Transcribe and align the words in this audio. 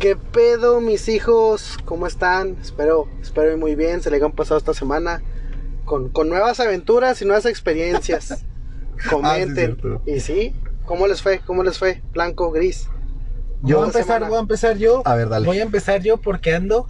¿Qué 0.00 0.16
pedo, 0.16 0.80
mis 0.80 1.08
hijos? 1.10 1.76
¿Cómo 1.84 2.06
están? 2.06 2.56
Espero, 2.62 3.06
espero 3.20 3.56
muy 3.58 3.74
bien. 3.74 4.00
Se 4.00 4.10
le 4.10 4.16
han 4.24 4.32
pasado 4.32 4.56
esta 4.56 4.72
semana 4.72 5.22
con, 5.84 6.08
con 6.08 6.30
nuevas 6.30 6.58
aventuras 6.58 7.20
y 7.20 7.26
nuevas 7.26 7.44
experiencias. 7.44 8.46
Comenten. 9.10 9.76
cierto. 9.76 10.02
y 10.06 10.20
sí, 10.20 10.54
¿cómo 10.86 11.06
les 11.06 11.20
fue? 11.20 11.40
¿Cómo 11.40 11.62
les 11.62 11.78
fue? 11.78 12.02
Blanco, 12.12 12.50
gris. 12.50 12.88
Yo 13.62 13.76
voy 13.76 13.84
a 13.84 13.86
empezar, 13.88 14.04
semana. 14.06 14.28
voy 14.28 14.36
a 14.38 14.40
empezar 14.40 14.78
yo. 14.78 15.02
A 15.04 15.14
ver, 15.16 15.28
dale. 15.28 15.44
Voy 15.46 15.58
a 15.58 15.62
empezar 15.62 16.02
yo 16.02 16.16
porque 16.16 16.54
ando. 16.54 16.86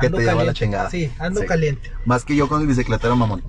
Que 0.00 0.06
Ando 0.06 0.18
te 0.18 0.24
lleva 0.24 0.42
la 0.42 0.52
chingada. 0.54 0.90
Sí, 0.90 1.12
ando 1.20 1.42
Sí. 1.42 1.46
caliente. 1.46 1.92
Más 2.04 2.24
que 2.24 2.34
yo 2.34 2.48
con 2.48 2.62
el 2.62 2.66
bicicletero 2.66 3.14
mamón. 3.14 3.44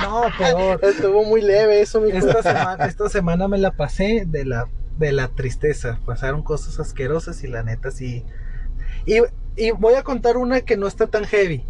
No, 0.00 0.22
peor. 0.38 0.80
Estuvo 0.84 1.24
muy 1.24 1.42
leve 1.42 1.82
eso, 1.82 2.00
mi 2.00 2.12
Esta 2.12 2.42
semana, 2.42 2.84
esta 2.86 3.08
semana 3.10 3.46
me 3.48 3.58
la 3.58 3.72
pasé 3.72 4.24
de 4.26 4.44
la, 4.46 4.68
de 4.98 5.12
la 5.12 5.28
tristeza. 5.28 5.98
Pasaron 6.04 6.42
cosas 6.42 6.80
asquerosas 6.80 7.42
y 7.44 7.48
la 7.48 7.62
neta 7.62 7.90
sí. 7.90 8.24
Y, 9.06 9.18
y 9.56 9.70
voy 9.72 9.94
a 9.94 10.02
contar 10.02 10.36
una 10.36 10.60
que 10.60 10.76
no 10.76 10.86
está 10.86 11.06
tan 11.06 11.24
heavy. 11.24 11.64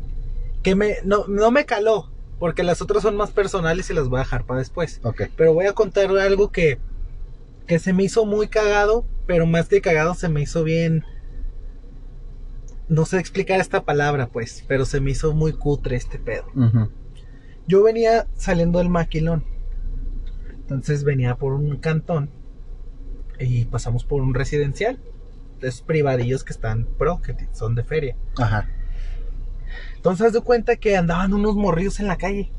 Que 0.62 0.74
me, 0.74 0.96
no, 1.04 1.26
no 1.28 1.50
me 1.50 1.64
caló. 1.64 2.10
Porque 2.38 2.64
las 2.64 2.82
otras 2.82 3.02
son 3.02 3.16
más 3.16 3.30
personales 3.30 3.88
y 3.88 3.94
las 3.94 4.08
voy 4.08 4.18
a 4.18 4.24
dejar 4.24 4.44
para 4.44 4.58
después. 4.58 5.00
Pero 5.36 5.54
voy 5.54 5.66
a 5.66 5.74
contar 5.74 6.10
algo 6.18 6.50
que, 6.50 6.78
que 7.66 7.78
se 7.78 7.92
me 7.92 8.04
hizo 8.04 8.26
muy 8.26 8.48
cagado. 8.48 9.06
Pero 9.26 9.46
más 9.46 9.68
que 9.68 9.80
cagado 9.80 10.14
se 10.14 10.28
me 10.28 10.42
hizo 10.42 10.64
bien. 10.64 11.04
No 12.88 13.06
sé 13.06 13.18
explicar 13.18 13.60
esta 13.60 13.84
palabra, 13.84 14.26
pues. 14.26 14.64
Pero 14.66 14.84
se 14.84 15.00
me 15.00 15.12
hizo 15.12 15.32
muy 15.32 15.52
cutre 15.52 15.96
este 15.96 16.18
pedo. 16.18 16.46
Yo 17.68 17.84
venía 17.84 18.26
saliendo 18.34 18.80
del 18.80 18.88
maquilón. 18.88 19.44
Entonces 20.62 21.04
venía 21.04 21.36
por 21.36 21.52
un 21.52 21.76
cantón. 21.76 22.30
Y 23.38 23.64
pasamos 23.66 24.04
por 24.04 24.22
un 24.22 24.34
residencial. 24.34 24.98
De 25.60 25.68
esos 25.68 25.82
privadillos 25.82 26.42
que 26.44 26.52
están 26.52 26.86
pro, 26.98 27.20
que 27.22 27.36
son 27.52 27.74
de 27.74 27.84
feria. 27.84 28.16
Ajá. 28.36 28.68
Entonces 29.96 30.26
haz 30.26 30.32
de 30.32 30.40
cuenta 30.40 30.76
que 30.76 30.96
andaban 30.96 31.32
unos 31.32 31.54
morrillos 31.54 32.00
en 32.00 32.08
la 32.08 32.16
calle. 32.16 32.50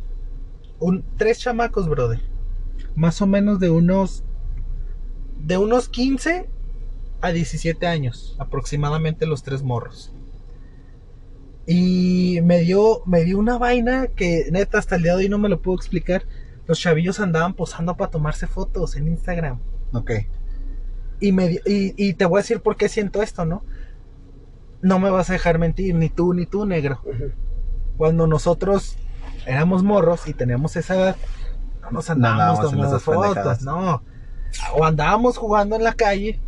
Un, 0.80 1.04
tres 1.18 1.40
chamacos, 1.40 1.90
brother. 1.90 2.22
Más 2.96 3.22
o 3.22 3.28
menos 3.28 3.60
de 3.60 3.70
unos. 3.70 4.24
De 5.40 5.58
unos 5.58 5.90
15 5.90 6.50
a 7.22 7.32
17 7.32 7.86
años. 7.88 8.36
Aproximadamente 8.40 9.26
los 9.26 9.44
tres 9.44 9.64
morros. 9.64 10.14
Y 11.66 12.40
me 12.44 12.60
dio, 12.60 13.04
me 13.06 13.24
dio 13.24 13.40
una 13.40 13.58
vaina 13.58 14.08
que 14.08 14.48
neta 14.52 14.78
hasta 14.78 14.98
el 14.98 15.04
día 15.04 15.14
de 15.16 15.24
hoy 15.24 15.30
no 15.30 15.38
me 15.38 15.50
lo 15.50 15.62
puedo 15.62 15.78
explicar. 15.78 16.26
Los 16.68 16.80
chavillos 16.80 17.20
andaban 17.20 17.54
posando 17.54 17.96
para 17.96 18.12
tomarse 18.12 18.48
fotos 18.48 18.96
en 18.96 19.08
Instagram. 19.08 19.60
Ok. 19.94 20.12
Y, 21.24 21.32
me, 21.32 21.48
di- 21.48 21.60
y, 21.66 21.94
y 22.10 22.14
te 22.16 22.26
voy 22.26 22.40
a 22.40 22.42
decir 22.42 22.60
por 22.62 22.76
qué 22.76 22.90
siento 22.90 23.22
esto, 23.22 23.46
¿no? 23.46 23.64
No 24.82 25.00
me 25.00 25.10
vas 25.10 25.30
a 25.30 25.34
dejar 25.34 25.58
mentir, 25.60 25.96
ni 25.96 26.10
tú 26.10 26.34
ni 26.34 26.46
tú, 26.46 26.66
negro. 26.66 27.00
Cuando 27.98 28.28
nosotros 28.28 28.98
éramos 29.46 29.84
morros 29.84 30.28
y 30.28 30.34
teníamos 30.34 30.76
esa 30.76 30.96
edad, 30.96 31.16
no 31.82 31.92
nos 31.92 32.08
No 32.10 32.14
andábamos 32.14 32.60
tomando 32.62 33.00
pendejadas. 33.00 33.04
fotos, 33.04 33.62
no. 33.62 34.04
O 34.76 34.84
andábamos 34.86 35.38
jugando 35.38 35.76
en 35.78 35.84
la 35.84 35.94
calle, 35.94 36.40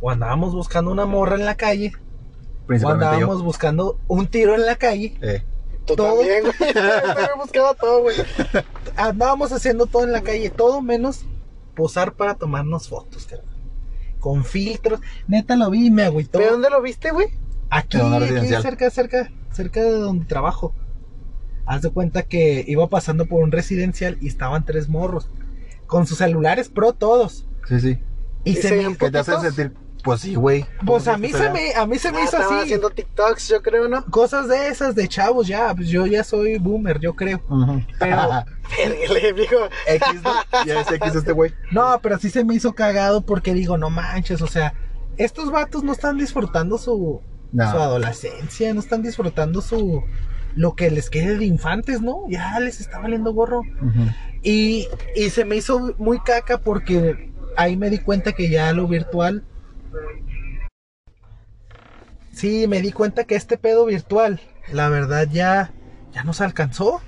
o 0.00 0.10
andábamos 0.10 0.52
buscando 0.54 0.90
una 0.90 1.06
morra 1.06 1.36
en 1.36 1.44
la 1.44 1.54
calle, 1.54 1.92
o 2.68 2.88
andábamos 2.88 3.38
yo. 3.38 3.44
buscando 3.44 3.98
un 4.08 4.26
tiro 4.26 4.54
en 4.56 4.66
la 4.66 4.76
calle. 4.76 5.16
Eh. 5.22 5.44
Tú 5.86 5.94
Todo. 5.96 6.16
también, 6.18 6.42
güey. 6.42 6.72
Buscaba 7.38 7.74
todo, 7.74 8.02
güey. 8.02 8.16
Andábamos 8.96 9.52
haciendo 9.52 9.86
todo 9.86 10.04
en 10.04 10.12
la 10.12 10.22
calle, 10.22 10.50
todo 10.50 10.82
menos 10.82 11.24
posar 11.74 12.12
para 12.14 12.34
tomarnos 12.34 12.88
fotos, 12.88 13.26
carnal. 13.26 13.49
Con 14.20 14.44
filtros. 14.44 15.00
Neta 15.26 15.56
lo 15.56 15.70
vi 15.70 15.86
y 15.86 15.90
me 15.90 16.04
agüitó. 16.04 16.38
¿De 16.38 16.46
dónde 16.46 16.70
lo 16.70 16.80
viste, 16.82 17.10
güey? 17.10 17.28
Aquí, 17.70 17.98
aquí 17.98 18.48
cerca, 18.62 18.90
cerca, 18.90 19.30
cerca 19.52 19.82
de 19.82 19.90
donde 19.92 20.24
trabajo. 20.26 20.74
Haz 21.66 21.82
de 21.82 21.90
cuenta 21.90 22.22
que 22.22 22.64
iba 22.66 22.88
pasando 22.88 23.26
por 23.26 23.42
un 23.42 23.52
residencial 23.52 24.18
y 24.20 24.28
estaban 24.28 24.64
tres 24.64 24.88
morros. 24.88 25.28
Con 25.86 26.06
sus 26.06 26.18
celulares 26.18 26.68
pro 26.68 26.92
todos. 26.92 27.46
Sí, 27.68 27.80
sí. 27.80 27.98
Y 28.44 28.50
¿Y 28.52 28.54
se 28.56 28.62
se 28.62 28.76
me, 28.76 28.76
ven 28.84 28.96
¿Qué 28.96 29.10
te 29.10 29.18
hace 29.18 29.32
¿Poquitos? 29.32 29.54
sentir? 29.54 29.76
Pues 30.02 30.20
sí, 30.20 30.34
güey. 30.34 30.64
pues 30.86 31.06
a 31.08 31.16
mí 31.18 31.30
se 31.32 31.50
me, 31.50 31.74
a 31.74 31.86
mí 31.86 31.98
se 31.98 32.10
me 32.12 32.18
Ah, 32.18 32.24
hizo 32.24 32.36
estaban 32.36 32.56
así. 32.58 32.64
haciendo 32.64 32.90
TikToks, 32.90 33.48
yo 33.48 33.62
creo, 33.62 33.88
¿no? 33.88 34.04
Cosas 34.06 34.48
de 34.48 34.68
esas, 34.68 34.94
de 34.94 35.08
chavos 35.08 35.46
ya. 35.46 35.74
Pues 35.74 35.88
yo 35.88 36.06
ya 36.06 36.24
soy 36.24 36.58
boomer, 36.58 36.98
yo 37.00 37.14
creo. 37.14 37.40
Pero- 37.98 38.28
Vergale, 38.78 39.32
viejo. 39.32 39.56
X, 39.86 40.22
¿no? 40.22 40.32
Ya 40.64 40.80
es 40.80 40.90
X 40.92 41.14
este 41.14 41.32
güey. 41.32 41.52
No, 41.72 41.98
pero 42.02 42.18
sí 42.18 42.30
se 42.30 42.44
me 42.44 42.54
hizo 42.54 42.72
cagado 42.74 43.22
porque 43.22 43.52
digo, 43.54 43.76
no 43.78 43.90
manches, 43.90 44.40
o 44.42 44.46
sea, 44.46 44.74
estos 45.16 45.50
vatos 45.50 45.82
no 45.84 45.92
están 45.92 46.16
disfrutando 46.18 46.78
su, 46.78 47.20
No. 47.52 47.70
su 47.70 47.78
adolescencia, 47.78 48.72
no 48.72 48.80
están 48.80 49.02
disfrutando 49.02 49.60
su 49.60 50.02
lo 50.56 50.74
que 50.74 50.90
les 50.90 51.10
quede 51.10 51.36
de 51.38 51.44
infantes, 51.44 52.00
¿no? 52.00 52.24
Ya 52.28 52.58
les 52.60 52.80
está 52.80 52.98
valiendo 52.98 53.32
gorro. 53.32 53.62
Y, 54.42 54.88
y 55.14 55.30
se 55.30 55.44
me 55.44 55.56
hizo 55.56 55.94
muy 55.98 56.18
caca 56.20 56.58
porque 56.58 57.30
ahí 57.56 57.76
me 57.76 57.90
di 57.90 57.98
cuenta 57.98 58.32
que 58.32 58.48
ya 58.50 58.72
lo 58.72 58.88
virtual. 58.88 59.44
Sí, 62.32 62.66
me 62.68 62.80
di 62.80 62.92
cuenta 62.92 63.24
que 63.24 63.34
este 63.34 63.58
pedo 63.58 63.84
virtual, 63.86 64.40
la 64.72 64.88
verdad 64.88 65.28
ya, 65.30 65.72
ya 66.12 66.24
nos 66.24 66.40
alcanzó. 66.40 67.02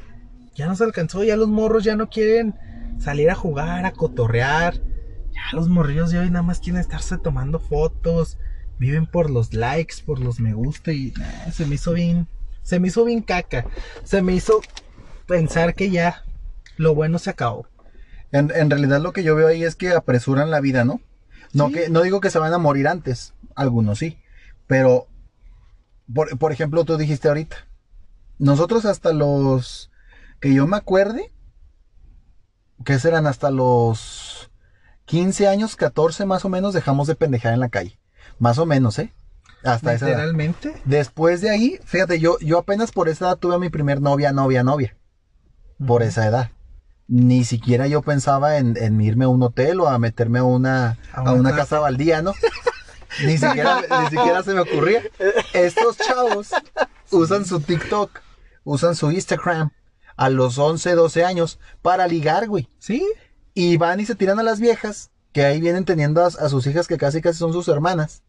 Ya 0.55 0.67
nos 0.67 0.83
alcanzó, 0.83 1.25
ya 1.25 1.37
los 1.37 1.49
morros 1.49 1.85
ya 1.85 1.97
no 1.97 2.11
quieren 2.11 2.55
salir 2.99 3.31
a 3.31 3.35
jugar, 3.35 3.87
a 3.87 3.93
cotorrear. 3.93 4.75
Ya 5.33 5.41
los 5.55 5.69
morrillos 5.69 6.11
de 6.11 6.19
hoy 6.19 6.29
nada 6.29 6.43
más 6.43 6.61
quieren 6.61 6.81
estarse 6.81 7.17
tomando 7.17 7.59
fotos. 7.59 8.39
Viven 8.79 9.07
por 9.07 9.31
los 9.31 9.55
likes, 9.55 9.97
por 10.05 10.19
los 10.19 10.41
me 10.41 10.53
gusta 10.53 10.93
y 10.93 11.13
nah, 11.17 11.51
se 11.53 11.65
me 11.65 11.77
hizo 11.77 11.93
bien, 11.93 12.27
se 12.63 12.81
me 12.81 12.89
hizo 12.89 13.05
bien 13.05 13.23
caca. 13.23 13.65
Se 14.05 14.21
me 14.21 14.35
hizo 14.35 14.61
pensar 15.27 15.75
que 15.75 15.91
ya 15.91 16.25
lo 16.77 16.95
bueno 16.95 17.19
se 17.19 17.31
acabó. 17.31 17.67
En, 18.33 18.51
en 18.55 18.69
realidad 18.69 19.01
lo 19.01 19.13
que 19.13 19.23
yo 19.23 19.35
veo 19.35 19.49
ahí 19.49 19.65
es 19.65 19.77
que 19.77 19.91
apresuran 19.93 20.51
la 20.51 20.61
vida, 20.61 20.85
¿no? 20.85 21.01
No, 21.53 21.69
Sí. 21.69 21.75
que, 21.75 21.89
no 21.91 22.03
digo 22.03 22.21
que 22.21 22.31
se 22.31 22.39
van 22.39 22.53
a 22.53 22.59
morir 22.59 22.89
antes, 22.89 23.35
algunos 23.55 23.99
sí, 23.99 24.19
pero, 24.67 25.07
por, 26.13 26.39
por 26.39 26.53
ejemplo, 26.53 26.85
tú 26.85 26.97
dijiste 26.97 27.29
ahorita, 27.29 27.57
nosotros 28.39 28.85
hasta 28.85 29.13
los, 29.13 29.91
que 30.41 30.55
yo 30.55 30.67
me 30.67 30.77
acuerde, 30.77 31.33
que 32.85 32.99
serán 32.99 33.27
hasta 33.27 33.51
los 33.51 34.51
15 35.05 35.49
años, 35.49 35.77
14 35.77 36.27
más 36.27 36.45
o 36.45 36.49
menos, 36.49 36.75
dejamos 36.75 37.07
de 37.07 37.15
pendejar 37.15 37.53
en 37.53 37.61
la 37.61 37.69
calle. 37.69 37.99
Más 38.39 38.59
o 38.59 38.67
menos, 38.67 38.99
¿eh? 38.99 39.13
Hasta 39.63 39.95
esa 39.95 40.07
edad. 40.09 40.17
Literalmente. 40.17 40.75
Después 40.85 41.41
de 41.41 41.51
ahí, 41.51 41.79
fíjate, 41.85 42.19
yo, 42.19 42.39
yo 42.41 42.59
apenas 42.59 42.91
por 42.91 43.09
esa 43.09 43.27
edad 43.27 43.37
tuve 43.37 43.55
a 43.55 43.59
mi 43.59 43.69
primer 43.69 44.01
novia, 44.01 44.33
novia, 44.33 44.65
novia. 44.65 44.97
Por 45.87 46.03
esa 46.03 46.27
edad. 46.27 46.51
Ni 47.09 47.45
siquiera 47.45 47.87
yo 47.87 48.03
pensaba 48.03 48.57
en, 48.59 48.77
en 48.77 49.01
irme 49.01 49.25
a 49.25 49.29
un 49.29 49.43
hotel 49.43 49.81
o 49.81 49.89
a 49.89 49.99
meterme 49.99 50.39
a 50.39 50.45
una, 50.45 50.99
A 51.13 51.21
a 51.29 51.33
una 51.33 51.55
casa. 51.55 51.79
baldía, 51.79 52.23
¿no? 52.23 52.33
ni, 53.25 53.37
siquiera, 53.37 53.81
ni 54.01 54.07
siquiera 54.17 54.43
se 54.43 54.55
me 54.55 54.61
ocurría. 54.61 55.03
Estos 55.53 55.99
chavos 55.99 56.49
usan 57.11 57.45
su 57.45 57.61
TikTok, 57.61 58.21
usan 58.65 58.95
su 58.97 59.11
Instagram 59.11 59.71
a 60.17 60.31
los 60.31 60.59
11, 60.59 60.95
12 60.95 61.25
años 61.25 61.59
para 61.83 62.07
ligar, 62.07 62.49
güey. 62.49 62.69
Sí, 62.79 63.07
Y 63.55 63.77
van 63.77 64.01
y 64.01 64.07
se 64.07 64.15
tiran 64.15 64.39
a 64.39 64.43
las 64.43 64.61
viejas, 64.61 65.11
que 65.33 65.45
ahí 65.45 65.61
vienen 65.61 65.85
teniendo 65.85 66.23
a, 66.23 66.27
a 66.29 66.49
sus 66.49 66.67
hijas 66.67 66.87
que 66.87 66.97
casi 66.99 67.21
casi 67.21 67.39
son 67.39 67.53
sus 67.53 67.69
hermanas. 67.69 68.23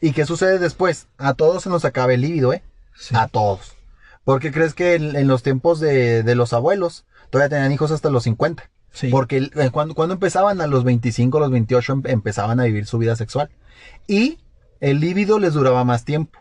¿Y 0.00 0.12
qué 0.12 0.26
sucede 0.26 0.58
después? 0.58 1.06
A 1.16 1.34
todos 1.34 1.62
se 1.62 1.70
nos 1.70 1.84
acaba 1.84 2.12
el 2.12 2.22
líbido, 2.22 2.52
¿eh? 2.52 2.62
sí. 2.94 3.14
A 3.16 3.28
todos. 3.28 3.76
¿Por 4.24 4.40
qué 4.40 4.52
crees 4.52 4.74
que 4.74 4.94
en, 4.94 5.16
en 5.16 5.26
los 5.28 5.42
tiempos 5.42 5.80
de, 5.80 6.22
de 6.22 6.34
los 6.34 6.52
abuelos 6.52 7.04
todavía 7.32 7.48
tenían 7.48 7.72
hijos 7.72 7.90
hasta 7.90 8.10
los 8.10 8.24
50? 8.24 8.70
Sí. 8.92 9.08
Porque 9.08 9.50
eh, 9.54 9.70
cuando, 9.72 9.94
cuando 9.94 10.12
empezaban 10.12 10.60
a 10.60 10.66
los 10.66 10.84
25, 10.84 11.40
los 11.40 11.50
28 11.50 11.92
em- 11.94 12.02
empezaban 12.04 12.60
a 12.60 12.64
vivir 12.64 12.86
su 12.86 12.98
vida 12.98 13.16
sexual. 13.16 13.50
Y 14.06 14.38
el 14.80 15.00
líbido 15.00 15.38
les 15.38 15.54
duraba 15.54 15.82
más 15.82 16.04
tiempo. 16.04 16.38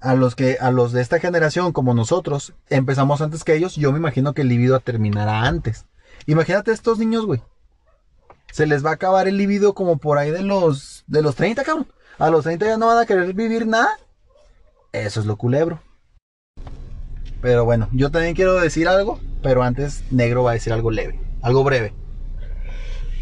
A 0.00 0.16
los 0.16 0.34
que, 0.34 0.58
a 0.60 0.72
los 0.72 0.90
de 0.90 1.00
esta 1.00 1.20
generación, 1.20 1.72
como 1.72 1.94
nosotros, 1.94 2.54
empezamos 2.68 3.20
antes 3.20 3.44
que 3.44 3.54
ellos, 3.54 3.76
yo 3.76 3.92
me 3.92 3.98
imagino 3.98 4.34
que 4.34 4.42
el 4.42 4.48
líbido 4.48 4.80
terminará 4.80 5.42
antes. 5.42 5.86
Imagínate 6.26 6.72
estos 6.72 6.98
niños, 6.98 7.24
güey. 7.24 7.40
Se 8.50 8.66
les 8.66 8.84
va 8.84 8.90
a 8.90 8.94
acabar 8.94 9.28
el 9.28 9.36
líbido 9.36 9.74
como 9.74 9.98
por 9.98 10.18
ahí 10.18 10.32
de 10.32 10.42
los, 10.42 11.04
de 11.06 11.22
los 11.22 11.36
30, 11.36 11.62
cabrón. 11.62 11.86
A 12.18 12.30
los 12.30 12.42
30 12.42 12.66
ya 12.66 12.76
no 12.76 12.88
van 12.88 12.98
a 12.98 13.06
querer 13.06 13.32
vivir 13.32 13.68
nada. 13.68 13.90
Eso 14.90 15.20
es 15.20 15.26
lo 15.26 15.36
culebro. 15.36 15.80
Pero 17.42 17.64
bueno, 17.64 17.88
yo 17.92 18.10
también 18.10 18.34
quiero 18.34 18.54
decir 18.54 18.86
algo, 18.86 19.18
pero 19.42 19.64
antes 19.64 20.04
Negro 20.12 20.44
va 20.44 20.52
a 20.52 20.54
decir 20.54 20.72
algo 20.72 20.92
leve, 20.92 21.20
algo 21.42 21.64
breve. 21.64 21.92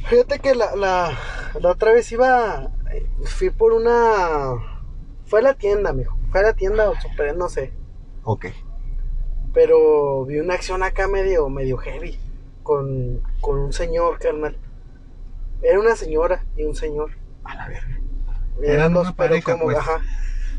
Fíjate 0.09 0.39
que 0.41 0.55
la, 0.55 0.77
la, 0.77 1.19
la 1.59 1.71
otra 1.71 1.93
vez 1.93 2.13
iba. 2.13 2.71
Fui 3.25 3.49
por 3.49 3.73
una. 3.73 4.53
Fue 5.25 5.41
a 5.41 5.43
la 5.43 5.55
tienda, 5.55 5.95
mijo. 5.95 6.19
Fue 6.31 6.41
a 6.41 6.43
la 6.43 6.53
tienda 6.53 6.91
o 6.91 7.01
super, 7.01 7.35
no 7.35 7.49
sé. 7.49 7.73
Ok. 8.25 8.47
Pero 9.55 10.27
vi 10.27 10.39
una 10.39 10.55
acción 10.55 10.83
acá 10.83 11.09
medio, 11.09 11.49
medio 11.49 11.79
heavy. 11.79 12.19
Con, 12.63 13.23
con 13.41 13.59
un 13.59 13.73
señor, 13.73 14.19
carnal. 14.19 14.59
Era 15.63 15.81
una 15.81 15.97
señora 15.97 16.45
y 16.57 16.65
un 16.65 16.75
señor. 16.77 17.13
A 17.45 17.55
la 17.55 17.69
verga. 17.69 18.01
Eran 18.63 18.93
dos, 18.93 19.07
una 19.07 19.17
pero 19.17 19.31
pareja, 19.31 19.53
como, 19.53 19.65
pues. 19.65 19.79
ajá. 19.79 20.01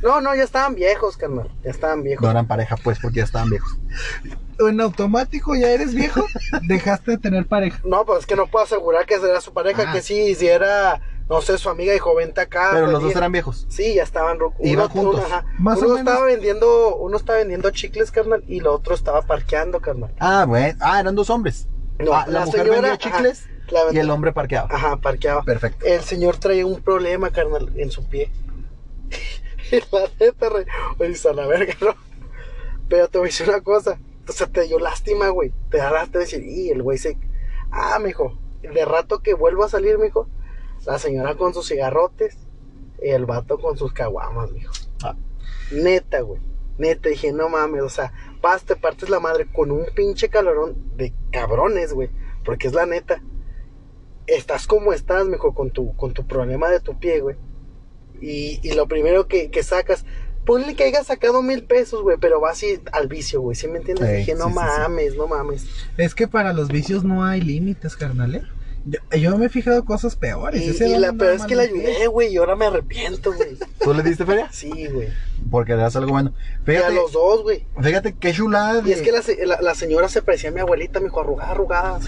No, 0.01 0.19
no, 0.21 0.35
ya 0.35 0.43
estaban 0.43 0.75
viejos, 0.75 1.17
carnal. 1.17 1.49
Ya 1.63 1.69
estaban 1.71 2.03
viejos. 2.03 2.23
No 2.23 2.31
eran 2.31 2.47
pareja, 2.47 2.75
pues, 2.83 2.97
porque 2.99 3.17
ya 3.17 3.23
estaban 3.23 3.49
viejos. 3.49 3.77
En 4.59 4.79
automático 4.81 5.55
ya 5.55 5.69
eres 5.71 5.93
viejo, 5.93 6.25
dejaste 6.67 7.11
de 7.11 7.17
tener 7.17 7.45
pareja. 7.47 7.79
No, 7.83 8.05
pues 8.05 8.19
es 8.21 8.25
que 8.25 8.35
no 8.35 8.47
puedo 8.47 8.65
asegurar 8.65 9.05
que 9.05 9.15
era 9.15 9.41
su 9.41 9.53
pareja, 9.53 9.85
Ah. 9.87 9.93
que 9.93 10.01
sí, 10.01 10.35
si 10.35 10.47
era, 10.47 11.01
no 11.29 11.41
sé, 11.41 11.57
su 11.57 11.69
amiga 11.69 11.93
y 11.95 11.99
vente 12.17 12.41
acá. 12.41 12.69
Pero 12.73 12.83
pues, 12.85 12.93
los 12.93 13.03
dos 13.03 13.13
y- 13.13 13.17
eran 13.17 13.31
viejos. 13.31 13.65
Sí, 13.69 13.95
ya 13.95 14.03
estaban 14.03 14.37
Iban 14.59 14.89
juntos. 14.89 15.23
ajá. 15.25 15.45
Más 15.57 15.77
o 15.77 15.85
uno 15.85 15.95
menos. 15.95 16.07
estaba 16.11 16.25
vendiendo, 16.25 16.95
uno 16.97 17.17
estaba 17.17 17.39
vendiendo 17.39 17.69
chicles, 17.71 18.11
carnal, 18.11 18.43
y 18.47 18.59
el 18.59 18.67
otro 18.67 18.93
estaba 18.93 19.21
parqueando, 19.23 19.79
carnal. 19.79 20.11
Ah, 20.19 20.45
bueno. 20.47 20.77
Ah, 20.81 20.99
eran 20.99 21.15
dos 21.15 21.29
hombres. 21.29 21.67
No, 21.99 22.13
Ah, 22.13 22.25
la, 22.27 22.39
la 22.41 22.45
mujer 22.45 22.61
señora, 22.61 22.81
vendía 22.81 22.93
ajá, 22.93 23.17
chicles 23.17 23.45
y 23.93 23.97
el 23.97 24.09
hombre 24.09 24.31
parqueaba. 24.33 24.67
Ajá, 24.71 24.97
parqueaba. 24.97 25.43
Perfecto. 25.43 25.85
El 25.85 26.01
señor 26.01 26.37
traía 26.37 26.65
un 26.65 26.81
problema, 26.81 27.29
carnal, 27.31 27.71
en 27.77 27.89
su 27.91 28.07
pie. 28.07 28.31
la 29.91 30.09
neta, 30.19 30.49
re... 30.49 30.65
Oye, 30.99 31.15
a 31.29 31.33
la 31.33 31.47
verga, 31.47 31.73
¿no? 31.81 31.95
Pero 32.89 33.07
te 33.07 33.17
voy 33.17 33.27
a 33.27 33.29
decir 33.29 33.47
una 33.47 33.61
cosa. 33.61 33.99
Entonces 34.19 34.51
te 34.51 34.63
dio 34.63 34.79
lástima, 34.79 35.29
güey. 35.29 35.53
Te 35.69 35.77
da 35.77 35.91
lástima 35.91 36.19
decir, 36.19 36.43
y 36.43 36.69
el 36.69 36.83
güey 36.83 36.97
se. 36.97 37.17
Ah, 37.71 37.99
mijo. 37.99 38.37
De 38.61 38.85
rato 38.85 39.19
que 39.19 39.33
vuelvo 39.33 39.63
a 39.63 39.69
salir, 39.69 39.97
mijo. 39.97 40.27
La 40.85 40.99
señora 40.99 41.35
con 41.35 41.53
sus 41.53 41.67
cigarrotes. 41.67 42.37
Y 43.01 43.09
el 43.09 43.25
vato 43.25 43.59
con 43.59 43.77
sus 43.77 43.93
caguamas, 43.93 44.51
mijo. 44.51 44.73
Ah. 45.03 45.15
Neta, 45.71 46.21
güey. 46.21 46.41
Neta, 46.77 47.09
dije, 47.09 47.31
no 47.31 47.49
mames, 47.49 47.83
o 47.83 47.89
sea, 47.89 48.11
vas, 48.41 48.63
te 48.63 48.75
partes 48.75 49.09
la 49.09 49.19
madre 49.19 49.47
con 49.51 49.71
un 49.71 49.85
pinche 49.95 50.29
calorón 50.29 50.97
de 50.97 51.13
cabrones, 51.31 51.93
güey. 51.93 52.09
Porque 52.43 52.67
es 52.67 52.73
la 52.73 52.85
neta. 52.85 53.21
Estás 54.27 54.67
como 54.67 54.93
estás, 54.93 55.27
mijo, 55.27 55.53
con 55.53 55.71
tu, 55.71 55.95
con 55.95 56.13
tu 56.13 56.25
problema 56.27 56.69
de 56.69 56.79
tu 56.79 56.99
pie, 56.99 57.21
güey. 57.21 57.37
Y, 58.21 58.59
y 58.61 58.73
lo 58.73 58.87
primero 58.87 59.27
que, 59.27 59.49
que 59.49 59.63
sacas, 59.63 60.05
ponle 60.45 60.75
que 60.75 60.83
hayas 60.83 61.07
sacado 61.07 61.41
mil 61.41 61.63
pesos, 61.63 62.01
güey, 62.03 62.17
pero 62.19 62.39
vas 62.39 62.53
así 62.53 62.79
al 62.91 63.07
vicio, 63.07 63.41
güey. 63.41 63.55
¿Sí 63.55 63.67
me 63.67 63.79
entiendes? 63.79 64.17
Dije, 64.17 64.35
no 64.35 64.45
sí, 64.47 64.53
sí, 64.53 64.59
sí. 64.59 64.65
mames, 64.79 65.15
no 65.15 65.27
mames. 65.27 65.65
Es 65.97 66.15
que 66.15 66.27
para 66.27 66.53
los 66.53 66.67
vicios 66.67 67.03
no 67.03 67.23
hay 67.23 67.41
límites, 67.41 67.95
carnal, 67.95 68.35
¿eh? 68.35 68.43
Yo, 68.85 68.99
yo 69.17 69.37
me 69.37 69.45
he 69.45 69.49
fijado 69.49 69.85
cosas 69.85 70.15
peores. 70.15 70.61
Y, 70.81 70.97
la 70.97 71.13
peor 71.13 71.33
es 71.33 71.43
que 71.43 71.55
la 71.55 71.63
ayudé, 71.63 72.07
güey, 72.07 72.33
y 72.33 72.37
ahora 72.37 72.55
me 72.55 72.65
arrepiento, 72.65 73.33
güey. 73.33 73.57
¿Tú 73.79 73.93
le 73.93 74.01
diste 74.01 74.25
feria? 74.25 74.49
Sí, 74.51 74.87
güey. 74.87 75.09
Porque 75.49 75.75
le 75.75 75.81
das 75.81 75.95
algo 75.95 76.11
bueno. 76.11 76.33
Y 76.39 76.61
a 76.61 76.65
Fíjate, 76.65 76.93
los 76.93 77.11
dos, 77.11 77.43
güey. 77.43 77.65
fíjate 77.81 78.13
qué 78.13 78.33
chulada. 78.33 78.81
Y 78.87 78.91
es 78.91 79.01
que 79.01 79.11
la, 79.11 79.21
la, 79.45 79.61
la 79.61 79.75
señora 79.75 80.07
se 80.07 80.21
parecía 80.21 80.49
a 80.49 80.53
mi 80.53 80.59
abuelita, 80.59 80.99
mijo, 80.99 81.19
arrugada, 81.19 81.51
arrugada. 81.51 81.99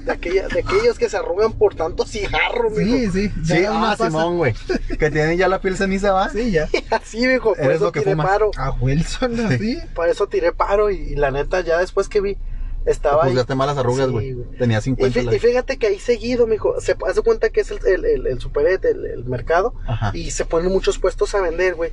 De, 0.00 0.12
aquella, 0.12 0.48
de 0.48 0.60
aquellos 0.60 0.98
que 0.98 1.08
se 1.08 1.16
arrugan 1.16 1.52
por 1.52 1.74
tanto 1.74 2.06
cigarro, 2.06 2.70
mijo. 2.70 2.96
Sí, 2.96 3.10
sí. 3.10 3.32
Sí, 3.44 3.58
uno 3.60 3.86
ah, 3.86 3.96
Simón, 3.96 4.36
güey. 4.38 4.54
Que 4.98 5.10
tienen 5.10 5.38
ya 5.38 5.48
la 5.48 5.60
piel 5.60 5.76
ceniza, 5.76 6.12
¿va? 6.12 6.28
Sí, 6.30 6.50
ya. 6.50 6.68
Así, 6.90 7.26
mijo, 7.26 7.54
por 7.54 7.60
Eres 7.60 7.76
eso 7.76 7.84
lo 7.86 7.92
que 7.92 8.00
tiré 8.00 8.12
fumas. 8.12 8.26
paro. 8.26 8.50
A 8.56 8.70
Wilson 8.72 9.40
así. 9.46 9.78
Por 9.94 10.08
eso 10.08 10.26
tiré 10.26 10.52
paro 10.52 10.90
y, 10.90 10.96
y 10.96 11.14
la 11.16 11.30
neta, 11.30 11.60
ya 11.60 11.78
después 11.78 12.08
que 12.08 12.20
vi, 12.20 12.36
Te 12.84 12.90
estaba 12.90 13.24
ahí. 13.24 13.30
juzgaste 13.30 13.54
malas 13.54 13.78
arrugas, 13.78 14.10
güey. 14.10 14.34
Tenía 14.58 14.78
Y, 14.78 14.82
50. 14.82 15.20
fí- 15.20 15.24
la- 15.24 15.34
y 15.34 15.38
fíjate 15.38 15.78
que 15.78 15.86
ahí 15.86 15.98
seguido, 15.98 16.46
mijo, 16.46 16.78
se 16.80 16.96
hace 17.06 17.22
cuenta 17.22 17.48
que 17.50 17.62
es 17.62 17.70
el, 17.70 17.78
el, 17.86 18.04
el, 18.04 18.26
el 18.26 18.40
superet, 18.40 18.84
el, 18.84 19.06
el 19.06 19.24
mercado, 19.24 19.74
Ajá. 19.86 20.10
y 20.14 20.30
se 20.32 20.44
ponen 20.44 20.70
muchos 20.70 20.98
puestos 20.98 21.34
a 21.34 21.40
vender, 21.40 21.74
güey. 21.76 21.92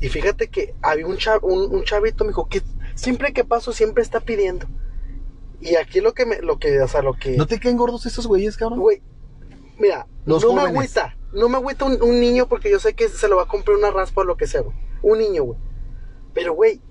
Y 0.00 0.08
fíjate 0.08 0.48
que 0.48 0.74
había 0.82 1.06
un, 1.06 1.16
chav- 1.16 1.40
un, 1.42 1.74
un 1.74 1.84
chavito, 1.84 2.24
mijo, 2.24 2.48
que 2.48 2.60
siempre 2.94 3.32
que 3.32 3.44
paso 3.44 3.72
siempre 3.72 4.02
está 4.02 4.20
pidiendo. 4.20 4.66
Y 5.60 5.76
aquí 5.76 6.00
lo 6.00 6.12
que 6.12 6.26
me, 6.26 6.40
lo 6.42 6.58
que, 6.58 6.80
o 6.82 6.88
sea, 6.88 7.00
lo 7.00 7.14
que, 7.14 7.36
¿No 7.36 7.46
te 7.46 7.58
caen 7.58 7.78
gordos 7.78 8.04
esos 8.04 8.26
güeyes, 8.26 8.58
cabrón? 8.58 8.78
güey, 8.80 9.00
mira, 9.78 10.06
Los 10.26 10.42
no 10.44 10.52
me 10.52 10.60
agüita, 10.62 11.16
no 11.32 11.48
me 11.48 11.56
agüita 11.56 11.86
un, 11.86 12.02
un 12.02 12.20
niño 12.20 12.46
porque 12.46 12.70
yo 12.70 12.78
sé 12.78 12.92
que 12.94 13.08
se 13.08 13.26
lo 13.28 13.36
va 13.36 13.44
a 13.44 13.48
comprar 13.48 13.78
una 13.78 13.90
raspa 13.90 14.20
o 14.20 14.24
lo 14.24 14.36
que 14.36 14.46
sea, 14.46 14.60
güey. 14.60 14.76
Un 15.02 15.18
niño, 15.18 15.44
güey. 15.44 15.58
Pero, 16.34 16.52
güey, 16.52 16.82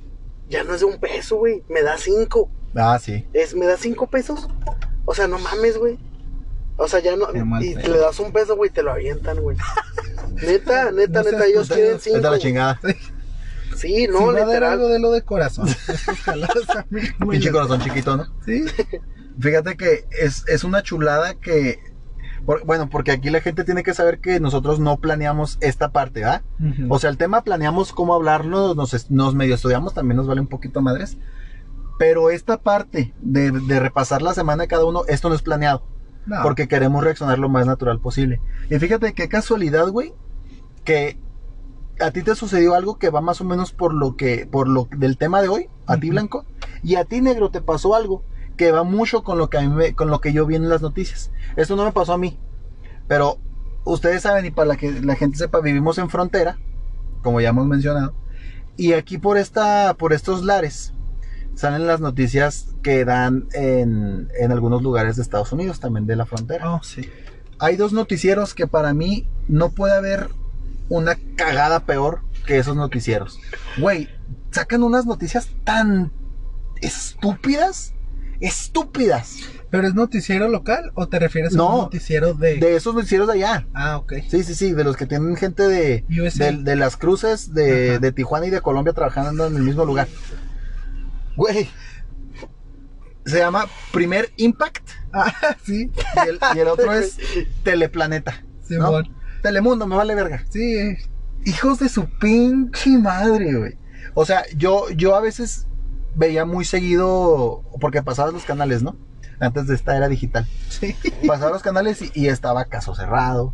ya 0.49 0.63
no 0.63 0.73
es 0.73 0.79
de 0.79 0.87
un 0.87 0.99
peso, 0.99 1.37
güey, 1.37 1.63
me 1.69 1.83
da 1.83 1.97
cinco. 1.99 2.49
Ah, 2.75 2.99
sí. 2.99 3.25
Es, 3.33 3.55
¿Me 3.55 3.65
da 3.65 3.77
cinco 3.77 4.07
pesos? 4.07 4.47
O 5.05 5.13
sea, 5.15 5.27
no 5.27 5.39
mames, 5.39 5.77
güey. 5.77 5.97
O 6.77 6.87
sea, 6.87 6.99
ya 6.99 7.15
no. 7.15 7.27
Qué 7.31 7.39
Y 7.61 7.75
pedo. 7.75 7.93
le 7.93 7.99
das 7.99 8.19
un 8.19 8.31
peso, 8.33 8.55
güey, 8.57 8.69
te 8.69 8.83
lo 8.83 8.91
avientan, 8.91 9.39
güey. 9.41 9.57
Neta, 10.45 10.91
neta, 10.91 11.23
No 11.23 11.31
neta, 11.31 11.45
ellos 11.45 11.69
quieren 11.69 11.99
cinco. 11.99 12.17
De 12.19 12.29
la 12.29 12.37
chingada. 12.39 12.79
Sí, 13.77 14.07
no, 14.11 14.19
si 14.19 14.23
va 14.25 14.31
a 14.31 14.33
dar 14.35 14.47
literal. 14.47 14.71
algo 14.73 14.87
de 14.89 14.99
lo 14.99 15.11
de 15.11 15.21
corazón. 15.21 15.67
Pinche 17.29 17.51
corazón 17.51 17.81
chiquito, 17.81 18.17
¿no? 18.17 18.25
Sí. 18.45 18.65
Fíjate 19.39 19.75
que 19.77 20.05
es, 20.21 20.43
es 20.47 20.63
una 20.63 20.81
chulada 20.83 21.33
que. 21.35 21.79
por- 22.45 22.65
bueno, 22.65 22.89
porque 22.89 23.11
aquí 23.11 23.29
la 23.29 23.41
gente 23.41 23.63
tiene 23.63 23.83
que 23.83 23.93
saber 23.93 24.19
que 24.19 24.39
nosotros 24.39 24.79
no 24.79 24.97
planeamos 24.97 25.57
esta 25.61 25.89
parte, 25.91 26.21
¿verdad? 26.21 26.41
O 26.89 26.99
sea, 26.99 27.09
el 27.09 27.17
tema 27.17 27.43
planeamos 27.43 27.91
cómo 27.93 28.13
hablarlo, 28.13 28.75
nos, 28.75 29.09
nos 29.11 29.35
medio 29.35 29.55
estudiamos, 29.55 29.93
también 29.93 30.17
nos 30.17 30.27
vale 30.27 30.41
un 30.41 30.47
poquito 30.47 30.81
madres. 30.81 31.17
Pero 31.97 32.29
esta 32.29 32.57
parte 32.57 33.13
de, 33.21 33.51
de 33.51 33.79
repasar 33.79 34.21
la 34.21 34.33
semana 34.33 34.63
de 34.63 34.67
cada 34.67 34.85
uno, 34.85 35.03
esto 35.07 35.29
no 35.29 35.35
es 35.35 35.41
planeado. 35.41 35.83
No. 36.25 36.37
Porque 36.43 36.67
queremos 36.67 37.03
reaccionar 37.03 37.37
lo 37.39 37.49
más 37.49 37.65
natural 37.67 37.99
posible. 37.99 38.41
Y 38.69 38.79
fíjate 38.79 39.13
qué 39.13 39.29
casualidad, 39.29 39.87
güey, 39.89 40.13
que 40.83 41.19
a 41.99 42.11
ti 42.11 42.23
te 42.23 42.35
sucedió 42.35 42.73
algo 42.73 42.97
que 42.97 43.09
va 43.09 43.21
más 43.21 43.39
o 43.41 43.45
menos 43.45 43.71
por 43.71 43.93
lo 43.93 44.15
que, 44.17 44.47
por 44.51 44.67
lo 44.67 44.87
del 44.97 45.17
tema 45.17 45.41
de 45.41 45.47
hoy, 45.47 45.69
a 45.85 45.97
ti 45.97 46.09
blanco, 46.09 46.45
y 46.83 46.95
a 46.95 47.05
ti 47.05 47.21
negro 47.21 47.51
te 47.51 47.61
pasó 47.61 47.95
algo 47.95 48.23
que 48.57 48.71
va 48.71 48.83
mucho 48.83 49.23
con 49.23 49.37
lo 49.37 49.49
que 49.49 49.57
a 49.59 49.61
mí 49.61 49.69
me- 49.69 49.93
con 49.93 50.09
lo 50.09 50.19
que 50.19 50.33
yo 50.33 50.45
vi 50.45 50.55
en 50.55 50.67
las 50.67 50.81
noticias. 50.81 51.31
Esto 51.55 51.75
no 51.75 51.85
me 51.85 51.91
pasó 51.91 52.13
a 52.13 52.17
mí, 52.17 52.39
pero 53.07 53.37
ustedes 53.85 54.23
saben 54.23 54.45
y 54.45 54.51
para 54.51 54.67
la 54.69 54.75
que 54.77 54.91
la 55.01 55.15
gente 55.15 55.37
sepa, 55.37 55.59
vivimos 55.61 55.97
en 55.99 56.09
frontera, 56.09 56.57
como 57.21 57.39
ya 57.39 57.49
hemos 57.49 57.67
mencionado, 57.67 58.13
y 58.77 58.93
aquí 58.93 59.17
por 59.19 59.37
esta, 59.37 59.93
por 59.97 60.11
estos 60.11 60.43
lares 60.43 60.93
salen 61.55 61.87
las 61.87 62.01
noticias 62.01 62.67
que 62.83 63.05
dan 63.05 63.47
en, 63.53 64.29
en 64.39 64.51
algunos 64.51 64.81
lugares 64.83 65.15
de 65.15 65.21
Estados 65.21 65.51
Unidos, 65.51 65.79
también 65.79 66.05
de 66.05 66.15
la 66.15 66.25
frontera 66.25 66.71
Oh, 66.73 66.81
sí. 66.83 67.09
hay 67.59 67.75
dos 67.75 67.93
noticieros 67.93 68.53
que 68.53 68.67
para 68.67 68.93
mí 68.93 69.27
no 69.47 69.71
puede 69.71 69.95
haber 69.95 70.29
una 70.89 71.17
cagada 71.35 71.79
peor 71.85 72.21
que 72.45 72.57
esos 72.59 72.75
noticieros. 72.75 73.39
Güey, 73.77 74.09
sacan 74.51 74.83
unas 74.83 75.05
noticias 75.05 75.49
tan 75.63 76.11
estúpidas, 76.81 77.93
estúpidas, 78.39 79.37
¿Pero 79.71 79.87
es 79.87 79.95
noticiero 79.95 80.47
local 80.47 80.91
o 80.93 81.07
te 81.07 81.19
refieres 81.19 81.55
a 81.57 81.63
un 81.63 81.77
noticiero 81.81 82.33
de... 82.33 82.57
de 82.57 82.75
esos 82.77 82.95
noticieros 82.95 83.27
de 83.27 83.33
allá. 83.33 83.67
Ah, 83.73 83.97
ok. 83.97 84.13
Sí, 84.29 84.43
sí, 84.43 84.55
sí, 84.55 84.71
de 84.71 84.83
los 84.85 84.95
que 84.95 85.05
tienen 85.05 85.35
gente 85.35 85.63
de, 85.63 86.05
de, 86.07 86.57
de 86.63 86.75
las 86.77 86.95
cruces 86.95 87.53
de, 87.53 87.99
de 87.99 88.11
Tijuana 88.13 88.45
y 88.45 88.51
de 88.51 88.61
Colombia 88.61 88.93
trabajando 88.93 89.47
en 89.47 89.55
el 89.57 89.63
mismo 89.63 89.83
lugar. 89.83 90.07
Güey, 91.35 91.69
se 93.25 93.39
llama 93.39 93.65
Primer 93.91 94.31
Impact 94.37 94.89
Ah, 95.13 95.33
sí. 95.63 95.89
y 96.25 96.29
el, 96.29 96.39
y 96.55 96.59
el 96.59 96.67
otro 96.67 96.93
es 96.93 97.17
Teleplaneta. 97.63 98.43
¿no? 98.43 98.67
Simón. 98.67 99.15
Telemundo, 99.41 99.87
me 99.87 99.95
vale 99.95 100.15
verga. 100.15 100.43
Sí. 100.49 100.95
Hijos 101.45 101.79
de 101.79 101.89
su 101.89 102.05
pinche 102.19 102.97
madre, 102.97 103.53
güey. 103.53 103.77
O 104.13 104.25
sea, 104.25 104.43
yo, 104.57 104.89
yo 104.91 105.15
a 105.15 105.21
veces 105.21 105.67
veía 106.15 106.45
muy 106.45 106.65
seguido, 106.65 107.63
porque 107.79 108.01
pasaba 108.01 108.31
los 108.31 108.43
canales, 108.43 108.81
¿no? 108.83 108.97
Antes 109.39 109.67
de 109.67 109.75
esta 109.75 109.95
era 109.95 110.07
digital. 110.07 110.47
sí. 110.69 110.95
Pasaba 111.27 111.51
los 111.51 111.61
canales 111.61 112.01
y, 112.01 112.11
y 112.13 112.27
estaba 112.27 112.65
Caso 112.65 112.95
Cerrado, 112.95 113.53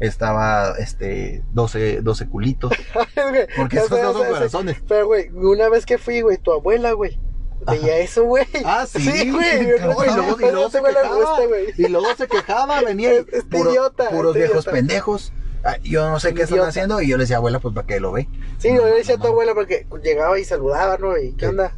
estaba 0.00 0.74
este 0.78 1.42
12, 1.52 2.00
12 2.02 2.28
culitos, 2.28 2.72
porque 3.56 3.76
esos 3.78 3.90
no 3.90 4.12
son 4.12 4.26
corazones. 4.28 4.76
Pero, 4.86 5.06
güey, 5.06 5.28
una 5.30 5.68
vez 5.68 5.86
que 5.86 5.98
fui, 5.98 6.20
güey, 6.20 6.36
tu 6.38 6.52
abuela, 6.52 6.92
güey, 6.92 7.18
veía 7.66 7.98
eso, 7.98 8.24
güey. 8.24 8.46
Ah, 8.64 8.86
sí, 8.86 9.30
güey. 9.30 9.66
No, 9.80 10.04
y 10.04 10.08
luego, 10.14 10.36
y 10.40 10.50
luego 10.52 10.70
se 10.70 10.80
güey 10.80 10.94
quejaba, 10.94 11.16
gusta, 11.16 11.46
güey. 11.46 11.66
y 11.76 11.88
luego 11.88 12.06
se 12.16 12.26
quejaba, 12.28 12.80
venía 12.82 13.12
Este 13.12 13.42
puro- 13.42 13.70
idiota, 13.70 14.10
puros 14.10 14.36
este 14.36 14.38
viejos 14.46 14.64
idiota. 14.64 14.70
pendejos. 14.72 15.32
Ah, 15.64 15.76
Yo 15.82 16.08
no 16.08 16.20
sé 16.20 16.34
qué 16.34 16.42
están 16.42 16.60
haciendo 16.60 17.02
y 17.02 17.08
yo 17.08 17.16
le 17.16 17.24
decía, 17.24 17.38
abuela, 17.38 17.58
pues 17.58 17.74
para 17.74 17.86
que 17.86 17.98
lo 17.98 18.12
ve. 18.12 18.28
Sí, 18.58 18.70
No, 18.72 18.76
yo 18.82 18.84
le 18.86 18.94
decía 18.94 19.16
a 19.16 19.18
tu 19.18 19.26
abuela 19.26 19.54
porque 19.54 19.86
llegaba 20.04 20.38
y 20.38 20.44
saludaba, 20.44 20.98
¿no? 20.98 21.18
Y 21.18 21.32
qué 21.32 21.46
Sí. 21.46 21.50
onda. 21.50 21.72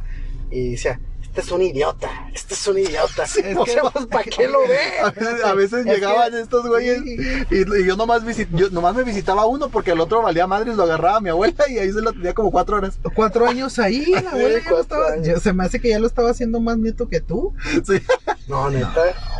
Y 0.51 0.71
decía, 0.73 0.99
este 1.33 1.41
es 1.41 1.51
un 1.51 1.61
idiota, 1.61 2.09
este 2.33 2.55
es 2.55 2.67
un 2.67 2.77
idiota. 2.77 3.23
Es 3.41 3.55
o 3.57 3.63
que- 3.63 4.07
¿para 4.09 4.23
qué 4.25 4.49
lo 4.49 4.59
ve? 4.67 4.77
A 5.01 5.11
veces, 5.11 5.43
a 5.45 5.53
veces 5.53 5.85
Es 5.85 5.93
llegaban 5.93 6.31
que- 6.31 6.41
estos 6.41 6.67
güeyes 6.67 7.01
y, 7.05 7.55
y 7.61 7.85
yo, 7.85 7.95
nomás 7.95 8.23
visit- 8.25 8.49
yo 8.51 8.69
nomás 8.69 8.95
me 8.95 9.03
visitaba 9.03 9.45
uno 9.45 9.69
porque 9.69 9.91
el 9.91 10.01
otro 10.01 10.21
valía 10.21 10.45
madres, 10.45 10.75
lo 10.75 10.83
agarraba 10.83 11.17
a 11.17 11.21
mi 11.21 11.29
abuela 11.29 11.63
y 11.69 11.77
ahí 11.77 11.89
se 11.91 12.01
lo 12.01 12.11
tenía 12.11 12.33
como 12.33 12.51
cuatro 12.51 12.75
horas. 12.77 12.99
Cuatro 13.15 13.47
años 13.47 13.79
ahí, 13.79 14.05
la 14.11 14.29
abuela 14.31 14.59
ya 14.59 14.69
lo 14.69 14.75
cuatro 14.75 14.81
estaba... 14.81 15.07
años. 15.13 15.27
ya- 15.27 15.39
se 15.39 15.53
me 15.53 15.63
hace 15.63 15.79
que 15.79 15.87
ya 15.89 15.99
lo 15.99 16.07
estaba 16.07 16.31
haciendo 16.31 16.59
más 16.59 16.77
nieto 16.77 17.07
que 17.07 17.21
tú. 17.21 17.53
Sí, 17.85 18.01
No, 18.49 18.69
neta. 18.69 18.91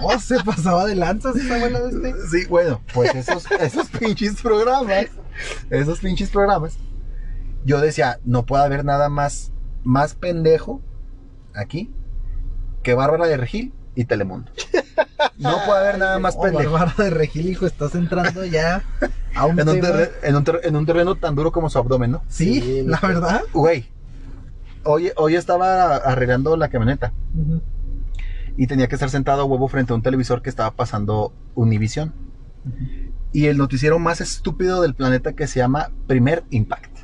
Oh, 0.02 0.18
se 0.18 0.42
pasaba 0.46 0.86
de 0.86 0.96
lanzas 0.96 1.36
esa 1.36 1.56
abuela 1.56 1.82
de 1.82 2.10
este. 2.10 2.14
sí, 2.30 2.46
bueno, 2.48 2.82
pues 2.94 3.14
esos, 3.16 3.52
esos 3.60 3.90
pinches 3.90 4.42
programas, 4.42 5.08
esos 5.70 6.00
pinches 6.00 6.30
programas, 6.30 6.78
yo 7.66 7.82
decía, 7.82 8.20
no 8.24 8.46
puede 8.46 8.64
haber 8.64 8.86
nada 8.86 9.10
más, 9.10 9.52
más 9.84 10.16
pendejo 10.16 10.82
aquí 11.56 11.92
que 12.84 12.94
Bárbara 12.94 13.28
de 13.28 13.38
Regil 13.38 13.74
y 13.96 14.06
Telemundo. 14.06 14.52
No 15.38 15.58
puede 15.66 15.80
haber 15.80 15.98
nada 16.00 16.18
más 16.20 16.36
Oh, 16.38 16.42
pendejo. 16.44 16.72
Bárbara 16.72 17.04
de 17.04 17.10
Regil, 17.12 17.50
hijo, 17.50 17.66
estás 17.66 17.94
entrando 17.96 18.44
ya 18.46 18.84
a 19.36 19.46
un 19.46 19.60
En 19.60 19.68
un, 19.70 19.76
tema- 19.76 19.88
terre- 19.90 20.12
en, 20.24 20.36
un 20.36 20.44
ter- 20.44 20.62
en 20.64 20.76
un 20.76 20.86
terreno 20.86 21.16
tan 21.16 21.36
duro 21.36 21.52
como 21.52 21.70
su 21.70 21.78
abdomen, 21.78 22.12
¿no? 22.12 22.24
Sí, 22.28 22.62
Sí, 22.62 22.84
la 22.86 23.00
verdad. 23.02 23.42
Güey, 23.54 23.86
hoy, 24.84 25.12
hoy 25.18 25.36
estaba 25.36 25.96
arreglando 25.98 26.56
la 26.58 26.70
camioneta 26.70 27.14
y 28.58 28.68
tenía 28.68 28.88
que 28.88 28.96
estar 28.96 29.10
sentado 29.10 29.42
a 29.42 29.46
huevo 29.46 29.68
frente 29.68 29.94
a 29.94 29.96
un 29.96 30.02
televisor 30.02 30.42
que 30.42 30.50
estaba 30.50 30.72
pasando 30.72 31.34
Univision. 31.56 32.14
Y 33.34 33.46
el 33.48 33.58
noticiero 33.58 33.98
más 34.00 34.22
estúpido 34.22 34.82
del 34.82 34.94
planeta 34.94 35.34
que 35.34 35.48
se 35.48 35.60
llama 35.60 35.90
Primer 36.08 36.44
Impact. 36.50 36.98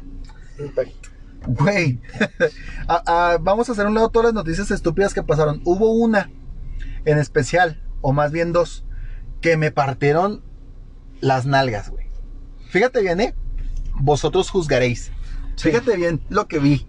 Impacto. 0.59 1.06
Güey, 1.47 1.99
a- 2.87 3.03
a- 3.33 3.37
vamos 3.39 3.69
a 3.69 3.71
hacer 3.71 3.85
un 3.87 3.93
lado 3.95 4.09
todas 4.09 4.25
las 4.25 4.33
noticias 4.33 4.69
estúpidas 4.71 5.13
que 5.13 5.23
pasaron. 5.23 5.61
Hubo 5.65 5.91
una 5.91 6.29
en 7.05 7.17
especial, 7.19 7.81
o 8.01 8.11
más 8.13 8.31
bien 8.31 8.51
dos, 8.53 8.85
que 9.41 9.55
me 9.57 9.71
partieron 9.71 10.43
las 11.21 11.45
nalgas, 11.45 11.89
güey. 11.89 12.07
Fíjate 12.69 13.01
bien, 13.01 13.21
¿eh? 13.21 13.33
Vosotros 13.99 14.49
juzgaréis. 14.49 15.11
Sí. 15.55 15.69
Fíjate 15.69 15.95
bien 15.95 16.21
lo 16.29 16.47
que 16.47 16.59
vi. 16.59 16.85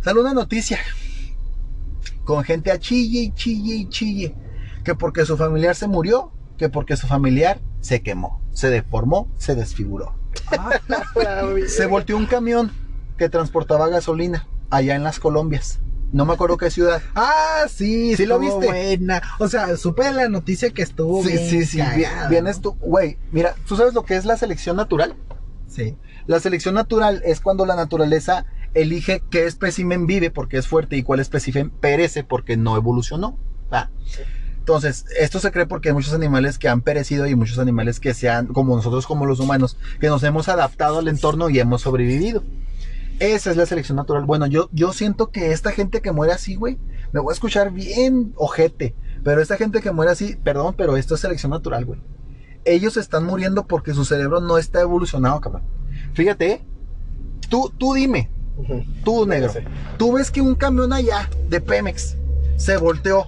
Sale 0.00 0.20
una 0.20 0.32
noticia 0.32 0.78
con 2.24 2.44
gente 2.44 2.70
a 2.70 2.78
chille 2.78 3.20
y 3.20 3.32
chille 3.32 3.74
y 3.74 3.88
chille. 3.88 4.34
Que 4.84 4.94
porque 4.94 5.26
su 5.26 5.36
familiar 5.36 5.74
se 5.74 5.88
murió, 5.88 6.32
que 6.56 6.68
porque 6.68 6.96
su 6.96 7.06
familiar 7.06 7.60
se 7.80 8.02
quemó, 8.02 8.40
se 8.52 8.70
deformó, 8.70 9.30
se 9.36 9.54
desfiguró. 9.54 10.14
Ah, 10.56 10.70
Se 11.66 11.86
volteó 11.86 12.16
un 12.16 12.26
camión 12.26 12.70
que 13.20 13.28
transportaba 13.28 13.88
gasolina 13.88 14.46
allá 14.70 14.94
en 14.94 15.04
las 15.04 15.20
Colombias. 15.20 15.78
No 16.10 16.24
me 16.24 16.32
acuerdo 16.32 16.56
qué 16.56 16.70
ciudad. 16.70 17.02
Ah, 17.14 17.66
sí, 17.68 18.16
¿Sí 18.16 18.24
lo 18.24 18.38
viste? 18.38 18.66
buena. 18.66 19.20
O 19.38 19.46
sea, 19.46 19.76
supe 19.76 20.04
de 20.04 20.12
la 20.14 20.28
noticia 20.30 20.70
que 20.70 20.80
estuvo 20.80 21.22
Sí, 21.22 21.32
bien 21.32 21.50
sí, 21.50 21.66
sí. 21.66 21.82
Vienes 22.30 22.62
tú, 22.62 22.72
güey. 22.80 23.18
Mira, 23.30 23.54
¿tú 23.68 23.76
sabes 23.76 23.92
lo 23.92 24.04
que 24.04 24.16
es 24.16 24.24
la 24.24 24.38
selección 24.38 24.76
natural? 24.76 25.16
Sí. 25.68 25.98
La 26.26 26.40
selección 26.40 26.74
natural 26.74 27.20
es 27.22 27.40
cuando 27.40 27.66
la 27.66 27.76
naturaleza 27.76 28.46
elige 28.72 29.22
qué 29.30 29.44
espécimen 29.44 30.06
vive 30.06 30.30
porque 30.30 30.56
es 30.56 30.66
fuerte 30.66 30.96
y 30.96 31.02
cuál 31.02 31.20
espécimen 31.20 31.68
perece 31.68 32.24
porque 32.24 32.56
no 32.56 32.74
evolucionó. 32.78 33.36
¿va? 33.70 33.90
Entonces, 34.60 35.04
esto 35.18 35.40
se 35.40 35.52
cree 35.52 35.66
porque 35.66 35.90
hay 35.90 35.94
muchos 35.94 36.14
animales 36.14 36.58
que 36.58 36.70
han 36.70 36.80
perecido 36.80 37.26
y 37.26 37.34
muchos 37.34 37.58
animales 37.58 38.00
que 38.00 38.14
sean, 38.14 38.46
como 38.46 38.74
nosotros, 38.76 39.06
como 39.06 39.26
los 39.26 39.40
humanos, 39.40 39.76
que 40.00 40.06
nos 40.08 40.22
hemos 40.22 40.48
adaptado 40.48 41.00
al 41.00 41.08
entorno 41.08 41.50
y 41.50 41.60
hemos 41.60 41.82
sobrevivido. 41.82 42.42
Esa 43.20 43.50
es 43.50 43.56
la 43.58 43.66
selección 43.66 43.96
natural. 43.96 44.24
Bueno, 44.24 44.46
yo, 44.46 44.70
yo 44.72 44.94
siento 44.94 45.30
que 45.30 45.52
esta 45.52 45.72
gente 45.72 46.00
que 46.00 46.10
muere 46.10 46.32
así, 46.32 46.54
güey, 46.54 46.78
me 47.12 47.20
voy 47.20 47.32
a 47.32 47.34
escuchar 47.34 47.70
bien 47.70 48.32
ojete. 48.34 48.96
Pero 49.22 49.42
esta 49.42 49.58
gente 49.58 49.82
que 49.82 49.92
muere 49.92 50.10
así, 50.10 50.36
perdón, 50.42 50.74
pero 50.76 50.96
esto 50.96 51.14
es 51.14 51.20
selección 51.20 51.50
natural, 51.50 51.84
güey. 51.84 52.00
Ellos 52.64 52.96
están 52.96 53.26
muriendo 53.26 53.66
porque 53.66 53.92
su 53.92 54.06
cerebro 54.06 54.40
no 54.40 54.56
está 54.56 54.80
evolucionado, 54.80 55.38
cabrón. 55.42 55.64
Fíjate, 56.14 56.64
tú, 57.50 57.70
tú 57.76 57.92
dime, 57.92 58.30
tú 59.04 59.26
negro, 59.26 59.52
tú 59.98 60.14
ves 60.14 60.30
que 60.30 60.40
un 60.40 60.54
camión 60.54 60.92
allá 60.94 61.28
de 61.50 61.60
Pemex 61.60 62.16
se 62.56 62.78
volteó. 62.78 63.26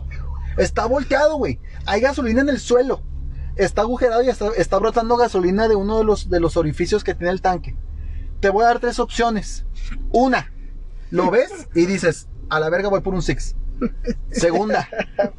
Está 0.57 0.87
volteado, 0.87 1.37
güey. 1.37 1.61
Hay 1.85 2.01
gasolina 2.01 2.41
en 2.41 2.49
el 2.49 2.61
suelo. 2.61 3.03
Está 3.57 3.83
agujerado 3.83 4.23
y 4.23 4.31
está, 4.31 4.49
está 4.57 4.79
brotando 4.79 5.19
gasolina 5.19 5.69
de 5.69 5.77
uno 5.77 5.99
de 5.99 6.05
los, 6.05 6.31
de 6.31 6.41
los 6.41 6.57
orificios 6.57 7.05
que 7.05 7.15
tiene 7.15 7.33
el 7.33 7.43
tanque. 7.43 7.77
Te 8.43 8.51
voy 8.51 8.65
a 8.65 8.67
dar 8.67 8.81
tres 8.81 8.99
opciones. 8.99 9.65
Una, 10.11 10.53
lo 11.11 11.31
ves 11.31 11.69
y 11.77 11.87
dices, 11.87 12.27
a 12.51 12.59
la 12.59 12.69
verga 12.71 12.89
voy 12.89 13.01
por 13.01 13.15
un 13.15 13.23
Six. 13.23 13.55
Segunda, 14.33 14.89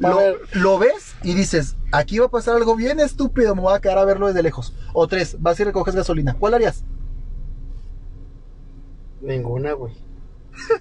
lo, 0.53 0.79
ves 0.79 1.13
y 1.22 1.33
dices, 1.33 1.75
aquí 1.91 2.19
va 2.19 2.27
a 2.27 2.31
pasar 2.31 2.55
algo 2.55 2.77
bien 2.77 3.01
estúpido, 3.01 3.55
me 3.55 3.62
voy 3.62 3.75
a 3.75 3.81
quedar 3.81 3.98
a 3.98 4.05
verlo 4.05 4.27
desde 4.27 4.41
lejos. 4.41 4.74
O 4.93 5.05
tres, 5.07 5.36
vas 5.41 5.60
y 5.60 5.65
recoges 5.65 5.95
gasolina. 5.95 6.33
¿Cuál 6.39 6.53
harías? 6.53 6.86
Ninguna, 9.22 9.74
güey. 9.74 9.93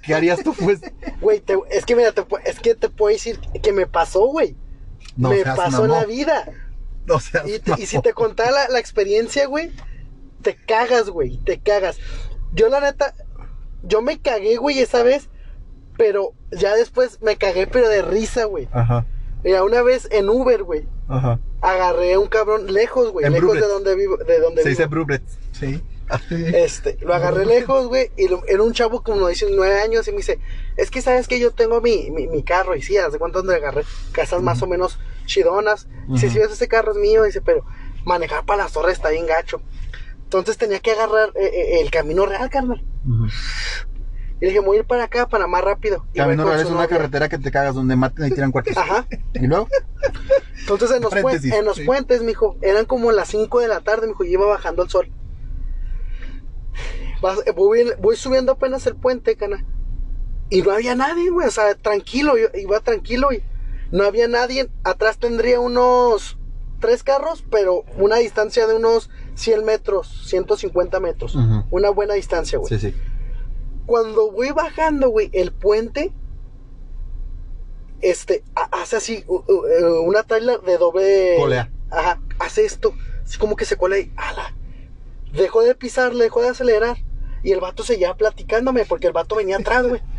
¿Qué 0.02 0.14
harías 0.14 0.44
tú, 0.44 0.54
pues? 0.54 0.80
Güey, 1.20 1.40
te- 1.40 1.58
es 1.72 1.84
que 1.84 1.96
mira, 1.96 2.12
te, 2.12 2.24
es 2.44 2.60
que 2.60 2.74
te 2.76 2.88
puedo 2.88 3.12
decir 3.12 3.40
que 3.62 3.72
me 3.72 3.86
pasó, 3.86 4.26
güey. 4.26 4.56
No 5.16 5.30
me 5.30 5.44
pasó 5.44 5.88
la 5.88 6.04
vida. 6.04 6.48
No 7.06 7.16
Y, 7.48 7.58
te- 7.58 7.80
y 7.82 7.86
si 7.86 8.00
te 8.00 8.12
contara 8.12 8.52
la, 8.52 8.68
la 8.68 8.78
experiencia, 8.78 9.46
güey, 9.46 9.72
te 10.42 10.54
cagas, 10.56 11.08
güey, 11.10 11.38
te 11.38 11.58
cagas. 11.60 11.98
Yo 12.52 12.68
la 12.68 12.80
neta, 12.80 13.14
yo 13.82 14.02
me 14.02 14.20
cagué, 14.20 14.56
güey, 14.56 14.78
esa 14.80 15.02
vez, 15.02 15.28
pero 15.96 16.32
ya 16.50 16.74
después 16.74 17.20
me 17.22 17.36
cagué, 17.36 17.66
pero 17.66 17.88
de 17.88 18.02
risa, 18.02 18.44
güey. 18.44 18.68
Ajá, 18.72 19.06
Mira, 19.44 19.64
una 19.64 19.82
vez 19.82 20.06
en 20.12 20.28
Uber, 20.28 20.62
güey, 20.62 20.86
ajá. 21.08 21.40
agarré 21.62 22.12
a 22.14 22.18
un 22.20 22.28
cabrón 22.28 22.72
lejos, 22.72 23.10
güey, 23.10 23.24
lejos 23.28 23.40
Brubret. 23.40 23.62
de 23.64 23.68
donde 23.68 23.94
vivo, 23.96 24.16
de 24.18 24.38
donde 24.40 24.62
Se 24.62 24.68
dice. 24.68 24.86
Brubret. 24.86 25.22
Sí. 25.52 25.82
Este, 26.30 26.96
lo 27.00 27.14
agarré 27.14 27.44
lejos, 27.46 27.86
güey, 27.88 28.10
y 28.16 28.28
lo- 28.28 28.44
era 28.46 28.62
un 28.62 28.72
chavo 28.72 29.02
como 29.02 29.26
de 29.26 29.32
19 29.34 29.80
años 29.80 30.06
y 30.06 30.10
me 30.12 30.18
dice, 30.18 30.38
es 30.76 30.90
que 30.90 31.00
sabes 31.02 31.26
que 31.26 31.40
yo 31.40 31.50
tengo 31.52 31.80
mi, 31.80 32.10
mi, 32.10 32.28
mi 32.28 32.42
carro, 32.42 32.76
y 32.76 32.82
sí, 32.82 32.96
¿hace 32.98 33.18
cuánto 33.18 33.38
donde 33.38 33.56
agarré? 33.56 33.82
Casas 34.12 34.42
más 34.42 34.62
o 34.62 34.66
menos 34.66 34.98
chidonas. 35.26 35.88
Dice, 36.08 36.30
si 36.30 36.38
ves 36.38 36.52
ese 36.52 36.68
carro 36.68 36.92
es 36.92 36.98
mío, 36.98 37.24
dice, 37.24 37.40
pero 37.40 37.64
manejar 38.04 38.44
para 38.44 38.64
las 38.64 38.72
torres 38.72 38.94
está 38.94 39.08
bien 39.10 39.26
gacho. 39.26 39.60
Entonces 40.32 40.56
tenía 40.56 40.80
que 40.80 40.92
agarrar 40.92 41.28
eh, 41.34 41.44
eh, 41.44 41.80
el 41.82 41.90
camino 41.90 42.24
real, 42.24 42.48
carnal. 42.48 42.82
Y 44.40 44.44
le 44.46 44.48
dije, 44.48 44.60
voy 44.60 44.78
a 44.78 44.80
ir 44.80 44.86
para 44.86 45.04
acá, 45.04 45.28
para 45.28 45.46
más 45.46 45.62
rápido. 45.62 46.06
Camino 46.14 46.46
real 46.46 46.60
es 46.60 46.70
una 46.70 46.88
carretera 46.88 47.28
que 47.28 47.36
te 47.36 47.50
cagas 47.50 47.74
donde 47.74 47.96
maten 47.96 48.26
y 48.26 48.30
tiran 48.30 48.50
cuartos. 48.50 48.74
Ajá. 48.76 49.06
Y 49.34 49.46
luego, 49.46 49.68
Entonces 50.60 50.90
en 50.92 51.02
los, 51.02 51.12
puen- 51.12 51.22
Paréntesis, 51.22 51.52
en 51.52 51.64
los 51.66 51.76
sí. 51.76 51.84
puentes, 51.84 52.22
mijo, 52.22 52.56
eran 52.62 52.86
como 52.86 53.12
las 53.12 53.28
5 53.28 53.60
de 53.60 53.68
la 53.68 53.80
tarde, 53.80 54.06
mijo, 54.06 54.24
y 54.24 54.32
iba 54.32 54.46
bajando 54.46 54.82
el 54.82 54.88
sol. 54.88 55.12
Eh, 57.46 57.52
voy, 57.54 57.92
voy 58.00 58.16
subiendo 58.16 58.52
apenas 58.52 58.86
el 58.86 58.96
puente, 58.96 59.36
cana. 59.36 59.64
Y 60.48 60.62
no 60.62 60.72
había 60.72 60.94
nadie, 60.94 61.28
güey, 61.30 61.46
o 61.46 61.50
sea, 61.50 61.74
tranquilo, 61.74 62.36
yo 62.38 62.46
iba 62.58 62.80
tranquilo 62.80 63.32
y 63.32 63.42
no 63.90 64.04
había 64.04 64.28
nadie. 64.28 64.70
Atrás 64.82 65.18
tendría 65.18 65.60
unos 65.60 66.38
tres 66.82 67.02
carros, 67.02 67.42
pero 67.50 67.84
una 67.96 68.16
distancia 68.16 68.66
de 68.66 68.74
unos 68.74 69.08
100 69.36 69.64
metros, 69.64 70.26
150 70.26 71.00
metros. 71.00 71.34
Una 71.70 71.88
buena 71.88 72.12
distancia, 72.12 72.58
güey. 72.58 72.68
sí, 72.68 72.78
sí. 72.90 72.94
Cuando 73.86 74.30
voy 74.30 74.50
bajando, 74.50 75.08
güey, 75.08 75.30
el 75.32 75.50
puente, 75.52 76.12
este, 78.00 78.42
ha- 78.54 78.68
hace 78.82 78.96
así, 78.96 79.24
eh, 79.28 79.84
una 80.04 80.22
trailer 80.24 80.60
de 80.60 80.76
doble... 80.78 81.36
Colea. 81.38 81.70
Ajá, 81.90 82.20
hace 82.38 82.64
esto, 82.64 82.94
así 83.24 83.38
como 83.38 83.54
que 83.56 83.64
se 83.64 83.76
colea 83.76 84.00
y, 84.00 84.12
ala. 84.16 84.54
Dejó 85.32 85.62
de 85.62 85.74
pisar, 85.74 86.12
dejó 86.14 86.42
de 86.42 86.48
acelerar. 86.50 86.96
Y 87.42 87.52
el 87.52 87.60
vato 87.60 87.82
seguía 87.82 88.14
platicándome 88.14 88.84
porque 88.84 89.08
el 89.08 89.12
vato 89.12 89.34
venía 89.36 89.56
atrás, 89.56 89.86
güey. 89.86 90.00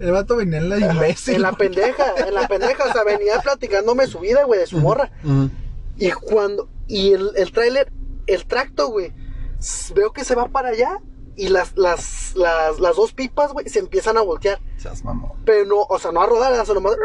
El 0.00 0.10
vato 0.10 0.34
venía 0.34 0.58
en 0.58 0.68
la 0.68 0.76
Ajá, 0.76 0.94
imbécil. 0.94 1.34
En 1.36 1.42
la 1.42 1.52
pendeja, 1.52 2.14
en 2.26 2.34
la 2.34 2.48
pendeja. 2.48 2.86
O 2.88 2.92
sea, 2.92 3.04
venía 3.04 3.38
platicándome 3.40 4.08
su 4.08 4.18
vida, 4.18 4.42
güey, 4.44 4.58
de 4.58 4.66
su 4.66 4.78
morra. 4.78 5.12
Ujú. 5.22 5.48
Y 5.96 6.10
cuando. 6.12 6.68
Y 6.86 7.12
el, 7.12 7.30
el 7.36 7.52
tráiler, 7.52 7.92
el 8.26 8.44
tracto, 8.46 8.88
güey. 8.88 9.12
Veo 9.94 10.12
que 10.12 10.24
se 10.24 10.34
va 10.34 10.48
para 10.48 10.70
allá. 10.70 10.98
Y 11.34 11.48
las, 11.48 11.76
las, 11.78 12.34
las, 12.36 12.78
las 12.78 12.96
dos 12.96 13.14
pipas, 13.14 13.52
güey, 13.52 13.66
se 13.68 13.78
empiezan 13.78 14.18
a 14.18 14.20
voltear. 14.20 14.60
Seas 14.76 15.02
mamón. 15.02 15.32
Pero 15.46 15.64
no, 15.64 15.80
o 15.88 15.98
sea, 15.98 16.12
no 16.12 16.20
a 16.20 16.26
rodar, 16.26 16.52
nomás. 16.74 16.96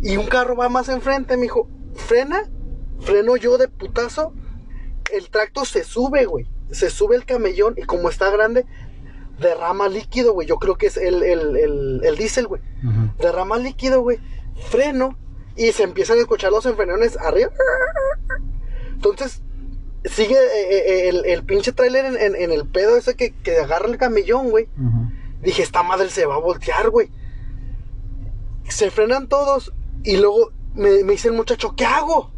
Y 0.00 0.16
un 0.16 0.26
carro 0.26 0.56
va 0.56 0.68
más 0.70 0.88
enfrente, 0.88 1.36
mijo. 1.36 1.68
Frena, 1.94 2.50
freno 3.00 3.36
yo 3.36 3.58
de 3.58 3.68
putazo. 3.68 4.32
El 5.12 5.28
tracto 5.28 5.64
se 5.66 5.84
sube, 5.84 6.24
güey. 6.24 6.46
Se 6.70 6.88
sube 6.88 7.16
el 7.16 7.26
camellón 7.26 7.74
y 7.76 7.82
como 7.82 8.08
está 8.08 8.30
grande, 8.30 8.64
derrama 9.38 9.88
líquido, 9.88 10.32
güey. 10.32 10.48
Yo 10.48 10.56
creo 10.56 10.76
que 10.76 10.86
es 10.86 10.96
el, 10.96 11.22
el, 11.22 11.56
el, 11.56 12.00
el 12.02 12.16
diésel, 12.16 12.46
güey. 12.46 12.62
Derrama 13.18 13.58
líquido, 13.58 14.00
güey. 14.00 14.18
Freno 14.70 15.18
y 15.56 15.72
se 15.72 15.82
empiezan 15.84 16.18
a 16.18 16.20
escuchar 16.22 16.50
los 16.50 16.66
enfrenones 16.66 17.16
arriba. 17.18 17.50
Entonces, 18.94 19.42
sigue 20.04 20.34
eh, 20.36 20.68
eh, 20.70 21.08
el, 21.08 21.24
el 21.26 21.44
pinche 21.44 21.72
trailer 21.72 22.04
en, 22.06 22.16
en- 22.16 22.36
en 22.36 22.52
el 22.52 22.66
pedo 22.66 22.96
ese 22.96 23.14
que, 23.14 23.32
que 23.34 23.58
agarra 23.58 23.86
el 23.88 23.98
camellón, 23.98 24.50
güey. 24.50 24.68
Dije, 25.42 25.62
esta 25.62 25.82
madre 25.82 26.10
se 26.10 26.26
va 26.26 26.36
a 26.36 26.38
voltear, 26.38 26.90
güey. 26.90 27.10
Se 28.68 28.90
frenan 28.90 29.28
todos 29.28 29.72
y 30.02 30.16
luego 30.16 30.52
me, 30.74 31.04
me 31.04 31.12
dice 31.12 31.28
el 31.28 31.34
muchacho, 31.34 31.74
¿qué 31.76 31.84
hago? 31.84 32.30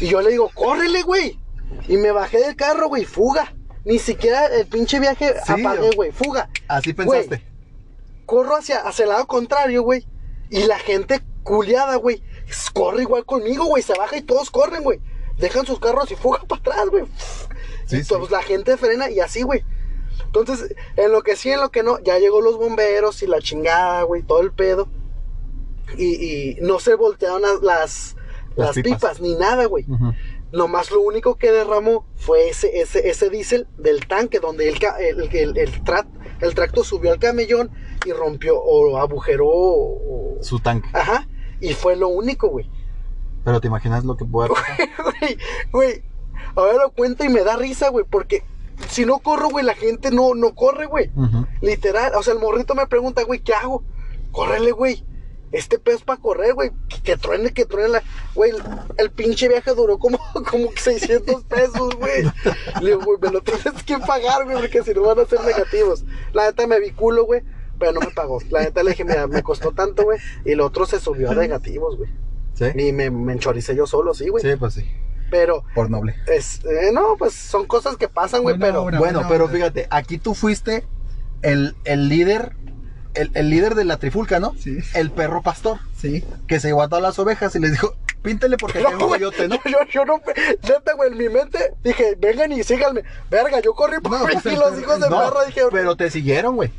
Y 0.00 0.08
yo 0.08 0.20
le 0.22 0.30
digo, 0.30 0.50
córrele, 0.54 1.02
güey. 1.02 1.38
Y 1.86 1.96
me 1.98 2.10
bajé 2.12 2.38
del 2.38 2.56
carro, 2.56 2.88
güey, 2.88 3.04
fuga. 3.04 3.54
Ni 3.84 3.98
siquiera 3.98 4.46
el 4.46 4.66
pinche 4.66 4.98
viaje 5.00 5.34
Sí, 5.46 5.52
apagué, 5.52 5.90
güey, 5.94 6.12
fuga. 6.12 6.48
Así 6.68 6.92
Güey, 6.92 7.06
pensaste. 7.08 7.46
Corro 8.26 8.56
hacia, 8.56 8.78
hacia 8.80 9.02
el 9.04 9.10
lado 9.10 9.26
contrario, 9.26 9.82
güey. 9.82 10.06
Y 10.50 10.64
la 10.64 10.78
gente 10.78 11.20
culiada, 11.42 11.96
güey, 11.96 12.22
corre 12.72 13.02
igual 13.02 13.24
conmigo, 13.24 13.64
güey. 13.66 13.82
Se 13.82 13.94
baja 13.94 14.16
y 14.16 14.22
todos 14.22 14.50
corren, 14.50 14.82
güey. 14.82 15.00
Dejan 15.38 15.64
sus 15.66 15.78
carros 15.80 16.10
y 16.10 16.16
fugan 16.16 16.42
para 16.48 16.60
atrás, 16.60 16.88
güey. 16.90 17.04
Sí, 17.86 17.98
y 17.98 18.04
sí. 18.04 18.14
pues 18.16 18.30
la 18.30 18.42
gente 18.42 18.76
frena 18.76 19.10
y 19.10 19.20
así, 19.20 19.42
güey. 19.42 19.64
Entonces, 20.24 20.74
en 20.96 21.10
lo 21.12 21.22
que 21.22 21.34
sí, 21.36 21.50
en 21.50 21.60
lo 21.60 21.70
que 21.70 21.82
no, 21.82 21.98
ya 22.00 22.18
llegó 22.18 22.40
los 22.40 22.56
bomberos 22.56 23.22
y 23.22 23.26
la 23.26 23.40
chingada, 23.40 24.02
güey, 24.02 24.22
todo 24.22 24.40
el 24.42 24.52
pedo. 24.52 24.88
y, 25.96 26.50
y 26.52 26.56
no 26.60 26.78
se 26.78 26.94
voltearon 26.94 27.42
las, 27.42 27.62
las, 27.62 28.16
Las 28.56 28.66
las 28.68 28.74
pipas. 28.76 28.94
pipas. 29.00 29.20
ni 29.20 29.34
nada, 29.34 29.64
güey. 29.66 29.84
Ujú. 29.88 30.12
Nomás 30.52 30.90
lo 30.90 31.00
único 31.00 31.36
que 31.36 31.50
derramó 31.52 32.06
fue 32.16 32.48
ese, 32.48 32.80
ese, 32.80 33.08
ese 33.08 33.30
diésel 33.30 33.66
del 33.78 34.06
tanque 34.06 34.40
donde 34.40 34.68
el, 34.68 34.78
ca- 34.80 34.98
el, 35.00 35.20
el, 35.34 35.56
el, 35.56 35.84
tra- 35.84 36.08
el 36.40 36.54
tracto 36.54 36.82
subió 36.84 37.12
al 37.12 37.18
camellón 37.20 37.70
y 38.04 38.12
rompió 38.12 38.58
o 38.60 38.98
agujeró. 38.98 39.46
o- 39.48 40.38
Su 40.42 40.58
tanque. 40.60 40.88
Ajá. 40.92 41.26
Y 41.60 41.74
fue 41.74 41.96
lo 41.96 42.08
único, 42.08 42.48
güey. 42.48 42.68
Pero 43.44 43.60
te 43.60 43.68
imaginas 43.68 44.04
lo 44.04 44.16
que 44.16 44.24
puede 44.24 44.48
pasar. 44.54 44.76
Güey, 45.20 45.38
güey. 45.72 46.02
Ahora 46.54 46.74
lo 46.74 46.90
cuento 46.92 47.24
y 47.24 47.28
me 47.28 47.42
da 47.42 47.56
risa, 47.56 47.88
güey. 47.90 48.04
Porque 48.08 48.42
si 48.88 49.04
no 49.04 49.18
corro, 49.18 49.48
güey, 49.50 49.64
la 49.64 49.74
gente 49.74 50.10
no, 50.10 50.34
no 50.34 50.54
corre, 50.54 50.86
güey. 50.86 51.10
Literal. 51.60 52.12
O 52.16 52.22
sea, 52.22 52.34
el 52.34 52.40
morrito 52.40 52.74
me 52.74 52.86
pregunta, 52.86 53.22
güey, 53.24 53.40
¿qué 53.40 53.54
hago? 53.54 53.82
Córrele, 54.32 54.72
güey. 54.72 55.04
Este 55.52 55.78
pez 55.80 56.02
para 56.02 56.20
correr, 56.20 56.54
güey. 56.54 56.70
Que, 56.88 57.02
que 57.02 57.16
truene, 57.16 57.52
que 57.52 57.66
truene 57.66 57.88
la. 57.88 58.02
Güey, 58.34 58.52
el, 58.52 58.62
el 58.98 59.10
pinche 59.10 59.48
viaje 59.48 59.74
duró 59.74 59.98
como, 59.98 60.18
como 60.50 60.68
600 60.76 61.42
pesos, 61.44 61.96
güey. 61.96 62.22
Le 62.80 62.90
digo, 62.90 63.02
güey, 63.04 63.18
me 63.20 63.30
lo 63.30 63.40
tienes 63.42 63.82
que 63.84 63.98
pagar, 63.98 64.44
güey, 64.44 64.56
porque 64.58 64.82
si 64.82 64.94
no 64.94 65.02
van 65.02 65.18
a 65.18 65.24
ser 65.26 65.40
negativos. 65.44 66.04
La 66.32 66.44
neta 66.46 66.66
me 66.66 66.78
vi 66.78 66.92
culo, 66.92 67.24
güey. 67.24 67.42
Pero 67.80 67.92
no 67.92 68.00
me 68.00 68.10
pagó. 68.12 68.38
La 68.50 68.60
neta 68.60 68.82
le 68.84 68.90
dije, 68.90 69.04
mira, 69.04 69.26
me 69.26 69.42
costó 69.42 69.72
tanto, 69.72 70.04
güey. 70.04 70.20
Y 70.44 70.52
el 70.52 70.60
otro 70.60 70.86
se 70.86 71.00
subió 71.00 71.30
a 71.30 71.34
negativos, 71.34 71.96
güey. 71.96 72.10
¿Sí? 72.54 72.66
Y 72.78 72.92
me, 72.92 73.10
me 73.10 73.32
enchoricé 73.32 73.74
yo 73.74 73.86
solo, 73.88 74.14
sí, 74.14 74.28
güey. 74.28 74.44
Sí, 74.44 74.50
pues 74.56 74.74
sí. 74.74 74.84
Pero, 75.30 75.64
Por 75.74 75.90
noble. 75.90 76.14
es, 76.26 76.60
eh, 76.64 76.90
no, 76.92 77.16
pues 77.16 77.32
son 77.34 77.66
cosas 77.66 77.96
que 77.96 78.08
pasan, 78.08 78.42
güey, 78.42 78.58
pero. 78.58 78.82
obra. 78.82 78.98
Bueno, 78.98 79.22
pero 79.28 79.44
onda. 79.46 79.56
fíjate, 79.56 79.86
aquí 79.90 80.18
tú 80.18 80.34
fuiste 80.34 80.84
el, 81.42 81.74
el 81.84 82.08
líder, 82.08 82.52
el, 83.14 83.30
el 83.34 83.48
líder 83.48 83.74
de 83.76 83.84
la 83.84 83.96
trifulca, 83.96 84.40
¿no? 84.40 84.54
Sí. 84.58 84.78
El 84.94 85.10
perro 85.10 85.40
pastor, 85.42 85.78
Sí. 85.96 86.24
que 86.48 86.58
se 86.60 86.68
llevó 86.68 86.82
a 86.82 86.88
todas 86.88 87.02
las 87.02 87.18
ovejas 87.20 87.54
y 87.54 87.60
les 87.60 87.70
dijo, 87.72 87.94
píntele 88.22 88.56
porque 88.56 88.78
hay 88.78 88.86
un 88.86 88.98
güey, 88.98 89.08
coyote, 89.20 89.46
¿no? 89.48 89.56
Yo, 89.64 89.78
yo 89.90 90.04
no, 90.04 90.20
neta, 90.26 90.94
güey, 90.96 91.12
en 91.12 91.16
mi 91.18 91.28
mente 91.28 91.74
dije, 91.84 92.16
vengan 92.18 92.50
y 92.52 92.64
síganme. 92.64 93.04
Verga, 93.30 93.60
yo 93.60 93.72
corrí 93.72 94.00
por 94.00 94.10
No, 94.12 94.18
pues, 94.26 94.44
y 94.44 94.48
el 94.48 94.58
los 94.58 94.78
hijos 94.80 95.00
de 95.00 95.08
No, 95.08 95.18
perra 95.30 95.44
dijeron, 95.46 95.70
pero 95.72 95.96
te 95.96 96.10
siguieron, 96.10 96.56
güey. 96.56 96.70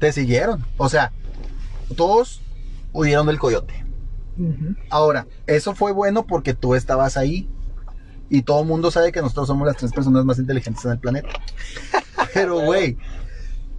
Te 0.00 0.12
siguieron. 0.12 0.64
O 0.76 0.88
sea, 0.88 1.12
todos 1.96 2.40
huyeron 2.92 3.26
del 3.26 3.38
coyote. 3.38 3.84
Ahora, 4.88 5.26
eso 5.46 5.74
fue 5.74 5.92
bueno 5.92 6.26
porque 6.26 6.54
tú 6.54 6.74
estabas 6.74 7.16
ahí. 7.16 7.48
Y 8.30 8.42
todo 8.42 8.60
el 8.60 8.66
mundo 8.66 8.90
sabe 8.90 9.12
que 9.12 9.20
nosotros 9.20 9.48
somos 9.48 9.66
las 9.66 9.76
tres 9.76 9.92
personas 9.92 10.24
más 10.24 10.38
inteligentes 10.38 10.84
en 10.84 10.92
el 10.92 10.98
planeta. 10.98 11.28
Pero, 12.34 12.60
güey, 12.60 12.96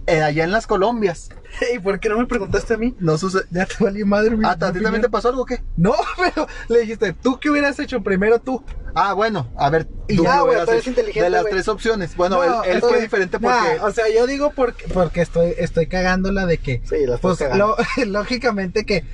allá 0.06 0.44
en 0.44 0.50
las 0.52 0.66
Colombias, 0.66 1.28
¿Y 1.74 1.78
por 1.78 2.00
qué 2.00 2.08
no 2.08 2.18
me 2.18 2.26
preguntaste 2.26 2.74
a 2.74 2.76
mí? 2.78 2.94
no 2.98 3.18
sucede. 3.18 3.44
Ya 3.50 3.66
te 3.66 3.82
valí 3.84 4.04
madre. 4.04 4.36
Ah, 4.42 4.52
¿a 4.52 4.72
ti 4.72 4.80
también 4.80 5.00
te 5.02 5.08
pasó 5.10 5.28
algo 5.28 5.42
o 5.42 5.44
qué? 5.46 5.62
No, 5.76 5.94
pero 6.16 6.46
le 6.68 6.80
dijiste, 6.80 7.12
¿tú 7.12 7.38
qué 7.38 7.50
hubieras 7.50 7.78
hecho 7.78 8.02
primero 8.02 8.38
tú? 8.40 8.64
Ah, 8.94 9.12
bueno, 9.14 9.50
a 9.56 9.70
ver, 9.70 9.86
Y 10.08 10.16
tú 10.16 10.24
ya, 10.24 10.32
qué 10.34 10.38
güey, 10.40 10.48
hubieras 10.50 10.64
tú 10.66 10.70
eres 10.72 10.82
hecho? 10.82 10.90
inteligente, 10.90 11.24
de 11.24 11.30
las 11.30 11.44
tres 11.46 11.68
opciones. 11.68 12.16
Bueno, 12.16 12.36
No, 12.44 12.64
él, 12.64 12.70
él 12.72 12.76
es 12.78 12.84
fue 12.84 13.00
diferente 13.00 13.38
nah, 13.40 13.58
porque. 13.64 13.80
o 13.84 13.90
sea, 13.92 14.04
yo 14.14 14.26
digo 14.26 14.52
porque, 14.54 14.86
porque 14.88 15.20
estoy, 15.22 15.54
estoy 15.58 15.86
cagándola 15.86 16.44
de 16.46 16.58
que. 16.58 16.82
Sí, 16.84 17.06
la 17.06 17.16
Pues 17.18 17.38
lo- 17.54 17.76
lógicamente 18.06 18.84
que 18.84 19.04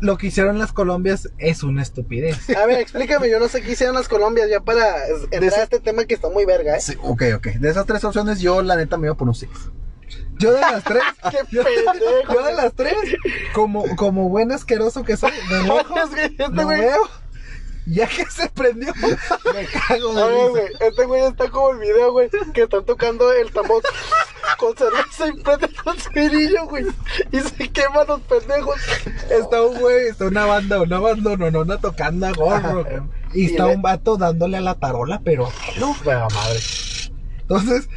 lo 0.00 0.16
que 0.16 0.28
hicieron 0.28 0.58
las 0.58 0.72
Colombias 0.72 1.28
es 1.38 1.62
una 1.62 1.82
estupidez. 1.82 2.48
A 2.56 2.64
ver, 2.66 2.80
explícame, 2.80 3.28
yo 3.30 3.38
no 3.38 3.48
sé 3.48 3.60
qué 3.60 3.72
hicieron 3.72 3.94
las 3.94 4.08
Colombias 4.08 4.48
ya 4.48 4.60
para 4.60 5.06
entrar 5.30 5.60
a 5.60 5.62
este 5.64 5.80
tema 5.80 6.04
que 6.06 6.14
está 6.14 6.30
muy 6.30 6.46
verga, 6.46 6.76
¿eh? 6.76 6.80
Sí, 6.80 6.94
ok, 7.02 7.22
ok. 7.36 7.46
De 7.58 7.68
esas 7.68 7.84
tres 7.84 8.02
opciones, 8.04 8.40
yo 8.40 8.62
la 8.62 8.76
neta 8.76 8.96
me 8.96 9.06
iba 9.08 9.14
por 9.16 9.28
un 9.28 9.34
six. 9.34 9.50
Yo 10.38 10.52
de 10.52 10.60
las 10.60 10.82
tres, 10.84 11.02
¡Qué 11.30 11.38
pendejo! 11.62 12.32
yo 12.32 12.42
de 12.44 12.52
las 12.54 12.72
tres, 12.74 12.94
como, 13.52 13.84
como 13.96 14.28
buen 14.28 14.52
asqueroso 14.52 15.02
que 15.04 15.16
soy, 15.16 15.32
de 15.50 15.62
lejos, 15.62 16.10
este 16.18 16.48
lo 16.48 16.66
veo, 16.66 16.98
ya 17.86 18.06
que 18.06 18.24
se 18.30 18.48
prendió, 18.50 18.92
me 19.54 19.66
cago 19.66 20.14
de 20.14 20.28
risa. 20.28 20.48
güey, 20.50 20.64
este 20.80 21.04
güey 21.04 21.22
está 21.26 21.50
como 21.50 21.70
el 21.70 21.78
video, 21.78 22.12
güey, 22.12 22.30
que 22.54 22.62
están 22.62 22.84
tocando 22.84 23.30
el 23.32 23.50
tambor 23.52 23.82
con 24.58 24.76
cerveza 24.76 25.28
y 25.28 25.42
prenden 25.42 25.70
un 25.84 25.96
cirillo, 25.98 26.66
güey, 26.66 26.86
y 27.32 27.40
se 27.40 27.68
queman 27.70 28.06
los 28.06 28.20
pendejos. 28.22 28.76
Está 29.30 29.62
un 29.62 29.78
güey, 29.78 30.08
está 30.08 30.26
una 30.26 30.46
banda, 30.46 30.80
una 30.80 30.98
banda, 30.98 31.36
no, 31.36 31.50
no, 31.50 31.64
no, 31.64 31.78
tocando 31.78 32.26
a 32.26 32.32
gorro, 32.32 32.84
y 33.34 33.42
Y 33.42 33.46
está 33.46 33.66
le- 33.66 33.74
un 33.76 33.82
vato 33.82 34.16
dándole 34.16 34.56
a 34.56 34.60
la 34.62 34.74
tarola, 34.76 35.20
pero 35.24 35.50
No, 35.78 35.94
pero 36.04 36.28
madre. 36.30 36.60
Entonces, 37.40 37.88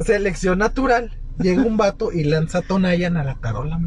selección 0.00 0.58
natural. 0.58 1.17
Llega 1.38 1.62
un 1.62 1.76
vato 1.76 2.12
y 2.12 2.24
lanza 2.24 2.62
Tonayan 2.62 3.16
a 3.16 3.24
la 3.24 3.34
tarola. 3.36 3.78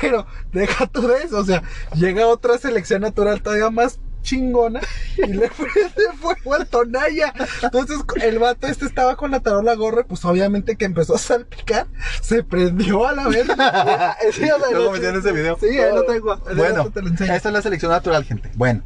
Pero 0.00 0.26
deja 0.52 0.86
tú 0.86 1.06
de 1.06 1.22
eso, 1.24 1.38
o 1.38 1.44
sea, 1.44 1.62
llega 1.94 2.26
otra 2.26 2.58
selección 2.58 3.02
natural 3.02 3.42
todavía 3.42 3.70
más 3.70 3.98
chingona 4.22 4.80
y 5.16 5.26
le 5.32 5.48
prende 5.56 6.12
fuego 6.20 6.54
al 6.54 6.66
Tonaya. 6.66 7.32
Entonces, 7.62 7.98
el 8.22 8.38
vato 8.38 8.66
este 8.66 8.86
estaba 8.86 9.16
con 9.16 9.30
la 9.30 9.40
tarola 9.40 9.74
gorra, 9.74 10.04
pues 10.04 10.24
obviamente 10.24 10.76
que 10.76 10.84
empezó 10.84 11.14
a 11.14 11.18
salpicar, 11.18 11.86
se 12.20 12.44
prendió 12.44 13.06
a 13.06 13.12
la 13.14 13.28
verga. 13.28 14.16
Sí, 14.32 14.44
o 14.44 14.58
sea, 14.58 14.78
no- 14.78 14.92
metieron 14.92 15.18
ese 15.18 15.32
video. 15.32 15.56
Sí, 15.58 15.66
ahí 15.66 15.92
lo 15.94 16.04
tengo. 16.04 16.36
Bueno, 16.56 16.92
lo 16.94 17.08
esta 17.24 17.34
es 17.36 17.44
la 17.52 17.62
selección 17.62 17.90
natural, 17.90 18.24
gente. 18.24 18.50
Bueno, 18.54 18.82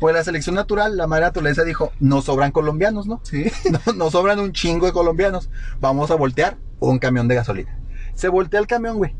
pues 0.00 0.14
la 0.14 0.24
selección 0.24 0.54
natural, 0.54 0.96
la 0.96 1.06
madre 1.06 1.24
naturaleza 1.26 1.64
dijo, 1.64 1.92
no 2.00 2.22
sobran 2.22 2.52
colombianos, 2.52 3.06
¿no? 3.06 3.20
Sí. 3.24 3.50
No, 3.86 3.92
nos 3.92 4.12
sobran 4.12 4.38
un 4.38 4.52
chingo 4.52 4.86
de 4.86 4.92
colombianos. 4.92 5.50
Vamos 5.80 6.10
a 6.10 6.14
voltear 6.14 6.56
un 6.80 6.98
camión 6.98 7.28
de 7.28 7.34
gasolina. 7.34 7.78
Se 8.14 8.28
voltea 8.28 8.60
el 8.60 8.66
camión, 8.66 8.96
güey. 8.98 9.14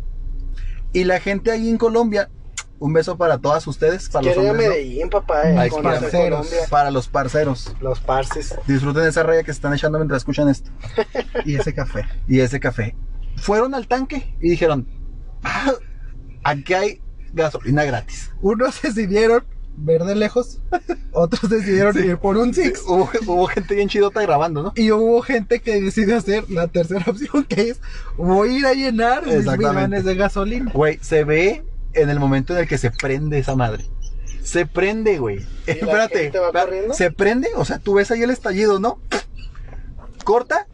Y 0.92 1.04
la 1.04 1.20
gente 1.20 1.50
ahí 1.50 1.68
en 1.68 1.76
Colombia, 1.78 2.30
un 2.78 2.92
beso 2.92 3.16
para 3.16 3.38
todas 3.38 3.66
ustedes, 3.66 4.08
para 4.08 4.24
los 4.26 4.34
Quiero 4.34 4.48
a 4.48 4.52
hombres, 4.52 4.68
¿no? 4.68 4.74
Medellín, 4.74 5.10
papá, 5.10 5.66
eh, 5.66 5.68
conocer 5.70 6.00
parceros. 6.00 6.54
Para 6.70 6.90
los 6.90 7.08
parceros. 7.08 7.76
Los 7.80 8.00
parces. 8.00 8.54
Disfruten 8.66 9.04
esa 9.04 9.22
raya 9.22 9.42
que 9.42 9.52
se 9.52 9.56
están 9.58 9.74
echando 9.74 9.98
mientras 9.98 10.20
escuchan 10.22 10.48
esto. 10.48 10.70
Y 11.44 11.56
ese 11.56 11.74
café. 11.74 12.04
Y 12.26 12.40
ese 12.40 12.58
café. 12.60 12.96
Fueron 13.36 13.74
al 13.74 13.86
tanque 13.86 14.34
y 14.40 14.48
dijeron, 14.50 14.88
"Ah, 15.42 15.72
aquí 16.44 16.74
hay 16.74 17.02
gasolina 17.32 17.84
gratis. 17.84 18.30
Unos 18.40 18.80
decidieron 18.82 19.44
ver 19.80 20.04
de 20.04 20.14
lejos, 20.14 20.60
otros 21.12 21.50
decidieron 21.50 21.94
Sí. 21.94 22.00
ir 22.00 22.18
por 22.18 22.36
un 22.36 22.52
Six. 22.54 22.82
Hubo, 22.86 23.10
hubo 23.26 23.46
gente 23.46 23.74
bien 23.74 23.88
chidota 23.88 24.20
grabando, 24.22 24.62
¿no? 24.62 24.72
Y 24.76 24.90
hubo 24.90 25.22
gente 25.22 25.60
que 25.60 25.80
decidió 25.80 26.16
hacer 26.16 26.48
la 26.50 26.68
tercera 26.68 27.04
opción, 27.08 27.44
que 27.44 27.70
es 27.70 27.80
voy 28.16 28.50
a 28.50 28.58
ir 28.58 28.66
a 28.66 28.72
llenar 28.74 29.26
mis 29.26 29.44
bidones 29.56 30.04
de 30.04 30.14
gasolina. 30.14 30.70
Güey, 30.72 30.98
se 31.00 31.24
ve 31.24 31.64
en 31.94 32.10
el 32.10 32.18
momento 32.20 32.52
en 32.54 32.60
el 32.60 32.68
que 32.68 32.78
se 32.78 32.90
prende 32.90 33.38
esa 33.38 33.54
madre. 33.56 33.84
Se 34.42 34.66
prende, 34.66 35.18
güey. 35.18 35.44
Espérate. 35.66 36.18
gente 36.24 36.38
va 36.38 36.46
espera, 36.46 36.64
corriendo? 36.64 36.94
Se 36.94 37.10
prende, 37.10 37.48
o 37.56 37.64
sea, 37.64 37.78
tú 37.78 37.94
ves 37.94 38.10
ahí 38.10 38.22
el 38.22 38.30
estallido, 38.30 38.78
¿no? 38.80 38.98
Corta. 40.24 40.66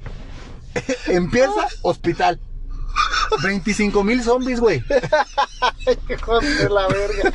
Empieza 1.06 1.68
hospital. 1.82 2.40
25 3.42 4.04
mil 4.04 4.22
zombies, 4.22 4.60
güey. 4.60 4.82
Hijo 6.10 6.40
de 6.40 6.68
la 6.68 6.86
verga. 6.88 7.32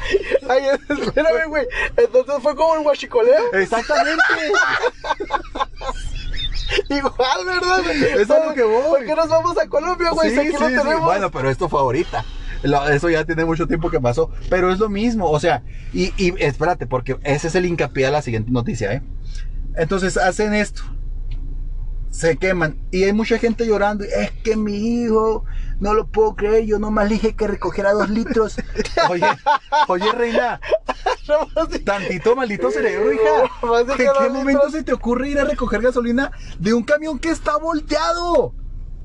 Ay, 0.49 0.63
espérame, 0.89 1.47
güey. 1.47 1.67
Entonces 1.97 2.35
fue 2.41 2.55
como 2.55 2.75
el 2.75 2.83
guachicoleo. 2.83 3.53
Exactamente. 3.53 4.23
Igual, 6.89 7.45
¿verdad? 7.45 7.79
Eso 7.91 8.37
es 8.37 8.45
lo 8.45 8.53
que 8.53 8.63
voy. 8.63 8.83
¿Por 8.89 9.05
qué 9.05 9.15
nos 9.15 9.29
vamos 9.29 9.57
a 9.57 9.67
Colombia, 9.67 10.11
güey? 10.11 10.29
Sí, 10.29 10.39
sí, 10.39 10.51
lo 10.51 10.59
sí. 10.59 10.75
tenemos. 10.75 11.05
Bueno, 11.05 11.31
pero 11.31 11.49
esto 11.49 11.67
fue 11.67 11.79
ahorita. 11.79 12.23
Eso 12.91 13.09
ya 13.09 13.25
tiene 13.25 13.45
mucho 13.45 13.67
tiempo 13.67 13.89
que 13.89 13.99
pasó. 13.99 14.31
Pero 14.49 14.71
es 14.71 14.79
lo 14.79 14.89
mismo. 14.89 15.29
O 15.29 15.39
sea, 15.39 15.63
y, 15.93 16.13
y 16.17 16.33
espérate, 16.43 16.87
porque 16.87 17.17
ese 17.23 17.47
es 17.47 17.55
el 17.55 17.65
hincapié 17.65 18.05
a 18.05 18.11
la 18.11 18.21
siguiente 18.21 18.51
noticia, 18.51 18.93
¿eh? 18.93 19.01
Entonces 19.75 20.17
hacen 20.17 20.53
esto. 20.53 20.83
Se 22.09 22.37
queman. 22.37 22.77
Y 22.91 23.03
hay 23.03 23.13
mucha 23.13 23.37
gente 23.37 23.65
llorando. 23.65 24.03
Es 24.03 24.31
que 24.43 24.55
mi 24.55 25.03
hijo, 25.03 25.45
no 25.79 25.93
lo 25.93 26.07
puedo 26.07 26.35
creer. 26.35 26.65
Yo 26.65 26.79
nomás 26.79 27.07
le 27.07 27.15
dije 27.15 27.35
que 27.35 27.47
recogiera 27.47 27.93
dos 27.93 28.09
litros. 28.09 28.57
Oye, 29.09 29.25
oye, 29.87 30.11
reina. 30.11 30.59
Tantito 31.85 32.35
maldito 32.35 32.71
cerebro, 32.71 33.13
hija. 33.13 33.91
¿En 33.97 33.97
qué 33.97 34.29
momento 34.29 34.69
se 34.69 34.83
te 34.83 34.93
ocurre 34.93 35.29
ir 35.29 35.39
a 35.39 35.45
recoger 35.45 35.81
gasolina 35.81 36.31
de 36.59 36.73
un 36.73 36.83
camión 36.83 37.19
que 37.19 37.29
está 37.29 37.57
volteado? 37.57 38.53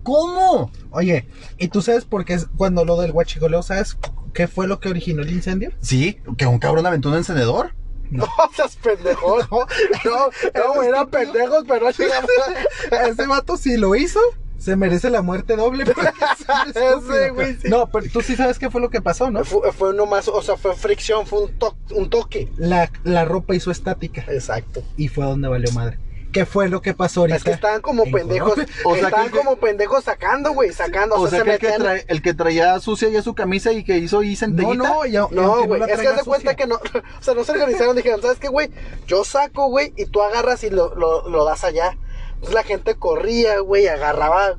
¿Cómo? 0.03 0.71
Oye, 0.91 1.29
¿y 1.59 1.69
tú 1.69 1.81
sabes 1.83 2.05
por 2.05 2.25
qué 2.25 2.35
es 2.35 2.47
cuando 2.57 2.85
lo 2.85 3.01
del 3.01 3.13
guachigoleo, 3.13 3.63
sabes 3.63 3.97
qué 4.35 4.49
fue 4.49 4.67
lo 4.67 4.79
que 4.81 4.91
originó 4.91 5.23
el 5.23 5.33
incendio? 5.33 5.73
Sí, 5.81 6.19
que 6.37 6.47
un 6.47 6.59
cabrón 6.59 6.87
aventó 6.87 7.09
un 7.09 7.17
encendedor. 7.17 7.75
No 8.11 8.27
seas 8.55 8.77
pendejo. 8.77 9.39
No, 9.51 9.67
no, 10.05 10.75
no, 10.75 10.83
eran 10.83 11.09
pendejos, 11.09 11.65
pero 11.67 11.89
a... 11.89 11.91
Ese 13.09 13.27
vato 13.27 13.57
si 13.57 13.77
lo 13.77 13.95
hizo, 13.97 14.21
se 14.59 14.77
merece 14.77 15.11
la 15.11 15.23
muerte 15.23 15.57
doble. 15.57 15.85
Ese 15.85 17.31
güey, 17.31 17.57
sí. 17.57 17.69
No, 17.69 17.89
pero 17.91 18.07
tú 18.13 18.21
sí 18.21 18.37
sabes 18.37 18.59
qué 18.59 18.71
fue 18.71 18.81
lo 18.81 18.91
que 18.91 19.01
pasó, 19.03 19.31
¿no? 19.31 19.45
Fue, 19.45 19.73
fue 19.73 19.95
nomás, 19.95 20.29
o 20.29 20.41
sea, 20.43 20.57
fue 20.57 20.75
fricción, 20.75 21.27
fue 21.27 21.45
un, 21.45 21.59
to- 21.59 21.77
un 21.91 22.09
toque. 22.11 22.51
La, 22.57 22.91
la 23.05 23.25
ropa 23.25 23.55
hizo 23.55 23.71
estática 23.71 24.25
Exacto. 24.29 24.83
y 24.97 25.09
fue 25.09 25.25
donde 25.25 25.49
valió 25.49 25.71
madre. 25.73 25.99
¿Qué 26.35 26.45
fue 26.45 26.69
lo 26.69 26.83
que 26.83 26.93
pasó 26.93 27.21
ahorita? 27.21 27.37
Es 27.39 27.45
que 27.45 27.53
estaban 27.53 27.81
como 27.81 28.05
en 28.05 28.13
pendejos. 28.13 28.51
Colombia. 28.51 28.75
O 28.85 28.95
sea, 28.97 29.05
estaban 29.09 29.31
que- 29.31 29.39
como 29.39 29.57
pendejos 29.57 30.05
sacando, 30.05 30.53
güey, 30.53 30.73
sacando. 30.73 31.15
O 31.15 31.21
O 31.23 31.29
sea, 31.29 31.39
se 31.39 31.45
que 31.47 31.53
el, 31.53 31.59
que 31.59 31.67
metían. 31.69 31.83
trae- 31.83 32.05
el 32.09 32.21
que 32.23 32.35
traía 32.35 32.79
sucia 32.81 33.09
ya 33.09 33.23
su 33.23 33.35
camisa 33.35 33.73
y 33.73 33.85
que 33.85 33.97
hizo 33.99 34.23
y 34.23 34.31
No, 34.33 34.37
centellita. 34.37 34.75
no, 34.89 35.07
ya, 35.07 35.21
No, 35.31 35.65
güey, 35.65 35.81
es 35.91 35.99
que 36.01 36.13
de 36.13 36.23
cuenta 36.25 36.55
que 36.57 36.67
no, 36.67 36.75
o 37.21 37.23
sea, 37.23 37.35
no 37.35 37.45
se 37.45 37.53
organizaron, 37.53 37.97
dijeron, 37.97 38.21
¿sabes 38.21 38.39
qué, 38.39 38.49
güey? 38.49 38.71
Yo 39.07 39.25
saco, 39.25 39.69
güey, 39.69 39.95
y 39.97 40.07
tú 40.07 40.21
agarras 40.23 40.63
y 40.65 40.71
lo, 40.71 40.95
lo, 40.95 41.29
lo 41.29 41.45
das 41.45 41.65
allá. 41.65 41.97
Entonces 42.35 42.55
la 42.55 42.65
gente 42.65 42.97
corría, 42.97 43.61
güey, 43.61 43.87
agarraba 43.87 44.59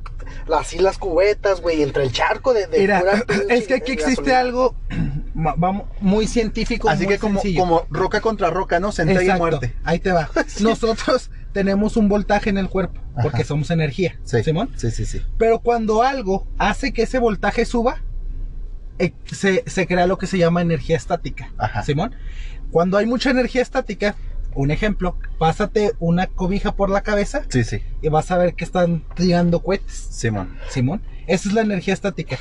así 0.56 0.78
las 0.78 0.98
cubetas, 0.98 1.60
güey, 1.60 1.82
entre 1.82 2.02
el 2.04 2.10
charco 2.12 2.52
de, 2.54 2.66
de 2.66 2.80
Mira, 2.80 3.02
pinche 3.28 3.44
es 3.54 3.66
que 3.68 3.74
aquí 3.74 3.92
existe 3.92 4.30
gasolina. 4.30 4.40
algo 4.40 4.74
muy 6.00 6.26
científico. 6.26 6.88
Así 6.88 7.04
muy 7.04 7.14
que 7.14 7.20
como, 7.20 7.40
sencillo. 7.40 7.60
como 7.60 7.86
roca 7.90 8.20
contra 8.20 8.50
roca, 8.50 8.80
¿no? 8.80 8.92
Centella 8.92 9.36
y 9.36 9.38
muerte. 9.38 9.74
Ahí 9.84 9.98
te 9.98 10.12
va. 10.12 10.30
Nosotros 10.60 11.30
tenemos 11.56 11.96
un 11.96 12.06
voltaje 12.10 12.50
en 12.50 12.58
el 12.58 12.68
cuerpo 12.68 13.00
porque 13.22 13.38
Ajá. 13.38 13.46
somos 13.48 13.70
energía. 13.70 14.18
Sí. 14.24 14.42
Simón. 14.42 14.68
Sí, 14.76 14.90
sí, 14.90 15.06
sí. 15.06 15.22
Pero 15.38 15.60
cuando 15.60 16.02
algo 16.02 16.46
hace 16.58 16.92
que 16.92 17.04
ese 17.04 17.18
voltaje 17.18 17.64
suba, 17.64 18.02
eh, 18.98 19.14
se, 19.24 19.64
se 19.66 19.86
crea 19.86 20.06
lo 20.06 20.18
que 20.18 20.26
se 20.26 20.36
llama 20.36 20.60
energía 20.60 20.98
estática. 20.98 21.50
Ajá. 21.56 21.82
Simón. 21.82 22.14
Cuando 22.70 22.98
hay 22.98 23.06
mucha 23.06 23.30
energía 23.30 23.62
estática, 23.62 24.16
un 24.54 24.70
ejemplo, 24.70 25.16
pásate 25.38 25.92
una 25.98 26.26
cobija 26.26 26.76
por 26.76 26.90
la 26.90 27.00
cabeza 27.00 27.44
Sí, 27.48 27.64
sí. 27.64 27.80
y 28.02 28.08
vas 28.10 28.30
a 28.30 28.36
ver 28.36 28.54
que 28.54 28.64
están 28.64 29.02
tirando 29.14 29.62
cohetes. 29.62 30.08
Simón. 30.10 30.58
Simón. 30.68 31.00
Esa 31.26 31.48
es 31.48 31.54
la 31.54 31.62
energía 31.62 31.94
estática. 31.94 32.36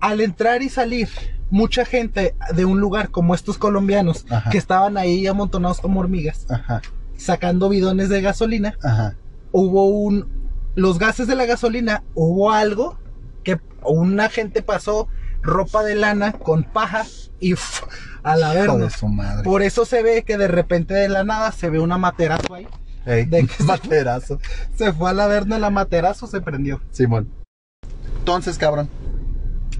Al 0.00 0.22
entrar 0.22 0.62
y 0.62 0.70
salir, 0.70 1.10
mucha 1.50 1.84
gente 1.84 2.34
de 2.54 2.64
un 2.64 2.80
lugar 2.80 3.10
como 3.10 3.34
estos 3.34 3.58
colombianos, 3.58 4.24
Ajá. 4.30 4.48
que 4.48 4.56
estaban 4.56 4.96
ahí 4.96 5.26
amontonados 5.26 5.80
como 5.80 6.00
hormigas, 6.00 6.46
Ajá. 6.50 6.80
Sacando 7.16 7.68
bidones 7.68 8.08
de 8.08 8.20
gasolina, 8.20 8.76
Ajá. 8.82 9.16
hubo 9.52 9.86
un... 9.88 10.42
Los 10.74 10.98
gases 10.98 11.26
de 11.28 11.36
la 11.36 11.46
gasolina, 11.46 12.02
hubo 12.14 12.50
algo 12.50 12.98
que 13.44 13.60
una 13.84 14.28
gente 14.28 14.60
pasó 14.62 15.06
ropa 15.42 15.84
de 15.84 15.94
lana 15.94 16.32
con 16.32 16.64
paja 16.64 17.04
y 17.38 17.52
¡uf! 17.52 17.82
a 18.24 18.36
la 18.36 18.52
verga. 18.54 18.88
Por 19.44 19.62
eso 19.62 19.84
se 19.84 20.02
ve 20.02 20.24
que 20.24 20.36
de 20.38 20.48
repente 20.48 20.94
de 20.94 21.08
la 21.08 21.22
nada 21.22 21.52
se 21.52 21.70
ve 21.70 21.78
una 21.78 21.98
materazo 21.98 22.54
ahí. 22.54 22.66
Ey, 23.06 23.26
de 23.26 23.46
que 23.46 23.54
se- 23.54 23.62
materazo. 23.64 24.40
Se 24.76 24.92
fue 24.92 25.10
a 25.10 25.12
la 25.12 25.26
verna 25.28 25.58
la 25.58 25.70
materazo, 25.70 26.26
se 26.26 26.40
prendió. 26.40 26.80
Simón. 26.90 27.28
Entonces, 28.18 28.56
cabrón, 28.58 28.88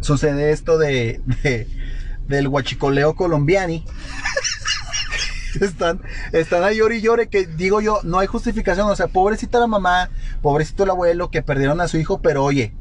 sucede 0.00 0.52
esto 0.52 0.76
de, 0.78 1.20
de- 1.42 1.66
del 2.28 2.46
huachicoleo 2.48 3.14
colombiani. 3.16 3.84
están, 5.60 6.00
están 6.32 6.64
ahí 6.64 6.76
llore 6.78 6.96
y 6.96 7.00
llore 7.00 7.28
que 7.28 7.46
digo 7.46 7.80
yo, 7.80 8.00
no 8.04 8.18
hay 8.18 8.26
justificación. 8.26 8.88
O 8.90 8.96
sea, 8.96 9.06
pobrecita 9.08 9.58
la 9.58 9.66
mamá, 9.66 10.10
pobrecito 10.42 10.84
el 10.84 10.90
abuelo 10.90 11.30
que 11.30 11.42
perdieron 11.42 11.80
a 11.80 11.88
su 11.88 11.96
hijo, 11.98 12.20
pero 12.20 12.42
oye, 12.44 12.74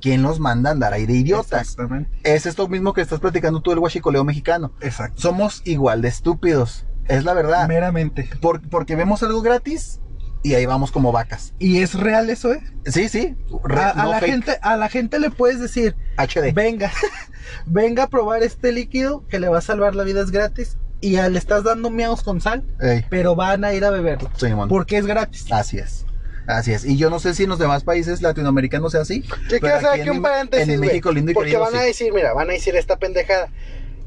¿quién 0.00 0.22
los 0.22 0.40
manda 0.40 0.70
a 0.70 0.72
andar 0.72 0.92
ahí 0.92 1.06
de 1.06 1.14
idiotas? 1.14 1.62
Exactamente. 1.62 2.10
Es 2.24 2.46
esto 2.46 2.68
mismo 2.68 2.92
que 2.92 3.00
estás 3.00 3.20
platicando 3.20 3.60
tú 3.60 3.70
del 3.70 3.78
huachicoleo 3.78 4.24
mexicano. 4.24 4.72
Exacto. 4.80 5.20
Somos 5.20 5.62
igual 5.64 6.02
de 6.02 6.08
estúpidos. 6.08 6.86
Es 7.06 7.24
la 7.24 7.34
verdad. 7.34 7.68
Meramente. 7.68 8.28
Por- 8.40 8.66
porque 8.68 8.96
vemos 8.96 9.22
algo 9.22 9.42
gratis 9.42 10.00
y 10.42 10.54
ahí 10.54 10.66
vamos 10.66 10.90
como 10.92 11.10
vacas. 11.12 11.54
¿Y 11.58 11.80
es 11.80 11.94
real 11.94 12.28
eso, 12.30 12.52
eh? 12.52 12.60
Sí, 12.86 13.08
sí. 13.08 13.34
re- 13.64 13.80
A, 13.80 14.06
la 14.06 14.20
fake, 14.20 14.30
gente, 14.30 14.58
a 14.60 14.76
la 14.76 14.88
gente 14.90 15.18
le 15.18 15.30
puedes 15.30 15.58
decir, 15.60 15.96
HD. 16.18 16.52
venga, 16.54 16.90
venga 17.66 18.04
a 18.04 18.08
probar 18.08 18.42
este 18.42 18.72
líquido 18.72 19.26
que 19.28 19.38
le 19.40 19.48
va 19.48 19.58
a 19.58 19.62
salvar 19.62 19.94
la 19.94 20.04
vida, 20.04 20.20
es 20.22 20.30
gratis. 20.30 20.76
Y 21.04 21.12
ya 21.12 21.28
le 21.28 21.38
estás 21.38 21.64
dando 21.64 21.90
miaos 21.90 22.22
con 22.22 22.40
sal, 22.40 22.64
Ey, 22.80 23.04
pero 23.10 23.34
van 23.36 23.64
a 23.64 23.74
ir 23.74 23.84
a 23.84 23.90
beberlo. 23.90 24.30
Simón. 24.36 24.68
Porque 24.68 24.96
es 24.98 25.06
gratis. 25.06 25.50
Así 25.52 25.78
es. 25.78 26.06
Así 26.46 26.72
es. 26.72 26.84
Y 26.84 26.96
yo 26.96 27.10
no 27.10 27.18
sé 27.20 27.34
si 27.34 27.44
en 27.44 27.50
los 27.50 27.58
demás 27.58 27.84
países 27.84 28.22
latinoamericanos 28.22 28.92
sea 28.92 29.02
así. 29.02 29.22
Yo 29.50 29.58
pero 29.60 29.76
hacer 29.76 29.88
aquí 29.90 30.00
en- 30.00 30.10
un 30.10 30.22
paréntesis, 30.22 30.68
En 30.68 30.76
güey, 30.78 30.88
México 30.88 31.12
lindo 31.12 31.30
y 31.30 31.34
Porque 31.34 31.50
querido, 31.52 31.64
van 31.64 31.74
a 31.76 31.80
sí. 31.80 31.86
decir, 31.86 32.12
mira, 32.12 32.32
van 32.32 32.50
a 32.50 32.52
decir 32.54 32.74
esta 32.76 32.96
pendejada. 32.96 33.48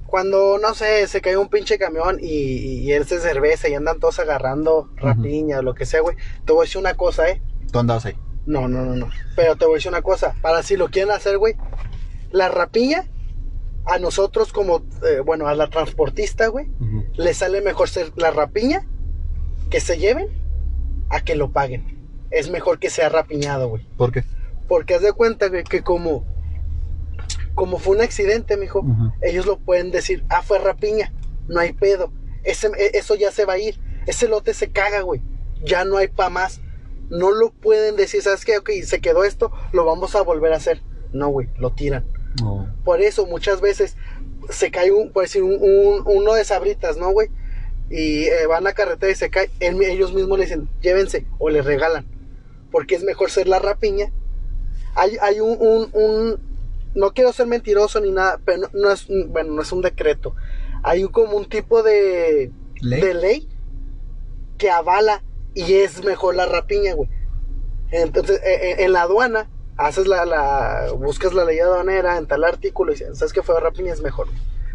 Cuando, 0.05 0.57
no 0.61 0.73
sé, 0.73 1.05
se 1.07 1.19
cae 1.21 1.35
un 1.35 1.49
pinche 1.49 1.77
camión 1.77 2.17
y, 2.21 2.27
y 2.27 2.91
él 2.93 3.05
se 3.05 3.19
cerveza 3.19 3.67
y 3.69 3.73
andan 3.73 3.99
todos 3.99 4.19
agarrando 4.19 4.89
rapiña 4.95 5.59
o 5.59 5.61
lo 5.63 5.73
que 5.75 5.85
sea, 5.85 6.01
güey. 6.01 6.15
Te 6.45 6.53
voy 6.53 6.63
a 6.63 6.65
decir 6.65 6.79
una 6.79 6.93
cosa, 6.93 7.27
¿eh? 7.29 7.41
Tú 7.71 7.79
andabas 7.79 8.05
ahí. 8.05 8.15
No, 8.45 8.67
no, 8.69 8.85
no, 8.85 8.95
no. 8.95 9.09
Pero 9.35 9.55
te 9.57 9.65
voy 9.65 9.73
a 9.73 9.77
decir 9.77 9.89
una 9.91 10.01
cosa. 10.01 10.33
Para 10.41 10.63
si 10.63 10.77
lo 10.77 10.87
quieren 10.89 11.11
hacer, 11.11 11.37
güey. 11.37 11.55
La 12.31 12.47
rapiña, 12.49 13.03
a 13.87 13.99
nosotros 13.99 14.51
como, 14.51 14.83
eh, 15.07 15.21
bueno, 15.25 15.47
a 15.47 15.55
la 15.55 15.69
transportista, 15.69 16.47
güey, 16.47 16.67
le 17.15 17.33
sale 17.33 17.61
mejor 17.61 17.89
ser 17.89 18.11
la 18.17 18.31
rapiña 18.31 18.85
que 19.69 19.79
se 19.79 19.97
lleven 19.97 20.27
a 21.09 21.21
que 21.21 21.35
lo 21.35 21.51
paguen. 21.51 21.97
Es 22.29 22.49
mejor 22.49 22.79
que 22.79 22.89
sea 22.89 23.09
rapiñado, 23.09 23.69
güey. 23.69 23.85
¿Por 23.97 24.11
qué? 24.11 24.23
Porque 24.67 24.95
haz 24.95 25.01
de 25.01 25.13
cuenta, 25.13 25.47
güey, 25.47 25.63
que 25.63 25.81
como, 25.83 26.25
como 27.55 27.79
fue 27.79 27.95
un 27.95 28.01
accidente, 28.01 28.57
mijo, 28.57 28.85
ellos 29.21 29.45
lo 29.45 29.57
pueden 29.57 29.91
decir, 29.91 30.25
ah, 30.29 30.41
fue 30.41 30.59
rapiña, 30.59 31.13
no 31.47 31.59
hay 31.59 31.73
pedo. 31.73 32.11
Ese, 32.43 32.67
e- 32.77 32.97
eso 32.97 33.15
ya 33.15 33.31
se 33.31 33.45
va 33.45 33.53
a 33.53 33.57
ir. 33.59 33.79
Ese 34.05 34.27
lote 34.27 34.53
se 34.53 34.69
caga, 34.71 35.01
güey. 35.01 35.21
Ya 35.63 35.85
no 35.85 35.97
hay 35.97 36.07
pa' 36.07 36.29
más. 36.29 36.61
No 37.09 37.31
lo 37.31 37.51
pueden 37.51 37.95
decir, 37.95 38.21
¿sabes 38.21 38.43
qué? 38.45 38.57
Ok, 38.57 38.69
se 38.83 38.99
quedó 38.99 39.23
esto, 39.23 39.51
lo 39.71 39.85
vamos 39.85 40.15
a 40.15 40.21
volver 40.21 40.51
a 40.53 40.57
hacer. 40.57 40.81
No, 41.13 41.29
güey, 41.29 41.47
lo 41.57 41.71
tiran. 41.71 42.05
No. 42.41 42.67
Por 42.83 43.01
eso 43.01 43.25
muchas 43.25 43.61
veces 43.61 43.95
se 44.49 44.71
cae 44.71 44.91
un, 44.91 45.11
por 45.11 45.23
decir, 45.23 45.43
un, 45.43 45.53
un- 45.61 46.03
uno 46.05 46.33
de 46.33 46.43
sabritas, 46.45 46.97
¿no, 46.97 47.11
güey? 47.11 47.29
Y 47.89 48.25
eh, 48.25 48.45
van 48.47 48.67
a 48.67 48.73
carretera 48.73 49.11
y 49.11 49.15
se 49.15 49.29
cae. 49.29 49.49
él- 49.59 49.81
ellos 49.81 50.13
mismos 50.13 50.37
le 50.37 50.45
dicen, 50.45 50.69
llévense 50.81 51.25
o 51.39 51.49
le 51.49 51.61
regalan. 51.61 52.05
Porque 52.71 52.95
es 52.95 53.03
mejor 53.03 53.31
ser 53.31 53.47
la 53.47 53.59
rapiña. 53.59 54.11
Hay, 54.95 55.17
hay 55.21 55.39
un, 55.39 56.39
no 56.95 57.13
quiero 57.13 57.31
ser 57.33 57.47
mentiroso 57.47 57.99
ni 58.01 58.11
nada, 58.11 58.39
pero 58.43 58.61
no, 58.63 58.69
no 58.73 58.91
es, 58.91 59.07
un- 59.09 59.31
bueno, 59.31 59.53
no 59.53 59.61
es 59.61 59.71
un 59.71 59.81
decreto. 59.81 60.35
Hay 60.83 61.03
un- 61.03 61.11
como 61.11 61.37
un 61.37 61.45
tipo 61.45 61.81
de 61.83 62.51
¿Ley? 62.81 63.01
de 63.01 63.13
ley 63.13 63.49
que 64.57 64.69
avala 64.69 65.23
y 65.53 65.73
es 65.75 66.03
mejor 66.03 66.35
la 66.35 66.45
rapiña, 66.45 66.93
güey. 66.93 67.09
Entonces, 67.91 68.39
eh, 68.43 68.59
eh, 68.71 68.75
en 68.79 68.93
la 68.93 69.03
aduana, 69.03 69.49
haces 69.77 70.07
la, 70.07 70.25
la, 70.25 70.91
buscas 70.95 71.33
la 71.33 71.45
ley 71.45 71.59
aduanera 71.59 72.17
en 72.17 72.27
tal 72.27 72.43
artículo 72.43 72.91
y 72.91 72.95
dices, 72.95 73.17
¿sabes 73.17 73.33
qué 73.33 73.41
fue 73.43 73.59
rapiña? 73.59 73.93
Es 73.93 74.01
mejor. 74.01 74.27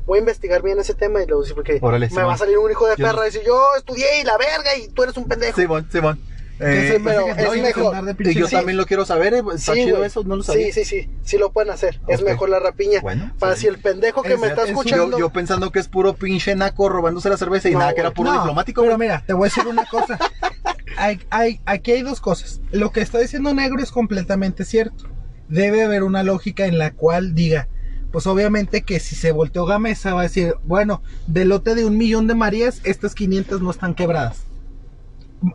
Voy 0.06 0.18
a 0.18 0.20
investigar 0.20 0.62
bien 0.62 0.78
ese 0.80 0.94
tema 0.94 1.22
y 1.22 1.26
luego 1.26 1.44
sí, 1.44 1.54
porque 1.54 1.78
Órale, 1.80 2.06
me 2.06 2.10
Simón. 2.10 2.26
va 2.28 2.34
a 2.34 2.38
salir 2.38 2.58
un 2.58 2.70
hijo 2.70 2.86
de 2.86 2.96
Yo 2.96 3.04
perra 3.04 3.18
no- 3.18 3.22
y 3.22 3.26
decir, 3.26 3.42
yo 3.46 3.60
estudié 3.76 4.20
y 4.20 4.24
la 4.24 4.36
verga 4.36 4.76
y 4.76 4.88
tú 4.88 5.02
eres 5.04 5.16
un 5.16 5.28
pendejo. 5.28 5.60
Simón, 5.60 5.88
Simón. 5.92 6.20
Eh, 6.64 7.00
pero 7.02 7.24
que 7.24 7.30
es 7.32 7.36
no 7.36 7.52
mejor. 7.52 8.14
de 8.16 8.34
yo 8.34 8.46
sí. 8.46 8.54
también 8.56 8.76
lo 8.76 8.86
quiero 8.86 9.04
saber, 9.04 9.34
eh, 9.34 9.42
está 9.54 9.74
Sí, 9.74 9.84
chido 9.84 10.04
eso, 10.04 10.22
no 10.24 10.36
lo 10.36 10.42
sabía. 10.42 10.66
Sí, 10.66 10.72
sí, 10.72 10.84
sí, 10.84 11.10
sí 11.24 11.38
lo 11.38 11.50
pueden 11.52 11.70
hacer. 11.70 12.00
Es 12.08 12.22
mejor 12.22 12.48
la 12.50 12.60
rapiña. 12.60 13.00
Bueno, 13.00 13.32
Para 13.38 13.54
sí. 13.56 13.62
si 13.62 13.66
el 13.68 13.78
pendejo 13.78 14.22
que 14.22 14.34
Es- 14.34 14.40
me 14.40 14.46
está 14.48 14.62
es 14.62 14.68
escuchando... 14.70 15.10
Yo, 15.12 15.18
yo 15.18 15.30
pensando 15.30 15.70
que 15.72 15.78
es 15.80 15.88
puro 15.88 16.14
pinche 16.14 16.54
naco 16.54 16.88
robándose 16.88 17.28
la 17.28 17.36
cerveza 17.36 17.68
y 17.68 17.72
No, 17.72 17.80
nada, 17.80 17.94
que 17.94 18.00
era 18.00 18.10
puro 18.12 18.30
No, 18.32 18.38
diplomático, 18.38 18.82
Pero 18.82 18.96
mira, 18.98 19.22
te 19.26 19.32
voy 19.32 19.42
a 19.46 19.48
decir 19.48 19.66
una 19.66 19.84
cosa. 19.86 20.18
Hay, 20.98 21.20
hay, 21.30 21.60
aquí 21.64 21.90
hay 21.92 22.02
dos 22.02 22.20
cosas. 22.20 22.60
Lo 22.70 22.92
que 22.92 23.00
está 23.00 23.18
diciendo 23.18 23.54
Negro 23.54 23.82
es 23.82 23.90
completamente 23.90 24.64
cierto. 24.64 25.04
Debe 25.48 25.82
haber 25.82 26.02
una 26.02 26.22
lógica 26.22 26.66
en 26.66 26.76
la 26.78 26.92
cual 26.92 27.34
diga, 27.34 27.66
pues 28.12 28.26
obviamente 28.26 28.82
que 28.82 29.00
si 29.00 29.16
se 29.16 29.32
volteó 29.32 29.64
Gamesa 29.64 30.12
va 30.12 30.20
a 30.20 30.24
decir, 30.24 30.54
bueno, 30.64 31.02
del 31.26 31.48
lote 31.48 31.74
de 31.74 31.86
un 31.86 31.96
millón 31.96 32.26
de 32.26 32.34
Marías, 32.34 32.80
estas 32.84 33.14
500 33.14 33.62
no 33.62 33.70
están 33.70 33.94
quebradas. 33.94 34.42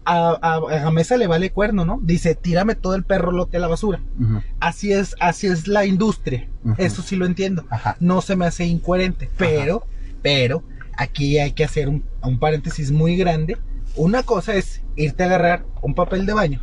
A, 0.05 0.37
a- 0.41 0.55
a 0.55 0.79
Gamesa 0.79 1.17
le 1.17 1.27
vale 1.27 1.51
cuerno, 1.51 1.85
¿no? 1.85 1.99
Dice, 2.03 2.35
tírame 2.35 2.75
todo 2.75 2.95
el 2.95 3.03
perro 3.03 3.31
lote 3.31 3.57
a 3.57 3.59
la 3.59 3.67
basura. 3.67 3.99
Así 4.59 4.91
es, 4.91 5.15
así 5.19 5.47
es 5.47 5.67
la 5.67 5.85
industria. 5.85 6.47
Eso 6.77 7.01
sí 7.01 7.15
lo 7.15 7.25
entiendo. 7.25 7.65
Ajá. 7.69 7.95
No 7.99 8.21
se 8.21 8.35
me 8.35 8.45
hace 8.45 8.65
incoherente. 8.65 9.29
Pero, 9.37 9.85
pero, 10.21 10.63
aquí 10.97 11.39
hay 11.39 11.51
que 11.53 11.63
hacer 11.63 11.87
un, 11.89 12.03
un 12.21 12.39
paréntesis 12.39 12.91
muy 12.91 13.15
grande. 13.17 13.57
Una 13.95 14.23
cosa 14.23 14.55
es 14.55 14.81
irte 14.95 15.23
a 15.23 15.27
agarrar 15.27 15.65
un 15.81 15.95
papel 15.95 16.25
de 16.25 16.33
baño, 16.33 16.61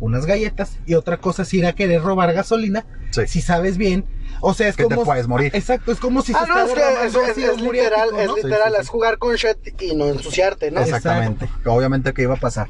unas 0.00 0.26
galletas, 0.26 0.78
y 0.86 0.94
otra 0.94 1.16
cosa 1.16 1.42
es 1.42 1.54
ir 1.54 1.66
a 1.66 1.72
querer 1.72 2.02
robar 2.02 2.32
gasolina. 2.32 2.84
Sí. 3.10 3.22
Si 3.26 3.40
sabes 3.40 3.78
bien. 3.78 4.04
O 4.44 4.54
sea, 4.54 4.66
es 4.68 4.76
Que 4.76 4.84
te 4.86 4.94
como. 4.96 5.04
puedes 5.06 5.28
morir. 5.28 5.52
Exacto, 5.54 5.92
es 5.92 6.00
como 6.00 6.20
si 6.20 6.32
Ah, 6.34 6.40
se 6.42 6.48
no, 6.48 6.58
es 6.58 6.72
que 6.72 6.80
es, 7.06 7.38
es- 7.48 7.60
literal, 7.60 8.08
es 8.18 8.28
literal, 8.34 8.70
Sí, 8.70 8.74
sí, 8.76 8.80
es 8.82 8.88
jugar 8.88 9.18
con 9.18 9.36
shit 9.36 9.80
y 9.80 9.94
no 9.94 10.06
ensuciarte, 10.06 10.70
¿no? 10.72 10.80
Exacto. 10.80 11.08
Exactamente. 11.10 11.48
Obviamente 11.64 12.12
que 12.12 12.22
iba 12.22 12.34
a 12.34 12.40
pasar. 12.40 12.66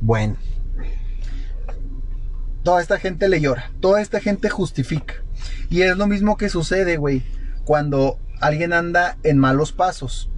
Bueno. 0.00 0.36
Toda 2.62 2.80
esta 2.80 2.98
gente 2.98 3.28
le 3.28 3.40
llora. 3.40 3.70
Toda 3.80 4.00
esta 4.00 4.20
gente 4.20 4.48
justifica. 4.48 5.14
Y 5.68 5.82
es 5.82 5.96
lo 5.96 6.06
mismo 6.06 6.36
que 6.36 6.48
sucede, 6.48 6.96
güey, 6.96 7.22
cuando 7.64 8.18
alguien 8.40 8.72
anda 8.72 9.18
en 9.22 9.38
malos 9.38 9.72
pasos. 9.72 10.30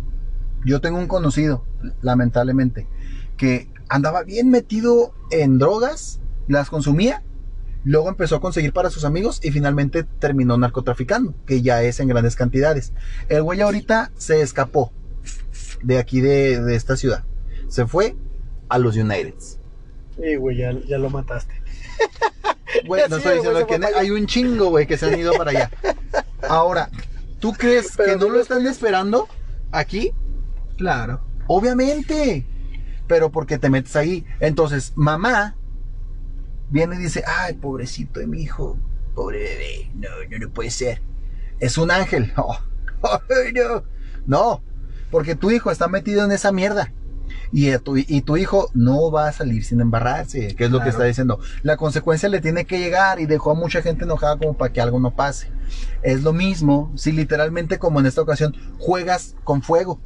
Yo 0.65 0.81
tengo 0.81 0.99
un 0.99 1.07
conocido, 1.07 1.65
lamentablemente, 2.01 2.89
que 3.37 3.69
andaba 3.89 4.23
bien 4.23 4.51
metido 4.51 5.15
en 5.31 5.59
drogas, 5.59 6.21
las 6.49 6.71
consumía, 6.71 7.23
luego 7.85 8.09
empezó 8.09 8.37
a 8.37 8.41
conseguir 8.41 8.73
para 8.73 8.91
sus 8.91 9.05
amigos 9.05 9.41
y 9.43 9.51
finalmente 9.51 10.03
terminó 10.03 10.57
narcotraficando, 10.57 11.35
que 11.47 11.63
ya 11.63 11.83
es 11.83 12.01
en 12.01 12.09
grandes 12.09 12.37
cantidades. 12.37 12.93
El 13.29 13.43
güey 13.43 13.61
ahorita 13.61 14.11
se 14.17 14.41
escapó 14.41 14.93
de 15.83 15.99
aquí 15.99 16.21
de, 16.21 16.61
de 16.61 16.75
esta 16.75 16.97
ciudad. 16.97 17.25
Se 17.69 17.87
fue 17.87 18.17
a 18.69 18.79
los 18.79 18.97
United. 18.97 19.35
Y, 20.19 20.37
güey, 20.37 20.59
ya, 20.59 20.73
ya 20.87 20.99
lo 20.99 21.11
mataste. 21.11 21.55
Güey, 22.87 23.03
no 23.09 23.17
Sí, 23.17 23.23
estoy 23.23 23.37
diciendo 23.37 23.67
que 23.69 23.81
hay 23.97 24.11
un 24.11 24.27
chingo, 24.27 24.71
güey, 24.71 24.87
que 24.87 24.99
se 24.99 25.07
han 25.07 25.19
ido 25.19 25.33
para 25.35 25.53
allá. 25.53 25.71
Ahora, 26.49 26.91
¿tú 27.39 27.53
crees 27.59 27.93
Pero 27.97 28.19
que 28.19 28.25
no 28.25 28.31
lo 28.31 28.41
están 28.41 28.67
esperando 28.67 29.29
aquí? 29.71 30.11
Claro. 30.77 31.21
Obviamente. 31.47 32.45
Pero 33.07 33.31
porque 33.31 33.59
te 33.59 33.71
metes 33.71 33.95
ahí. 33.95 34.27
Entonces, 34.41 34.93
mamá 34.97 35.57
viene 36.75 36.97
y 36.97 36.99
dice, 36.99 37.23
ay, 37.25 37.55
pobrecito 37.55 38.19
de 38.19 38.27
mi 38.27 38.43
hijo. 38.43 38.77
Pobre 39.15 39.39
bebé. 39.39 39.91
No, 39.95 40.09
no, 40.29 40.39
no 40.39 40.53
puede 40.53 40.71
ser. 40.71 41.01
Es 41.61 41.79
un 41.79 41.91
ángel. 41.91 42.35
Oh, 43.07 43.19
no. 43.53 43.85
No. 44.27 44.63
Porque 45.11 45.35
tu 45.35 45.51
hijo 45.51 45.71
está 45.71 45.89
metido 45.89 46.25
en 46.25 46.33
esa 46.33 46.53
mierda. 46.53 46.91
Y 47.53 47.77
tu, 47.77 47.99
y 47.99 48.23
tu 48.23 48.39
hijo 48.39 48.71
no 48.73 49.13
va 49.13 49.29
a 49.29 49.33
salir 49.33 49.63
sin 49.63 49.83
embarrarse, 49.83 50.57
que 50.57 50.65
es 50.65 50.71
lo 50.71 50.81
que 50.81 50.89
está 50.89 51.05
diciendo. 51.05 51.39
La 51.63 51.77
consecuencia 51.77 52.31
le 52.31 52.41
tiene 52.41 52.65
que 52.65 52.79
llegar 52.79 53.21
y 53.21 53.27
dejó 53.27 53.51
a 53.51 53.55
mucha 53.55 53.83
gente 53.83 54.05
enojada 54.05 54.39
como 54.39 54.57
para 54.57 54.73
que 54.73 54.81
algo 54.81 55.01
no 55.01 55.15
pase. 55.15 55.53
Es 56.03 56.23
lo 56.23 56.33
mismo 56.33 56.91
si 56.97 57.13
literalmente 57.13 57.79
como 57.79 58.01
en 58.01 58.07
esta 58.07 58.23
ocasión 58.23 58.57
juegas 58.79 59.37
con 59.45 59.61
fuego. 59.61 60.01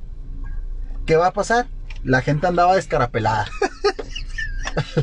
¿Qué 1.06 1.14
va 1.14 1.28
a 1.28 1.32
pasar? 1.32 1.68
La 2.02 2.20
gente 2.20 2.48
andaba 2.48 2.74
descarapelada. 2.74 3.46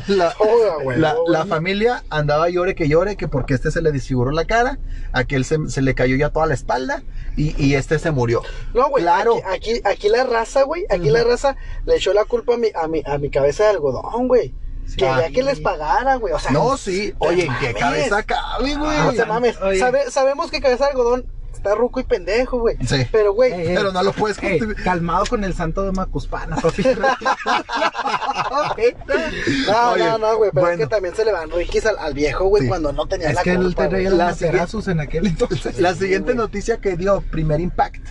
la, 0.08 0.30
Joda, 0.38 0.76
güey. 0.82 0.98
la- 0.98 1.14
güey. 1.14 1.32
la 1.32 1.46
familia 1.46 2.04
andaba 2.10 2.48
llore 2.48 2.74
que 2.74 2.88
llore, 2.88 3.16
que 3.16 3.28
porque 3.28 3.54
este 3.54 3.70
se 3.70 3.82
le 3.82 3.92
desfiguró 3.92 4.30
la 4.30 4.44
cara, 4.44 4.78
aquel 5.12 5.44
se, 5.44 5.58
se 5.68 5.82
le 5.82 5.94
cayó 5.94 6.16
ya 6.16 6.30
toda 6.30 6.46
la 6.46 6.54
espalda 6.54 7.02
y, 7.36 7.54
y 7.62 7.74
este 7.74 7.98
se 7.98 8.10
murió. 8.10 8.42
No, 8.74 8.88
güey, 8.88 9.02
Claro. 9.04 9.36
aquí, 9.46 9.72
aquí, 9.74 9.80
aquí 9.84 10.08
la 10.08 10.24
raza, 10.24 10.62
güey, 10.62 10.84
aquí 10.90 11.10
la 11.10 11.24
raza 11.24 11.56
le 11.84 11.96
echó 11.96 12.12
la 12.12 12.24
culpa 12.24 12.54
a 12.54 12.58
mi, 12.58 12.68
a 12.74 12.88
mi, 12.88 13.02
a 13.06 13.18
mi 13.18 13.30
cabeza 13.30 13.64
de 13.64 13.70
algodón, 13.70 14.28
güey. 14.28 14.54
Quería 14.96 15.16
Ah. 15.16 15.30
que 15.34 15.42
les 15.42 15.58
pagara, 15.58 16.14
güey. 16.14 16.32
O 16.32 16.38
sea, 16.38 16.52
No, 16.52 16.76
sí, 16.76 17.12
oye, 17.18 17.48
qué 17.60 17.72
mames. 17.72 17.74
cabeza 17.74 18.22
cabe, 18.22 18.76
güey. 18.76 18.98
No 18.98 19.12
te 19.12 19.26
mames. 19.26 19.56
Sabe- 19.80 20.10
sabemos 20.12 20.48
que 20.50 20.60
cabeza 20.60 20.84
de 20.84 20.90
algodón 20.92 21.26
está 21.56 21.74
ruco 21.74 22.00
y 22.00 22.04
pendejo, 22.04 22.60
güey. 22.60 22.76
Sí. 22.86 23.06
Pero, 23.10 23.32
güey, 23.34 23.52
Ey, 23.52 23.68
ey. 23.68 23.74
Pero 23.76 23.92
no 23.92 24.02
lo 24.02 24.12
puedes 24.12 24.42
Ey, 24.42 24.60
calmado 24.84 25.24
con 25.26 25.42
el 25.44 25.54
santo 25.54 25.82
de 25.82 25.92
Macuspana, 25.92 26.56
papi. 26.56 26.82
no, 29.66 29.90
Oye, 29.92 30.04
no, 30.04 30.18
no, 30.18 30.36
güey. 30.36 30.50
Pero 30.52 30.68
es 30.70 30.78
que 30.78 30.86
también 30.86 31.14
se 31.14 31.24
le 31.24 31.32
van 31.32 31.50
riquis 31.50 31.86
al, 31.86 31.98
al 31.98 32.14
viejo, 32.14 32.44
güey, 32.46 32.62
Sí. 32.64 32.68
cuando 32.68 32.92
no 32.92 33.06
tenía 33.06 33.28
es 33.30 33.34
la 33.34 33.42
que 33.42 33.50
él 33.52 33.58
culpa, 33.62 33.88
traía 33.88 34.08
güey. 34.08 34.18
los 34.18 34.18
La 34.18 34.32
siguiente- 34.34 34.46
materazos 34.58 34.88
en 34.88 35.00
aquel 35.00 35.26
entonces. 35.26 35.80
La 35.80 35.94
siguiente 35.94 36.34
noticia 36.34 36.78
que 36.78 36.96
dio 36.96 37.20
primer 37.30 37.60
impact, 37.60 38.04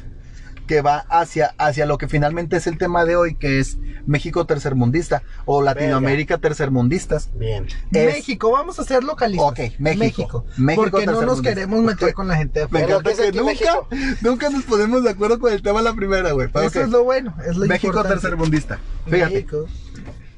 que 0.66 0.82
va 0.82 1.06
hacia, 1.10 1.54
hacia 1.58 1.86
lo 1.86 1.98
que 1.98 2.08
finalmente 2.08 2.58
es 2.58 2.68
el 2.68 2.78
tema 2.78 3.06
de 3.06 3.16
hoy, 3.16 3.36
que 3.36 3.60
es 3.60 3.78
México 4.06 4.46
tercermundista 4.46 5.24
o 5.46 5.62
Latinoamérica 5.62 6.38
tercermundistas. 6.38 7.30
Bien. 7.36 7.66
Es- 7.92 8.06
México, 8.16 8.52
vamos 8.52 8.80
a 8.80 8.84
ser 8.84 9.04
localistas. 9.04 9.48
Ok, 9.52 9.60
México. 9.80 10.46
México 10.58 10.90
porque 10.92 11.06
no 11.06 11.22
nos 11.22 11.42
queremos 11.42 11.82
meter 11.82 12.14
con 12.14 12.28
la 12.28 12.36
gente 12.36 12.62
de 12.62 12.68
Me 12.70 12.86
que 12.86 12.92
encanta 12.92 13.14
que, 13.14 13.32
nunca, 13.32 13.44
México. 13.52 13.88
nunca 14.22 14.50
nos 14.50 14.64
ponemos 14.64 15.04
de 15.04 15.10
acuerdo 15.12 15.40
con 15.40 15.52
el 15.54 15.62
tema 15.62 15.80
de 15.80 15.86
la 15.86 15.94
primera, 15.94 16.32
güey. 16.32 16.50
Eso 16.64 16.82
es 16.82 16.90
lo 16.90 17.04
bueno, 17.04 17.36
es 17.48 17.56
lo 17.58 17.66
México 17.66 17.88
importante. 17.88 18.20
tercermundista. 18.22 18.80
Fíjate. 19.06 19.34
México. 19.34 19.66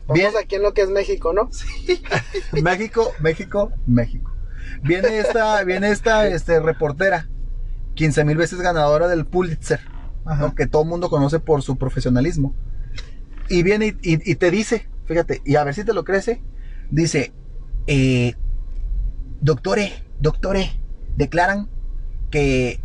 Vamos 0.07 0.19
Bien. 0.21 0.31
aquí 0.41 0.55
en 0.55 0.63
lo 0.63 0.73
que 0.73 0.83
es 0.83 0.89
México, 0.89 1.33
¿no? 1.33 1.49
México, 2.63 3.11
México, 3.19 3.71
México. 3.85 4.31
Viene 4.81 5.19
esta, 5.19 5.63
viene 5.63 5.91
esta 5.91 6.27
este, 6.27 6.59
reportera, 6.59 7.27
15 7.95 8.23
mil 8.23 8.37
veces 8.37 8.59
ganadora 8.61 9.07
del 9.07 9.25
Pulitzer, 9.25 9.79
Ajá. 9.79 9.96
¿No? 10.35 10.55
que 10.55 10.67
todo 10.67 10.83
el 10.83 10.89
mundo 10.89 11.09
conoce 11.09 11.39
por 11.39 11.61
su 11.61 11.77
profesionalismo. 11.77 12.53
Y 13.49 13.63
viene 13.63 13.95
y, 14.01 14.15
y- 14.15 14.31
y 14.31 14.35
te 14.35 14.51
dice, 14.51 14.89
fíjate, 15.05 15.41
y 15.45 15.55
a 15.55 15.63
ver 15.63 15.73
si 15.73 15.83
te 15.83 15.93
lo 15.93 16.03
crece, 16.03 16.41
dice, 16.91 17.31
eh, 17.87 18.35
doctores, 19.41 19.93
doctores, 20.19 20.71
declaran 21.15 21.69
que 22.29 22.79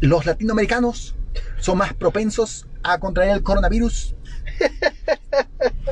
los 0.00 0.24
latinoamericanos 0.26 1.14
son 1.58 1.78
más 1.78 1.92
propensos 1.92 2.66
a 2.82 2.98
contraer 2.98 3.30
el 3.32 3.42
coronavirus. 3.42 4.14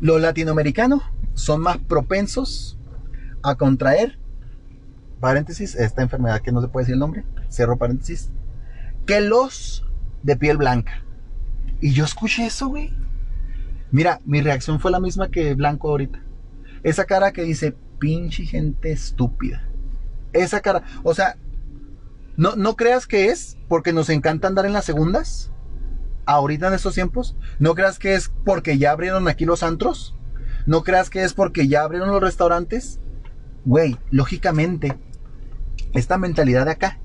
Los 0.00 0.20
latinoamericanos 0.20 1.02
son 1.34 1.60
más 1.62 1.78
propensos 1.78 2.78
a 3.42 3.54
contraer, 3.54 4.18
paréntesis, 5.20 5.74
esta 5.74 6.02
enfermedad 6.02 6.40
que 6.42 6.52
no 6.52 6.60
se 6.60 6.68
puede 6.68 6.84
decir 6.84 6.94
el 6.94 7.00
nombre, 7.00 7.24
cierro 7.50 7.76
paréntesis, 7.78 8.30
que 9.06 9.20
los 9.20 9.84
de 10.22 10.36
piel 10.36 10.56
blanca. 10.56 11.02
Y 11.80 11.92
yo 11.92 12.04
escuché 12.04 12.46
eso, 12.46 12.68
güey. 12.68 12.92
Mira, 13.90 14.20
mi 14.24 14.40
reacción 14.40 14.80
fue 14.80 14.90
la 14.90 15.00
misma 15.00 15.30
que 15.30 15.54
Blanco 15.54 15.88
ahorita. 15.88 16.22
Esa 16.82 17.04
cara 17.04 17.32
que 17.32 17.42
dice, 17.42 17.76
pinche 17.98 18.44
gente 18.44 18.90
estúpida. 18.90 19.68
Esa 20.32 20.60
cara, 20.60 20.82
o 21.02 21.14
sea, 21.14 21.36
no, 22.36 22.56
no 22.56 22.74
creas 22.74 23.06
que 23.06 23.28
es 23.28 23.56
porque 23.68 23.92
nos 23.92 24.10
encanta 24.10 24.48
andar 24.48 24.66
en 24.66 24.72
las 24.72 24.84
segundas, 24.84 25.52
ahorita 26.26 26.68
en 26.68 26.74
estos 26.74 26.94
tiempos. 26.94 27.36
No 27.58 27.74
creas 27.74 27.98
que 27.98 28.14
es 28.14 28.32
porque 28.44 28.78
ya 28.78 28.90
abrieron 28.90 29.28
aquí 29.28 29.44
los 29.44 29.62
antros. 29.62 30.16
No 30.66 30.82
creas 30.82 31.10
que 31.10 31.22
es 31.22 31.34
porque 31.34 31.68
ya 31.68 31.82
abrieron 31.82 32.10
los 32.10 32.20
restaurantes. 32.20 32.98
Güey, 33.64 33.96
lógicamente, 34.10 34.98
esta 35.92 36.18
mentalidad 36.18 36.64
de 36.64 36.72
acá, 36.72 36.98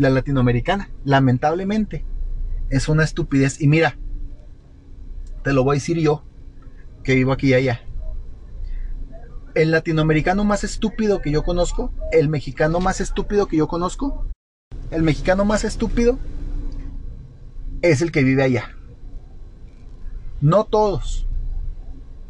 la 0.00 0.08
latinoamericana, 0.08 0.90
lamentablemente, 1.04 2.06
es 2.70 2.88
una 2.88 3.04
estupidez. 3.04 3.60
Y 3.60 3.68
mira, 3.68 3.98
te 5.44 5.52
lo 5.52 5.62
voy 5.62 5.74
a 5.74 5.78
decir 5.80 5.98
yo, 5.98 6.24
que 7.04 7.14
vivo 7.14 7.32
aquí 7.32 7.48
y 7.48 7.54
allá. 7.54 7.82
El 9.54 9.70
latinoamericano 9.72 10.44
más 10.44 10.64
estúpido 10.64 11.20
que 11.20 11.30
yo 11.30 11.42
conozco, 11.42 11.92
el 12.12 12.30
mexicano 12.30 12.80
más 12.80 13.02
estúpido 13.02 13.46
que 13.46 13.58
yo 13.58 13.68
conozco, 13.68 14.26
el 14.90 15.02
mexicano 15.02 15.44
más 15.44 15.64
estúpido 15.64 16.18
es 17.82 18.00
el 18.00 18.10
que 18.10 18.24
vive 18.24 18.42
allá. 18.42 18.70
No 20.40 20.64
todos, 20.64 21.26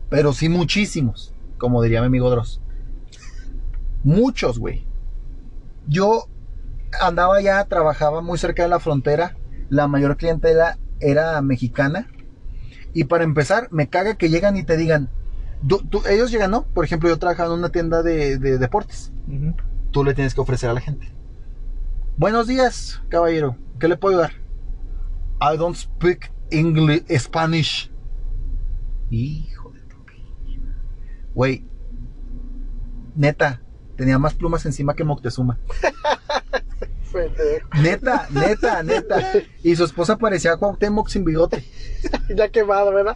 pero 0.08 0.32
sí 0.32 0.48
muchísimos, 0.48 1.32
como 1.56 1.82
diría 1.82 2.00
mi 2.00 2.06
amigo 2.06 2.30
Dross. 2.30 2.60
Muchos, 4.02 4.58
güey. 4.58 4.86
Yo 5.86 6.26
andaba 7.00 7.36
allá, 7.36 7.64
trabajaba 7.64 8.20
muy 8.20 8.38
cerca 8.38 8.62
de 8.62 8.68
la 8.68 8.80
frontera, 8.80 9.36
la 9.68 9.86
mayor 9.88 10.16
clientela 10.16 10.78
era 11.00 11.40
mexicana. 11.42 12.08
Y 12.92 13.04
para 13.04 13.24
empezar, 13.24 13.68
me 13.70 13.88
caga 13.88 14.16
que 14.16 14.28
llegan 14.30 14.56
y 14.56 14.64
te 14.64 14.76
digan, 14.76 15.08
tú- 15.66 15.82
tú- 15.88 16.02
ellos 16.08 16.30
llegan, 16.30 16.50
¿no? 16.50 16.64
Por 16.64 16.84
ejemplo, 16.84 17.08
yo 17.08 17.18
trabajaba 17.18 17.52
en 17.52 17.60
una 17.60 17.68
tienda 17.70 18.02
de, 18.02 18.38
de 18.38 18.58
deportes. 18.58 19.12
Tú 19.92 20.04
le 20.04 20.14
tienes 20.14 20.34
que 20.34 20.40
ofrecer 20.40 20.70
a 20.70 20.74
la 20.74 20.80
gente. 20.80 21.12
Buenos 22.16 22.46
días, 22.48 23.00
caballero. 23.08 23.56
¿Qué 23.78 23.88
le 23.88 23.96
puedo 23.96 24.16
ayudar? 24.20 24.32
I 25.40 25.56
don't 25.56 25.76
speak 25.76 26.32
English, 26.50 27.04
Spanish. 27.18 27.90
Hijo 29.08 29.70
de 29.70 29.80
tu. 29.82 29.96
Güey, 31.34 31.64
neta, 33.14 33.62
tenía 34.00 34.18
más 34.18 34.32
plumas 34.32 34.64
encima 34.64 34.94
que 34.94 35.04
Moctezuma. 35.04 35.58
Neta, 37.82 38.28
neta, 38.30 38.82
neta. 38.82 39.32
Y 39.64 39.74
su 39.76 39.84
esposa 39.84 40.16
parecía 40.16 40.56
Cuauhtémoc 40.56 41.08
sin 41.08 41.24
bigote. 41.24 41.64
Ya 42.34 42.48
quemado, 42.48 42.94
¿verdad? 42.94 43.14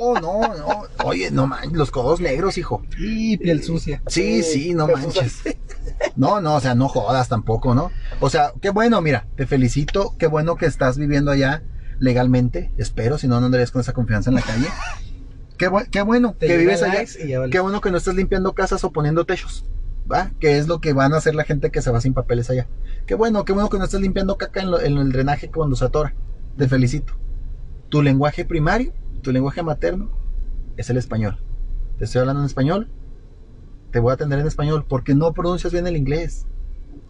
Oh, 0.00 0.14
no, 0.18 0.40
no. 0.54 0.82
Oye, 1.04 1.30
no 1.30 1.46
manches, 1.46 1.72
los 1.72 1.90
codos 1.92 2.20
negros, 2.20 2.58
hijo. 2.58 2.82
Y 2.98 3.36
piel 3.38 3.62
sucia. 3.62 4.02
Sí, 4.08 4.42
Sí, 4.42 4.52
sí, 4.64 4.74
no 4.74 4.86
manches. 4.88 5.42
No, 6.16 6.40
no, 6.40 6.56
o 6.56 6.60
sea, 6.60 6.74
no 6.74 6.88
jodas 6.88 7.28
tampoco, 7.28 7.74
¿no? 7.74 7.90
O 8.20 8.28
sea, 8.28 8.52
qué 8.60 8.70
bueno, 8.70 9.00
mira, 9.00 9.26
te 9.36 9.46
felicito, 9.46 10.14
qué 10.18 10.26
bueno 10.26 10.56
que 10.56 10.66
estás 10.66 10.98
viviendo 10.98 11.30
allá 11.30 11.62
legalmente, 12.00 12.72
espero, 12.76 13.16
si 13.18 13.28
no, 13.28 13.38
no 13.40 13.46
andarías 13.46 13.70
con 13.70 13.80
esa 13.80 13.92
confianza 13.92 14.28
en 14.30 14.34
la 14.36 14.42
calle. 14.42 14.66
Qué, 15.56 15.70
bu- 15.70 15.88
qué 15.90 16.02
bueno 16.02 16.34
Te 16.38 16.48
que 16.48 16.56
vives 16.58 16.82
allá. 16.82 17.04
vale. 17.38 17.50
Qué 17.50 17.60
bueno 17.60 17.80
que 17.80 17.90
no 17.92 17.96
estás 17.98 18.14
limpiando 18.16 18.52
casas 18.52 18.82
o 18.84 18.90
poniendo 18.92 19.24
techos, 19.24 19.64
¿va? 20.10 20.32
Que 20.40 20.58
es 20.58 20.68
lo 20.68 20.80
que 20.80 20.92
van 20.92 21.12
a 21.12 21.18
hacer 21.18 21.34
la 21.34 21.44
gente 21.44 21.70
que 21.70 21.82
se 21.82 21.90
va 21.90 22.00
sin 22.00 22.14
papeles 22.14 22.50
allá. 22.50 22.68
Qué 23.06 23.14
bueno, 23.14 23.44
qué 23.44 23.52
bueno 23.52 23.68
que 23.68 23.78
no 23.78 23.84
estás 23.84 24.00
limpiando 24.00 24.36
caca 24.36 24.62
en, 24.62 24.68
en 24.74 24.98
el 24.98 25.12
drenaje 25.12 25.50
cuando 25.50 25.76
se 25.76 25.84
atora. 25.84 26.14
Te 26.56 26.68
felicito. 26.68 27.14
Tu 27.88 28.02
lenguaje 28.02 28.44
primario, 28.44 28.92
tu 29.22 29.32
lenguaje 29.32 29.62
materno, 29.62 30.10
es 30.76 30.88
el 30.90 30.96
español. 30.96 31.38
Te 31.98 32.04
estoy 32.04 32.20
hablando 32.20 32.42
en 32.42 32.46
español, 32.46 32.90
te 33.90 34.00
voy 34.00 34.10
a 34.10 34.14
atender 34.14 34.38
en 34.38 34.46
español 34.46 34.84
porque 34.88 35.14
no 35.14 35.32
pronuncias 35.32 35.72
bien 35.72 35.86
el 35.86 35.96
inglés. 35.96 36.46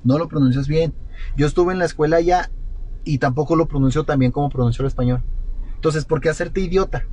No 0.05 0.19
lo 0.19 0.29
pronuncias 0.29 0.67
bien. 0.67 0.95
Yo 1.37 1.47
estuve 1.47 1.73
en 1.73 1.79
la 1.79 1.85
escuela 1.85 2.17
allá 2.17 2.51
y 3.05 3.19
tampoco 3.19 3.57
lo 3.57 3.69
pronuncio 3.69 4.05
tan 4.05 4.19
bien 4.19 4.33
como 4.33 4.51
pronuncio 4.51 4.83
el 4.83 4.89
español. 4.89 5.23
Entonces, 5.77 6.05
¿por 6.05 6.21
qué 6.21 6.29
hacerte 6.29 6.61
idiota? 6.61 7.07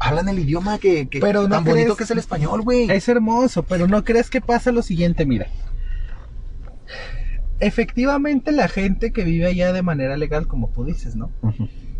Hablan 0.00 0.28
el 0.28 0.38
idioma 0.38 0.78
que, 0.78 1.08
que 1.08 1.20
Pero 1.20 1.42
no 1.42 1.48
tan 1.50 1.64
bonito 1.64 1.88
crees- 1.88 1.96
que 1.98 2.04
es 2.04 2.10
el 2.10 2.18
español, 2.18 2.62
güey. 2.62 2.90
Es 2.90 3.08
hermoso, 3.08 3.62
pero 3.62 3.86
no 3.86 4.02
crees 4.04 4.30
que 4.30 4.40
pasa 4.40 4.72
lo 4.72 4.82
siguiente, 4.82 5.26
mira. 5.26 5.46
Efectivamente 7.60 8.52
la 8.52 8.68
gente 8.68 9.12
que 9.12 9.24
vive 9.24 9.46
allá 9.46 9.72
de 9.72 9.82
manera 9.82 10.16
legal, 10.16 10.46
como 10.46 10.68
tú 10.68 10.84
dices, 10.84 11.16
¿no? 11.16 11.30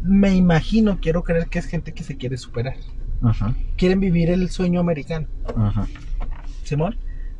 Me 0.03 0.35
imagino, 0.35 0.99
quiero 1.01 1.23
creer 1.25 1.47
que 1.49 1.59
es 1.59 1.66
gente 1.66 1.92
que 1.92 2.03
se 2.05 2.16
quiere 2.16 2.37
superar. 2.37 2.77
Ajá, 3.23 3.55
Quieren 3.77 4.01
vivir 4.01 4.31
el 4.31 4.51
sueño 4.51 4.81
americano. 4.81 5.29
ajá. 5.57 5.87
Simón, 6.64 6.97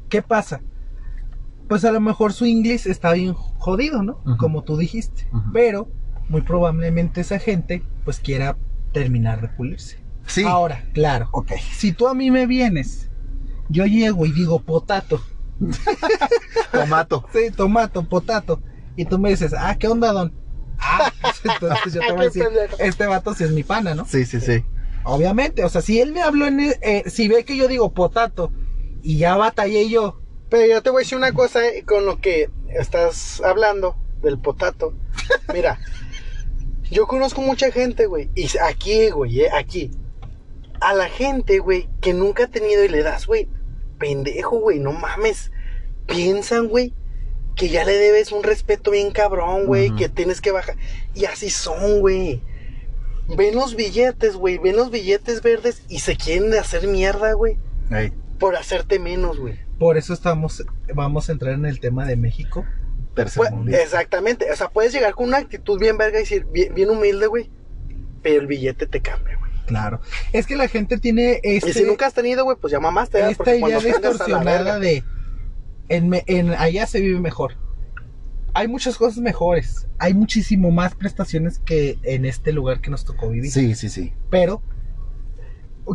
¿qué 0.09 0.23
pasa? 0.23 0.61
Pues 1.69 1.85
a 1.85 1.93
lo 1.93 2.01
mejor 2.01 2.33
su 2.33 2.47
inglés 2.47 2.87
está 2.87 3.13
bien 3.13 3.33
jodido, 3.35 4.03
¿no? 4.03 4.23
Como 4.39 4.63
tú 4.63 4.77
dijiste. 4.77 5.27
Pero 5.53 5.89
muy 6.29 6.43
probablemente 6.43 7.21
esa 7.21 7.39
gente 7.39 7.83
pues 8.05 8.21
quiera 8.21 8.57
terminar 8.93 9.41
de 9.43 9.49
pulirse. 9.49 9.99
Sí. 10.27 10.43
Ahora, 10.45 10.85
claro. 10.95 11.29
Ok. 11.33 11.53
Si 11.77 11.93
tú 11.93 12.09
a 12.09 12.15
mí 12.15 12.31
me 12.31 12.47
vienes, 12.47 13.11
yo 13.69 13.85
llego 13.87 14.27
y 14.27 14.33
digo 14.33 14.61
potato. 14.61 15.23
Tomato. 16.73 17.25
Sí, 17.33 17.51
tomato, 17.51 18.05
potato. 18.09 18.61
Y 18.97 19.05
tú 19.05 19.19
me 19.19 19.31
dices, 19.31 19.55
ah, 19.57 19.77
¿qué 19.79 19.89
onda, 19.89 20.13
don? 20.13 20.33
Ah, 20.79 21.13
entonces 21.45 21.95
yo 21.95 22.01
te 22.01 22.13
voy 22.13 22.23
a 22.23 22.25
decir, 22.25 22.47
este 22.79 23.07
vato 23.07 23.35
sí 23.35 23.45
es 23.45 23.51
mi 23.51 23.63
pana, 23.63 23.95
¿no? 23.95 24.05
Sí, 24.07 24.25
sí, 24.25 24.41
sí. 24.41 24.65
Obviamente, 25.05 25.65
o 25.65 25.69
sea, 25.69 25.83
si 25.83 26.01
él 26.01 26.13
me 26.13 26.23
habló 26.23 26.47
en, 26.47 26.61
el- 26.61 26.77
eh, 26.81 27.05
si 27.07 27.29
ve 27.29 27.45
que 27.45 27.57
yo 27.57 27.69
digo 27.69 27.93
potato 27.93 28.51
y 29.03 29.19
ya 29.19 29.37
batallé 29.37 29.89
yo, 29.91 30.21
Pero 30.49 30.67
yo 30.67 30.83
te 30.83 30.91
voy 30.91 31.01
a 31.01 31.05
decir 31.05 31.19
una 31.19 31.33
cosa 31.33 31.67
eh, 31.67 31.85
con 31.85 32.07
lo 32.07 32.21
que 32.21 32.49
estás 32.79 33.41
hablando 33.45 33.97
del 34.23 34.39
potato. 34.39 34.95
Mira, 35.53 35.79
yo 36.91 37.07
conozco 37.07 37.43
mucha 37.43 37.71
gente, 37.71 38.07
güey. 38.07 38.31
Y 38.35 38.49
aquí, 38.59 39.11
güey, 39.11 39.41
eh, 39.41 39.51
aquí. 39.53 39.91
A 40.85 40.93
la 40.95 41.09
gente, 41.09 41.59
güey, 41.61 41.89
que 42.01 42.13
nunca 42.13 42.45
ha 42.45 42.49
tenido 42.49 42.85
y 42.85 42.89
le 42.89 43.03
das, 43.03 43.27
güey. 43.27 43.49
Pendejo, 43.99 44.59
güey, 44.59 44.79
no 44.79 44.93
mames. 44.93 45.51
Piensan, 46.07 46.69
güey, 46.69 46.93
que 47.57 47.69
ya 47.69 47.85
le 47.85 47.93
debes 47.97 48.33
un 48.33 48.43
respeto 48.43 48.91
bien 48.91 49.11
cabrón, 49.11 49.65
güey. 49.67 49.95
Que 49.97 50.09
tienes 50.09 50.41
que 50.41 50.53
bajar. 50.53 50.77
Y 51.15 51.25
así 51.25 51.49
son, 51.49 52.01
güey. 52.01 52.43
Ven 53.35 53.55
los 53.55 53.77
billetes, 53.77 54.37
güey. 54.37 54.59
Ven 54.59 54.77
los 54.77 54.91
billetes 54.91 55.41
verdes 55.41 55.83
y 55.89 56.01
se 56.01 56.17
quieren 56.17 56.53
hacer 56.55 56.87
mierda, 56.87 57.33
güey. 57.33 57.57
Ey, 57.91 58.13
Por 58.39 58.57
hacerte 58.57 58.99
menos, 58.99 59.39
güey. 59.39 59.59
por 59.79 59.97
eso 59.97 60.13
estamos, 60.13 60.63
vamos 60.95 61.29
a 61.29 61.33
entrar 61.33 61.55
en 61.55 61.65
el 61.65 61.81
tema 61.81 62.05
de 62.05 62.17
México. 62.17 62.65
Pues, 63.15 63.33
tercermundista. 63.33 63.83
exactamente, 63.83 64.51
o 64.51 64.57
sea, 64.57 64.69
puedes 64.71 64.93
llegar 64.93 65.15
con 65.15 65.29
una 65.29 65.39
actitud 65.39 65.79
bien 65.79 65.97
verga 65.97 66.19
y 66.19 66.23
decir, 66.23 66.47
bien, 66.51 66.75
bien 66.75 66.91
humilde, 66.91 67.27
güey, 67.29 67.49
pero 68.23 68.41
el 68.41 68.47
billete 68.49 68.87
te 68.87 69.01
cambia, 69.01 69.37
güey. 69.39 69.44
Claro. 69.67 70.01
Es 70.33 70.47
que 70.47 70.57
la 70.57 70.69
gente 70.69 70.99
tiene 70.99 71.41
este, 71.43 71.71
Y 71.71 71.73
si 71.73 71.83
nunca 71.85 72.07
has 72.07 72.15
tenido, 72.15 72.45
güey, 72.45 72.57
pues 72.61 72.71
ya 72.73 72.81
mamaste, 72.81 73.19
¿verdad? 73.19 73.31
esta 73.33 73.57
idea 73.57 73.79
distorsionada 73.81 74.79
de 74.79 75.05
en, 75.89 76.09
me- 76.09 76.25
en 76.27 76.51
allá 76.53 76.87
se 76.87 77.01
vive 77.01 77.21
mejor. 77.21 77.57
Hay 78.55 78.69
muchas 78.69 78.97
cosas 78.97 79.19
mejores. 79.19 79.89
Hay 79.99 80.15
muchísimo 80.15 80.71
más 80.71 80.95
prestaciones 80.95 81.59
que 81.59 81.99
en 82.03 82.25
este 82.25 82.53
lugar 82.53 82.81
que 82.81 82.91
nos 82.91 83.05
tocó 83.05 83.31
vivir. 83.31 83.51
Sí, 83.51 83.75
sí, 83.75 83.89
sí. 83.89 84.13
Pero 84.31 84.63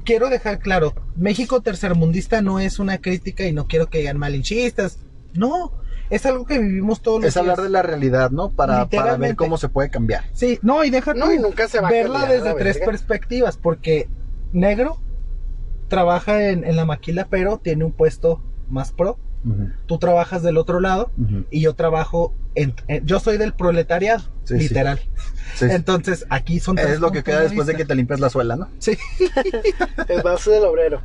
quiero 0.06 0.30
dejar 0.30 0.60
claro, 0.60 0.94
México 1.16 1.62
tercermundista 1.62 2.42
no 2.42 2.60
es 2.60 2.80
una 2.80 3.00
crítica 3.00 3.46
y 3.46 3.54
no 3.54 3.68
quiero 3.68 3.88
que 3.90 4.00
digan 4.00 4.18
malinchistas. 4.18 5.00
No, 5.34 5.72
es 6.10 6.26
algo 6.26 6.45
que 6.45 6.60
vivimos 6.60 7.02
todos 7.02 7.22
los 7.22 7.28
Es 7.30 7.38
hablar 7.38 7.58
días. 7.58 7.63
de 7.65 7.69
la 7.72 7.82
realidad, 7.82 8.32
¿no? 8.32 8.50
Para, 8.52 8.88
para 8.89 9.17
ver 9.17 9.36
cómo 9.36 9.58
se 9.58 9.69
puede 9.69 9.89
cambiar. 9.89 10.24
Sí, 10.34 10.60
no, 10.62 10.84
y 10.84 10.89
deja 10.89 11.13
No, 11.13 11.32
y 11.34 11.38
nunca 11.39 11.67
se 11.67 11.80
va 11.80 11.88
a 11.88 11.91
verla 11.91 12.19
cambiar, 12.22 12.41
desde 12.43 12.56
tres 12.56 12.76
verga. 12.76 12.86
perspectivas, 12.91 13.58
porque 13.58 14.08
negro 14.52 14.98
trabaja 15.88 16.50
en, 16.50 16.63
en 16.63 16.76
la 16.76 16.86
maquila, 16.86 17.28
pero 17.30 17.58
tiene 17.58 17.84
un 17.86 17.91
puesto 17.91 18.41
más 18.69 18.91
pro. 18.91 19.17
Tú 19.86 19.98
trabajas 20.00 20.43
del 20.43 20.58
otro 20.58 20.82
lado 20.82 21.12
y 21.50 21.62
yo 21.62 21.74
trabajo 21.74 22.34
en, 22.56 22.74
en- 22.89 23.06
yo 23.06 23.22
soy 23.22 23.38
del 23.38 23.54
proletariado, 23.54 24.22
Sí, 24.43 24.56
literal. 24.56 25.00
Sí, 25.56 25.65
sí. 25.65 25.65
Entonces, 25.72 26.26
aquí 26.30 26.60
son 26.60 26.76
tres 26.76 26.89
es 26.95 27.00
lo 27.00 27.12
que 27.13 27.24
queda 27.24 27.39
después 27.39 27.65
de 27.65 27.76
que 27.76 27.86
te 27.86 27.95
limpias 27.95 28.19
la 28.19 28.30
suela, 28.30 28.58
¿no? 28.58 28.67
Sí. 28.80 28.98
El 30.10 30.22
vaso 30.24 30.52
del 30.52 30.63
obrero. 30.65 31.02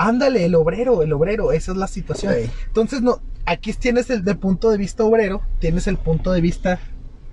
Ándale, 0.00 0.44
el 0.44 0.54
obrero, 0.54 1.02
el 1.02 1.12
obrero, 1.12 1.50
esa 1.50 1.72
es 1.72 1.76
la 1.76 1.88
situación. 1.88 2.32
Entonces, 2.68 3.02
no, 3.02 3.20
aquí 3.46 3.72
tienes 3.72 4.08
el 4.10 4.22
del 4.22 4.38
punto 4.38 4.70
de 4.70 4.78
vista 4.78 5.02
obrero, 5.02 5.42
tienes 5.58 5.88
el 5.88 5.96
punto 5.96 6.30
de 6.30 6.40
vista 6.40 6.78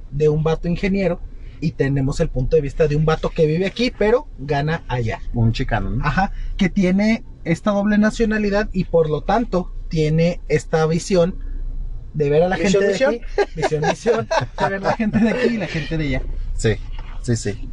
de 0.10 0.30
un 0.30 0.41
vato 0.41 0.67
ingeniero 0.67 1.19
y 1.62 1.73
tenemos 1.73 2.19
el 2.21 2.30
punto 2.30 2.56
de 2.56 2.63
vista 2.63 2.88
de 2.88 2.95
un 2.95 3.06
vato 3.06 3.30
que 3.30 3.45
vive 3.45 3.67
aquí, 3.67 3.93
pero 3.95 4.28
gana 4.39 4.84
allá. 4.88 5.19
Un 5.36 5.51
chicano, 5.51 5.91
¿no? 5.91 6.04
Ajá, 6.04 6.32
que 6.58 6.69
tiene 6.69 7.23
esta 7.43 7.69
doble 7.69 7.99
nacionalidad 7.99 8.67
y 8.73 8.86
por 8.86 9.12
lo 9.12 9.21
tanto 9.21 9.71
tiene 9.88 10.41
esta 10.47 10.88
visión 10.88 11.38
de 12.15 12.32
ver 12.32 12.41
a 12.41 12.49
la 12.49 12.58
gente 12.58 12.80
de 12.80 12.95
aquí, 12.95 13.21
visión, 13.56 13.84
misión, 13.88 14.28
de 14.60 14.69
ver 14.69 14.82
la 14.82 14.93
gente 14.93 15.19
de 15.19 15.30
aquí 15.30 15.54
y 15.54 15.58
la 15.58 15.67
gente 15.67 15.99
de 15.99 16.06
allá. 16.06 16.23
Sí, 16.56 16.78
sí, 17.21 17.36
sí. 17.36 17.69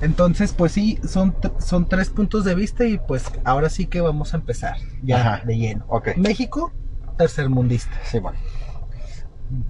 Entonces, 0.00 0.52
pues 0.52 0.72
sí, 0.72 0.98
son, 1.06 1.34
son 1.58 1.88
tres 1.88 2.10
puntos 2.10 2.44
de 2.44 2.54
vista 2.54 2.84
y 2.84 2.98
pues 2.98 3.24
ahora 3.44 3.70
sí 3.70 3.86
que 3.86 4.00
vamos 4.00 4.34
a 4.34 4.36
empezar 4.36 4.76
ya 5.02 5.20
Ajá. 5.20 5.44
de 5.46 5.56
lleno. 5.56 5.84
Ok. 5.88 6.16
México, 6.16 6.72
tercermundista. 7.16 7.92
Sí, 8.04 8.18
bueno. 8.18 8.38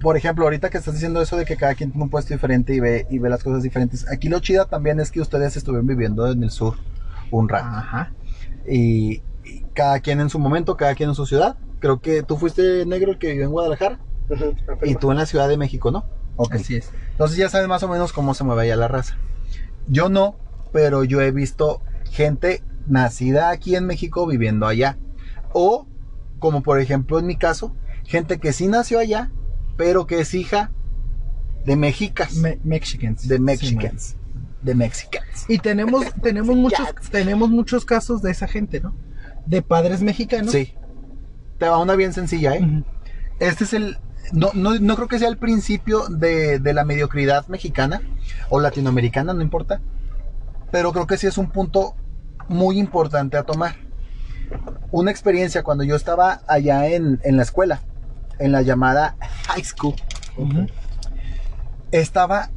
Por 0.01 0.17
ejemplo, 0.17 0.43
ahorita 0.43 0.69
que 0.69 0.79
estás 0.79 0.95
diciendo 0.95 1.21
eso 1.21 1.37
de 1.37 1.45
que 1.45 1.55
cada 1.55 1.75
quien 1.75 1.91
tiene 1.91 2.03
un 2.03 2.09
puesto 2.09 2.33
diferente 2.33 2.73
y 2.73 2.79
ve, 2.79 3.05
y 3.09 3.19
ve 3.19 3.29
las 3.29 3.43
cosas 3.43 3.63
diferentes, 3.63 4.09
aquí 4.11 4.27
lo 4.27 4.39
chida 4.39 4.65
también 4.65 4.99
es 4.99 5.11
que 5.11 5.21
ustedes 5.21 5.55
estuvieron 5.55 5.85
viviendo 5.85 6.29
en 6.29 6.43
el 6.43 6.49
sur 6.49 6.75
un 7.31 7.47
rato. 7.47 7.67
Ajá. 7.67 8.11
Y, 8.67 9.21
y 9.45 9.61
cada 9.73 9.99
quien 9.99 10.19
en 10.19 10.29
su 10.29 10.39
momento, 10.39 10.75
cada 10.75 10.95
quien 10.95 11.09
en 11.09 11.15
su 11.15 11.25
ciudad. 11.25 11.57
Creo 11.79 12.01
que 12.01 12.23
tú 12.23 12.37
fuiste 12.37 12.85
negro 12.87 13.11
el 13.11 13.19
que 13.19 13.31
vivió 13.31 13.45
en 13.45 13.51
Guadalajara 13.51 13.99
y 14.83 14.95
tú 14.95 15.11
en 15.11 15.17
la 15.17 15.25
Ciudad 15.27 15.47
de 15.47 15.57
México, 15.57 15.91
¿no? 15.91 16.05
Ok. 16.35 16.55
Así 16.55 16.75
es. 16.75 16.91
Entonces 17.11 17.37
ya 17.37 17.49
sabes 17.49 17.67
más 17.67 17.83
o 17.83 17.87
menos 17.87 18.13
cómo 18.13 18.33
se 18.33 18.43
mueve 18.43 18.63
allá 18.63 18.75
la 18.75 18.87
raza. 18.87 19.15
Yo 19.87 20.09
no, 20.09 20.35
pero 20.73 21.03
yo 21.03 21.21
he 21.21 21.31
visto 21.31 21.81
gente 22.11 22.63
nacida 22.87 23.49
aquí 23.49 23.75
en 23.75 23.85
México 23.85 24.25
viviendo 24.27 24.65
allá. 24.67 24.97
O, 25.53 25.87
como 26.39 26.61
por 26.63 26.79
ejemplo 26.79 27.19
en 27.19 27.25
mi 27.25 27.35
caso, 27.37 27.75
gente 28.03 28.39
que 28.39 28.53
sí 28.53 28.67
nació 28.67 28.99
allá, 28.99 29.31
pero 29.77 30.07
que 30.07 30.19
es 30.19 30.33
hija 30.33 30.71
de 31.65 31.75
mexicas. 31.75 32.35
Me- 32.35 32.59
Mexicans. 32.63 33.27
de 33.27 33.37
Sí, 33.37 33.41
mexicans. 33.41 34.15
de 34.61 34.75
mexicans. 34.75 35.45
Y 35.47 35.59
tenemos, 35.59 36.05
tenemos 36.21 36.55
muchos, 36.55 36.87
tenemos 37.11 37.49
muchos 37.49 37.85
casos 37.85 38.21
de 38.21 38.31
esa 38.31 38.47
gente, 38.47 38.79
¿no? 38.81 38.93
De 39.45 39.61
padres 39.61 40.01
mexicanos. 40.01 40.51
Sí. 40.51 40.73
Te 41.57 41.67
va 41.67 41.77
una 41.79 41.95
bien 41.95 42.13
sencilla, 42.13 42.55
¿eh? 42.55 42.83
Este 43.39 43.63
es 43.63 43.73
el. 43.73 43.97
No, 44.33 44.51
no, 44.53 44.77
no 44.79 44.95
creo 44.95 45.07
que 45.07 45.19
sea 45.19 45.29
el 45.29 45.37
principio 45.37 46.07
de, 46.09 46.59
de 46.59 46.73
la 46.73 46.83
mediocridad 46.83 47.47
mexicana 47.47 48.01
o 48.49 48.59
latinoamericana, 48.59 49.33
no 49.33 49.41
importa. 49.41 49.81
Pero 50.71 50.91
creo 50.91 51.07
que 51.07 51.17
sí 51.17 51.27
es 51.27 51.37
un 51.37 51.49
punto 51.49 51.95
muy 52.49 52.77
importante 52.77 53.37
a 53.37 53.43
tomar. 53.43 53.75
Una 54.91 55.11
experiencia 55.11 55.63
cuando 55.63 55.83
yo 55.83 55.95
estaba 55.95 56.41
allá 56.47 56.87
en, 56.87 57.19
en 57.23 57.37
la 57.37 57.43
escuela, 57.43 57.81
en 58.39 58.51
la 58.51 58.61
llamada 58.61 59.15
high 59.47 59.63
school, 59.63 59.95
estaba 61.91 62.49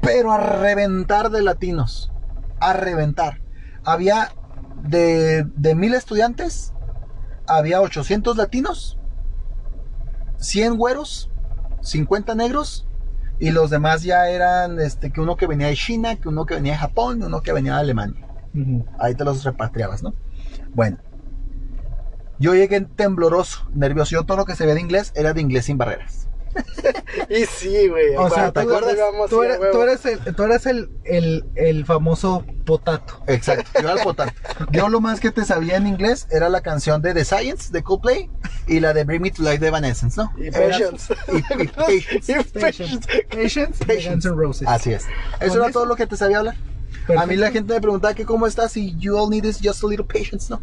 pero 0.00 0.32
a 0.32 0.38
reventar 0.38 1.30
de 1.30 1.42
latinos. 1.42 2.12
A 2.60 2.72
reventar. 2.72 3.40
Había 3.84 4.32
de, 4.82 5.44
de 5.44 5.74
mil 5.74 5.94
estudiantes, 5.94 6.72
había 7.46 7.80
800 7.80 8.36
latinos, 8.36 8.97
100 10.38 10.76
güeros, 10.76 11.30
50 11.82 12.34
negros, 12.34 12.86
y 13.40 13.50
los 13.50 13.70
demás 13.70 14.02
ya 14.02 14.28
eran 14.28 14.80
este, 14.80 15.10
que 15.10 15.20
uno 15.20 15.36
que 15.36 15.46
venía 15.46 15.68
de 15.68 15.76
China, 15.76 16.16
que 16.16 16.28
uno 16.28 16.44
que 16.44 16.54
venía 16.54 16.72
de 16.72 16.78
Japón, 16.78 17.22
uno 17.22 17.40
que 17.40 17.52
venía 17.52 17.74
de 17.74 17.80
Alemania. 17.80 18.26
Ahí 18.98 19.14
te 19.14 19.24
los 19.24 19.44
repatriabas, 19.44 20.02
¿no? 20.02 20.14
Bueno. 20.74 20.98
Yo 22.40 22.54
llegué 22.54 22.80
tembloroso, 22.80 23.68
nervioso. 23.74 24.12
Yo 24.12 24.24
todo 24.24 24.36
lo 24.36 24.44
que 24.44 24.54
se 24.54 24.64
ve 24.64 24.74
de 24.74 24.80
inglés 24.80 25.12
era 25.14 25.32
de 25.32 25.40
inglés 25.40 25.66
sin 25.66 25.78
barreras. 25.78 26.27
Y 27.28 27.44
sí, 27.46 27.88
güey. 27.88 28.14
O 28.16 28.28
sea, 28.30 28.52
¿te 28.52 28.60
acuerdas? 28.60 28.96
Tú, 29.28 29.42
eres, 29.42 29.58
tú 29.72 29.82
eres 29.82 30.04
el, 30.06 30.34
tú 30.34 30.42
eres 30.44 30.66
el, 30.66 30.90
el, 31.04 31.44
el 31.56 31.84
famoso 31.84 32.44
potato. 32.64 33.22
Exacto, 33.26 33.68
yo 33.80 33.88
era 33.88 33.98
el 33.98 34.02
potato. 34.04 34.32
Yo 34.70 34.88
lo 34.88 35.00
más 35.00 35.20
que 35.20 35.30
te 35.30 35.44
sabía 35.44 35.76
en 35.76 35.86
inglés 35.86 36.26
era 36.30 36.48
la 36.48 36.60
canción 36.60 37.00
de 37.02 37.14
The 37.14 37.24
Science 37.24 37.72
de 37.72 37.82
Coldplay 37.82 38.30
y 38.66 38.80
la 38.80 38.92
de 38.92 39.04
Bring 39.04 39.22
Me 39.22 39.30
to 39.30 39.42
Life 39.42 39.58
de 39.58 39.68
Evanescence, 39.68 40.20
¿no? 40.20 40.32
Y 40.38 40.50
Patience. 40.50 41.14
y- 41.32 41.36
y 41.38 41.68
Patience. 41.68 43.08
Y 43.18 43.36
Patience. 43.36 43.84
Patience, 43.84 44.08
Guns 44.10 44.24
N' 44.26 44.34
Roses. 44.36 44.68
Así 44.68 44.92
es. 44.92 45.04
Eso 45.40 45.54
era 45.56 45.64
eso- 45.68 45.72
todo 45.72 45.86
lo 45.86 45.96
que 45.96 46.06
te 46.06 46.16
sabía 46.16 46.38
hablar. 46.38 46.56
A 47.16 47.26
mí 47.26 47.36
la 47.36 47.50
gente 47.50 47.74
me 47.74 47.80
preguntaba 47.80 48.14
que 48.14 48.24
cómo 48.24 48.46
estás 48.46 48.76
y 48.76 48.96
you 48.98 49.16
all 49.16 49.30
need 49.30 49.44
is 49.44 49.58
just 49.62 49.82
a 49.82 49.86
little 49.86 50.04
patience, 50.04 50.50
¿no? 50.50 50.60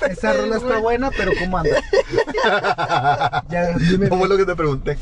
Esa 0.08 0.32
rola 0.32 0.56
está 0.56 0.78
buena, 0.78 1.10
pero 1.10 1.32
¿cómo 1.38 1.58
anda? 1.58 1.82
ya, 3.50 3.76
dime. 3.76 4.08
¿Cómo 4.08 4.24
es 4.24 4.30
lo 4.30 4.36
que 4.36 4.46
te 4.46 4.56
pregunté? 4.56 4.96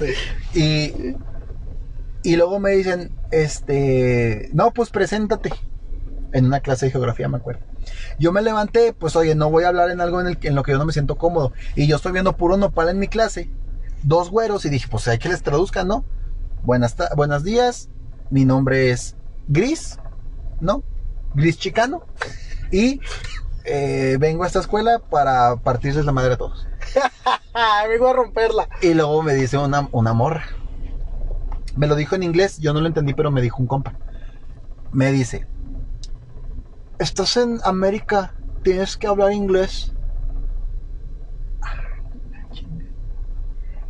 Y, 0.55 1.15
y 2.23 2.37
luego 2.37 2.59
me 2.59 2.71
dicen, 2.73 3.13
este, 3.31 4.51
no, 4.53 4.73
pues 4.73 4.91
preséntate. 4.91 5.53
En 6.33 6.47
una 6.47 6.61
clase 6.61 6.87
de 6.87 6.93
geografía, 6.93 7.29
me 7.29 7.37
acuerdo. 7.37 7.61
Yo 8.19 8.33
me 8.33 8.43
levanté, 8.43 8.93
pues 8.93 9.15
oye, 9.17 9.35
no 9.35 9.49
voy 9.49 9.65
a 9.65 9.69
hablar 9.69 9.91
en 9.91 10.01
algo 10.01 10.21
en, 10.21 10.27
el, 10.27 10.39
en 10.43 10.55
lo 10.55 10.63
que 10.65 10.73
yo 10.73 10.79
no 10.79 10.85
me 10.85 10.93
siento 10.93 11.17
cómodo. 11.17 11.53
Y 11.77 11.87
yo 11.87 11.97
estoy 11.97 12.13
viendo 12.13 12.37
puro 12.37 12.57
nopal 12.57 12.89
en 12.89 12.99
mi 12.99 13.07
clase, 13.09 13.49
dos 14.03 14.31
güeros, 14.31 14.65
y 14.65 14.71
dije, 14.71 14.89
pues 14.91 15.07
hay 15.09 15.19
que 15.19 15.29
les 15.29 15.43
traduzcan, 15.43 15.87
¿no? 15.89 16.05
buenas, 16.67 16.97
buenos 17.15 17.45
días, 17.45 17.89
mi 18.31 18.45
nombre 18.45 18.91
es 18.91 19.17
Gris, 19.49 19.99
¿no? 20.61 20.83
Gris 21.35 21.59
Chicano. 21.59 22.03
Y 22.71 23.01
eh, 23.65 24.17
vengo 24.19 24.45
a 24.45 24.47
esta 24.47 24.61
escuela 24.61 25.01
para 25.11 25.57
partirles 25.57 26.05
la 26.05 26.13
madre 26.13 26.35
a 26.35 26.37
todos. 26.37 26.67
Ah, 27.55 27.85
vengo 27.89 28.09
a 28.09 28.13
romperla. 28.13 28.69
Y 28.83 28.95
luego 28.95 29.23
me 29.23 29.35
dice 29.35 29.59
una, 29.59 29.89
una 29.93 30.13
morra. 30.13 30.45
Me 31.77 31.87
lo 31.87 31.95
dijo 31.95 32.15
en 32.15 32.23
inglés, 32.23 32.59
yo 32.59 32.73
no 32.73 32.81
lo 32.81 32.87
entendí, 32.87 33.13
pero 33.15 33.31
me 33.31 33.43
dijo 33.43 33.59
un 33.59 33.67
compa. 33.67 33.95
Me 34.93 35.13
dice, 35.13 35.47
estás 36.99 37.37
en 37.37 37.61
América, 37.65 38.35
tienes 38.63 38.97
que 38.97 39.07
hablar 39.07 39.33
inglés. 39.33 39.93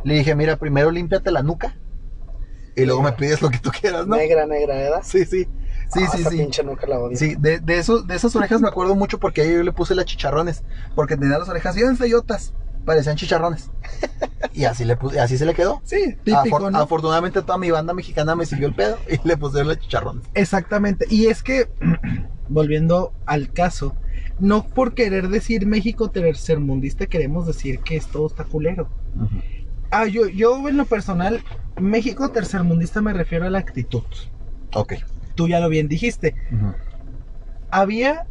Le 0.03 0.15
dije, 0.15 0.35
mira, 0.35 0.57
primero 0.57 0.91
límpiate 0.91 1.31
la 1.31 1.43
nuca 1.43 1.77
y 2.77 2.85
luego 2.85 3.01
me 3.01 3.11
pides 3.11 3.41
lo 3.41 3.49
que 3.49 3.57
tú 3.59 3.71
quieras, 3.71 4.07
¿no? 4.07 4.15
Negra, 4.15 4.45
negra, 4.45 4.75
¿verdad? 4.75 5.01
Sí, 5.03 5.25
sí. 5.25 5.47
Sí, 5.93 6.01
Ah, 6.05 6.11
sí, 6.13 6.21
esa 6.21 6.29
sí. 6.29 6.37
pinche 6.37 6.63
nunca 6.63 6.85
la 6.87 6.99
odio. 6.99 7.17
Sí, 7.17 7.35
de, 7.39 7.59
de, 7.59 7.77
eso, 7.77 8.01
de 8.03 8.15
esas 8.15 8.35
orejas 8.35 8.59
me 8.61 8.67
acuerdo 8.67 8.93
mucho 8.95 9.19
porque 9.19 9.41
ahí 9.41 9.53
yo 9.53 9.63
le 9.63 9.71
puse 9.71 9.95
las 9.95 10.05
chicharrones. 10.05 10.63
Porque 10.95 11.15
tenía 11.17 11.37
las 11.39 11.47
orejas 11.49 11.75
bien 11.75 11.95
feyotas. 11.97 12.53
Parecían 12.85 13.15
chicharrones. 13.17 13.69
Y 14.53 14.65
así, 14.65 14.85
le 14.85 14.95
puse, 14.97 15.19
así 15.19 15.37
se 15.37 15.45
le 15.45 15.53
quedó. 15.53 15.81
Sí, 15.83 16.15
típico, 16.23 16.59
Afor- 16.59 16.71
¿no? 16.71 16.77
Afortunadamente 16.79 17.41
toda 17.41 17.57
mi 17.57 17.71
banda 17.71 17.93
mexicana 17.93 18.35
me 18.35 18.45
siguió 18.45 18.67
el 18.67 18.75
pedo 18.75 18.97
y 19.09 19.25
le 19.27 19.35
puse 19.37 19.63
los 19.63 19.79
chicharrones. 19.79 20.23
Exactamente. 20.33 21.05
Y 21.09 21.27
es 21.27 21.41
que, 21.43 21.69
volviendo 22.49 23.13
al 23.25 23.51
caso, 23.51 23.95
no 24.39 24.65
por 24.67 24.93
querer 24.93 25.29
decir 25.29 25.65
México 25.67 26.09
tercermundista 26.11 27.07
queremos 27.07 27.47
decir 27.47 27.79
que 27.79 27.97
es 27.97 28.07
todo 28.07 28.27
está 28.27 28.43
culero. 28.43 28.89
Ah, 29.91 30.05
yo, 30.05 30.27
yo 30.27 30.67
en 30.67 30.77
lo 30.77 30.85
personal, 30.85 31.43
México 31.79 32.29
tercermundista 32.29 33.01
me 33.01 33.13
refiero 33.13 33.45
a 33.45 33.49
la 33.49 33.59
actitud. 33.59 34.03
Ok. 34.73 34.93
Tú 35.35 35.47
ya 35.47 35.59
lo 35.59 35.69
bien 35.69 35.87
dijiste. 35.87 36.35
Había 37.69 38.25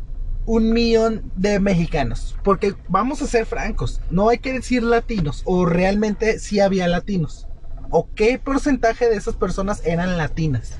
un 0.45 0.73
millón 0.73 1.31
de 1.37 1.61
mexicanos. 1.61 2.37
Porque 2.43 2.75
vamos 2.89 3.21
a 3.23 3.27
ser 3.27 3.47
francos, 3.47 4.01
no 4.11 4.29
hay 4.29 4.39
que 4.39 4.53
decir 4.53 4.83
latinos. 4.83 5.43
O 5.45 5.67
realmente 5.67 6.39
sí 6.39 6.61
había 6.61 6.89
latinos. 6.89 7.47
¿O 7.91 8.09
qué 8.15 8.39
porcentaje 8.39 9.09
de 9.09 9.17
esas 9.17 9.35
personas 9.35 9.83
eran 9.85 10.17
latinas? 10.17 10.77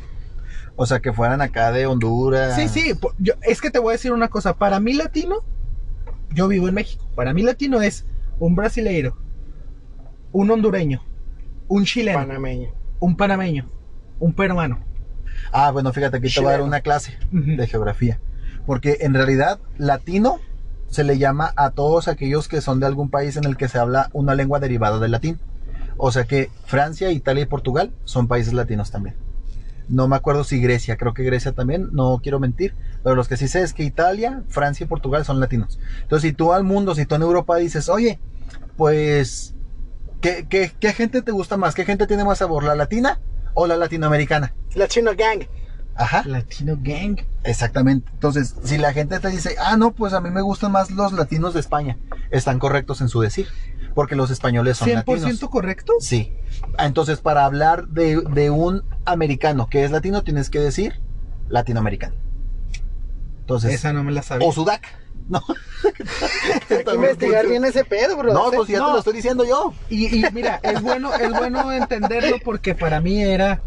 O 0.77 0.87
sea, 0.87 1.01
que 1.01 1.13
fueran 1.13 1.41
acá 1.41 1.73
de 1.73 1.87
Honduras. 1.87 2.57
Sí, 2.57 2.69
sí, 2.69 2.93
yo, 3.19 3.35
es 3.43 3.61
que 3.61 3.71
te 3.71 3.79
voy 3.79 3.91
a 3.91 3.93
decir 3.93 4.13
una 4.13 4.29
cosa. 4.29 4.55
Para 4.55 4.79
mí 4.81 4.93
latino, 4.93 5.45
yo 6.31 6.49
vivo 6.49 6.69
en 6.69 6.75
México. 6.75 7.09
Para 7.15 7.33
mí 7.33 7.43
latino 7.43 7.81
es 7.81 8.05
un 8.39 8.55
brasileiro, 8.55 9.17
un 10.37 10.51
hondureño, 10.51 11.03
un 11.67 11.85
chileno, 11.87 12.19
Panameño. 12.19 12.69
un 13.01 13.17
panameño, 13.17 13.67
un 14.19 14.35
peruano. 14.35 14.81
Ah, 15.51 15.71
bueno, 15.71 15.95
fíjate, 15.95 16.19
aquí 16.19 16.29
te 16.29 16.41
voy 16.41 16.49
a 16.49 16.51
dar 16.51 16.59
Chileno. 16.59 16.67
una 16.69 16.81
clase 16.83 17.17
de 17.33 17.67
geografía. 17.67 18.21
Porque 18.67 18.99
en 19.01 19.15
realidad, 19.15 19.59
latino 19.79 20.39
se 20.91 21.05
le 21.05 21.17
llama 21.17 21.55
a 21.57 21.71
todos 21.71 22.07
aquellos 22.07 22.49
que 22.49 22.61
son 22.61 22.81
de 22.81 22.87
algún 22.87 23.09
país 23.09 23.39
en 23.39 23.45
el 23.45 23.57
que 23.57 23.67
se 23.69 23.79
habla 23.79 24.11
una 24.13 24.35
lengua 24.35 24.61
derivada 24.61 24.99
del 24.99 25.13
latín. 25.13 25.39
O 25.97 26.13
sea 26.13 26.25
que 26.25 26.51
Francia, 26.67 27.11
Italia 27.13 27.45
y 27.45 27.47
Portugal 27.47 27.91
son 28.05 28.29
países 28.29 28.53
latinos 28.53 28.91
también. 28.91 29.17
No 29.89 30.07
me 30.07 30.17
acuerdo 30.17 30.45
si 30.45 30.61
Grecia, 30.61 30.99
creo 30.99 31.15
que 31.15 31.23
Grecia 31.23 31.53
también, 31.53 31.89
no 31.93 32.21
quiero 32.23 32.41
mentir, 32.41 32.75
pero 33.03 33.17
los 33.17 33.27
que 33.27 33.39
sí 33.39 33.49
sé 33.49 33.63
es 33.63 33.73
que 33.73 33.85
Italia, 33.85 34.43
Francia 34.49 34.85
y 34.85 34.87
Portugal 34.87 35.25
son 35.25 35.41
latinos. 35.41 35.79
Entonces, 36.03 36.29
si 36.31 36.37
tú 36.37 36.53
al 36.53 36.63
mundo, 36.65 36.95
si 36.95 37.07
tú 37.07 37.15
en 37.15 37.23
Europa 37.23 37.57
dices, 37.57 37.89
oye, 37.89 38.19
pues, 38.77 39.55
¿qué, 40.27 40.47
qué, 40.49 40.73
qué 40.81 40.93
gente 40.93 41.23
te 41.23 41.33
gusta 41.33 41.57
más? 41.57 41.75
¿Qué 41.75 41.85
gente 41.85 42.07
tiene 42.07 42.25
más 42.25 42.39
sabor? 42.39 42.65
¿La 42.65 42.75
latina 42.75 43.21
o 43.55 43.67
la 43.67 43.77
latinoamericana? 43.77 44.55
La 44.75 44.89
Chino 44.89 45.13
Gang. 45.17 45.45
Ajá. 45.99 46.25
Latino 46.27 46.77
gang. 46.79 47.17
Exactamente. 47.43 48.11
Entonces, 48.13 48.55
si 48.65 48.77
la 48.77 48.93
gente 48.93 49.19
te 49.19 49.29
dice, 49.31 49.57
ah, 49.59 49.79
no, 49.79 49.93
pues 49.95 50.13
a 50.13 50.21
mí 50.21 50.29
me 50.29 50.43
gustan 50.43 50.71
más 50.73 50.91
los 50.91 51.13
latinos 51.13 51.55
de 51.55 51.61
España, 51.61 51.97
están 52.31 52.59
correctos 52.59 53.01
en 53.01 53.09
su 53.09 53.23
decir, 53.23 53.49
porque 53.95 54.15
los 54.15 54.31
españoles 54.31 54.77
son 54.77 54.89
100% 54.91 55.07
latinos. 55.07 55.41
correcto. 55.51 55.95
Sí. 56.01 56.35
Entonces, 56.79 57.21
para 57.21 57.47
hablar 57.47 57.89
de, 57.89 58.21
de 58.31 58.51
un 58.51 58.83
americano 59.07 59.69
que 59.71 59.85
es 59.85 59.91
latino, 59.91 60.23
tienes 60.23 60.51
que 60.51 60.61
decir 60.61 61.01
latinoamericano. 61.49 62.15
Entonces, 63.41 63.73
Esa 63.73 63.95
no 63.95 64.05
me 64.05 64.13
la 64.13 64.23
sabía. 64.23 64.47
o 64.47 64.53
sudac. 64.53 64.83
No. 65.29 65.43
Hay 66.71 66.85
que 66.85 66.95
investigar 66.95 67.47
bien 67.49 67.65
ese 67.65 67.85
pedo, 67.85 68.17
bro. 68.17 68.33
No, 68.33 68.51
pues 68.53 68.69
ya 68.69 68.79
No. 68.79 68.87
te 68.87 68.93
lo 68.93 68.99
estoy 68.99 69.13
diciendo 69.15 69.45
yo. 69.45 69.73
Y, 69.91 70.25
y 70.25 70.25
mira, 70.33 70.61
es 70.63 70.81
bueno, 70.83 71.13
es 71.15 71.31
bueno 71.31 71.73
entenderlo 71.73 72.37
porque 72.45 72.75
para 72.75 73.01
mí 73.01 73.23
era 73.23 73.61